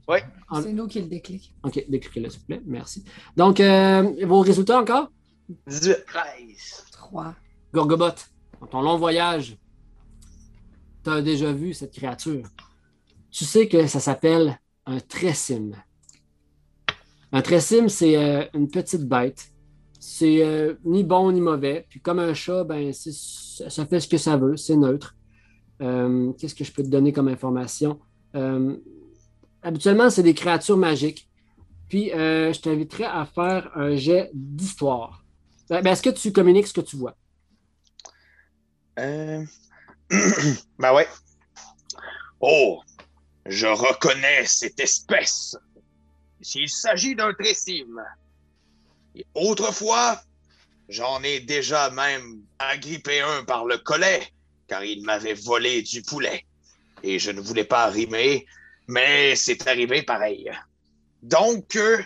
Ah. 0.50 0.62
C'est 0.62 0.72
nous 0.72 0.88
qui 0.88 1.02
le 1.02 1.08
déclic. 1.08 1.54
OK, 1.64 1.84
décliquez-le, 1.90 2.30
s'il 2.30 2.40
vous 2.40 2.46
plaît. 2.46 2.62
Merci. 2.66 3.04
Donc, 3.36 3.60
euh, 3.60 4.26
vos 4.26 4.40
résultats 4.40 4.80
encore? 4.80 5.12
18. 5.68 6.06
13. 6.06 6.86
3. 6.94 7.36
Gorgobot, 7.74 8.06
dans 8.62 8.68
ton 8.68 8.82
long 8.82 8.98
voyage, 8.98 9.58
tu 11.04 11.10
as 11.10 11.22
déjà 11.22 11.52
vu 11.52 11.74
cette 11.74 11.92
créature. 11.94 12.44
Tu 13.32 13.44
sais 13.44 13.68
que 13.68 13.86
ça 13.88 14.00
s'appelle 14.00 14.60
un 14.86 15.00
tressim. 15.00 15.72
Un 17.34 17.42
tressim, 17.42 17.90
c'est 17.90 18.16
euh, 18.18 18.46
une 18.54 18.70
petite 18.70 19.08
bête 19.08 19.52
c'est 20.02 20.44
euh, 20.44 20.74
ni 20.84 21.04
bon 21.04 21.32
ni 21.32 21.40
mauvais. 21.40 21.86
Puis 21.88 22.02
comme 22.02 22.18
un 22.20 22.34
chat, 22.34 22.64
ben, 22.64 22.92
ça 22.92 23.86
fait 23.86 24.00
ce 24.00 24.08
que 24.08 24.18
ça 24.18 24.36
veut, 24.36 24.58
c'est 24.58 24.76
neutre. 24.76 25.16
Euh, 25.82 26.32
Qu'est-ce 26.34 26.56
que 26.56 26.64
je 26.64 26.72
peux 26.72 26.84
te 26.84 26.88
donner 26.88 27.12
comme 27.12 27.28
information? 27.28 28.00
Euh, 28.36 28.78
habituellement, 29.62 30.10
c'est 30.10 30.24
des 30.24 30.34
créatures 30.34 30.78
magiques. 30.78 31.28
Puis 31.90 32.12
euh, 32.14 32.54
je 32.54 32.62
t'inviterais 32.62 33.06
à 33.06 33.26
faire 33.26 33.70
un 33.76 33.96
jet 33.96 34.30
d'histoire. 34.34 35.24
Ben, 35.70 35.82
ben, 35.82 35.92
Est-ce 35.92 36.02
que 36.04 36.10
tu 36.10 36.32
communiques 36.32 36.68
ce 36.68 36.74
que 36.74 36.82
tu 36.82 36.96
vois? 36.96 37.16
Ben 38.98 40.94
ouais. 40.94 41.08
Oh, 42.42 42.82
je 43.46 43.68
reconnais 43.68 44.46
cette 44.46 44.80
espèce. 44.80 45.56
S'il 46.42 46.70
s'agit 46.70 47.16
d'un. 47.16 47.34
Et 49.16 49.26
autrefois, 49.36 50.22
j'en 50.90 51.22
ai 51.24 51.40
déjà 51.40 51.90
même 51.92 52.42
agrippé 52.60 53.22
un 53.22 53.44
par 53.44 53.66
le 53.66 53.78
collet, 53.78 54.22
car 54.72 54.86
il 54.86 55.04
m'avait 55.04 55.34
volé 55.34 55.82
du 55.82 56.02
poulet. 56.02 56.46
Et 57.04 57.20
je 57.20 57.30
ne 57.30 57.42
voulais 57.42 57.66
pas 57.66 57.88
rimer, 57.88 58.46
mais 58.88 59.36
c'est 59.36 59.68
arrivé 59.68 60.02
pareil. 60.02 60.50
Donc, 61.22 61.76
euh, 61.76 62.02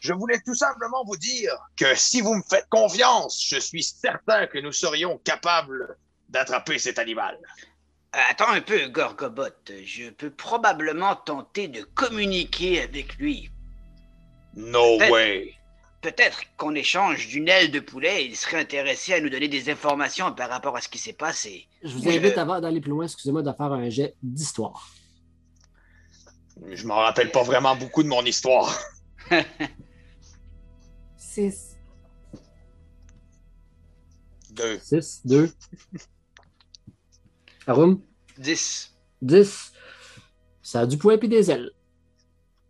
je 0.00 0.12
voulais 0.12 0.40
tout 0.44 0.56
simplement 0.56 1.04
vous 1.06 1.16
dire 1.16 1.52
que 1.76 1.94
si 1.94 2.20
vous 2.20 2.34
me 2.34 2.42
faites 2.50 2.68
confiance, 2.68 3.46
je 3.48 3.60
suis 3.60 3.84
certain 3.84 4.48
que 4.48 4.58
nous 4.58 4.72
serions 4.72 5.18
capables 5.18 5.96
d'attraper 6.28 6.80
cet 6.80 6.98
animal. 6.98 7.38
Attends 8.12 8.50
un 8.50 8.60
peu, 8.60 8.88
Gorgobot. 8.88 9.54
Je 9.68 10.10
peux 10.10 10.30
probablement 10.30 11.14
tenter 11.14 11.68
de 11.68 11.82
communiquer 11.94 12.82
avec 12.82 13.14
lui. 13.18 13.50
No 14.56 14.98
way. 15.10 15.54
Peut-être 16.04 16.42
qu'en 16.58 16.74
échange 16.74 17.28
d'une 17.28 17.48
aile 17.48 17.70
de 17.70 17.80
poulet, 17.80 18.26
il 18.26 18.36
serait 18.36 18.60
intéressé 18.60 19.14
à 19.14 19.22
nous 19.22 19.30
donner 19.30 19.48
des 19.48 19.70
informations 19.70 20.34
par 20.34 20.50
rapport 20.50 20.76
à 20.76 20.82
ce 20.82 20.90
qui 20.90 20.98
s'est 20.98 21.14
passé. 21.14 21.66
Je 21.82 21.96
vous 21.96 22.06
invite 22.06 22.36
euh, 22.36 22.42
avant 22.42 22.60
d'aller 22.60 22.82
plus 22.82 22.90
loin, 22.90 23.04
excusez-moi, 23.04 23.40
de 23.40 23.50
faire 23.50 23.72
un 23.72 23.88
jet 23.88 24.14
d'histoire. 24.22 24.90
Je 26.70 26.86
m'en 26.86 26.96
rappelle 26.96 27.30
pas 27.30 27.42
vraiment 27.42 27.74
beaucoup 27.74 28.02
de 28.02 28.08
mon 28.08 28.22
histoire. 28.22 28.78
Six. 31.16 31.78
Deux. 34.50 34.78
6, 34.82 35.22
2. 35.24 35.50
Arum, 37.66 38.02
10. 38.36 38.94
10. 39.22 39.72
Ça 40.60 40.80
a 40.80 40.86
du 40.86 40.98
poids 40.98 41.14
et 41.14 41.28
des 41.28 41.50
ailes. 41.50 41.70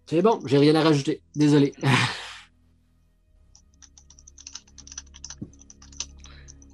C'est 0.07 0.23
bon, 0.23 0.39
j'ai 0.47 0.59
rien 0.59 0.77
à 0.77 0.83
rajouter. 0.85 1.21
Désolé. 1.35 1.75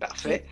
Parfait. 0.00 0.44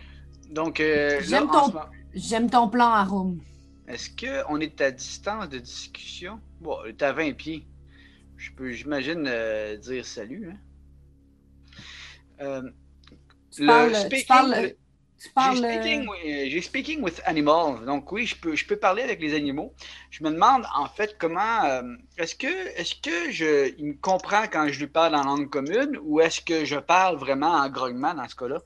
Donc, 0.49 0.79
euh, 0.79 1.19
J'aime 1.21 1.47
ton- 1.49 1.73
J'aime 2.13 2.49
ton 2.49 2.69
plan, 2.69 2.87
Arum. 2.89 3.39
est-ce 3.87 4.09
qu'on 4.09 4.59
est 4.59 4.79
à 4.81 4.91
distance 4.91 5.49
de 5.49 5.59
discussion? 5.59 6.39
Bon, 6.61 6.77
on 6.81 6.85
est 6.85 7.01
à 7.03 7.11
20 7.13 7.33
pieds. 7.33 7.67
Je 8.37 8.51
peux, 8.51 8.71
j'imagine, 8.71 9.25
euh, 9.27 9.75
dire 9.77 10.05
salut. 10.05 10.49
Hein? 10.51 10.57
Euh, 12.41 12.61
Tu 13.51 13.61
Le 13.61 13.67
parles, 13.67 13.91
tu 13.91 13.97
speaking- 13.99 14.27
parles, 14.27 14.51
le- 14.61 14.69
tu 14.69 14.75
J'ai 15.25 15.29
parles, 15.33 15.57
speaking, 15.57 16.07
euh, 16.07 16.11
wi- 16.23 16.49
j'ai 16.51 16.61
speaking 16.61 17.01
with 17.01 17.19
animals. 17.25 17.83
Donc 17.85 18.11
oui, 18.11 18.25
je 18.27 18.35
peux, 18.35 18.55
je 18.55 18.65
peux 18.65 18.77
parler 18.77 19.01
avec 19.01 19.19
les 19.19 19.33
animaux. 19.33 19.73
Je 20.11 20.23
me 20.23 20.29
demande 20.31 20.65
en 20.75 20.87
fait 20.87 21.17
comment 21.19 21.63
euh, 21.65 21.81
est-ce 22.17 22.35
que 22.35 22.47
est-ce 22.79 22.93
que 23.01 23.31
je 23.31 23.73
il 23.77 23.85
me 23.87 23.93
comprend 23.95 24.43
quand 24.43 24.67
je 24.69 24.79
lui 24.79 24.87
parle 24.87 25.15
en 25.15 25.23
langue 25.23 25.49
commune 25.49 25.97
ou 26.03 26.21
est-ce 26.21 26.41
que 26.41 26.63
je 26.63 26.75
parle 26.77 27.17
vraiment 27.17 27.53
en 27.53 27.69
grognement 27.69 28.13
dans 28.13 28.27
ce 28.27 28.35
cas-là? 28.35 28.59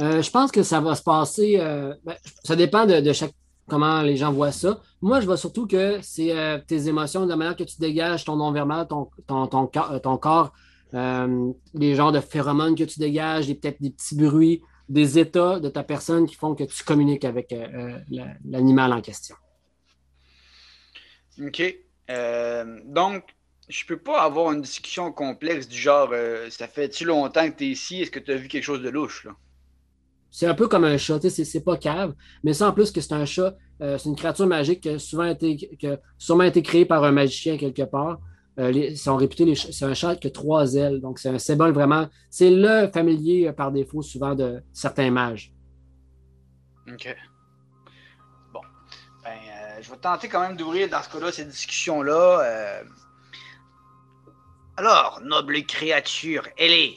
Euh, 0.00 0.22
je 0.22 0.30
pense 0.30 0.50
que 0.50 0.62
ça 0.62 0.80
va 0.80 0.94
se 0.94 1.02
passer. 1.02 1.56
euh, 1.58 1.94
ben, 2.04 2.16
ça 2.44 2.56
dépend 2.56 2.86
de, 2.86 3.12
chaque 3.12 3.32
comment 3.68 4.02
les 4.02 4.16
gens 4.16 4.32
voient 4.32 4.50
ça. 4.52 4.80
Moi, 5.00 5.20
je 5.20 5.26
vois 5.26 5.36
surtout 5.36 5.66
que 5.66 5.98
c'est 6.02 6.36
euh, 6.36 6.58
tes 6.66 6.88
émotions, 6.88 7.26
la 7.26 7.36
manière 7.36 7.54
que 7.56 7.64
tu 7.64 7.78
dégages 7.78 8.24
ton 8.24 8.36
non-verbal, 8.36 8.88
ton, 8.88 9.10
ton, 9.26 9.46
ton, 9.46 9.66
cor- 9.66 10.00
ton 10.00 10.16
corps, 10.16 10.52
les 10.92 11.94
genres 11.94 12.12
de 12.12 12.20
phéromones 12.20 12.74
que 12.74 12.84
tu 12.84 12.98
dégages, 12.98 13.46
peut-être 13.54 13.80
des 13.80 13.90
petits 13.90 14.16
bruits, 14.16 14.62
des 14.88 15.18
états 15.20 15.60
de 15.60 15.68
ta 15.68 15.84
personne 15.84 16.26
qui 16.26 16.34
font 16.34 16.54
que 16.56 16.64
tu 16.64 16.82
communiques 16.82 17.24
avec 17.24 17.54
la- 18.10 18.34
l'animal 18.44 18.92
en 18.92 19.00
question. 19.00 19.36
OK. 21.40 21.62
Donc, 22.86 23.22
je 23.68 23.84
peux 23.86 23.98
pas 23.98 24.22
avoir 24.22 24.50
une 24.50 24.62
discussion 24.62 25.12
complexe 25.12 25.68
du 25.68 25.78
genre 25.78 26.12
ça 26.48 26.66
fait-tu 26.66 27.04
longtemps 27.04 27.48
que 27.48 27.56
tu 27.56 27.64
es 27.66 27.68
ici? 27.68 28.02
Est-ce 28.02 28.10
que 28.10 28.18
tu 28.18 28.32
as 28.32 28.36
vu 28.36 28.48
quelque 28.48 28.64
chose 28.64 28.82
de 28.82 28.88
louche? 28.88 29.28
C'est 30.30 30.46
un 30.46 30.54
peu 30.54 30.68
comme 30.68 30.84
un 30.84 30.96
chat, 30.96 31.20
c'est 31.28 31.44
c'est 31.44 31.60
pas 31.60 31.76
cave, 31.76 32.14
mais 32.44 32.52
ça 32.52 32.68
en 32.68 32.72
plus 32.72 32.92
que 32.92 33.00
c'est 33.00 33.14
un 33.14 33.24
chat, 33.24 33.56
euh, 33.82 33.98
c'est 33.98 34.08
une 34.08 34.16
créature 34.16 34.46
magique 34.46 34.82
qui 34.82 34.88
a 34.88 34.98
souvent 34.98 35.24
été, 35.24 35.78
a 35.84 35.96
sûrement 36.18 36.44
été 36.44 36.62
créée 36.62 36.84
par 36.84 37.02
un 37.04 37.12
magicien 37.12 37.56
quelque 37.56 37.82
part. 37.82 38.18
Euh, 38.58 38.94
sont 38.94 39.16
réputés, 39.16 39.44
les 39.44 39.54
c'est 39.54 39.84
un 39.84 39.94
chat 39.94 40.16
qui 40.16 40.26
a 40.26 40.30
trois 40.30 40.74
ailes, 40.74 41.00
donc 41.00 41.18
c'est 41.18 41.30
un 41.30 41.38
symbole 41.38 41.72
vraiment, 41.72 42.08
c'est 42.28 42.50
le 42.50 42.90
familier 42.92 43.48
euh, 43.48 43.52
par 43.52 43.72
défaut 43.72 44.02
souvent 44.02 44.34
de 44.34 44.62
certains 44.72 45.10
mages. 45.10 45.52
OK. 46.88 47.16
Bon. 48.52 48.60
Ben, 49.24 49.38
je 49.80 49.90
vais 49.90 49.96
tenter 49.96 50.28
quand 50.28 50.40
même 50.40 50.56
d'ouvrir 50.56 50.88
dans 50.88 51.02
ce 51.02 51.08
cas-là 51.10 51.32
cette 51.32 51.48
discussion-là. 51.48 52.82
Alors, 54.76 55.20
noble 55.22 55.62
créature, 55.64 56.48
elle 56.56 56.72
est. 56.72 56.94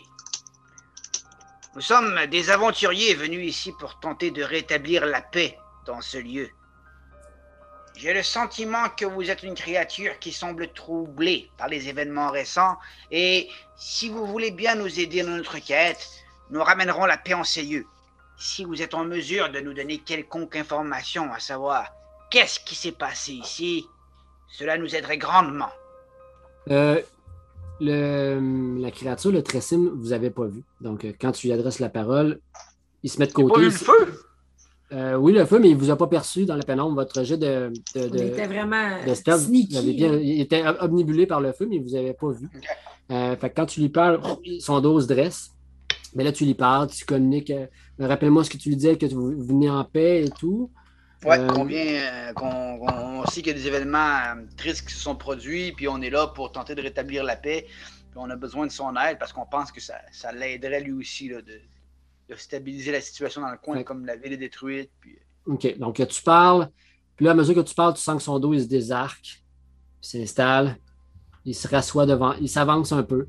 Nous 1.75 1.81
sommes 1.81 2.27
des 2.27 2.51
aventuriers 2.51 3.15
venus 3.15 3.47
ici 3.47 3.71
pour 3.79 3.99
tenter 3.99 4.29
de 4.29 4.43
rétablir 4.43 5.07
la 5.07 5.21
paix 5.21 5.57
dans 5.87 6.01
ce 6.01 6.19
lieu. 6.19 6.49
J'ai 7.95 8.13
le 8.13 8.21
sentiment 8.21 8.89
que 8.89 9.05
vous 9.05 9.31
êtes 9.31 9.41
une 9.41 9.55
créature 9.55 10.19
qui 10.19 10.31
semble 10.31 10.71
troublée 10.71 11.49
par 11.57 11.69
les 11.69 11.89
événements 11.89 12.29
récents, 12.29 12.77
et 13.09 13.49
si 13.75 14.09
vous 14.09 14.27
voulez 14.27 14.51
bien 14.51 14.75
nous 14.75 14.99
aider 14.99 15.23
dans 15.23 15.31
notre 15.31 15.57
quête, 15.57 16.07
nous 16.51 16.63
ramènerons 16.63 17.05
la 17.05 17.17
paix 17.17 17.33
en 17.33 17.43
ces 17.43 17.63
lieux. 17.63 17.85
Si 18.37 18.65
vous 18.65 18.83
êtes 18.83 18.93
en 18.93 19.05
mesure 19.05 19.49
de 19.49 19.59
nous 19.59 19.73
donner 19.73 19.97
quelconque 19.97 20.55
information, 20.55 21.33
à 21.33 21.39
savoir 21.39 21.91
qu'est-ce 22.29 22.59
qui 22.59 22.75
s'est 22.75 22.91
passé 22.91 23.33
ici, 23.33 23.87
cela 24.47 24.77
nous 24.77 24.95
aiderait 24.95 25.17
grandement. 25.17 25.71
Euh, 26.69 27.01
le, 27.81 28.79
la 28.79 28.91
créature, 28.91 29.31
le 29.31 29.41
Tressim, 29.43 29.91
vous 29.95 30.09
n'avez 30.09 30.29
pas 30.29 30.45
vu. 30.45 30.63
Donc, 30.81 31.05
euh, 31.05 31.11
quand 31.19 31.31
tu 31.31 31.47
lui 31.47 31.53
adresses 31.53 31.79
la 31.79 31.89
parole, 31.89 32.39
il 33.03 33.09
se 33.09 33.19
met 33.19 33.27
de 33.27 33.31
Pas 33.33 33.41
côté. 33.41 33.59
vu 33.59 33.65
le 33.65 33.71
feu? 33.71 34.19
Euh, 34.91 35.15
oui, 35.15 35.33
le 35.33 35.43
feu, 35.45 35.57
mais 35.59 35.69
il 35.69 35.75
ne 35.75 35.79
vous 35.79 35.89
a 35.89 35.95
pas 35.95 36.07
perçu 36.07 36.45
dans 36.45 36.55
la 36.55 36.63
pénombre. 36.63 36.95
Votre 36.95 37.23
jet 37.23 37.37
de, 37.37 37.71
de- 37.95 38.17
était 38.17 38.45
vraiment 38.47 39.03
de 39.07 39.13
stealth, 39.15 39.41
sneaky. 39.41 39.71
vous 39.73 39.77
avez 39.79 39.93
bien- 39.93 40.13
il 40.19 40.39
était 40.41 40.63
obnubilé 40.81 41.25
par 41.25 41.41
le 41.41 41.51
feu, 41.51 41.65
mais 41.67 41.79
vous 41.79 41.89
n'avez 41.91 42.13
pas 42.13 42.31
vu. 42.31 42.47
Euh, 43.11 43.35
fait 43.35 43.49
que 43.49 43.55
quand 43.55 43.65
tu 43.65 43.79
lui 43.81 43.89
parles, 43.89 44.19
son 44.59 44.79
dos 44.81 45.01
se 45.01 45.07
dresse. 45.07 45.49
Mais 46.15 46.23
là, 46.23 46.31
tu 46.31 46.45
lui 46.45 46.53
parles, 46.53 46.87
tu 46.87 47.05
communiques. 47.05 47.49
euh, 47.49 47.65
Rappelle-moi 47.99 48.43
ce 48.43 48.51
que 48.51 48.57
tu 48.57 48.69
lui 48.69 48.75
disais, 48.75 48.97
que 48.97 49.07
vous 49.07 49.31
venez 49.43 49.69
en 49.69 49.83
paix 49.83 50.25
et 50.25 50.29
tout. 50.29 50.69
Ouais, 51.25 51.39
Euh, 51.39 51.47
qu'on 51.47 51.65
vient, 51.65 51.85
euh, 51.85 52.33
qu'on 52.33 52.87
on 52.87 53.25
sait 53.25 53.41
qu'il 53.41 53.47
y 53.47 53.51
a 53.51 53.53
des 53.53 53.67
événements 53.67 53.97
euh, 54.37 54.45
tristes 54.57 54.87
qui 54.87 54.93
se 54.93 54.99
sont 54.99 55.15
produits, 55.15 55.71
puis 55.71 55.87
on 55.87 56.01
est 56.01 56.09
là 56.09 56.27
pour 56.27 56.51
tenter 56.51 56.75
de 56.75 56.81
rétablir 56.81 57.23
la 57.23 57.35
paix, 57.35 57.65
puis 57.67 58.17
on 58.17 58.29
a 58.29 58.35
besoin 58.35 58.65
de 58.67 58.71
son 58.71 58.95
aide 58.95 59.17
parce 59.19 59.31
qu'on 59.33 59.45
pense 59.45 59.71
que 59.71 59.81
ça, 59.81 59.95
ça 60.11 60.31
l'aiderait 60.31 60.81
lui 60.81 60.91
aussi 60.93 61.29
là, 61.29 61.41
de, 61.41 61.59
de 62.29 62.35
stabiliser 62.35 62.91
la 62.91 63.01
situation 63.01 63.41
dans 63.41 63.51
le 63.51 63.57
coin, 63.57 63.77
Ouais. 63.77 63.83
comme 63.83 64.05
la 64.05 64.15
ville 64.15 64.33
est 64.33 64.37
détruite. 64.37 64.91
Puis... 65.01 65.17
OK. 65.45 65.77
Donc, 65.77 66.05
tu 66.07 66.21
parles. 66.23 66.69
Puis 67.15 67.25
là, 67.25 67.31
à 67.31 67.35
mesure 67.35 67.55
que 67.55 67.59
tu 67.61 67.75
parles, 67.75 67.93
tu 67.93 68.01
sens 68.01 68.17
que 68.17 68.23
son 68.23 68.39
dos, 68.39 68.53
il 68.53 68.61
se 68.61 68.67
désarque. 68.67 69.43
Il 70.01 70.07
s'installe. 70.07 70.77
Il 71.45 71.53
se 71.53 71.67
rassoit 71.67 72.05
devant. 72.05 72.33
Il 72.41 72.49
s'avance 72.49 72.91
un 72.91 73.03
peu. 73.03 73.27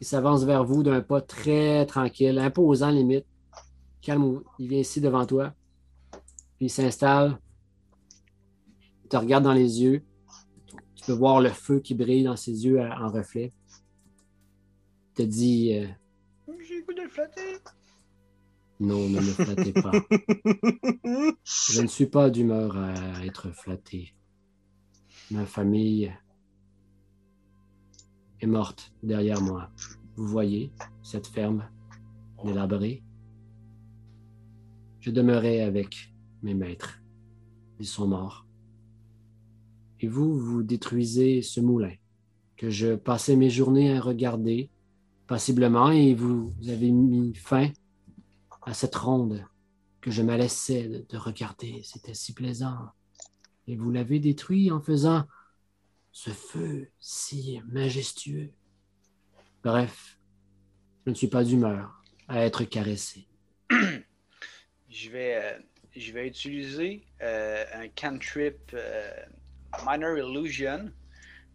Il 0.00 0.06
s'avance 0.06 0.44
vers 0.44 0.62
vous 0.64 0.82
d'un 0.82 1.00
pas 1.00 1.20
très 1.22 1.86
tranquille, 1.86 2.38
imposant 2.38 2.90
limite. 2.90 3.24
Calme. 4.02 4.42
Il 4.58 4.68
vient 4.68 4.78
ici 4.80 5.00
devant 5.00 5.24
toi. 5.26 5.52
Puis 6.56 6.66
il 6.66 6.70
s'installe. 6.70 7.38
Il 9.04 9.08
te 9.08 9.16
regarde 9.16 9.44
dans 9.44 9.52
les 9.52 9.82
yeux. 9.82 10.02
Tu 10.94 11.04
peux 11.04 11.12
voir 11.12 11.40
le 11.40 11.50
feu 11.50 11.80
qui 11.80 11.94
brille 11.94 12.24
dans 12.24 12.36
ses 12.36 12.64
yeux 12.64 12.80
euh, 12.80 12.90
en 12.90 13.08
reflet. 13.08 13.52
Il 15.10 15.14
te 15.14 15.22
dit 15.22 15.74
euh, 15.74 15.86
J'ai 16.66 16.82
goût 16.82 16.94
de 16.94 17.02
le 17.02 17.08
flatter. 17.08 17.58
Non, 18.80 19.08
ne 19.08 19.20
me 19.20 19.20
flattez 19.20 19.72
pas. 19.72 19.92
Je 21.44 21.80
ne 21.80 21.86
suis 21.86 22.06
pas 22.06 22.28
d'humeur 22.30 22.76
à 22.76 23.24
être 23.24 23.50
flatté. 23.50 24.14
Ma 25.30 25.46
famille 25.46 26.12
est 28.40 28.46
morte 28.46 28.92
derrière 29.02 29.40
moi. 29.40 29.70
Vous 30.16 30.26
voyez 30.26 30.72
cette 31.02 31.26
ferme 31.26 31.68
délabrée? 32.44 33.02
Je 35.00 35.10
demeurais 35.10 35.60
avec 35.60 36.12
mes 36.42 36.54
maîtres. 36.54 37.00
Ils 37.78 37.86
sont 37.86 38.06
morts. 38.06 38.46
Et 40.00 40.08
vous, 40.08 40.38
vous 40.38 40.62
détruisez 40.62 41.42
ce 41.42 41.60
moulin 41.60 41.94
que 42.56 42.70
je 42.70 42.94
passais 42.94 43.36
mes 43.36 43.50
journées 43.50 43.96
à 43.96 44.00
regarder 44.00 44.70
Possiblement, 45.26 45.90
et 45.90 46.14
vous, 46.14 46.54
avez 46.68 46.92
mis 46.92 47.34
fin 47.34 47.72
à 48.62 48.74
cette 48.74 48.94
ronde 48.94 49.44
que 50.00 50.12
je 50.12 50.22
me 50.22 50.36
laissais 50.36 50.88
de, 50.88 51.04
de 51.08 51.16
regarder. 51.16 51.80
C'était 51.82 52.14
si 52.14 52.32
plaisant. 52.32 52.90
Et 53.66 53.74
vous 53.74 53.90
l'avez 53.90 54.20
détruit 54.20 54.70
en 54.70 54.80
faisant 54.80 55.24
ce 56.12 56.30
feu 56.30 56.88
si 57.00 57.60
majestueux. 57.66 58.52
Bref, 59.64 60.20
je 61.04 61.10
ne 61.10 61.16
suis 61.16 61.26
pas 61.26 61.42
d'humeur 61.42 62.04
à 62.28 62.44
être 62.44 62.62
caressé. 62.62 63.26
Je 64.88 65.10
vais, 65.10 65.42
euh, 65.42 65.58
je 65.96 66.12
vais 66.12 66.26
utiliser 66.26 67.02
euh, 67.22 67.64
un 67.74 67.88
cantrip 67.88 68.58
euh, 68.74 69.10
Minor 69.84 70.18
Illusion 70.18 70.92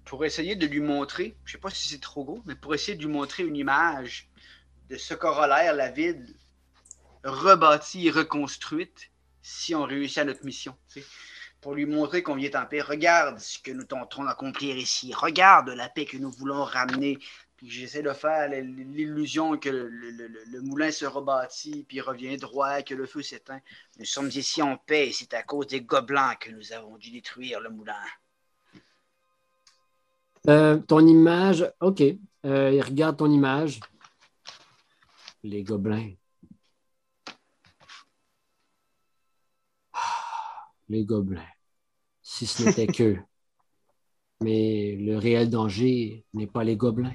pour 0.03 0.26
essayer 0.26 0.55
de 0.55 0.65
lui 0.65 0.80
montrer, 0.80 1.35
je 1.45 1.53
sais 1.53 1.57
pas 1.57 1.69
si 1.69 1.88
c'est 1.88 2.01
trop 2.01 2.23
gros, 2.23 2.41
mais 2.45 2.55
pour 2.55 2.73
essayer 2.73 2.97
de 2.97 3.03
lui 3.03 3.11
montrer 3.11 3.43
une 3.43 3.55
image 3.55 4.30
de 4.89 4.97
ce 4.97 5.13
corollaire, 5.13 5.73
la 5.76 5.91
ville, 5.91 6.26
rebâtie 7.23 8.07
et 8.07 8.11
reconstruite 8.11 9.11
si 9.41 9.76
on 9.76 9.84
réussit 9.84 10.18
à 10.18 10.26
notre 10.26 10.43
mission. 10.43 10.76
Pour 11.61 11.76
lui 11.76 11.85
montrer 11.85 12.23
qu'on 12.23 12.35
vient 12.35 12.59
en 12.59 12.65
paix. 12.65 12.81
Regarde 12.81 13.39
ce 13.39 13.59
que 13.59 13.72
nous 13.72 13.84
tentons 13.84 14.23
d'accomplir 14.23 14.76
ici. 14.76 15.13
Regarde 15.13 15.69
la 15.69 15.89
paix 15.89 16.05
que 16.05 16.18
nous 16.18 16.31
voulons 16.31 16.63
ramener. 16.63 17.19
Puis 17.62 17.70
j'essaie 17.70 18.02
de 18.02 18.12
faire 18.12 18.50
l'illusion 18.50 19.56
que 19.56 19.70
le, 19.70 19.88
le- 19.88 20.10
le- 20.28 20.44
le 20.52 20.62
moulin 20.62 20.90
se 20.90 21.06
rebâtit, 21.06 21.86
puis 21.88 22.02
revient 22.02 22.36
droit, 22.38 22.82
que 22.82 22.96
le 22.96 23.06
feu 23.06 23.22
s'éteint. 23.22 23.62
Nous 24.00 24.06
sommes 24.06 24.30
ici 24.30 24.64
en 24.64 24.78
paix 24.78 25.10
et 25.10 25.12
c'est 25.12 25.36
à 25.36 25.44
cause 25.44 25.68
des 25.68 25.82
gobelins 25.82 26.34
que 26.40 26.50
nous 26.50 26.74
avons 26.74 26.98
dû 26.98 27.12
détruire 27.12 27.60
le 27.60 27.70
moulin. 27.70 27.94
Euh, 30.50 30.80
ton 30.80 31.06
image, 31.06 31.72
OK. 31.82 32.02
Euh, 32.46 32.72
il 32.74 32.82
regarde 32.82 33.18
ton 33.18 33.30
image. 33.30 33.80
Les 35.44 35.62
gobelins. 35.62 36.14
Ah, 39.94 40.00
Les 40.90 41.06
gobelins. 41.06 41.46
Si 42.24 42.48
ce 42.48 42.64
n'était 42.64 42.88
qu'eux. 42.92 43.20
Mais 44.42 44.96
le 45.00 45.20
réel 45.20 45.52
danger 45.52 46.26
n'est 46.34 46.48
pas 46.48 46.64
les 46.64 46.76
gobelins. 46.76 47.14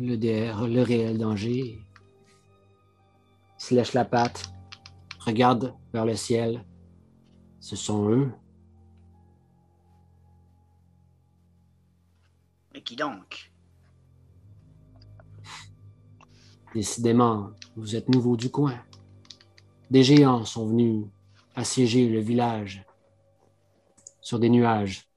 Le, 0.00 0.16
le 0.16 0.82
réel 0.82 1.18
danger 1.18 1.84
il 3.56 3.62
se 3.62 3.74
lèche 3.74 3.94
la 3.94 4.04
patte, 4.04 4.52
regarde 5.20 5.74
vers 5.92 6.04
le 6.04 6.16
ciel. 6.16 6.64
Ce 7.60 7.76
sont 7.76 8.10
eux. 8.10 8.30
Mais 12.74 12.82
qui 12.82 12.96
donc? 12.96 13.52
Décidément, 16.74 17.52
vous 17.76 17.96
êtes 17.96 18.08
nouveau 18.08 18.36
du 18.36 18.50
coin. 18.50 18.78
Des 19.90 20.02
géants 20.02 20.44
sont 20.44 20.66
venus 20.66 21.06
assiéger 21.54 22.08
le 22.08 22.18
village 22.18 22.84
sur 24.20 24.38
des 24.38 24.50
nuages. 24.50 25.08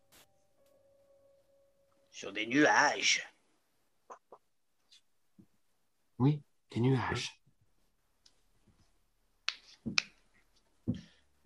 Sur 2.11 2.31
des 2.31 2.45
nuages? 2.45 3.27
Oui, 6.19 6.41
des 6.71 6.79
nuages. 6.81 7.39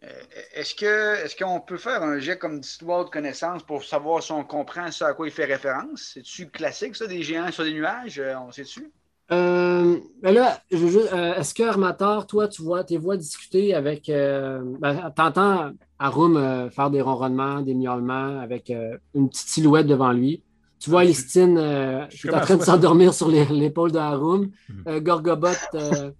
Euh, 0.03 0.07
Est-ce 0.55 0.73
que 0.73 1.23
est-ce 1.23 1.35
qu'on 1.35 1.61
peut 1.61 1.77
faire 1.77 2.01
un 2.01 2.17
jet 2.19 2.37
comme 2.37 2.59
d'histoire 2.59 3.05
de 3.05 3.09
connaissance 3.11 3.61
pour 3.61 3.83
savoir 3.83 4.23
si 4.23 4.31
on 4.31 4.43
comprend 4.43 4.91
ce 4.91 5.03
à 5.03 5.13
quoi 5.13 5.27
il 5.27 5.31
fait 5.31 5.45
référence? 5.45 6.11
C'est-tu 6.13 6.49
classique, 6.49 6.95
ça, 6.95 7.05
des 7.05 7.21
géants 7.21 7.51
sur 7.51 7.63
des 7.63 7.73
nuages? 7.73 8.17
Euh, 8.19 8.35
on 8.39 8.51
sait-tu? 8.51 8.91
Euh, 9.31 9.99
ben 10.21 10.33
là, 10.33 10.61
je 10.71 10.77
veux 10.77 10.89
juste- 10.89 11.13
euh, 11.13 11.35
est-ce 11.35 11.53
que 11.53 11.63
Armator, 11.63 12.25
toi, 12.27 12.47
tu 12.47 12.63
vois 12.63 12.83
tes 12.83 12.97
voix 12.97 13.15
discuter 13.15 13.73
avec. 13.75 14.09
Euh, 14.09 14.61
ben, 14.79 15.11
T'entends 15.11 15.71
Arum 15.99 16.35
euh, 16.35 16.69
faire 16.71 16.89
des 16.89 17.01
ronronnements, 17.01 17.61
des 17.61 17.75
miaulements 17.75 18.39
avec 18.39 18.71
euh, 18.71 18.97
une 19.13 19.29
petite 19.29 19.47
silhouette 19.49 19.87
devant 19.87 20.11
lui. 20.11 20.43
Tu 20.81 20.89
vois 20.89 21.01
Ah, 21.01 21.03
je- 21.03 21.09
Listine 21.09 21.57
euh, 21.57 22.05
je 22.09 22.17
suis 22.17 22.27
qui 22.27 22.33
est 22.33 22.37
en 22.37 22.41
train 22.41 22.55
de 22.55 22.63
60. 22.63 22.65
s'endormir 22.65 23.13
sur 23.13 23.29
l'épaule 23.29 23.91
d'Arum. 23.91 24.49
Mhm. 24.69 24.83
Euh, 24.87 24.99
Gorgobot, 24.99 25.47
euh, 25.75 26.11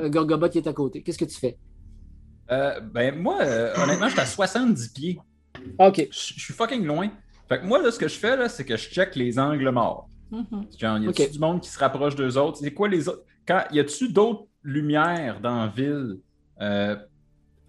euh, 0.00 0.08
Gorgobot 0.10 0.48
qui 0.48 0.58
est 0.58 0.66
à 0.66 0.72
côté. 0.72 1.02
Qu'est-ce 1.02 1.18
que 1.18 1.24
tu 1.24 1.38
fais? 1.38 1.56
Euh, 2.50 2.80
ben, 2.80 3.16
moi, 3.16 3.38
euh, 3.42 3.72
honnêtement, 3.82 4.06
je 4.08 4.12
suis 4.12 4.20
à 4.20 4.26
70 4.26 4.88
pieds. 4.88 5.20
OK. 5.78 6.08
Je 6.10 6.16
suis 6.40 6.52
fucking 6.54 6.84
loin. 6.84 7.08
Fait 7.48 7.60
que 7.60 7.66
moi, 7.66 7.80
là, 7.80 7.90
ce 7.92 7.98
que 7.98 8.08
je 8.08 8.18
fais, 8.18 8.36
là, 8.36 8.48
c'est 8.48 8.64
que 8.64 8.76
je 8.76 8.88
check 8.88 9.14
les 9.14 9.38
angles 9.38 9.70
morts. 9.70 10.08
Mhm. 10.32 10.66
Genre, 10.78 10.98
y 10.98 11.08
a-tu 11.08 11.22
Ok. 11.22 11.30
du 11.30 11.38
monde 11.38 11.60
qui 11.60 11.68
se 11.70 11.78
rapproche 11.78 12.16
d'eux 12.16 12.36
autres? 12.36 12.58
C'est 12.58 12.72
quoi 12.74 12.88
les 12.88 13.08
autres? 13.08 13.22
Quand, 13.46 13.62
y 13.72 13.78
a-tu 13.80 14.08
d'autres 14.12 14.46
lumières 14.64 15.40
dans 15.40 15.56
la 15.62 15.68
ville 15.68 16.18
euh, 16.60 16.96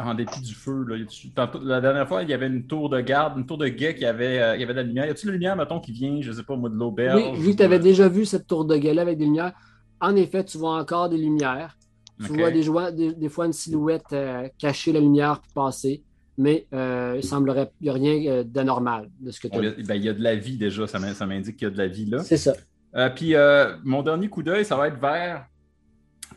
en 0.07 0.14
dépit 0.15 0.41
du 0.41 0.53
feu? 0.53 0.84
Là? 0.88 0.95
Tantôt- 1.36 1.64
la 1.64 1.82
dernière 1.82 2.07
fois, 2.07 2.23
il 2.23 2.30
y 2.30 2.34
avait 2.34 2.48
une 2.48 2.68
tour 2.68 2.90
de 2.90 2.99
garde, 3.02 3.38
une 3.38 3.45
tour 3.45 3.57
de 3.57 3.68
guet 3.68 3.95
qui 3.95 4.06
avait, 4.06 4.40
euh, 4.41 4.56
il 4.56 4.61
y 4.61 4.64
avait 4.64 4.73
de 4.73 4.80
la 4.80 4.84
lumière. 4.84 5.06
Y 5.06 5.10
a-tu 5.10 5.26
de 5.26 5.32
la 5.32 5.38
lumière, 5.38 5.56
mettons, 5.56 5.80
qui 5.80 5.91
vient, 5.91 6.19
je 6.22 6.32
sais 6.32 6.44
pas, 6.44 6.56
moi, 6.56 6.69
de 6.69 6.76
l'auberge? 6.76 7.22
Oui, 7.34 7.40
vu 7.40 7.52
que 7.52 7.57
tu 7.57 7.64
avais 7.64 7.80
déjà 7.80 8.07
vu 8.10 8.26
cette 8.26 8.48
tour 8.48 8.65
de 8.65 8.76
guet 8.78 8.98
avec 8.98 9.18
des 9.18 9.26
lumières, 9.26 9.53
en 9.99 10.15
effet, 10.15 10.44
tu 10.45 10.57
vois 10.57 10.78
encore 10.80 11.10
des 11.10 11.18
lumières. 11.18 11.76
Tu 12.26 12.34
vois 12.38 12.52
des, 12.52 12.61
joie- 12.64 12.91
des, 12.91 13.14
des 13.15 13.30
fois 13.30 13.48
une 13.48 13.53
silhouette 13.53 14.06
euh, 14.14 14.48
cacher 14.60 14.91
la 14.91 14.99
lumière 14.99 15.41
pour 15.41 15.65
passer, 15.65 16.03
mais 16.38 16.68
euh, 16.73 17.14
il 17.18 17.23
semblerait 17.23 17.72
qu'il 17.78 17.86
n'y 17.86 17.90
a 17.90 17.94
rien 17.94 18.44
d'anormal 18.44 19.10
de 19.19 19.32
ce 19.32 19.40
que 19.40 19.48
tu 19.48 19.57
as 19.57 19.61
ben, 19.88 19.95
Il 19.95 20.03
y 20.03 20.10
a 20.10 20.14
de 20.14 20.22
la 20.22 20.36
vie 20.36 20.57
déjà, 20.57 20.86
ça 20.86 20.99
m'in- 20.99 21.14
ça 21.15 21.26
m'indique 21.26 21.57
qu'il 21.57 21.68
y 21.68 21.72
a 21.72 21.73
de 21.73 21.78
la 21.80 21.88
vie 21.88 22.06
là. 22.06 22.19
C'est 22.19 22.38
ça. 22.38 22.53
Puis 23.15 23.34
mon 23.84 24.03
dernier 24.03 24.28
coup 24.30 24.44
d'œil, 24.44 24.65
ça 24.65 24.76
va 24.76 24.88
être 24.88 24.99
vers. 24.99 25.45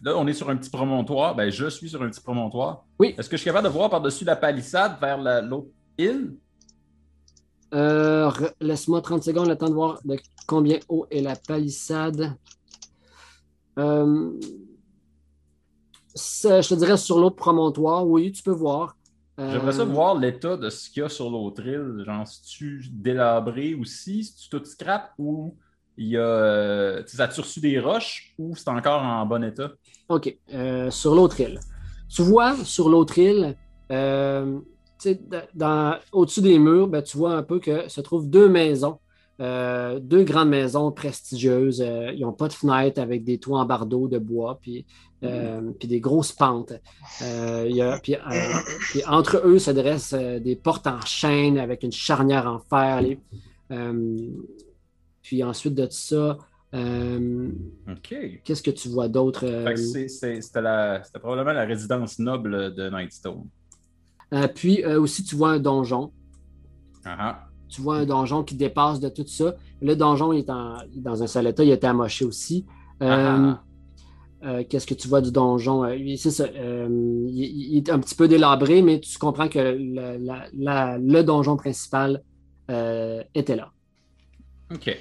Là, 0.05 0.15
on 0.19 0.27
est 0.27 0.35
sur 0.35 0.51
un 0.51 0.57
petit 0.57 0.69
promontoire. 0.71 1.35
Ben, 1.35 1.51
je 1.51 1.67
suis 1.71 1.89
sur 1.89 2.03
un 2.03 2.11
petit 2.11 2.21
promontoire. 2.21 2.85
Oui. 2.99 3.15
Est-ce 3.17 3.29
que 3.31 3.37
je 3.37 3.41
suis 3.43 3.49
capable 3.51 3.67
de 3.69 3.73
voir 3.73 3.89
par-dessus 3.89 4.25
la 4.27 4.37
palissade 4.37 4.97
vers 5.01 5.17
la- 5.17 5.41
l'autre 5.41 5.69
île? 5.97 6.35
Euh, 7.73 8.31
Laisse-moi 8.61 9.01
30 9.01 9.23
secondes, 9.25 9.49
le 9.49 9.57
temps 9.57 9.71
de 9.71 9.75
voir 9.75 10.01
de 10.05 10.17
combien 10.47 10.79
haut 10.91 11.07
est 11.11 11.23
la 11.23 11.35
palissade. 11.37 12.37
Euh, 13.79 14.31
je 16.15 16.69
te 16.69 16.75
dirais 16.75 16.97
sur 16.99 17.19
l'autre 17.19 17.37
promontoire, 17.37 18.07
oui, 18.07 18.31
tu 18.31 18.43
peux 18.43 18.53
voir. 18.53 18.97
Euh, 19.41 19.51
J'aimerais 19.51 19.73
ça 19.73 19.85
voir 19.85 20.15
l'état 20.17 20.57
de 20.57 20.69
ce 20.71 20.89
qu'il 20.91 21.03
y 21.03 21.07
a 21.07 21.09
sur 21.09 21.29
l'autre 21.31 21.67
île. 21.67 22.05
Genre, 22.07 22.29
si 22.29 22.43
tu 22.43 22.85
délabré 22.93 23.75
aussi, 23.75 24.23
si 24.23 24.37
tu 24.37 24.49
tout 24.51 24.65
scrap 24.65 25.13
ou 25.19 25.57
il 25.97 26.09
y 26.09 26.17
a. 26.19 27.03
tu 27.05 27.17
ça 27.17 27.29
des 27.61 27.81
roches 27.81 28.35
ou 28.39 28.55
c'est 28.55 28.69
encore 28.69 29.03
en 29.03 29.25
bon 29.27 29.43
état? 29.43 29.73
OK. 30.09 30.37
Euh, 30.53 30.91
sur 30.91 31.15
l'autre 31.15 31.41
île. 31.41 31.61
Tu 32.09 32.23
vois, 32.23 32.57
sur 32.65 32.89
l'autre 32.89 33.19
île, 33.19 33.57
euh, 33.91 34.59
au-dessus 36.13 36.41
des 36.43 36.59
murs, 36.59 36.89
ben, 36.89 37.03
tu 37.03 37.17
vois 37.17 37.35
un 37.35 37.43
peu 37.43 37.59
que 37.59 37.89
se 37.89 38.01
trouvent 38.01 38.29
deux 38.29 38.49
maisons. 38.49 38.99
Euh, 39.41 39.99
deux 39.99 40.23
grandes 40.23 40.49
maisons 40.51 40.93
prestigieuses. 40.93 41.85
Ils 42.15 42.21
n'ont 42.21 42.33
pas 42.33 42.47
de 42.49 42.53
fenêtres 42.53 43.01
avec 43.01 43.25
des 43.25 43.39
toits 43.39 43.59
en 43.61 43.65
bardeaux 43.67 44.07
de 44.09 44.19
bois, 44.19 44.59
puis, 44.63 44.87
puis 45.21 45.89
des 45.89 46.01
grosses 46.01 46.33
pentes. 46.33 46.73
Il 47.21 47.75
y 47.75 47.81
a- 47.83 47.99
puis, 48.01 48.15
puis 48.91 49.03
entre 49.07 49.43
eux 49.45 49.59
se 49.59 49.71
dressent 49.73 50.15
des 50.15 50.55
portes 50.55 50.87
en 50.87 51.01
chêne 51.01 51.59
avec 51.59 51.83
une 51.83 51.93
charnière 51.93 52.47
en 52.47 52.61
fer. 52.61 53.01
les- 53.03 53.19
puis 55.23 55.43
ensuite 55.43 55.75
de 55.75 55.89
ça, 55.91 56.39
euh, 56.75 57.51
OK. 57.89 58.15
qu'est-ce 58.45 58.63
que 58.63 58.71
tu 58.71 58.89
vois 58.89 59.09
d'autre? 59.09 59.45
Euh, 59.47 59.75
c'était 59.77 61.19
probablement 61.21 61.53
la 61.53 61.65
résidence 61.65 62.19
noble 62.19 62.75
de 62.75 62.91
Nightstone. 62.91 63.45
Euh, 64.33 64.49
puis 64.49 64.83
euh, 64.85 65.01
aussi, 65.01 65.23
tu 65.23 65.37
vois 65.37 65.51
un 65.53 65.59
donjon. 65.61 66.13
Ah 67.05 67.17
ah. 67.19 67.47
Tu 67.69 67.81
vois 67.81 67.99
un 67.99 68.07
donjon 68.07 68.43
qui 68.43 68.55
dépasse 68.57 68.99
de 69.01 69.09
tout 69.09 69.27
ça. 69.27 69.55
Le 69.81 69.95
donjon 69.95 70.33
il 70.33 70.41
est 70.41 70.51
en- 70.51 70.79
dans 70.97 71.23
un 71.23 71.27
sale 71.27 71.47
état, 71.49 71.63
il 71.65 71.71
été 71.71 71.87
amoché 71.87 72.25
aussi. 72.25 72.67
Ah 73.01 73.61
Qu'est-ce 74.69 74.87
que 74.87 74.93
tu 74.95 75.09
vois 75.09 75.23
du 75.23 75.33
donjon? 75.33 75.87
Il- 75.89 76.19
c'est 76.19 76.31
ça. 76.31 76.47
il, 76.49 77.31
il 77.35 77.79
est 77.79 77.89
un 77.91 77.99
petit 77.99 78.15
peu 78.15 78.29
délabré, 78.29 78.83
mais 78.83 79.01
tu 79.01 79.17
comprends 79.19 79.49
que 79.49 79.59
le, 79.59 80.19
la- 80.19 80.47
la- 80.53 80.99
le 80.99 81.23
donjon 81.23 81.57
principal 81.57 82.23
était 82.69 83.57
là. 83.57 83.71
OK. 84.73 84.97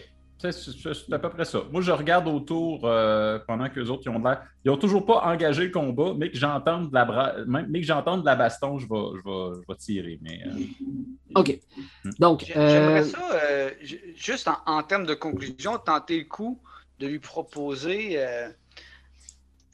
C'est 0.51 1.13
à 1.13 1.19
peu 1.19 1.29
près 1.29 1.45
ça. 1.45 1.61
Moi, 1.71 1.81
je 1.81 1.91
regarde 1.91 2.27
autour 2.27 2.81
euh, 2.85 3.39
pendant 3.47 3.69
que 3.69 3.79
les 3.79 3.89
autres 3.89 4.03
ils 4.05 4.09
ont 4.09 4.19
de 4.19 4.25
l'air. 4.27 4.43
Ils 4.65 4.71
n'ont 4.71 4.77
toujours 4.77 5.05
pas 5.05 5.21
engagé 5.25 5.65
le 5.65 5.71
combat, 5.71 6.13
mais 6.17 6.29
que 6.31 6.37
j'entende 6.37 6.89
de 6.89 6.93
la 6.93 7.05
bra... 7.05 7.33
même- 7.45 7.67
mais 7.69 7.81
que 7.81 7.85
j'entende 7.87 8.21
de 8.21 8.25
la 8.25 8.35
baston, 8.35 8.77
je 8.79 8.87
vais, 8.87 9.19
je 9.19 9.23
vais, 9.29 9.61
je 9.61 9.67
vais 9.71 9.77
tirer. 9.77 10.19
Mais 10.21 10.41
euh, 10.45 10.59
OK. 11.35 11.59
Donc, 12.19 12.41
J'ai- 12.45 12.53
J'aimerais 12.53 13.01
euh, 13.01 13.03
ça, 13.05 13.29
euh, 13.43 13.71
ju- 13.81 14.13
juste 14.15 14.47
en, 14.47 14.57
en 14.65 14.83
termes 14.83 15.05
de 15.05 15.13
conclusion, 15.13 15.77
tenter 15.77 16.17
le 16.19 16.25
coup 16.25 16.61
de 16.99 17.07
lui 17.07 17.19
proposer. 17.19 18.13
euh, 18.17 18.49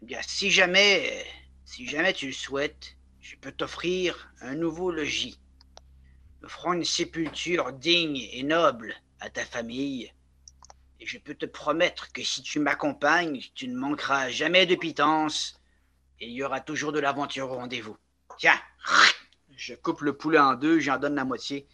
Bien, 0.02 0.20
si 0.22 0.50
jamais, 0.50 1.26
si 1.66 1.86
jamais 1.88 2.14
tu 2.14 2.28
le 2.28 2.32
souhaites, 2.34 2.96
je 3.20 3.36
peux 3.36 3.52
t'offrir 3.52 4.32
un 4.42 4.56
nouveau 4.56 4.92
logis. 4.92 5.40
Nous 6.42 6.48
ferons 6.50 6.74
une 6.74 6.86
sépulture 6.86 7.74
digne 7.74 8.18
et 8.32 8.44
noble 8.44 8.94
à 9.20 9.30
ta 9.30 9.44
famille. 9.44 10.12
Et 11.02 11.06
je 11.06 11.18
peux 11.18 11.34
te 11.34 11.46
promettre 11.46 12.12
que 12.12 12.24
si 12.24 12.42
tu 12.42 12.60
m'accompagnes, 12.60 13.40
tu 13.56 13.68
ne 13.68 13.78
manqueras 13.78 14.30
jamais 14.30 14.66
de 14.66 14.76
pitance. 14.76 15.60
Et 16.20 16.28
il 16.28 16.34
y 16.34 16.44
aura 16.44 16.60
toujours 16.60 16.92
de 16.92 17.00
l'aventure 17.00 17.50
au 17.52 17.56
rendez-vous. 17.56 17.96
Tiens, 18.38 18.60
je 19.56 19.74
coupe 19.76 20.02
le 20.02 20.16
poulet 20.18 20.40
en 20.40 20.56
deux, 20.56 20.80
j'en 20.80 20.98
donne 20.98 21.16
la 21.16 21.24
moitié. 21.26 21.68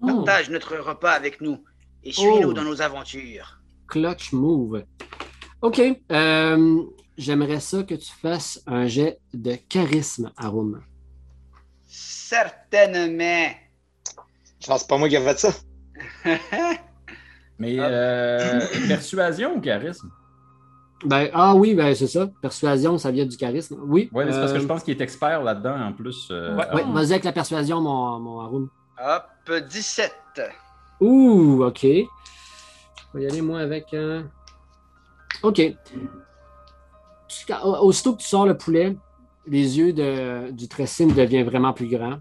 Oh, 0.00 0.06
Partage 0.06 0.50
notre 0.50 0.76
repas 0.76 1.12
avec 1.12 1.40
nous 1.40 1.64
et 2.04 2.12
suis-nous 2.12 2.50
Oh. 2.50 2.52
dans 2.52 2.62
nos 2.64 2.82
aventures. 2.82 3.60
clutch 3.88 4.32
move. 4.32 4.84
OK. 5.60 5.80
euh, 6.10 6.82
J'aimerais 7.18 7.60
ça 7.60 7.82
que 7.82 7.94
tu 7.94 8.10
fasses 8.10 8.62
un 8.66 8.86
jet 8.86 9.18
de 9.34 9.54
charisme, 9.68 10.32
Arum. 10.36 10.82
Certainement. 11.86 13.50
Je 14.60 14.66
pense 14.66 14.86
pas 14.86 14.96
moi 14.98 15.08
qui 15.08 15.16
ai 15.16 15.20
fait 15.20 15.38
ça. 15.38 15.52
Mais 17.62 17.76
euh, 17.78 18.60
persuasion 18.88 19.54
ou 19.56 19.60
charisme? 19.60 20.10
Ben, 21.04 21.28
ah 21.32 21.54
oui, 21.54 21.74
ben 21.74 21.94
c'est 21.94 22.06
ça. 22.08 22.28
Persuasion, 22.40 22.98
ça 22.98 23.10
vient 23.12 23.24
du 23.26 23.36
charisme. 23.36 23.76
Oui. 23.86 24.10
Oui, 24.12 24.24
mais 24.24 24.32
c'est 24.32 24.38
parce 24.40 24.52
que 24.52 24.58
euh, 24.58 24.62
je 24.62 24.66
pense 24.66 24.82
qu'il 24.82 24.96
est 24.96 25.00
expert 25.00 25.42
là-dedans 25.42 25.80
en 25.80 25.92
plus. 25.92 26.28
euh, 26.32 26.56
Ouais, 26.56 26.64
ah. 26.68 26.74
ouais, 26.74 26.84
vas-y 26.92 27.12
avec 27.12 27.24
la 27.24 27.32
persuasion, 27.32 27.80
mon, 27.80 28.18
mon 28.18 28.40
Arum. 28.40 28.68
Hop, 29.00 29.52
17. 29.68 30.12
Ouh, 31.00 31.62
OK. 31.64 31.82
Je 31.82 31.98
vais 33.14 33.22
y 33.22 33.26
aller, 33.26 33.40
moi, 33.42 33.60
avec. 33.60 33.94
euh, 33.94 34.22
OK. 35.42 35.60
Aussitôt 37.80 38.14
que 38.14 38.22
tu 38.22 38.28
sors 38.28 38.46
le 38.46 38.56
poulet, 38.56 38.96
les 39.46 39.78
yeux 39.78 39.92
de, 39.92 40.50
du 40.50 40.68
Tressim 40.68 41.08
deviennent 41.12 41.46
vraiment 41.46 41.72
plus 41.72 41.88
grands. 41.88 42.18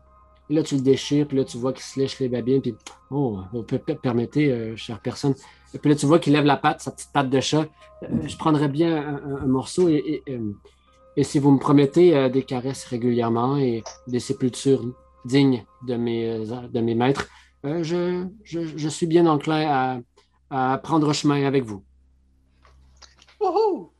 Et 0.49 0.53
là, 0.53 0.63
tu 0.63 0.75
le 0.75 0.81
déchires, 0.81 1.27
puis 1.27 1.37
là, 1.37 1.45
tu 1.45 1.57
vois 1.57 1.71
qu'il 1.73 1.83
se 1.83 1.99
lèche 1.99 2.19
les 2.19 2.27
babines, 2.27 2.61
puis 2.61 2.75
oh, 3.09 3.39
vous 3.53 3.63
per- 3.63 3.79
permettez, 4.01 4.51
euh, 4.51 4.75
chère 4.75 4.99
personne. 4.99 5.33
Et 5.73 5.79
puis 5.79 5.89
là, 5.89 5.95
tu 5.95 6.05
vois 6.05 6.19
qu'il 6.19 6.33
lève 6.33 6.43
la 6.45 6.57
patte, 6.57 6.81
sa 6.81 6.91
petite 6.91 7.11
patte 7.13 7.29
de 7.29 7.39
chat. 7.39 7.67
Euh, 8.03 8.07
je 8.27 8.35
prendrais 8.37 8.67
bien 8.67 8.95
un, 8.97 9.15
un- 9.15 9.41
un 9.43 9.45
morceau 9.47 9.87
et, 9.87 10.21
et, 10.27 10.33
euh, 10.33 10.51
et 11.15 11.23
si 11.23 11.39
vous 11.39 11.51
me 11.51 11.59
promettez 11.59 12.15
euh, 12.17 12.27
des 12.29 12.43
caresses 12.43 12.83
régulièrement 12.85 13.57
et 13.57 13.83
des 14.07 14.19
sépultures 14.19 14.83
dignes 15.23 15.63
de 15.87 15.95
mes, 15.95 16.39
de 16.45 16.79
mes 16.81 16.95
maîtres, 16.95 17.27
euh, 17.65 17.81
je, 17.83 18.27
je- 18.43 18.75
je 18.77 18.89
suis 18.89 19.07
bien 19.07 19.27
enclin 19.27 20.01
à, 20.49 20.73
à 20.73 20.77
prendre 20.79 21.13
chemin 21.13 21.45
avec 21.45 21.63
vous. 21.63 21.83
Wouhou! 23.39 23.91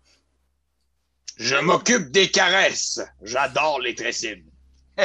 Je 1.38 1.56
m'occupe 1.56 2.12
des 2.12 2.28
caresses. 2.28 3.00
J'adore 3.24 3.80
les 3.80 3.96
tressines. 3.96 4.51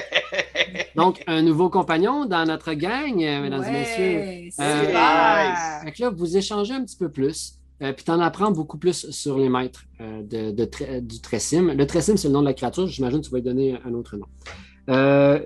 Donc, 0.96 1.22
un 1.26 1.42
nouveau 1.42 1.68
compagnon 1.68 2.24
dans 2.26 2.44
notre 2.46 2.72
gang, 2.72 3.22
euh, 3.22 3.42
mesdames 3.42 3.64
et 3.64 3.70
messieurs. 3.70 4.50
Euh, 4.60 4.80
super. 4.86 5.80
Fait 5.84 5.92
que 5.92 6.02
là, 6.02 6.10
vous 6.10 6.36
échangez 6.36 6.72
un 6.74 6.82
petit 6.84 6.96
peu 6.96 7.10
plus, 7.10 7.54
euh, 7.82 7.92
puis 7.92 8.04
tu 8.04 8.10
en 8.10 8.20
apprends 8.20 8.50
beaucoup 8.50 8.78
plus 8.78 9.10
sur 9.10 9.38
les 9.38 9.48
maîtres 9.48 9.84
euh, 10.00 10.22
de, 10.22 10.50
de 10.52 10.64
Tre- 10.64 11.00
du 11.00 11.20
Tressim. 11.20 11.72
Le 11.74 11.86
Tressim, 11.86 12.16
c'est 12.16 12.28
le 12.28 12.34
nom 12.34 12.40
de 12.40 12.46
la 12.46 12.54
créature. 12.54 12.86
J'imagine 12.86 13.20
que 13.20 13.26
tu 13.26 13.30
vas 13.30 13.38
lui 13.38 13.44
donner 13.44 13.78
un 13.84 13.92
autre 13.92 14.16
nom. 14.16 14.26
Euh, 14.88 15.40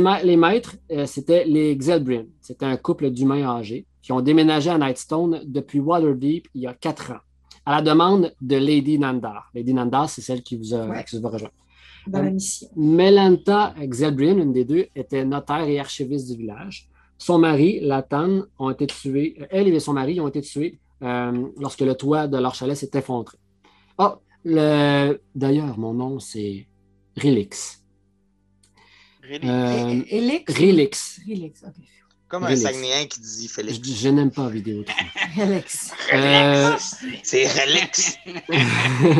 ma- 0.00 0.22
les 0.22 0.36
maîtres, 0.36 0.74
euh, 0.90 1.06
c'était 1.06 1.44
les 1.44 1.76
Xelbrin. 1.76 2.24
C'était 2.40 2.66
un 2.66 2.76
couple 2.76 3.10
d'humains 3.10 3.46
âgés 3.58 3.86
qui 4.02 4.12
ont 4.12 4.20
déménagé 4.20 4.70
à 4.70 4.78
Nightstone 4.78 5.42
depuis 5.46 5.80
Waterdeep 5.80 6.48
il 6.54 6.62
y 6.62 6.66
a 6.66 6.74
quatre 6.74 7.12
ans, 7.12 7.18
à 7.66 7.76
la 7.76 7.82
demande 7.82 8.32
de 8.40 8.56
Lady 8.56 8.98
Nandar. 8.98 9.50
Lady 9.54 9.74
Nandar, 9.74 10.08
c'est 10.08 10.22
celle 10.22 10.42
qui 10.42 10.56
vous 10.56 10.74
a, 10.74 10.86
Ouais. 10.86 11.04
qui 11.04 11.18
vous 11.18 11.26
a 11.26 11.30
rejoint. 11.30 11.50
Dans 12.06 12.22
la 12.22 12.30
mission. 12.30 12.68
Melanta 12.76 13.74
Xelbrin, 13.80 14.38
une 14.38 14.52
des 14.52 14.64
deux, 14.64 14.86
était 14.94 15.24
notaire 15.24 15.66
et 15.68 15.78
archiviste 15.78 16.30
du 16.30 16.36
village. 16.36 16.88
Son 17.18 17.38
mari, 17.38 17.80
Latan, 17.80 18.42
ont 18.58 18.70
été 18.70 18.86
tués. 18.86 19.36
Elle 19.50 19.68
et 19.68 19.80
son 19.80 19.94
mari 19.94 20.20
ont 20.20 20.28
été 20.28 20.42
tués 20.42 20.78
euh, 21.02 21.48
lorsque 21.58 21.80
le 21.80 21.94
toit 21.94 22.26
de 22.28 22.38
leur 22.38 22.54
chalet 22.54 22.76
s'est 22.76 22.90
effondré. 22.94 23.36
Ah, 23.98 24.18
le... 24.44 25.20
d'ailleurs, 25.34 25.78
mon 25.78 25.94
nom, 25.94 26.18
c'est 26.18 26.66
Relix. 27.16 27.82
Really? 29.22 29.48
Euh, 29.48 30.04
Elix? 30.08 30.54
Relix. 30.54 31.20
Relix, 31.26 31.64
ok. 31.64 31.74
Comme 32.28 32.44
un. 32.44 32.56
Saguenayen 32.56 33.06
qui 33.06 33.20
dit 33.20 33.46
Je, 33.46 33.52
Félix. 33.52 33.80
je 33.88 34.08
n'aime 34.08 34.30
pas 34.30 34.48
vidéo. 34.48 34.84
Relix. 35.36 35.92
Euh, 36.12 36.72
C'est 37.22 37.46
Relix. 37.46 38.16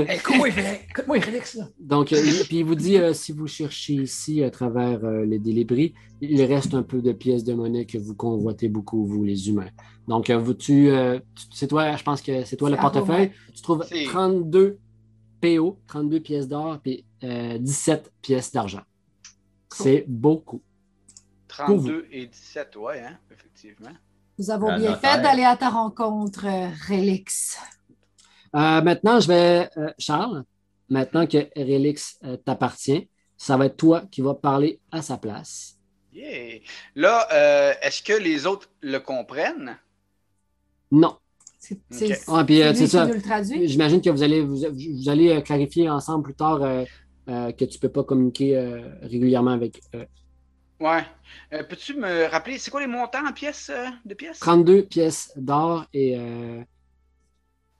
Écoute-moi, 0.08 0.50
Félix. 0.50 0.80
Écoute-moi, 0.90 1.18
là? 1.18 1.68
Donc, 1.78 2.12
euh, 2.12 2.20
il- 2.24 2.44
puis 2.46 2.58
il 2.58 2.64
vous 2.64 2.74
dit, 2.74 2.96
euh, 2.96 3.12
si 3.12 3.32
vous 3.32 3.46
cherchez 3.46 3.94
ici 3.94 4.42
à 4.42 4.50
travers 4.50 5.04
euh, 5.04 5.24
les 5.24 5.38
délibris, 5.38 5.94
il 6.20 6.42
reste 6.42 6.74
un 6.74 6.82
peu 6.82 7.00
de 7.02 7.12
pièces 7.12 7.44
de 7.44 7.54
monnaie 7.54 7.86
que 7.86 7.98
vous 7.98 8.14
convoitez 8.14 8.68
beaucoup, 8.68 9.04
vous, 9.06 9.24
les 9.24 9.48
humains. 9.48 9.70
Donc, 10.08 10.30
euh, 10.30 10.38
vous, 10.38 10.54
tu, 10.54 10.88
euh, 10.90 11.18
tu- 11.34 11.44
c'est 11.52 11.66
toi, 11.68 11.96
je 11.96 12.02
pense 12.02 12.22
que 12.22 12.44
c'est 12.44 12.56
toi 12.56 12.70
le 12.70 12.76
portefeuille. 12.76 13.30
Tu 13.54 13.62
trouves 13.62 13.84
C'est- 13.88 14.04
32 14.04 14.78
PO, 15.40 15.78
32 15.86 16.20
pièces 16.20 16.48
d'or, 16.48 16.78
puis 16.82 17.04
euh, 17.24 17.58
17 17.58 18.12
pièces 18.22 18.52
d'argent. 18.52 18.82
C'est 19.72 20.04
beaucoup. 20.08 20.62
32 21.64 22.08
et 22.10 22.26
17, 22.26 22.76
ouais, 22.76 23.00
hein, 23.00 23.18
effectivement. 23.30 23.90
Nous 24.38 24.50
avons 24.50 24.68
La 24.68 24.78
bien 24.78 24.90
notaire. 24.90 25.12
fait 25.14 25.22
d'aller 25.22 25.44
à 25.44 25.56
ta 25.56 25.70
rencontre, 25.70 26.46
euh, 26.46 26.68
Relix. 26.88 27.58
Euh, 28.54 28.82
maintenant, 28.82 29.20
je 29.20 29.28
vais, 29.28 29.70
euh, 29.76 29.90
Charles, 29.98 30.44
maintenant 30.88 31.26
que 31.26 31.38
Relix 31.56 32.18
euh, 32.24 32.36
t'appartient, 32.36 33.08
ça 33.36 33.56
va 33.56 33.66
être 33.66 33.76
toi 33.76 34.02
qui 34.10 34.20
vas 34.20 34.34
parler 34.34 34.80
à 34.90 35.02
sa 35.02 35.16
place. 35.18 35.78
Yeah. 36.12 36.60
Là, 36.94 37.26
euh, 37.32 37.74
est-ce 37.82 38.02
que 38.02 38.14
les 38.14 38.46
autres 38.46 38.70
le 38.80 38.98
comprennent? 38.98 39.76
Non. 40.90 41.16
C'est. 41.58 41.78
Ah, 42.28 42.44
euh, 42.48 42.74
ça. 42.74 43.08
J'imagine 43.64 44.00
que 44.00 44.10
vous 44.10 44.22
allez, 44.22 44.40
vous, 44.40 44.56
vous 44.56 45.08
allez 45.08 45.42
clarifier 45.42 45.90
ensemble 45.90 46.22
plus 46.22 46.34
tard 46.34 46.62
euh, 46.62 46.84
euh, 47.28 47.50
que 47.52 47.64
tu 47.64 47.76
ne 47.76 47.80
peux 47.80 47.88
pas 47.88 48.04
communiquer 48.04 48.56
euh, 48.56 48.88
régulièrement 49.02 49.50
avec 49.50 49.80
euh, 49.94 50.04
Ouais. 50.78 51.04
Euh, 51.52 51.62
Peux-tu 51.64 51.94
me 51.94 52.26
rappeler, 52.26 52.58
c'est 52.58 52.70
quoi 52.70 52.80
les 52.80 52.86
montants 52.86 53.26
en 53.26 53.32
pièces, 53.32 53.70
euh, 53.70 53.86
de 54.04 54.14
pièces? 54.14 54.38
32 54.40 54.84
pièces 54.84 55.32
d'or 55.36 55.86
et, 55.92 56.16
euh, 56.18 56.60
et- 56.60 56.64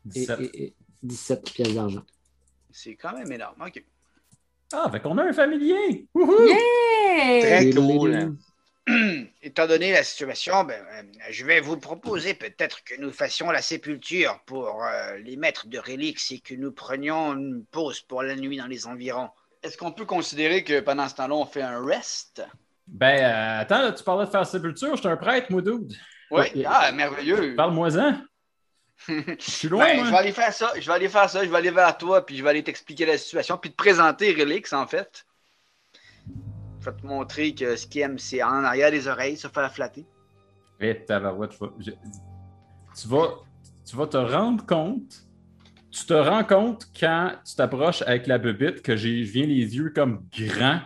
17. 0.05 0.41
et- 0.41 0.65
et 0.65 0.75
17 1.03 1.53
pièces 1.53 1.75
d'argent. 1.75 2.03
C'est 2.71 2.95
quand 2.97 3.13
même 3.17 3.31
énorme. 3.31 3.63
OK. 3.67 3.85
Ah, 4.73 4.89
fait 4.91 5.01
qu'on 5.01 5.17
a 5.19 5.25
un 5.25 5.33
familier. 5.33 6.09
Wouhou! 6.15 6.49
Hey! 6.49 7.41
Très 7.43 7.71
cool. 7.71 8.37
Étant 9.43 9.67
donné 9.67 9.93
la 9.93 10.03
situation, 10.05 10.65
ben, 10.65 10.85
euh, 10.93 11.03
je 11.31 11.45
vais 11.45 11.61
vous 11.61 11.77
proposer 11.77 12.35
peut-être 12.35 12.85
que 12.85 12.95
nous 13.01 13.11
fassions 13.13 13.51
la 13.51 13.63
sépulture 13.63 14.41
pour 14.47 14.83
euh, 14.85 15.17
les 15.19 15.37
maîtres 15.37 15.67
de 15.67 15.79
Relix 15.79 16.31
et 16.31 16.39
que 16.41 16.55
nous 16.55 16.73
prenions 16.73 17.33
une 17.35 17.65
pause 17.67 18.01
pour 18.01 18.23
la 18.23 18.37
nuit 18.37 18.57
dans 18.57 18.67
les 18.67 18.87
environs. 18.87 19.29
Est-ce 19.63 19.77
qu'on 19.77 19.93
peut 19.93 20.05
considérer 20.05 20.63
que 20.63 20.81
pendant 20.81 21.09
ce 21.09 21.17
temps-là, 21.17 21.35
on 21.35 21.47
fait 21.47 21.63
un 21.63 21.85
rest? 21.85 22.43
Ben, 22.87 23.19
euh, 23.23 23.61
attends, 23.63 23.83
là, 23.83 23.93
tu 23.93 24.03
parlais 24.05 24.27
de 24.27 24.31
faire 24.31 24.47
sépulture. 24.47 24.95
Je 24.95 25.01
suis 25.01 25.09
un 25.09 25.17
prêtre, 25.17 25.51
moi, 25.51 25.61
dude. 25.63 25.93
Oui. 26.31 26.65
Ah, 26.67 26.93
merveilleux. 26.93 27.55
Parle-moi-en. 27.57 28.21
Je 29.09 29.35
suis 29.39 29.69
loin, 29.69 29.85
Ben, 29.85 29.97
moi. 29.97 30.07
je 30.07 30.11
vais 30.11 30.17
aller 30.17 30.33
faire 30.33 30.53
ça. 30.53 30.73
Je 30.79 30.87
vais 30.87 30.93
aller 30.93 31.09
faire 31.09 31.29
ça. 31.29 31.45
Je 31.45 31.51
vais 31.51 31.57
aller 31.57 31.71
vers 31.71 31.97
toi, 31.99 32.25
puis 32.25 32.37
je 32.37 32.43
vais 32.43 32.49
aller 32.51 32.63
t'expliquer 32.65 33.05
la 33.07 33.19
situation, 33.19 33.59
puis 33.59 33.71
te 33.71 33.77
présenter 33.77 34.33
Relix, 34.33 34.73
en 34.73 34.87
fait. 34.87 35.27
Je 36.81 36.91
vais 36.91 36.97
te 36.97 37.05
montrer 37.07 37.55
que 37.55 37.77
ce 37.77 37.87
qu'il 37.87 38.01
aime, 38.03 38.19
c'est 38.19 38.43
en 38.43 38.65
arrière 38.65 38.91
des 38.91 39.07
oreilles, 39.09 39.37
se 39.37 39.49
faire 39.49 39.71
flatter. 39.73 40.07
Tabarouette, 41.07 41.53
je 41.53 41.65
vais- 41.65 41.73
je- 41.81 43.01
tu, 43.03 43.09
vas, 43.09 43.35
tu 43.89 43.97
vas 43.97 44.07
te 44.07 44.17
rendre 44.17 44.65
compte. 44.65 45.23
Tu 45.91 46.05
te 46.07 46.15
rends 46.15 46.45
compte 46.45 46.87
quand 46.99 47.33
tu 47.45 47.55
t'approches 47.57 48.03
avec 48.03 48.27
la 48.27 48.39
bebite 48.39 48.83
que 48.83 48.97
j'ai, 48.97 49.25
je 49.25 49.33
viens 49.33 49.47
les 49.47 49.77
yeux 49.77 49.91
comme 49.95 50.27
grands. 50.37 50.81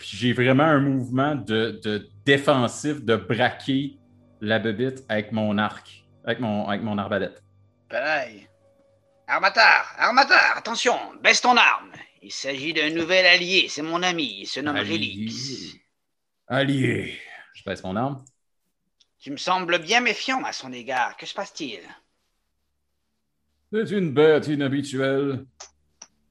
Puis 0.00 0.16
j'ai 0.16 0.32
vraiment 0.32 0.64
un 0.64 0.80
mouvement 0.80 1.34
de, 1.34 1.78
de 1.84 2.08
défensif 2.24 3.04
de 3.04 3.16
braquer 3.16 3.98
la 4.40 4.58
bebite 4.58 5.04
avec 5.10 5.30
mon 5.30 5.58
arc, 5.58 6.06
avec 6.24 6.40
mon, 6.40 6.66
avec 6.66 6.82
mon 6.82 6.96
arbalète. 6.96 7.44
Pareil. 7.86 8.48
Armateur, 9.26 9.84
armateur, 9.98 10.56
attention, 10.56 10.96
baisse 11.22 11.42
ton 11.42 11.54
arme. 11.54 11.92
Il 12.22 12.32
s'agit 12.32 12.72
d'un 12.72 12.88
nouvel 12.88 13.26
allié, 13.26 13.66
c'est 13.68 13.82
mon 13.82 14.02
ami, 14.02 14.40
il 14.40 14.46
se 14.46 14.60
nomme 14.60 14.76
Allié. 14.76 14.94
Relix. 14.94 15.76
Allié. 16.48 17.18
Je 17.52 17.62
baisse 17.64 17.84
mon 17.84 17.94
arme. 17.94 18.24
Tu 19.18 19.30
me 19.30 19.36
sembles 19.36 19.80
bien 19.80 20.00
méfiant 20.00 20.42
à 20.44 20.52
son 20.52 20.72
égard. 20.72 21.14
Que 21.18 21.26
se 21.26 21.34
passe-t-il? 21.34 21.80
C'est 23.70 23.90
une 23.94 24.14
bête 24.14 24.46
inhabituelle. 24.46 25.44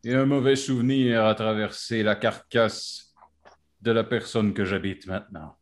Et 0.04 0.16
un 0.16 0.26
mauvais 0.26 0.56
souvenir 0.56 1.24
a 1.24 1.36
traversé 1.36 2.02
la 2.02 2.16
carcasse 2.16 3.09
de 3.82 3.92
la 3.92 4.04
personne 4.04 4.54
que 4.54 4.66
j'habite 4.66 5.06
maintenant. 5.08 5.56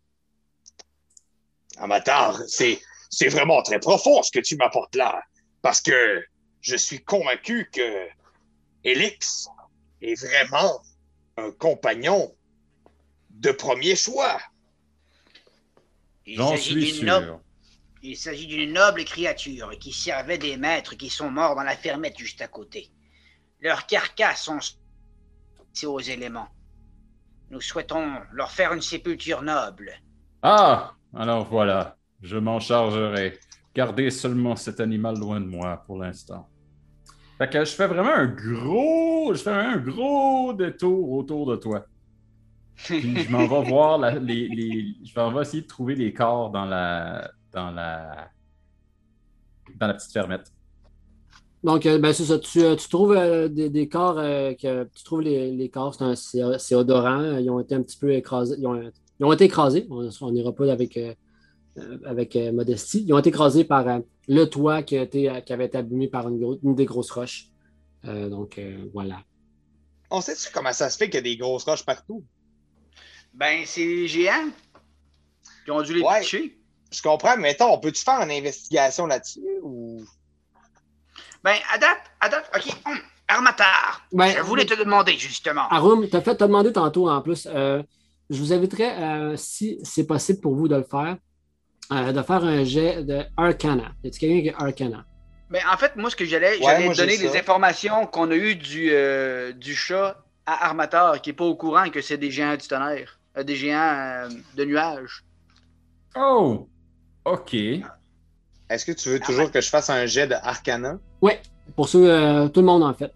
Amateur, 1.78 2.38
c'est, 2.48 2.82
c'est 3.10 3.28
vraiment 3.30 3.62
très 3.62 3.80
profond 3.80 4.24
ce 4.24 4.32
que 4.32 4.40
tu 4.40 4.56
m'apportes 4.58 4.96
là. 4.96 5.22
Parce 5.62 5.82
que 5.82 6.24
je 6.62 6.76
suis 6.76 7.04
convaincu 7.04 7.70
que 7.72 8.08
Elix 8.84 9.48
est 10.02 10.20
vraiment 10.20 10.82
un 11.38 11.52
compagnon 11.52 12.36
de 13.30 13.52
premier 13.52 13.96
choix. 13.96 14.40
Il 16.26 16.38
J'en 16.38 16.50
s'agit 16.52 16.64
suis 16.64 16.94
d'une 17.00 17.06
noble- 17.06 17.26
sûr. 17.26 17.42
Il 18.04 18.18
s'agit 18.18 18.48
d'une 18.48 18.74
noble 18.74 19.04
créature 19.06 19.72
qui 19.80 19.92
servait 19.92 20.38
des 20.38 20.56
maîtres 20.58 20.96
qui 20.96 21.10
sont 21.10 21.30
morts 21.30 21.56
dans 21.56 21.64
la 21.64 21.76
fermette 21.76 22.18
juste 22.18 22.42
à 22.42 22.48
côté. 22.48 22.92
Leurs 23.60 23.86
carcasses 23.88 24.44
sont 25.74 25.88
aux 25.88 26.00
éléments. 26.00 26.48
Nous 27.50 27.62
souhaitons 27.62 28.20
leur 28.34 28.52
faire 28.52 28.74
une 28.74 28.82
sépulture 28.82 29.42
noble. 29.42 29.92
Ah, 30.42 30.94
alors 31.16 31.46
voilà, 31.46 31.98
je 32.22 32.38
m'en 32.38 32.60
chargerai. 32.60 33.40
Gardez 33.74 34.10
seulement 34.12 34.56
cet 34.56 34.80
animal 34.80 35.18
loin 35.18 35.40
de 35.40 35.46
moi 35.46 35.84
pour 35.86 35.98
l'instant. 35.98 36.48
Fait 37.38 37.50
que 37.50 37.60
je 37.64 37.72
fais 37.72 37.88
vraiment 37.88 38.14
un 38.14 38.26
gros, 38.28 39.34
je 39.34 39.42
fais 39.44 39.52
un 39.52 39.78
gros 39.78 40.54
détour 40.54 41.12
autour 41.12 41.46
de 41.46 41.56
toi. 41.56 41.86
Puis 42.76 43.20
je 43.24 43.32
m'en 43.32 43.46
vais 43.48 43.64
voir 43.70 43.98
la- 44.00 44.16
les, 44.20 44.48
les- 44.50 44.96
je 45.06 45.20
m'en 45.20 45.32
vais 45.32 45.42
essayer 45.42 45.62
de 45.64 45.68
trouver 45.68 45.96
les 45.96 46.14
corps 46.14 46.50
dans 46.52 46.66
la, 46.66 47.30
dans 47.52 47.72
la, 47.72 48.30
dans 49.76 49.88
la 49.88 49.94
petite 49.94 50.12
fermette. 50.12 50.52
Donc, 51.68 51.86
euh, 51.86 51.98
ben, 52.00 52.14
c'est 52.14 52.24
ça. 52.24 52.40
Tu, 52.40 52.62
euh, 52.64 52.78
tu 52.78 52.88
trouves 52.88 53.12
euh, 53.12 53.50
des, 53.50 53.70
des 53.70 53.90
corps, 53.90 54.18
euh, 54.20 54.54
que, 54.54 54.86
tu 54.96 55.04
trouves 55.04 55.20
les, 55.22 55.52
les 55.52 55.70
corps, 55.70 55.94
c'est 55.94 56.04
un- 56.06 56.16
c'est 56.16 56.40
c'est 56.60 56.76
odorant. 56.76 57.38
Ils 57.40 57.50
ont 57.50 57.60
été 57.60 57.76
un 57.76 57.82
petit 57.82 57.98
peu 57.98 58.14
écrasés. 58.14 58.56
Ils 58.58 58.66
ont, 58.66 58.82
ils 59.20 59.26
ont 59.26 59.34
été 59.34 59.44
écrasés. 59.44 59.86
On 59.90 60.32
n'ira 60.32 60.54
pas 60.54 60.72
avec, 60.72 60.96
euh, 60.96 61.14
avec 62.06 62.38
euh, 62.38 62.54
modestie. 62.54 63.04
Ils 63.06 63.14
ont 63.14 63.20
été 63.20 63.30
écrasés 63.30 63.66
par 63.66 63.86
euh, 63.86 64.00
le 64.30 64.46
toit 64.46 64.82
qui, 64.82 64.98
a 64.98 65.02
été, 65.02 65.30
qui 65.46 65.52
avait 65.52 65.66
été 65.66 65.78
abîmé 65.78 66.08
par 66.08 66.30
une, 66.30 66.58
une 66.64 66.74
des 66.74 66.86
grosses 66.86 67.12
roches. 67.12 67.48
Euh, 68.06 68.30
donc, 68.30 68.58
euh, 68.60 68.86
voilà. 68.94 69.18
On 70.10 70.22
sait 70.22 70.36
comment 70.54 70.72
ça 70.72 70.90
se 70.90 70.98
fait 70.98 71.08
qu'il 71.08 71.16
y 71.16 71.18
a 71.18 71.22
des 71.22 71.36
grosses 71.36 71.66
roches 71.66 71.84
partout? 71.86 72.24
Ben, 73.34 73.64
c'est 73.66 73.86
les 73.86 74.08
géants 74.08 74.52
qui 75.66 75.72
ont 75.72 75.82
dû 75.82 75.96
les 75.96 76.02
Ouais. 76.02 76.22
pitcher. 76.22 76.58
Je 76.94 77.02
comprends, 77.02 77.36
mais 77.36 77.50
mettons, 77.50 77.74
on 77.74 77.78
peut-tu 77.80 78.02
faire 78.06 78.22
une 78.22 78.32
investigation 78.32 79.06
là-dessus? 79.06 79.42
Ou... 79.64 80.02
Ben, 81.48 81.60
à 81.74 81.78
date, 81.78 82.02
à 82.20 82.28
date, 82.28 82.52
ok. 82.54 82.76
hum, 82.88 83.00
Armatar, 83.30 84.02
Ben, 84.12 84.34
je 84.36 84.42
voulais 84.42 84.66
te 84.66 84.74
demander 84.74 85.14
justement. 85.18 85.66
Arum, 85.70 86.06
t'as 86.10 86.20
fait, 86.20 86.36
t'as 86.36 86.46
demandé 86.48 86.74
tantôt 86.74 87.10
en 87.10 87.22
plus. 87.22 87.48
euh, 87.50 87.82
je 88.30 88.38
vous 88.38 88.52
inviterais, 88.52 89.02
euh, 89.02 89.38
si 89.38 89.80
c'est 89.82 90.06
possible 90.06 90.42
pour 90.42 90.56
vous 90.56 90.68
de 90.68 90.76
le 90.76 90.84
faire, 90.84 91.16
euh, 91.94 92.12
de 92.12 92.22
faire 92.22 92.44
un 92.44 92.66
jet 92.66 93.02
de 93.06 93.24
Arcana. 93.38 93.94
Y 94.04 94.08
a-t-il 94.10 94.20
quelqu'un 94.20 94.42
qui 94.42 94.50
a 94.50 94.66
Arcana? 94.66 95.06
Ben, 95.50 95.62
en 95.74 95.78
fait, 95.78 95.96
moi, 95.96 96.10
ce 96.10 96.18
que 96.18 96.26
j'allais, 96.26 96.58
Ouais, 96.58 96.66
j'allais 96.66 96.94
donner 96.94 97.18
les 97.18 97.38
informations 97.38 98.06
qu'on 98.08 98.30
a 98.30 98.36
eues 98.36 98.56
du, 98.56 98.90
euh, 98.92 99.54
du 99.54 99.74
chat 99.74 100.18
à 100.46 100.66
Armatar, 100.66 101.22
qui 101.22 101.30
est 101.30 101.34
pas 101.42 101.46
au 101.46 101.56
courant 101.56 101.90
que 101.90 102.02
c'est 102.02 102.18
des 102.18 102.30
géants 102.30 102.58
du 102.58 102.68
tonnerre, 102.68 103.18
euh, 103.38 103.44
des 103.44 103.56
géants 103.56 103.80
euh, 103.80 104.30
de 104.58 104.66
nuages. 104.66 105.24
Oh, 106.14 106.68
ok. 107.24 107.54
Est-ce 108.70 108.86
que 108.86 108.92
tu 108.92 109.08
veux 109.08 109.20
toujours 109.22 109.50
que 109.50 109.62
je 109.62 109.70
fasse 109.70 109.90
un 109.90 110.06
jet 110.08 110.28
de 110.28 110.34
Arcana? 110.34 111.00
Pour 111.76 111.90
ceux, 111.90 112.10
euh, 112.10 112.48
tout 112.48 112.62
le 112.62 112.66
monde 112.66 112.82
en 112.84 112.94
fait. 112.94 113.14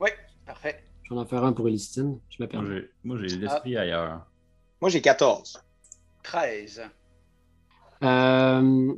Oui, 0.00 0.10
parfait. 0.46 0.82
Je 1.02 1.12
vais 1.12 1.20
en 1.20 1.26
faire 1.26 1.44
un 1.44 1.52
pour 1.52 1.66
Elistine. 1.68 2.18
Je 2.30 2.42
me 2.42 2.46
Moi, 2.46 2.48
permets. 2.62 2.76
j'ai- 2.80 2.90
Moi, 3.04 3.16
j'ai 3.20 3.36
l'esprit 3.36 3.76
ailleurs. 3.76 4.26
Moi, 4.80 4.88
j'ai 4.90 5.00
14. 5.02 5.62
13. 6.22 6.82
Euh, 8.02 8.92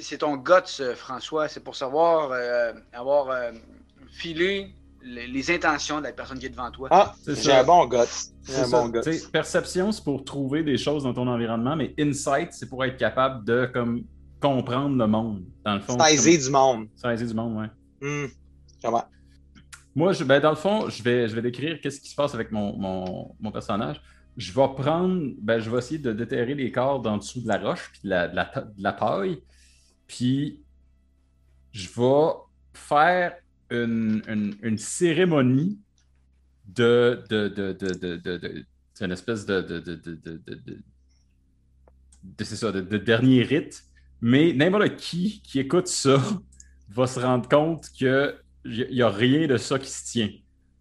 c'est 0.00 0.18
ton 0.18 0.36
guts, 0.36 0.52
euh, 0.80 0.94
François. 0.94 1.48
C'est 1.48 1.60
pour 1.64 1.74
savoir, 1.74 2.30
euh, 2.32 2.72
avoir 2.92 3.30
euh, 3.30 3.50
filé 4.10 4.72
les, 5.02 5.26
les 5.26 5.50
intentions 5.50 5.98
de 5.98 6.04
la 6.04 6.12
personne 6.12 6.38
qui 6.38 6.46
est 6.46 6.50
devant 6.50 6.70
toi. 6.70 6.88
Ah, 6.92 7.14
C'est 7.24 7.52
un 7.52 7.64
bon 7.64 7.86
guts. 7.86 7.96
Un 8.56 8.68
bon 8.68 8.88
guts. 8.88 9.00
Perception, 9.32 9.90
c'est 9.90 10.04
pour 10.04 10.24
trouver 10.24 10.62
des 10.62 10.76
choses 10.78 11.02
dans 11.04 11.14
ton 11.14 11.26
environnement, 11.26 11.74
mais 11.74 11.94
insight, 11.98 12.52
c'est 12.52 12.68
pour 12.68 12.84
être 12.84 12.96
capable 12.96 13.44
de 13.44 13.68
comme, 13.72 14.04
comprendre 14.40 14.96
le 14.96 15.06
monde. 15.06 15.44
Dans 15.64 15.74
le 15.74 15.80
fond. 15.80 15.98
Saisir 15.98 16.40
du 16.44 16.50
monde. 16.50 16.88
Saisir 16.96 17.26
du 17.28 17.34
monde. 17.34 17.70
Hmm. 18.00 18.26
Comprends. 18.82 19.04
Moi, 19.94 20.12
je, 20.12 20.22
ben, 20.24 20.40
dans 20.40 20.50
le 20.50 20.56
fond, 20.56 20.88
je 20.88 21.02
vais, 21.02 21.28
je 21.28 21.34
vais 21.34 21.42
décrire 21.42 21.80
qu'est-ce 21.80 22.00
qui 22.00 22.08
se 22.08 22.14
passe 22.14 22.34
avec 22.34 22.52
mon, 22.52 22.76
mon, 22.76 23.34
mon 23.40 23.50
personnage. 23.50 24.00
Je 24.36 24.52
vais 24.52 24.68
prendre, 24.76 25.32
ben, 25.40 25.58
je 25.58 25.68
vais 25.68 25.78
essayer 25.78 25.98
de 25.98 26.12
déterrer 26.12 26.54
les 26.54 26.70
corps 26.70 27.02
dans 27.02 27.16
dessous 27.16 27.40
de 27.42 27.48
la 27.48 27.58
roche, 27.58 27.90
puis 27.92 28.02
de 28.04 28.10
la, 28.10 28.28
de 28.28 28.36
la, 28.36 28.44
de 28.44 28.82
la 28.82 28.92
paille. 28.92 29.42
Puis, 30.06 30.62
je 31.72 31.88
vais 31.88 32.30
faire 32.74 33.34
une, 33.70 34.22
une, 34.28 34.54
une 34.62 34.78
cérémonie 34.78 35.80
de. 36.66 37.24
de, 37.28 37.48
de, 37.48 37.72
de, 37.72 37.88
de, 37.94 38.16
de- 38.16 38.36
de- 38.36 38.64
c'est 38.94 39.04
une 39.06 39.12
espèce 39.12 39.44
de. 39.46 39.60
de, 39.62 39.80
de, 39.80 39.94
de, 39.96 40.40
de, 40.44 40.78
c'est 42.44 42.56
ça, 42.56 42.70
de 42.70 42.98
dernier 42.98 43.42
rite. 43.42 43.82
Mais 44.20 44.52
n'importe 44.52 44.96
qui 44.96 45.40
qui 45.42 45.60
écoute 45.60 45.86
ça 45.88 46.20
va 46.88 47.06
se 47.06 47.20
rendre 47.20 47.48
compte 47.48 47.86
que 47.98 48.34
il 48.64 48.88
n'y 48.90 49.02
a 49.02 49.08
rien 49.10 49.46
de 49.46 49.56
ça 49.56 49.78
qui 49.78 49.90
se 49.90 50.04
tient. 50.10 50.30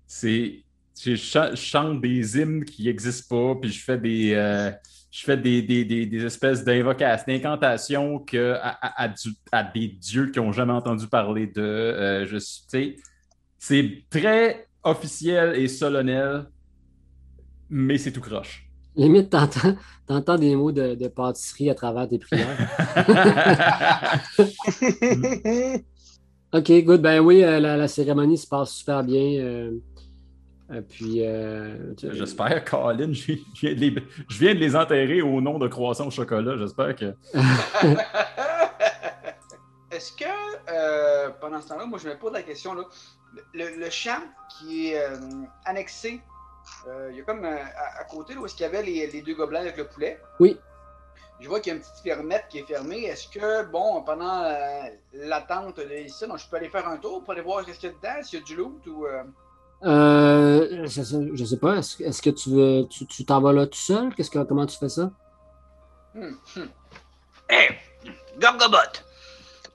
C'est. 0.07 0.63
Je 0.99 1.15
cha- 1.15 1.51
je 1.51 1.61
chante 1.61 2.01
des 2.01 2.39
hymnes 2.39 2.65
qui 2.65 2.85
n'existent 2.85 3.53
pas, 3.53 3.59
puis 3.61 3.71
je 3.71 3.83
fais 3.83 3.97
des. 3.99 4.33
euh, 4.33 4.71
je 5.11 5.23
fais 5.23 5.37
des, 5.37 5.61
des, 5.61 5.85
des, 5.85 6.05
des 6.07 6.25
espèces 6.25 6.63
d'invocations, 6.63 7.23
d'incantations 7.27 8.19
que, 8.19 8.53
à, 8.59 9.05
à- 9.51 9.63
des 9.63 9.87
dieux 9.89 10.31
qui 10.31 10.39
n'ont 10.39 10.51
jamais 10.51 10.73
entendu 10.73 11.07
parler 11.07 11.47
de. 11.47 11.61
euh, 11.61 12.25
je 12.25 12.37
c'est 13.59 14.03
très 14.09 14.67
officiel 14.83 15.55
et 15.55 15.67
solennel, 15.67 16.45
mais 17.69 17.97
c'est 17.97 18.11
tout 18.11 18.21
croche. 18.21 18.66
Limite, 18.97 19.29
t'entends, 19.29 19.75
t'entends 20.07 20.37
des 20.37 20.55
mots 20.55 20.71
de, 20.71 20.95
de 20.95 21.07
pâtisserie 21.07 21.69
à 21.69 21.75
travers 21.75 22.09
tes 22.09 22.17
prières. 22.17 22.57
OK, 26.53 26.71
good. 26.83 27.01
Ben 27.01 27.19
oui, 27.19 27.43
euh, 27.43 27.59
la, 27.59 27.77
la 27.77 27.87
cérémonie 27.87 28.37
se 28.37 28.47
passe 28.47 28.71
super 28.71 29.03
bien. 29.03 29.39
euh, 29.43 29.71
euh, 30.71 30.81
puis, 30.81 31.21
euh, 31.25 31.93
tu- 31.95 32.13
J'espère, 32.13 32.63
Colin, 32.65 33.11
je 33.13 33.33
viens, 33.61 33.73
de 33.73 33.79
les, 33.79 33.95
je 34.29 34.39
viens 34.39 34.53
de 34.53 34.59
les 34.59 34.75
enterrer 34.75 35.21
au 35.21 35.39
nom 35.41 35.59
de 35.59 35.67
croissant 35.67 36.07
au 36.07 36.11
chocolat. 36.11 36.57
J'espère 36.57 36.95
que. 36.95 37.13
Est-ce 39.91 40.11
que, 40.11 40.25
euh, 40.71 41.29
pendant 41.39 41.61
ce 41.61 41.69
temps-là, 41.69 41.85
moi 41.85 41.97
je 42.01 42.09
me 42.09 42.17
pose 42.17 42.33
la 42.33 42.43
question, 42.43 42.73
là, 42.73 42.83
le, 43.53 43.79
le 43.79 43.89
champ 43.89 44.19
qui 44.59 44.89
est 44.89 44.99
euh, 45.01 45.15
annexé, 45.65 46.21
euh, 46.87 47.09
il 47.11 47.17
y 47.17 47.21
a 47.21 47.23
comme 47.23 47.45
euh, 47.45 47.57
à, 47.57 48.01
à 48.01 48.03
côté 48.05 48.33
là, 48.33 48.39
où 48.41 48.45
est-ce 48.45 48.55
qu'il 48.55 48.63
y 48.63 48.69
avait 48.69 48.83
les, 48.83 49.07
les 49.07 49.21
deux 49.21 49.35
gobelins 49.35 49.61
avec 49.61 49.77
le 49.77 49.87
poulet? 49.87 50.19
Oui. 50.39 50.57
Je 51.39 51.47
vois 51.47 51.59
qu'il 51.59 51.71
y 51.71 51.75
a 51.75 51.77
une 51.77 51.83
petite 51.83 52.01
fermette 52.03 52.45
qui 52.49 52.59
est 52.59 52.63
fermée. 52.63 53.03
Est-ce 53.03 53.27
que, 53.27 53.63
bon, 53.65 54.01
pendant 54.01 54.43
euh, 54.43 54.81
l'attente 55.13 55.77
de 55.77 55.95
ici, 56.05 56.27
donc, 56.27 56.39
je 56.39 56.47
peux 56.49 56.57
aller 56.57 56.69
faire 56.69 56.87
un 56.87 56.97
tour 56.97 57.23
pour 57.23 57.33
aller 57.33 57.41
voir 57.41 57.63
ce 57.63 57.71
qu'il 57.71 57.89
y 57.89 57.93
a 57.93 57.95
dedans, 57.95 58.23
s'il 58.23 58.39
y 58.39 58.41
a 58.41 58.45
du 58.45 58.55
loot 58.55 58.87
ou. 58.87 59.05
euh, 59.05 59.23
Euh, 59.83 60.87
je, 60.87 61.03
sais, 61.03 61.17
je 61.33 61.45
sais 61.45 61.57
pas. 61.57 61.75
Est-ce, 61.75 62.01
est-ce 62.01 62.21
que 62.23 62.31
tu 62.31 62.49
veux, 62.49 62.87
tu, 62.89 63.05
tu 63.05 63.23
t'en 63.25 63.39
vas 63.39 63.53
là 63.53 63.67
tout 63.67 63.77
seul? 63.77 64.13
Qu'est-ce 64.15 64.31
que, 64.31 64.39
comment 64.39 64.65
tu 64.65 64.75
fais 64.77 64.89
ça? 64.89 65.11
Hmm, 66.15 66.31
hmm. 66.55 66.65
Hé, 67.51 67.69
Gorgobot, 68.39 68.77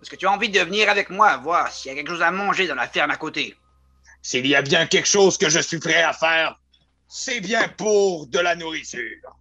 est-ce 0.02 0.10
que 0.10 0.16
tu 0.16 0.27
as 0.27 0.32
envie 0.32 0.48
de 0.48 0.59
venir 0.59 0.90
avec 0.90 1.09
moi 1.10 1.36
voir 1.36 1.70
s'il 1.70 1.90
y 1.90 1.94
a 1.94 1.97
quelque 1.97 2.10
chose 2.10 2.23
à 2.23 2.32
manger 2.32 2.66
dans 2.66 2.74
la 2.74 2.89
ferme 2.89 3.12
à 3.12 3.16
côté? 3.16 3.56
S'il 4.23 4.44
y 4.48 4.56
a 4.56 4.62
bien 4.62 4.86
quelque 4.89 5.06
chose 5.06 5.39
que 5.39 5.48
je 5.48 5.60
suis 5.60 5.78
prêt 5.78 6.02
à 6.02 6.12
faire, 6.12 6.59
c'est 7.14 7.40
bien 7.43 7.68
pour 7.68 8.26
de 8.26 8.39
la 8.39 8.56
nourriture. 8.56 9.36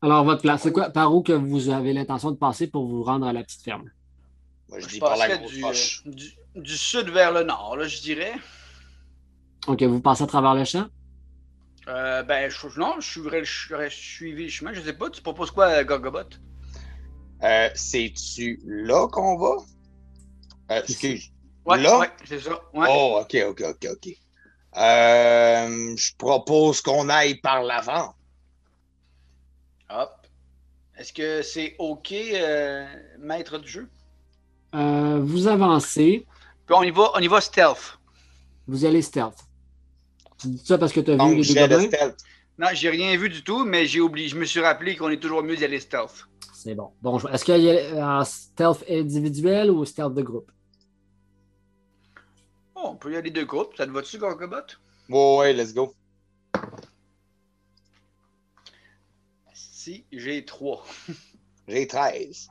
Alors, 0.00 0.24
votre 0.24 0.40
plan, 0.40 0.56
c'est 0.56 0.72
quoi? 0.72 0.88
Par 0.88 1.14
où 1.14 1.22
que 1.22 1.32
vous 1.32 1.68
avez 1.68 1.92
l'intention 1.92 2.30
de 2.30 2.36
passer 2.36 2.66
pour 2.66 2.86
vous 2.86 3.02
rendre 3.02 3.26
à 3.26 3.32
la 3.34 3.42
petite 3.44 3.62
ferme? 3.62 3.90
Moi, 4.68 4.80
je 4.80 4.86
Je 4.86 4.88
dis 4.88 5.00
par 5.00 5.16
la 5.16 5.28
grosse 5.30 5.52
du, 5.52 5.62
roche. 5.62 6.02
euh, 6.06 6.10
du, 6.10 6.30
du 6.54 6.76
sud 6.76 7.10
vers 7.10 7.32
le 7.32 7.42
nord, 7.42 7.76
là, 7.76 7.86
je 7.88 8.00
dirais. 8.00 8.34
OK, 9.68 9.82
vous 9.84 10.00
passez 10.00 10.24
à 10.24 10.26
travers 10.26 10.54
le 10.54 10.64
champ? 10.64 10.86
Euh, 11.88 12.22
ben, 12.22 12.48
je, 12.50 12.78
non, 12.78 13.00
je 13.00 13.08
suivrais, 13.10 13.40
le- 13.40 13.44
je 13.44 13.88
suivi 13.88 14.44
le 14.44 14.50
chemin. 14.50 14.72
Je 14.72 14.80
sais 14.80 14.92
pas, 14.92 15.10
tu 15.10 15.22
proposes 15.22 15.50
quoi, 15.50 15.66
euh, 15.68 15.84
Gorgobot? 15.84 16.28
Euh, 17.42 17.70
C'est-tu 17.74 18.60
là 18.66 19.08
qu'on 19.08 19.38
va? 19.38 19.56
Euh, 20.70 20.82
excuse. 20.88 21.32
Ouais, 21.64 21.78
Là? 21.82 21.98
ouais, 21.98 22.10
c'est 22.24 22.40
ça. 22.40 22.60
Ouais. 22.72 22.88
Oh, 22.88 23.18
ok, 23.22 23.34
ok, 23.50 23.60
ok, 23.62 23.86
ok. 23.92 24.08
Euh, 24.76 25.96
je 25.96 26.12
propose 26.18 26.80
qu'on 26.80 27.08
aille 27.08 27.36
par 27.36 27.62
l'avant. 27.62 28.14
Hop. 29.90 30.10
Est-ce 30.98 31.12
que 31.12 31.42
c'est 31.42 31.74
OK, 31.78 32.12
euh, 32.12 32.86
maître 33.18 33.58
du 33.58 33.68
jeu? 33.68 33.88
Euh, 34.74 35.20
vous 35.22 35.46
avancez, 35.46 36.26
Puis 36.66 36.74
on 36.76 36.82
y 36.82 36.90
va, 36.90 37.10
on 37.14 37.20
y 37.20 37.28
va 37.28 37.40
stealth. 37.40 37.98
vous 38.66 38.84
allez 38.84 39.02
stealth. 39.02 39.36
Tu 40.38 40.48
dis 40.48 40.62
ça 40.64 40.76
parce 40.76 40.92
que 40.92 41.00
tu 41.00 41.12
as 41.12 41.16
vu 41.16 41.36
les 41.36 41.42
deux 41.42 41.54
gobelins? 41.54 41.86
stealth. 41.88 42.16
Non, 42.58 42.68
j'ai 42.72 42.88
rien 42.90 43.16
vu 43.16 43.28
du 43.28 43.42
tout, 43.44 43.64
mais 43.64 43.86
j'ai 43.86 44.00
oublié. 44.00 44.28
Je 44.28 44.36
me 44.36 44.44
suis 44.44 44.60
rappelé 44.60 44.96
qu'on 44.96 45.10
est 45.10 45.20
toujours 45.20 45.42
mieux 45.42 45.56
d'y 45.56 45.64
aller 45.64 45.80
stealth. 45.80 46.26
C'est 46.54 46.74
bon. 46.74 46.90
Bon, 47.02 47.18
est-ce 47.28 47.44
qu'il 47.44 47.58
y 47.62 47.70
a 47.70 48.20
euh, 48.20 48.24
stealth 48.24 48.82
individuel 48.90 49.70
ou 49.70 49.84
stealth 49.84 50.14
de 50.14 50.22
groupe? 50.22 50.50
Oh, 52.76 52.90
on 52.92 52.96
peut 52.96 53.12
y 53.12 53.16
aller 53.16 53.30
deux 53.30 53.44
groupes. 53.46 53.74
Ça 53.76 53.86
te 53.86 53.90
va-tu, 53.90 54.18
Gorgobot? 54.18 54.56
Ouais, 55.08 55.36
ouais, 55.38 55.52
let's 55.52 55.72
go. 55.74 55.92
Si, 59.54 60.04
j'ai 60.12 60.44
trois. 60.44 60.84
J'ai 61.68 61.86
13. 61.86 62.48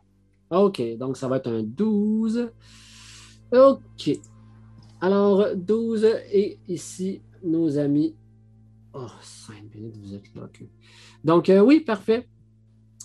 OK, 0.49 0.81
donc 0.97 1.15
ça 1.15 1.27
va 1.29 1.37
être 1.37 1.49
un 1.49 1.63
12. 1.63 2.51
OK. 3.53 4.09
Alors, 4.99 5.55
12 5.55 6.03
et 6.33 6.57
ici, 6.67 7.21
nos 7.43 7.77
amis. 7.77 8.13
Oh, 8.93 9.07
5 9.21 9.73
minutes, 9.73 9.95
vous 9.97 10.13
êtes 10.15 10.35
là. 10.35 10.43
OK. 10.43 10.63
Donc, 11.23 11.49
euh, 11.49 11.59
oui, 11.61 11.79
parfait. 11.79 12.27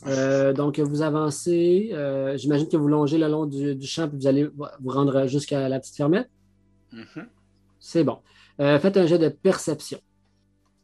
Euh, 0.07 0.53
donc, 0.53 0.81
vous 0.81 1.03
avancez. 1.03 1.91
euh, 1.93 2.37
J'imagine 2.37 2.69
que 2.69 2.77
vous 2.77 2.89
longez 2.89 3.19
le 3.19 3.29
long 3.29 3.47
du, 3.47 3.77
du 3.77 3.87
champ 3.87 4.09
puis 4.09 4.19
vous 4.19 4.27
allez 4.27 4.47
vous 4.47 4.91
rendre 4.91 5.27
jusqu'à 5.29 5.69
la 5.69 5.79
petite 5.79 5.97
fermette. 5.97 6.29
Mhm. 6.93 7.29
C'est 7.79 8.05
bon. 8.05 8.19
Euh, 8.61 8.79
faites 8.79 8.97
un 8.97 9.07
jet 9.07 9.19
de 9.19 9.29
perception. 9.29 10.01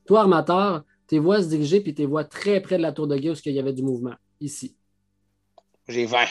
Toi, 0.06 0.20
armateur, 0.22 0.84
tes 1.06 1.18
voix 1.18 1.42
se 1.42 1.48
diriger 1.48 1.80
puis 1.80 1.94
tes 1.94 2.06
voix 2.06 2.24
très 2.24 2.60
près 2.60 2.76
de 2.78 2.82
la 2.82 2.92
tour 2.92 3.06
de 3.06 3.16
guet 3.16 3.30
où 3.30 3.34
il 3.44 3.52
y 3.52 3.58
avait 3.58 3.72
du 3.72 3.82
mouvement. 3.82 4.14
Ici. 4.40 4.76
J'ai 5.88 6.06
20. 6.06 6.24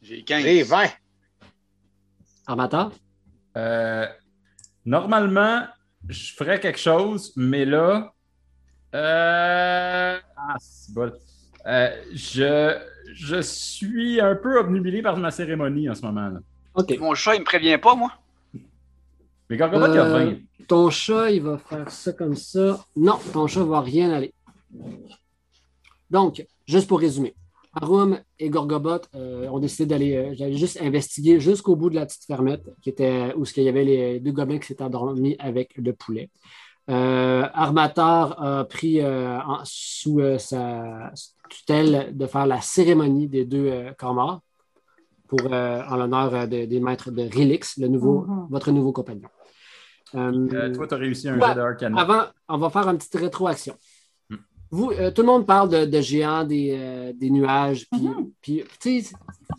J'ai 0.00 0.24
15. 0.24 0.42
J'ai 0.42 0.62
20. 0.62 0.86
Armateur? 2.46 2.92
Euh, 3.56 4.06
normalement, 4.84 5.66
je 6.08 6.32
ferais 6.34 6.58
quelque 6.60 6.78
chose, 6.78 7.32
mais 7.36 7.64
là. 7.64 8.12
euh, 8.94 10.18
Ah, 10.36 10.54
c'est 10.60 10.92
bon. 10.94 11.12
Euh, 11.66 12.02
je, 12.12 12.76
je 13.14 13.40
suis 13.40 14.20
un 14.20 14.34
peu 14.34 14.58
obnubilé 14.58 15.00
par 15.02 15.16
ma 15.16 15.30
cérémonie 15.30 15.88
en 15.88 15.94
ce 15.94 16.02
moment. 16.02 16.28
là 16.28 16.40
OK. 16.74 16.98
Mon 16.98 17.14
chat, 17.14 17.34
il 17.36 17.40
me 17.40 17.44
prévient 17.44 17.78
pas, 17.78 17.94
moi. 17.94 18.10
Mais 19.52 19.58
Gorgobot, 19.58 19.86
il 19.88 19.94
y 19.94 19.98
a 19.98 20.06
Euh, 20.06 20.24
20. 20.30 20.36
Ton 20.66 20.88
chat, 20.88 21.30
il 21.30 21.42
va 21.42 21.58
faire 21.58 21.90
ça 21.90 22.14
comme 22.14 22.34
ça. 22.34 22.82
Non, 22.96 23.18
ton 23.34 23.46
chat 23.46 23.62
va 23.64 23.82
rien 23.82 24.10
aller. 24.10 24.32
Donc, 26.10 26.46
juste 26.66 26.88
pour 26.88 27.00
résumer, 27.00 27.34
Arum 27.74 28.18
et 28.38 28.48
Gorgobot 28.48 29.02
euh, 29.14 29.46
ont 29.48 29.58
décidé 29.58 29.84
d'aller 29.86 30.16
euh, 30.16 30.34
j'allais 30.34 30.56
juste 30.56 30.78
investiguer 30.80 31.38
jusqu'au 31.38 31.76
bout 31.76 31.90
de 31.90 31.96
la 31.96 32.06
petite 32.06 32.24
fermette 32.24 32.64
qui 32.82 32.88
était 32.88 33.34
où 33.36 33.44
il 33.56 33.62
y 33.62 33.68
avait 33.68 33.84
les 33.84 34.20
deux 34.20 34.32
gobelins 34.32 34.58
qui 34.58 34.68
s'étaient 34.68 34.84
endormis 34.84 35.36
avec 35.38 35.76
le 35.76 35.92
poulet. 35.92 36.30
Euh, 36.88 37.46
Armatar 37.52 38.42
a 38.42 38.64
pris 38.64 39.00
euh, 39.00 39.38
en- 39.40 39.60
sous 39.64 40.20
euh, 40.20 40.38
sa 40.38 41.12
tutelle 41.50 42.16
de 42.16 42.26
faire 42.26 42.46
la 42.46 42.60
cérémonie 42.62 43.28
des 43.28 43.44
deux 43.44 43.66
euh, 43.68 43.92
corps 43.98 44.14
morts 44.14 44.40
pour, 45.28 45.40
euh, 45.52 45.82
en 45.90 45.96
l'honneur 45.96 46.48
de- 46.48 46.64
des 46.64 46.80
maîtres 46.80 47.10
de 47.10 47.22
Relix, 47.24 47.76
le 47.78 47.88
nouveau, 47.88 48.22
Mhm. 48.26 48.46
votre 48.50 48.70
nouveau 48.70 48.92
compagnon. 48.92 49.28
Euh, 50.14 50.48
Euh, 50.52 50.74
toi, 50.74 50.86
tu 50.86 50.94
as 50.94 50.96
réussi 50.98 51.28
un 51.28 51.38
ouais, 51.38 51.48
jet 51.48 51.54
de 51.54 51.60
Arcana. 51.60 52.00
avant, 52.00 52.22
on 52.48 52.58
va 52.58 52.70
faire 52.70 52.88
une 52.88 52.98
petite 52.98 53.14
rétroaction. 53.16 53.74
Hmm. 54.30 54.36
Vous, 54.70 54.90
euh, 54.90 55.10
tout 55.10 55.22
le 55.22 55.26
monde 55.28 55.46
parle 55.46 55.68
de, 55.68 55.84
de 55.86 56.00
géants, 56.00 56.44
des, 56.44 56.74
euh, 56.78 57.12
des 57.14 57.30
nuages, 57.30 57.86
puis, 57.90 58.00
Mhm. 58.08 58.30
puis, 58.40 58.62
tu 58.80 59.00
sais, 59.02 59.12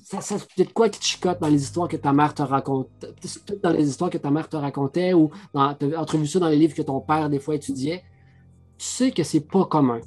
ça, 0.03 0.21
ça 0.21 0.37
c'est 0.39 0.47
peut-être 0.55 0.73
quoi 0.73 0.89
qui 0.89 0.99
te 0.99 1.05
chicote 1.05 1.39
dans 1.39 1.47
les 1.47 1.61
histoires 1.61 1.87
que 1.87 1.97
ta 1.97 2.13
mère 2.13 2.33
te 2.33 2.41
dans 3.61 3.69
les 3.71 3.87
histoires 3.89 4.09
que 4.09 4.17
ta 4.17 4.31
mère 4.31 4.47
te 4.49 4.55
racontait, 4.57 5.13
ou 5.13 5.29
dans, 5.53 5.73
tu 5.75 5.93
as 5.95 6.01
entrevu 6.01 6.27
ça 6.27 6.39
dans 6.39 6.49
les 6.49 6.57
livres 6.57 6.75
que 6.75 6.81
ton 6.81 6.99
père, 7.01 7.29
des 7.29 7.39
fois, 7.39 7.55
étudiait. 7.55 8.03
Tu 8.77 8.85
sais 8.85 9.11
que 9.11 9.23
c'est 9.23 9.47
pas 9.47 9.65
commun 9.65 9.99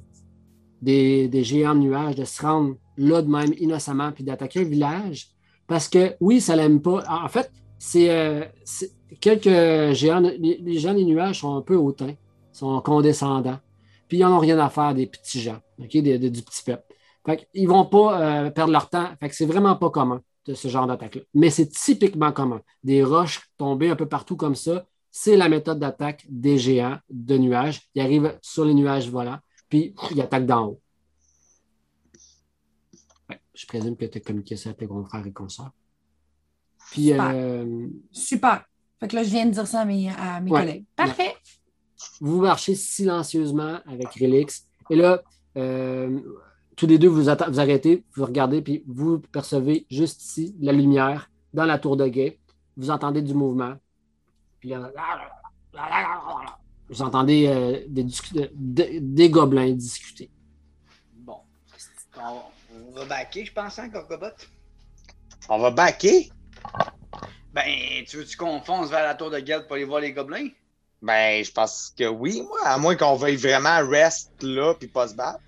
des, 0.82 1.28
des 1.28 1.44
géants 1.44 1.74
de 1.74 1.80
nuages 1.80 2.16
de 2.16 2.24
se 2.24 2.42
rendre 2.42 2.76
là 2.96 3.22
de 3.22 3.28
même 3.28 3.52
innocemment, 3.58 4.12
puis 4.12 4.24
d'attaquer 4.24 4.60
un 4.60 4.64
village, 4.64 5.28
parce 5.66 5.88
que, 5.88 6.14
oui, 6.20 6.40
ça 6.40 6.54
l'aime 6.56 6.80
pas. 6.80 7.02
En 7.08 7.28
fait, 7.28 7.50
c'est 7.78 8.10
euh, 8.10 8.44
c'est- 8.64 8.92
quelques 9.20 9.94
géants, 9.94 10.20
les, 10.20 10.58
les 10.58 10.78
géants 10.78 10.94
des 10.94 11.04
nuages 11.04 11.40
sont 11.40 11.56
un 11.56 11.62
peu 11.62 11.76
hautains, 11.76 12.14
sont 12.52 12.80
condescendants, 12.80 13.58
puis 14.08 14.18
ils 14.18 14.22
n'en 14.22 14.36
ont 14.36 14.40
rien 14.40 14.58
à 14.58 14.68
faire 14.70 14.94
des 14.94 15.06
petits 15.06 15.40
gens, 15.40 15.58
des- 15.78 15.88
des- 16.18 16.30
du 16.30 16.42
petit 16.42 16.62
peuple. 16.64 16.84
Fait 17.24 17.48
ils 17.54 17.64
ne 17.64 17.68
vont 17.68 17.84
pas 17.84 18.20
euh, 18.46 18.50
perdre 18.50 18.72
leur 18.72 18.88
temps. 18.88 19.08
Fait 19.20 19.28
que 19.28 19.34
c'est 19.34 19.46
vraiment 19.46 19.74
pas 19.76 19.90
commun 19.90 20.22
de 20.46 20.54
ce 20.54 20.68
genre 20.68 20.86
d'attaque-là. 20.86 21.22
Mais 21.34 21.50
c'est 21.50 21.66
typiquement 21.68 22.30
commun. 22.30 22.60
Des 22.84 23.02
roches 23.02 23.50
tombées 23.58 23.90
un 23.90 23.96
peu 23.96 24.06
partout 24.06 24.36
comme 24.36 24.54
ça, 24.54 24.86
c'est 25.10 25.36
la 25.36 25.48
méthode 25.48 25.80
d'attaque 25.80 26.24
des 26.28 26.56
géants 26.56 26.98
de 27.10 27.36
nuages. 27.36 27.82
Ils 27.96 28.02
arrivent 28.02 28.38
sur 28.42 28.64
les 28.64 28.74
nuages 28.74 29.10
volants, 29.10 29.38
puis 29.68 29.92
ils 30.12 30.20
attaquent 30.20 30.46
d'en 30.46 30.66
haut. 30.68 30.80
Ouais, 33.28 33.40
je 33.54 33.66
présume 33.66 33.96
que 33.96 34.04
tu 34.04 34.18
as 34.18 34.20
communiqué 34.20 34.56
ça 34.56 34.70
à 34.70 34.74
tes 34.74 34.86
confrères 34.86 35.26
et 35.26 35.32
consorts. 35.32 35.72
Puis, 36.92 37.08
Super. 37.08 37.32
euh, 37.34 37.88
Super. 38.12 38.64
Fait 39.00 39.08
que 39.08 39.16
là, 39.16 39.22
je 39.24 39.28
viens 39.30 39.46
de 39.46 39.50
dire 39.50 39.66
ça 39.66 39.80
à 39.80 39.84
mes, 39.84 40.08
à 40.10 40.40
mes 40.40 40.50
Ouais. 40.50 40.60
collègues. 40.60 40.84
Parfait. 40.96 41.34
vous 42.20 42.40
marchez 42.40 42.74
silencieusement 42.74 43.78
avec 43.86 44.08
Relix. 44.14 44.66
Et 44.90 44.96
là, 44.96 45.22
euh, 45.56 46.20
tous 46.76 46.86
les 46.86 46.98
deux, 46.98 47.08
vous, 47.08 47.22
vous 47.24 47.30
arrêtez, 47.60 48.04
vous 48.14 48.24
regardez, 48.24 48.60
puis 48.62 48.84
vous 48.86 49.18
percevez 49.18 49.86
juste 49.90 50.22
ici 50.22 50.54
la 50.60 50.72
lumière 50.72 51.30
dans 51.54 51.64
la 51.64 51.78
tour 51.78 51.96
de 51.96 52.06
guet. 52.06 52.38
Vous 52.76 52.90
entendez 52.90 53.22
du 53.22 53.32
mouvement. 53.34 53.74
Puis 54.60 54.70
là, 54.70 54.90
vous 56.88 57.02
entendez 57.02 57.46
euh, 57.48 57.84
des, 57.88 58.04
de- 58.04 58.98
des 59.00 59.30
gobelins 59.30 59.70
discuter. 59.72 60.30
Bon. 61.14 61.38
On, 62.18 62.40
on 62.88 62.92
va 62.92 63.04
backer, 63.06 63.44
je 63.44 63.52
pense, 63.52 63.78
hein, 63.78 63.88
Gorgobot? 63.88 64.26
On 65.48 65.58
va 65.58 65.70
backer? 65.70 66.30
Ben, 67.56 68.04
tu 68.06 68.18
veux-tu 68.18 68.36
qu'on 68.36 68.60
fonce 68.60 68.90
vers 68.90 69.02
la 69.04 69.14
tour 69.14 69.30
de 69.30 69.40
guerre 69.40 69.66
pour 69.66 69.76
aller 69.76 69.84
voir 69.84 70.00
les 70.00 70.12
gobelins? 70.12 70.48
Ben, 71.00 71.42
je 71.42 71.50
pense 71.50 71.92
que 71.98 72.04
oui, 72.04 72.42
moi. 72.42 72.58
À 72.64 72.76
moins 72.78 72.94
qu'on 72.96 73.16
veuille 73.16 73.36
vraiment 73.36 73.78
rest 73.88 74.30
là 74.42 74.74
puis 74.74 74.88
pas 74.88 75.08
se 75.08 75.14
battre. 75.14 75.40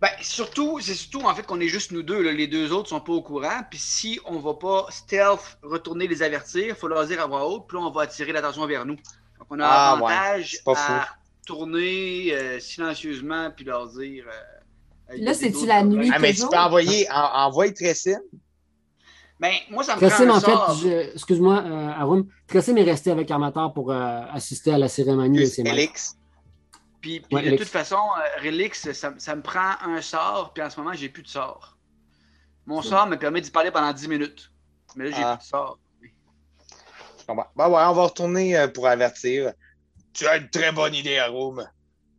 Ben, 0.00 0.10
surtout, 0.20 0.80
c'est 0.80 0.94
surtout 0.94 1.20
en 1.20 1.32
fait 1.34 1.44
qu'on 1.46 1.60
est 1.60 1.68
juste 1.68 1.92
nous 1.92 2.02
deux. 2.02 2.20
là. 2.20 2.32
Les 2.32 2.48
deux 2.48 2.72
autres 2.72 2.88
sont 2.88 3.00
pas 3.00 3.12
au 3.12 3.22
courant. 3.22 3.60
Puis 3.70 3.78
si 3.78 4.18
on 4.24 4.40
va 4.40 4.54
pas 4.54 4.86
stealth 4.90 5.58
retourner 5.62 6.08
les 6.08 6.22
avertir, 6.24 6.64
il 6.66 6.74
faut 6.74 6.88
leur 6.88 7.06
dire 7.06 7.20
à 7.22 7.26
voix 7.26 7.46
haute. 7.46 7.68
Puis 7.68 7.78
là, 7.78 7.84
on 7.84 7.90
va 7.92 8.02
attirer 8.02 8.32
l'attention 8.32 8.66
vers 8.66 8.84
nous. 8.84 8.96
Donc, 8.96 9.46
on 9.50 9.60
a 9.60 9.64
Ah, 9.66 9.92
avantage 9.92 10.58
à 10.66 11.06
tourner 11.46 12.32
euh, 12.34 12.58
silencieusement 12.58 13.50
puis 13.54 13.64
leur 13.64 13.86
dire. 13.88 14.24
euh, 14.28 15.14
Là, 15.18 15.34
c'est-tu 15.34 15.66
la 15.66 15.84
nuit? 15.84 16.10
Ah, 16.12 16.18
mais 16.18 16.32
tu 16.32 16.48
peux 16.48 16.56
envoyer, 16.56 17.08
en, 17.10 17.46
envoyer 17.46 17.72
Tressin. 17.74 18.18
Ben, 19.42 19.54
moi, 19.70 19.82
ça 19.82 19.96
me 19.96 20.00
Tressim, 20.00 20.26
prend 20.26 20.34
un 20.34 20.38
en 20.38 20.40
fait, 20.40 20.84
sort. 20.86 20.86
excuse-moi, 21.16 21.64
euh, 21.66 21.88
Arum, 21.88 22.28
Tressim 22.46 22.76
est 22.76 22.84
resté 22.84 23.10
avec 23.10 23.28
Armateur 23.28 23.74
pour 23.74 23.90
euh, 23.90 24.20
assister 24.30 24.72
à 24.72 24.78
la 24.78 24.86
cérémonie 24.86 25.40
de 25.40 25.44
ses. 25.46 25.64
Puis, 25.64 27.18
puis 27.18 27.20
Ouais, 27.32 27.50
de 27.50 27.56
toute 27.56 27.66
façon, 27.66 27.96
euh, 27.96 28.40
Relix, 28.44 28.92
ça, 28.92 29.12
ça 29.18 29.34
me 29.34 29.42
prend 29.42 29.72
un 29.84 30.00
sort. 30.00 30.52
Puis 30.54 30.62
en 30.62 30.70
ce 30.70 30.78
moment, 30.78 30.92
j'ai 30.92 31.08
plus 31.08 31.24
de 31.24 31.28
sort. 31.28 31.76
Mon 32.66 32.82
sort 32.82 33.08
me 33.08 33.16
permet 33.16 33.40
d'y 33.40 33.50
parler 33.50 33.72
pendant 33.72 33.92
10 33.92 34.06
minutes. 34.06 34.52
Mais 34.94 35.06
là, 35.06 35.16
j'ai 35.16 35.22
Ah. 35.24 35.36
plus 35.36 35.44
de 35.44 35.48
sort. 35.48 35.78
Je 36.00 37.26
comprends. 37.26 37.48
Ben 37.56 37.68
ouais, 37.68 37.82
on 37.84 37.92
va 37.94 38.02
retourner 38.04 38.56
euh, 38.56 38.68
pour 38.68 38.86
avertir. 38.86 39.52
Tu 40.12 40.24
as 40.28 40.36
une 40.36 40.50
très 40.50 40.70
bonne 40.70 40.94
idée, 40.94 41.18
Arum. 41.18 41.66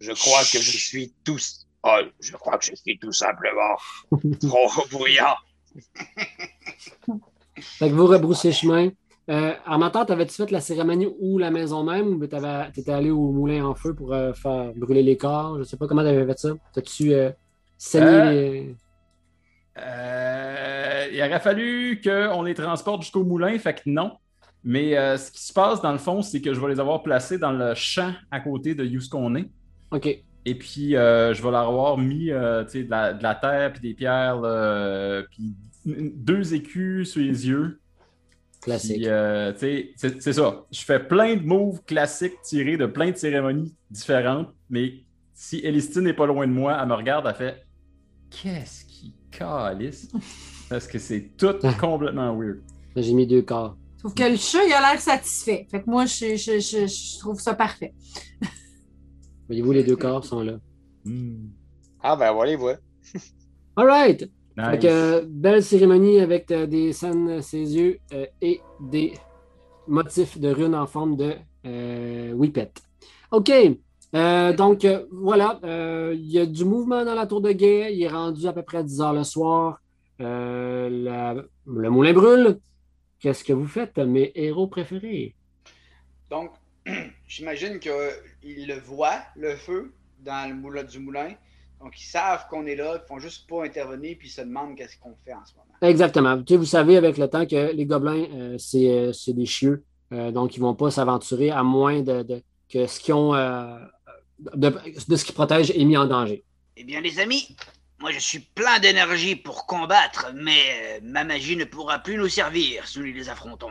Je 0.02 0.12
crois 0.12 0.42
que 0.42 0.60
je 0.60 0.78
suis 0.78 1.14
tout... 1.24 1.40
Oh, 1.84 2.00
je 2.20 2.34
crois 2.34 2.58
que 2.58 2.66
je 2.66 2.76
suis 2.76 3.00
tout 3.00 3.14
simplement 3.14 3.78
trop 4.42 4.70
bruyant. 4.92 5.38
Fait 7.56 7.90
que 7.90 7.94
vous 7.94 8.08
rebroussez 8.08 8.52
chemin. 8.52 8.90
Euh, 9.30 9.54
Armateur, 9.66 10.06
t'avais-tu 10.06 10.34
fait 10.34 10.52
la 10.52 10.60
cérémonie 10.60 11.08
ou 11.20 11.38
la 11.38 11.50
maison 11.50 11.84
même 11.84 12.08
ou 12.08 12.28
tu 12.28 12.80
étais 12.80 12.92
allé 12.92 13.10
au 13.10 13.32
moulin 13.32 13.66
en 13.66 13.74
feu 13.74 13.94
pour 13.94 14.14
euh, 14.14 14.34
faire 14.34 14.74
brûler 14.76 15.04
les 15.04 15.16
corps? 15.18 15.60
Je 15.60 15.64
sais 15.64 15.78
pas 15.78 15.88
comment 15.88 16.02
tu 16.02 16.10
avais 16.10 16.26
fait 16.26 16.40
ça. 16.40 16.50
T'as-tu 16.74 17.14
euh, 17.14 17.32
saigné 17.78 18.08
Euh, 18.08 18.32
les. 18.32 18.76
Euh, 19.80 21.08
il 21.12 21.20
aurait 21.22 21.40
fallu 21.40 22.02
qu'on 22.04 22.44
les 22.44 22.54
transporte 22.54 23.04
jusqu'au 23.04 23.24
moulin, 23.24 23.58
fait 23.60 23.76
que 23.76 23.82
non. 23.86 24.12
Mais 24.66 24.94
ce 25.18 25.32
qui 25.32 25.44
se 25.44 25.52
passe 25.52 25.82
dans 25.82 25.92
le 25.92 25.98
fond, 25.98 26.22
c'est 26.22 26.40
que 26.40 26.54
je 26.54 26.60
vais 26.60 26.70
les 26.70 26.80
avoir 26.80 27.04
placés 27.04 27.38
dans 27.38 27.52
le 27.52 27.74
champ 27.76 28.14
à 28.32 28.40
côté 28.40 28.76
de 28.76 28.86
est. 28.86 29.50
OK. 29.92 30.24
Et 30.46 30.56
puis, 30.56 30.96
euh, 30.96 31.34
je 31.34 31.42
vais 31.42 31.52
leur 31.52 31.68
avoir 31.68 31.98
mis 31.98 32.32
euh, 32.32 32.64
tu 32.66 32.72
sais, 32.72 32.84
de, 32.84 32.90
la, 32.90 33.14
de 33.14 33.24
la 33.24 33.36
terre 33.36 33.72
puis 33.72 33.82
des 33.82 33.94
pierres, 33.94 34.40
là, 34.42 34.50
euh, 34.50 35.24
puis 35.32 35.56
deux 35.86 36.54
écus 36.54 37.12
sur 37.12 37.22
les 37.22 37.48
yeux. 37.48 37.80
Classique. 38.62 38.98
Puis, 38.98 39.08
euh, 39.08 39.52
tu 39.54 39.60
sais, 39.60 39.92
c'est 39.96 40.22
c'est 40.22 40.34
ça. 40.34 40.66
Je 40.72 40.82
fais 40.82 41.00
plein 41.00 41.36
de 41.36 41.44
moves 41.44 41.82
classiques 41.86 42.42
tirés 42.44 42.78
de 42.78 42.86
plein 42.86 43.12
de 43.12 43.18
cérémonies 43.18 43.74
différentes, 43.90 44.50
mais 44.70 45.04
si 45.34 45.60
Elistine 45.64 46.04
n'est 46.04 46.14
pas 46.14 46.26
loin 46.26 46.48
de 46.48 46.54
moi, 46.54 46.78
elle 46.80 46.88
me 46.88 46.94
regarde, 46.94 47.26
elle 47.28 47.36
fait 47.36 47.66
Qu'est-ce 48.30 48.86
qui 48.86 49.14
calisse? 49.32 50.10
Parce 50.70 50.88
que 50.88 50.98
c'est 50.98 51.32
tout 51.38 51.56
complètement 51.80 52.36
weird. 52.36 52.62
J'ai 52.96 53.14
mis 53.14 53.28
deux 53.28 53.42
corps. 53.42 53.76
Sauf 54.02 54.14
que 54.14 54.24
le 54.24 54.36
chat, 54.36 54.66
il 54.66 54.74
a 54.74 54.82
l'air 54.82 55.00
satisfait. 55.00 55.68
Fait 55.70 55.82
que 55.82 55.90
moi, 55.90 56.06
je, 56.06 56.36
je, 56.36 56.60
je, 56.60 56.88
je 56.88 57.20
trouve 57.20 57.40
ça 57.40 57.54
parfait. 57.54 57.94
Voyez-vous, 59.48 59.72
les 59.72 59.84
deux 59.84 59.96
corps 59.96 60.24
sont 60.26 60.42
là. 60.42 60.54
Hmm. 61.06 61.48
Ah, 62.02 62.16
ben 62.16 62.32
voilà, 62.34 62.56
voilà. 62.58 62.78
All 63.76 63.88
right. 63.88 64.30
Nice. 64.58 64.68
Fait 64.70 64.80
que, 64.80 64.88
euh, 64.88 65.26
belle 65.28 65.64
cérémonie 65.64 66.20
avec 66.20 66.52
euh, 66.52 66.68
des 66.68 66.94
scènes 66.94 67.30
à 67.30 67.42
ses 67.42 67.76
yeux 67.76 67.98
euh, 68.14 68.26
et 68.42 68.62
des 68.80 69.14
motifs 69.88 70.38
de 70.40 70.50
runes 70.50 70.76
en 70.76 70.86
forme 70.86 71.18
de 71.18 71.34
euh, 71.66 72.34
whippet. 72.34 72.72
OK. 73.32 73.52
Euh, 74.16 74.54
donc, 74.54 74.86
euh, 74.86 75.06
voilà. 75.12 75.60
euh, 75.64 76.14
Il 76.16 76.32
y 76.32 76.38
a 76.40 76.46
du 76.46 76.66
mouvement 76.66 77.04
dans 77.04 77.16
la 77.16 77.26
tour 77.26 77.42
de 77.42 77.52
guet. 77.52 77.96
Il 77.96 78.04
est 78.04 78.08
rendu 78.08 78.46
à 78.48 78.54
peu 78.54 78.62
près 78.62 78.78
à 78.80 78.84
10 78.84 79.02
heures 79.02 79.14
le 79.14 79.24
soir. 79.24 79.80
Euh, 80.22 80.88
la- 80.90 81.44
le 81.66 81.90
moulin 81.90 82.14
brûle. 82.14 82.60
Qu'est-ce 83.20 83.44
que 83.44 83.54
vous 83.54 83.68
faites, 83.68 83.98
mes 83.98 84.32
héros 84.36 84.68
préférés? 84.68 85.34
Donc, 86.30 86.52
j'imagine 87.28 87.80
qu'ils 87.80 88.68
le 88.68 88.80
voient, 88.80 89.22
le 89.36 89.56
feu, 89.56 89.94
dans 90.20 90.50
le 90.50 90.56
moulin 90.56 90.84
du 90.84 91.00
moulin. 91.00 91.34
Donc, 91.82 92.00
ils 92.00 92.06
savent 92.06 92.48
qu'on 92.50 92.66
est 92.66 92.76
là, 92.76 93.02
ils 93.04 93.08
font 93.08 93.20
juste 93.20 93.48
pas 93.50 93.66
intervenir, 93.66 94.16
puis 94.18 94.30
ils 94.30 94.32
se 94.32 94.42
demandent 94.42 94.76
qu'est-ce 94.78 94.98
qu'on 94.98 95.16
fait 95.26 95.34
en 95.34 95.46
ce 95.46 95.54
moment. 95.54 95.66
Exactement. 95.82 96.38
Tu 96.42 96.54
sais, 96.54 96.58
vous 96.58 96.66
savez 96.66 96.96
avec 96.96 97.18
le 97.18 97.28
temps 97.28 97.46
que 97.46 97.74
les 97.74 97.86
gobelins, 97.86 98.26
euh, 98.34 98.58
c'est 98.58 98.90
euh, 98.90 99.12
c'est 99.14 99.34
des 99.34 99.46
chieux. 99.46 99.84
Euh, 100.14 100.32
donc, 100.32 100.56
ils 100.56 100.60
ne 100.62 100.66
vont 100.66 100.76
pas 100.76 100.92
s'aventurer 100.92 101.52
à 101.52 101.62
moins 101.64 102.02
de, 102.02 102.24
de- 102.24 102.42
que 102.70 102.88
ce 102.88 103.00
qu'ils 103.02 103.14
ont, 103.16 103.36
euh, 103.36 103.78
de, 104.56 104.74
de 105.08 105.16
ce 105.16 105.26
qui 105.26 105.34
protège 105.34 105.72
est 105.72 105.84
mis 105.84 105.98
en 105.98 106.06
danger. 106.06 106.44
Eh 106.78 106.86
bien, 106.86 107.02
les 107.02 107.20
amis, 107.20 107.56
moi 108.00 108.12
je 108.12 108.20
suis 108.20 108.40
plein 108.40 108.80
d'énergie 108.80 109.36
pour 109.36 109.66
combattre, 109.66 110.32
mais 110.34 110.52
euh, 110.52 111.00
ma 111.04 111.24
magie 111.26 111.58
ne 111.58 111.66
pourra 111.66 112.00
plus 112.00 112.18
nous 112.18 112.30
servir 112.30 112.88
si 112.88 113.00
nous 113.00 113.06
les 113.06 113.28
affrontons. 113.30 113.70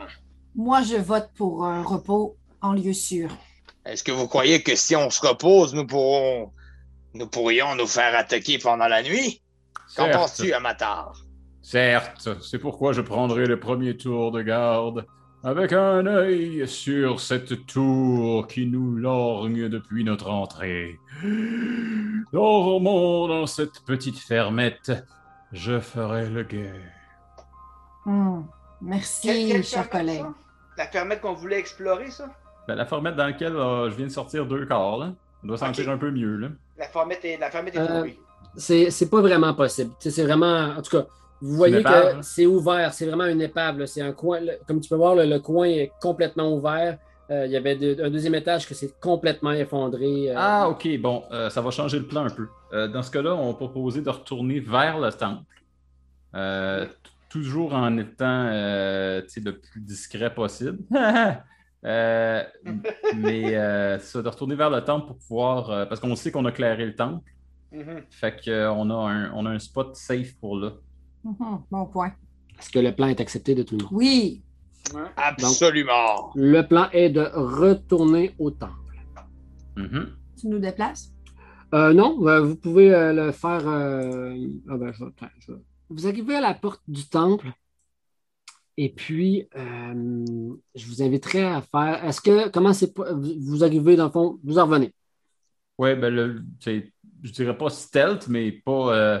Moi, 0.55 0.83
je 0.83 0.97
vote 0.97 1.29
pour 1.35 1.65
un 1.65 1.81
repos 1.81 2.37
en 2.63 2.73
lieu 2.73 2.93
sûr. 2.93 3.29
Est-ce 3.85 4.03
que 4.03 4.11
vous 4.11 4.27
croyez 4.27 4.63
que 4.63 4.75
si 4.75 4.95
on 4.95 5.09
se 5.09 5.25
repose, 5.25 5.73
nous 5.75 5.85
pourrons 5.85 6.51
nous 7.13 7.27
pourrions 7.27 7.75
nous 7.75 7.85
faire 7.85 8.15
attaquer 8.17 8.57
pendant 8.57 8.87
la 8.87 9.03
nuit? 9.03 9.41
Qu'en 9.95 10.09
penses-tu, 10.09 10.51
Amatar? 10.53 11.13
Certes, 11.61 12.27
c'est 12.41 12.57
pourquoi 12.57 12.91
je 12.93 13.01
prendrai 13.01 13.45
le 13.45 13.59
premier 13.59 13.95
tour 13.95 14.31
de 14.31 14.41
garde, 14.41 15.05
avec 15.43 15.71
un 15.73 16.05
œil 16.07 16.67
sur 16.67 17.19
cette 17.19 17.65
tour 17.67 18.47
qui 18.47 18.65
nous 18.65 18.95
lorgne 18.95 19.69
depuis 19.69 20.03
notre 20.03 20.29
entrée. 20.31 20.97
Dormons 22.31 23.27
dans 23.27 23.45
cette 23.45 23.81
petite 23.85 24.17
fermette, 24.17 24.91
je 25.51 25.79
ferai 25.79 26.27
le 26.29 26.43
guet. 26.43 26.73
Hmm. 28.05 28.41
Merci, 28.81 29.27
Quelle- 29.27 29.47
quelle 29.47 29.63
cher 29.63 29.89
collègue. 29.89 30.21
ça? 30.21 30.33
La 30.77 30.87
fermette 30.87 31.21
qu'on 31.21 31.33
voulait 31.33 31.59
explorer, 31.59 32.09
ça? 32.09 32.29
Ben, 32.67 32.75
la 32.75 32.85
fermette 32.85 33.15
dans 33.15 33.25
laquelle 33.25 33.55
euh, 33.55 33.89
je 33.89 33.95
viens 33.95 34.07
de 34.07 34.11
sortir 34.11 34.45
deux 34.45 34.65
quarts, 34.65 34.97
là. 34.97 35.13
On 35.43 35.47
doit 35.47 35.57
sentir 35.57 35.89
un 35.89 35.97
peu 35.97 36.11
mieux, 36.11 36.37
là. 36.37 36.47
La 36.77 36.85
fermette 36.87 37.23
est, 37.25 37.37
la 37.37 37.49
fermette 37.51 37.75
est 37.75 37.79
Euh, 37.79 37.87
trouvée. 37.87 38.19
C'est 38.55 38.89
c'est 38.91 39.09
pas 39.09 39.21
vraiment 39.21 39.53
possible. 39.53 39.91
C'est 39.99 40.23
vraiment, 40.23 40.69
en 40.77 40.81
tout 40.81 40.97
cas, 40.97 41.05
vous 41.41 41.55
voyez 41.55 41.79
épave, 41.79 42.19
que 42.19 42.25
c'est 42.25 42.45
ouvert. 42.45 42.93
C'est 42.93 43.05
vraiment 43.07 43.25
une 43.25 43.41
épave. 43.41 43.85
C'est 43.85 44.01
un 44.01 44.13
coin. 44.13 44.39
comme 44.67 44.79
tu 44.79 44.87
peux 44.89 44.95
voir, 44.95 45.15
le, 45.15 45.25
le 45.25 45.39
coin 45.39 45.65
est 45.67 45.91
complètement 46.01 46.53
ouvert. 46.53 46.97
Euh, 47.31 47.45
il 47.45 47.51
y 47.51 47.57
avait 47.57 47.75
de- 47.75 48.03
un 48.03 48.09
deuxième 48.09 48.35
étage 48.35 48.67
que 48.67 48.73
c'est 48.73 48.99
complètement 48.99 49.51
effondré. 49.51 50.29
euh, 50.29 50.35
Ah, 50.37 50.69
ok, 50.69 50.87
bon, 50.99 51.23
euh, 51.31 51.49
ça 51.49 51.61
va 51.61 51.71
changer 51.71 51.97
le 51.99 52.05
plan 52.05 52.25
un 52.25 52.29
peu. 52.29 52.47
Euh, 52.73 52.87
dans 52.87 53.01
ce 53.01 53.09
cas-là, 53.11 53.33
on 53.33 53.53
proposait 53.53 54.01
de 54.01 54.09
retourner 54.09 54.59
vers 54.59 54.99
le 54.99 55.11
temple, 55.11 55.43
euh, 56.35 56.85
toujours 57.29 57.73
en 57.73 57.97
étant 57.97 58.47
euh, 58.51 59.21
le 59.37 59.51
plus 59.57 59.81
discret 59.81 60.33
possible. 60.33 60.79
Euh, 61.85 62.43
mais 63.17 63.55
euh, 63.55 63.99
ça, 63.99 64.21
de 64.21 64.29
retourner 64.29 64.55
vers 64.55 64.69
le 64.69 64.81
temple 64.83 65.07
pour 65.07 65.17
pouvoir. 65.17 65.69
euh, 65.69 65.85
parce 65.85 65.99
qu'on 65.99 66.15
sait 66.15 66.31
qu'on 66.31 66.45
a 66.45 66.51
clairé 66.51 66.85
le 66.85 66.95
temple. 66.95 67.29
Mhm. 67.71 68.03
Fait 68.09 68.35
qu'on 68.43 68.89
a, 68.89 68.93
un, 69.11 69.33
on 69.33 69.45
a 69.45 69.49
un 69.49 69.59
spot 69.59 69.95
safe 69.95 70.35
pour 70.39 70.57
là. 70.57 70.71
Mhm, 71.23 71.63
Bon 71.71 71.85
point. 71.87 72.13
Est-ce 72.59 72.69
que 72.69 72.79
le 72.79 72.93
plan 72.93 73.07
est 73.07 73.19
accepté 73.19 73.55
de 73.55 73.63
tout 73.63 73.75
le 73.77 73.83
monde? 73.83 73.93
Oui. 73.93 74.43
Ouais. 74.93 75.01
Absolument. 75.17 76.31
Le 76.35 76.61
plan 76.61 76.87
est 76.91 77.09
de 77.09 77.21
retourner 77.33 78.33
au 78.37 78.51
temple. 78.51 78.73
Mhm. 79.75 80.07
Tu 80.39 80.47
nous 80.47 80.59
déplaces? 80.59 81.09
Euh, 81.73 81.91
non, 81.93 82.17
euh, 82.27 82.41
vous 82.41 82.55
pouvez 82.55 82.93
euh, 82.93 83.11
le 83.13 83.31
faire. 83.31 83.67
euh, 83.67 84.35
ah 84.69 84.77
ben, 84.77 84.91
je 84.93 85.03
vais- 85.03 85.11
attends, 85.17 85.31
je 85.39 85.51
vais- 85.53 85.59
Vous 85.89 86.05
arrivez 86.07 86.35
à 86.35 86.41
la 86.41 86.53
porte 86.53 86.81
du 86.87 87.05
temple. 87.09 87.47
Et 88.77 88.89
puis, 88.89 89.47
euh, 89.55 90.25
je 90.75 90.87
vous 90.87 91.01
inviterai 91.03 91.43
à 91.43 91.61
faire. 91.61 92.03
Est-ce 92.05 92.21
que. 92.21 92.49
Comment 92.49 92.73
c'est. 92.73 92.93
pas- 92.93 93.13
Vous 93.13 93.33
vous 93.39 93.63
arrivez, 93.63 93.95
dans 93.95 94.05
le 94.05 94.11
fond, 94.11 94.39
vous 94.43 94.57
en 94.57 94.65
revenez? 94.65 94.93
Ouais, 95.77 95.95
ben, 95.95 96.13
le, 96.13 96.41
je 96.65 97.31
dirais 97.31 97.57
pas 97.57 97.69
stealth, 97.69 98.27
mais 98.27 98.51
pas. 98.51 98.95
euh, 98.95 99.19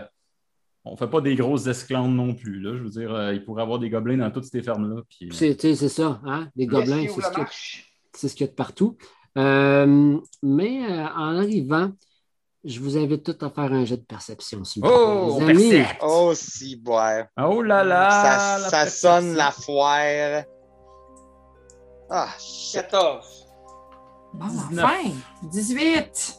on 0.85 0.97
fait 0.97 1.07
pas 1.09 1.21
des 1.21 1.35
grosses 1.35 1.67
esclandres 1.67 2.13
non 2.13 2.33
plus. 2.33 2.59
Là. 2.59 2.75
Je 2.77 2.83
veux 2.83 2.89
dire, 2.89 3.13
euh, 3.13 3.33
il 3.33 3.43
pourrait 3.45 3.61
y 3.61 3.63
avoir 3.63 3.79
des 3.79 3.89
gobelins 3.89 4.17
dans 4.17 4.31
toutes 4.31 4.43
ces 4.45 4.61
fermes-là. 4.61 5.01
Puis, 5.09 5.27
euh, 5.27 5.33
C'est 5.33 5.55
tu 5.55 5.61
sais, 5.69 5.75
c'est 5.75 5.89
ça, 5.89 6.19
hein? 6.25 6.49
Les 6.55 6.67
gobelins, 6.67 7.01
c'est 7.03 7.07
ce 7.07 7.13
qu'il 7.13 7.23
y 7.23 7.25
a- 7.25 7.37
marche? 7.39 7.93
c'est 8.13 8.27
ce 8.27 8.35
qu'il 8.35 8.45
y 8.45 8.49
a 8.49 8.51
de 8.51 8.55
partout. 8.55 8.97
Euh, 9.37 10.19
mais 10.43 10.83
euh, 10.91 11.05
en 11.15 11.37
arrivant, 11.37 11.91
je 12.65 12.79
vous 12.79 12.97
invite 12.97 13.23
tous 13.23 13.45
à 13.45 13.49
faire 13.49 13.71
un 13.73 13.85
jet 13.85 13.97
de 13.97 14.03
perception. 14.03 14.63
s'il 14.63 14.83
vous 14.83 15.37
plaît. 15.39 15.85
Oh. 16.01 16.29
Oh, 16.29 16.33
si, 16.33 16.81
ouais. 16.85 17.25
Oh 17.41 17.61
là 17.61 17.83
là! 17.83 18.09
ça 18.09 18.57
la 18.59 18.69
ça 18.69 18.85
sonne 18.87 19.33
la 19.35 19.51
foire. 19.51 20.43
Ah, 22.09 22.29
shit. 22.39 22.81
14. 22.89 23.47
Bon, 24.33 24.45
19. 24.47 24.83
enfin! 24.85 25.09
18! 25.43 26.35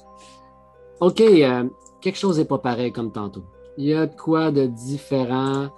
OK, 1.00 1.20
euh, 1.20 1.68
quelque 2.00 2.18
chose 2.18 2.38
n'est 2.38 2.44
pas 2.44 2.58
pareil 2.58 2.92
comme 2.92 3.12
tantôt. 3.12 3.44
Il 3.76 3.86
y 3.86 3.94
a 3.94 4.06
de 4.06 4.14
quoi 4.14 4.50
de 4.50 4.66
différent? 4.66 5.68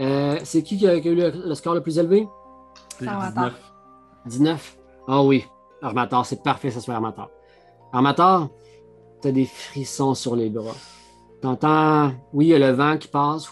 Euh, 0.00 0.38
c'est 0.42 0.62
qui 0.62 0.76
qui 0.76 0.88
a, 0.88 1.00
qui 1.00 1.08
a 1.08 1.12
eu 1.12 1.14
le, 1.14 1.30
le 1.30 1.54
score 1.54 1.74
le 1.74 1.82
plus 1.82 1.98
élevé? 1.98 2.28
Va 3.00 3.30
19. 3.30 3.54
19. 4.26 4.76
Ah 5.08 5.22
oui, 5.22 5.44
Armator, 5.82 6.26
c'est 6.26 6.42
parfait, 6.42 6.70
ça 6.70 6.80
soit 6.80 6.94
Armator. 6.94 7.30
Armator, 7.92 8.48
t'as 9.24 9.32
des 9.32 9.46
frissons 9.46 10.14
sur 10.14 10.36
les 10.36 10.50
bras. 10.50 10.76
T'entends, 11.40 12.12
oui, 12.34 12.46
il 12.46 12.48
y 12.50 12.54
a 12.54 12.58
le 12.58 12.72
vent 12.72 12.98
qui 12.98 13.08
passe. 13.08 13.48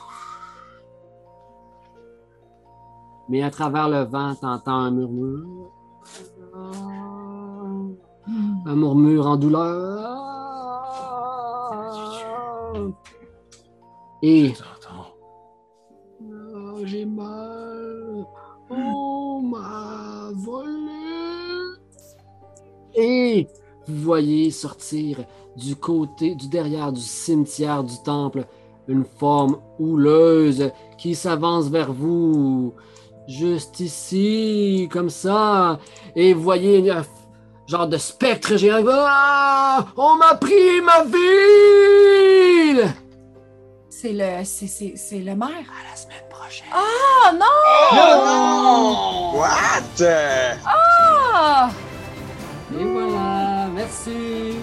Mais 3.30 3.42
à 3.42 3.50
travers 3.50 3.88
le 3.88 4.02
vent, 4.02 4.34
t'entends 4.34 4.72
un 4.72 4.90
murmure. 4.90 5.72
Un 8.66 8.76
murmure 8.76 9.26
en 9.26 9.36
douleur. 9.38 10.18
Et. 14.22 14.52
Oh, 16.54 16.80
j'ai 16.84 17.06
mal. 17.06 18.26
On 18.68 19.40
m'a 19.40 20.32
volé. 20.34 20.92
Et 22.94 23.48
vous 23.88 24.02
voyez 24.02 24.50
sortir 24.50 25.24
du 25.56 25.76
côté, 25.76 26.34
du 26.34 26.48
derrière 26.48 26.92
du 26.92 27.00
cimetière 27.00 27.84
du 27.84 28.02
temple, 28.02 28.44
une 28.88 29.04
forme 29.04 29.58
houleuse 29.78 30.70
qui 30.98 31.14
s'avance 31.14 31.68
vers 31.68 31.92
vous. 31.92 32.74
Juste 33.28 33.80
ici, 33.80 34.88
comme 34.92 35.10
ça. 35.10 35.78
Et 36.16 36.34
vous 36.34 36.42
voyez 36.42 36.90
un 36.90 37.04
genre 37.66 37.86
de 37.86 37.96
spectre 37.96 38.56
géant. 38.56 38.82
Ah! 38.88 39.86
On 39.96 40.16
m'a 40.16 40.34
pris 40.34 40.80
ma 40.82 41.04
ville! 41.04 42.92
C'est 43.88 44.12
le, 44.12 44.44
c'est, 44.44 44.66
c'est, 44.66 44.94
c'est 44.96 45.20
le 45.20 45.36
maire. 45.36 45.48
À 45.48 45.90
la 45.90 45.96
semaine 45.96 46.26
prochaine. 46.28 46.66
Oh 46.74 47.28
non! 47.32 47.46
Oh 47.92 47.96
non! 48.26 49.38
What? 49.38 50.04
Ah! 50.66 51.70
Et 52.78 52.84
voilà, 52.84 53.68
merci. 53.72 54.56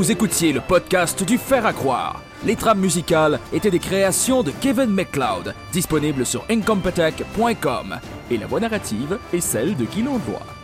Vous 0.00 0.10
écoutiez 0.10 0.54
le 0.54 0.62
podcast 0.62 1.22
du 1.24 1.36
Fer 1.36 1.66
à 1.66 1.74
croire. 1.74 2.22
Les 2.46 2.56
trames 2.56 2.80
musicales 2.80 3.38
étaient 3.52 3.70
des 3.70 3.78
créations 3.78 4.42
de 4.42 4.50
Kevin 4.50 4.86
McLeod, 4.86 5.54
disponibles 5.72 6.24
sur 6.24 6.42
incompetech.com. 6.48 8.00
Et 8.30 8.38
la 8.38 8.46
voix 8.46 8.60
narrative 8.60 9.18
est 9.34 9.42
celle 9.42 9.76
de 9.76 9.84
Guy 9.84 10.00
Londois. 10.00 10.59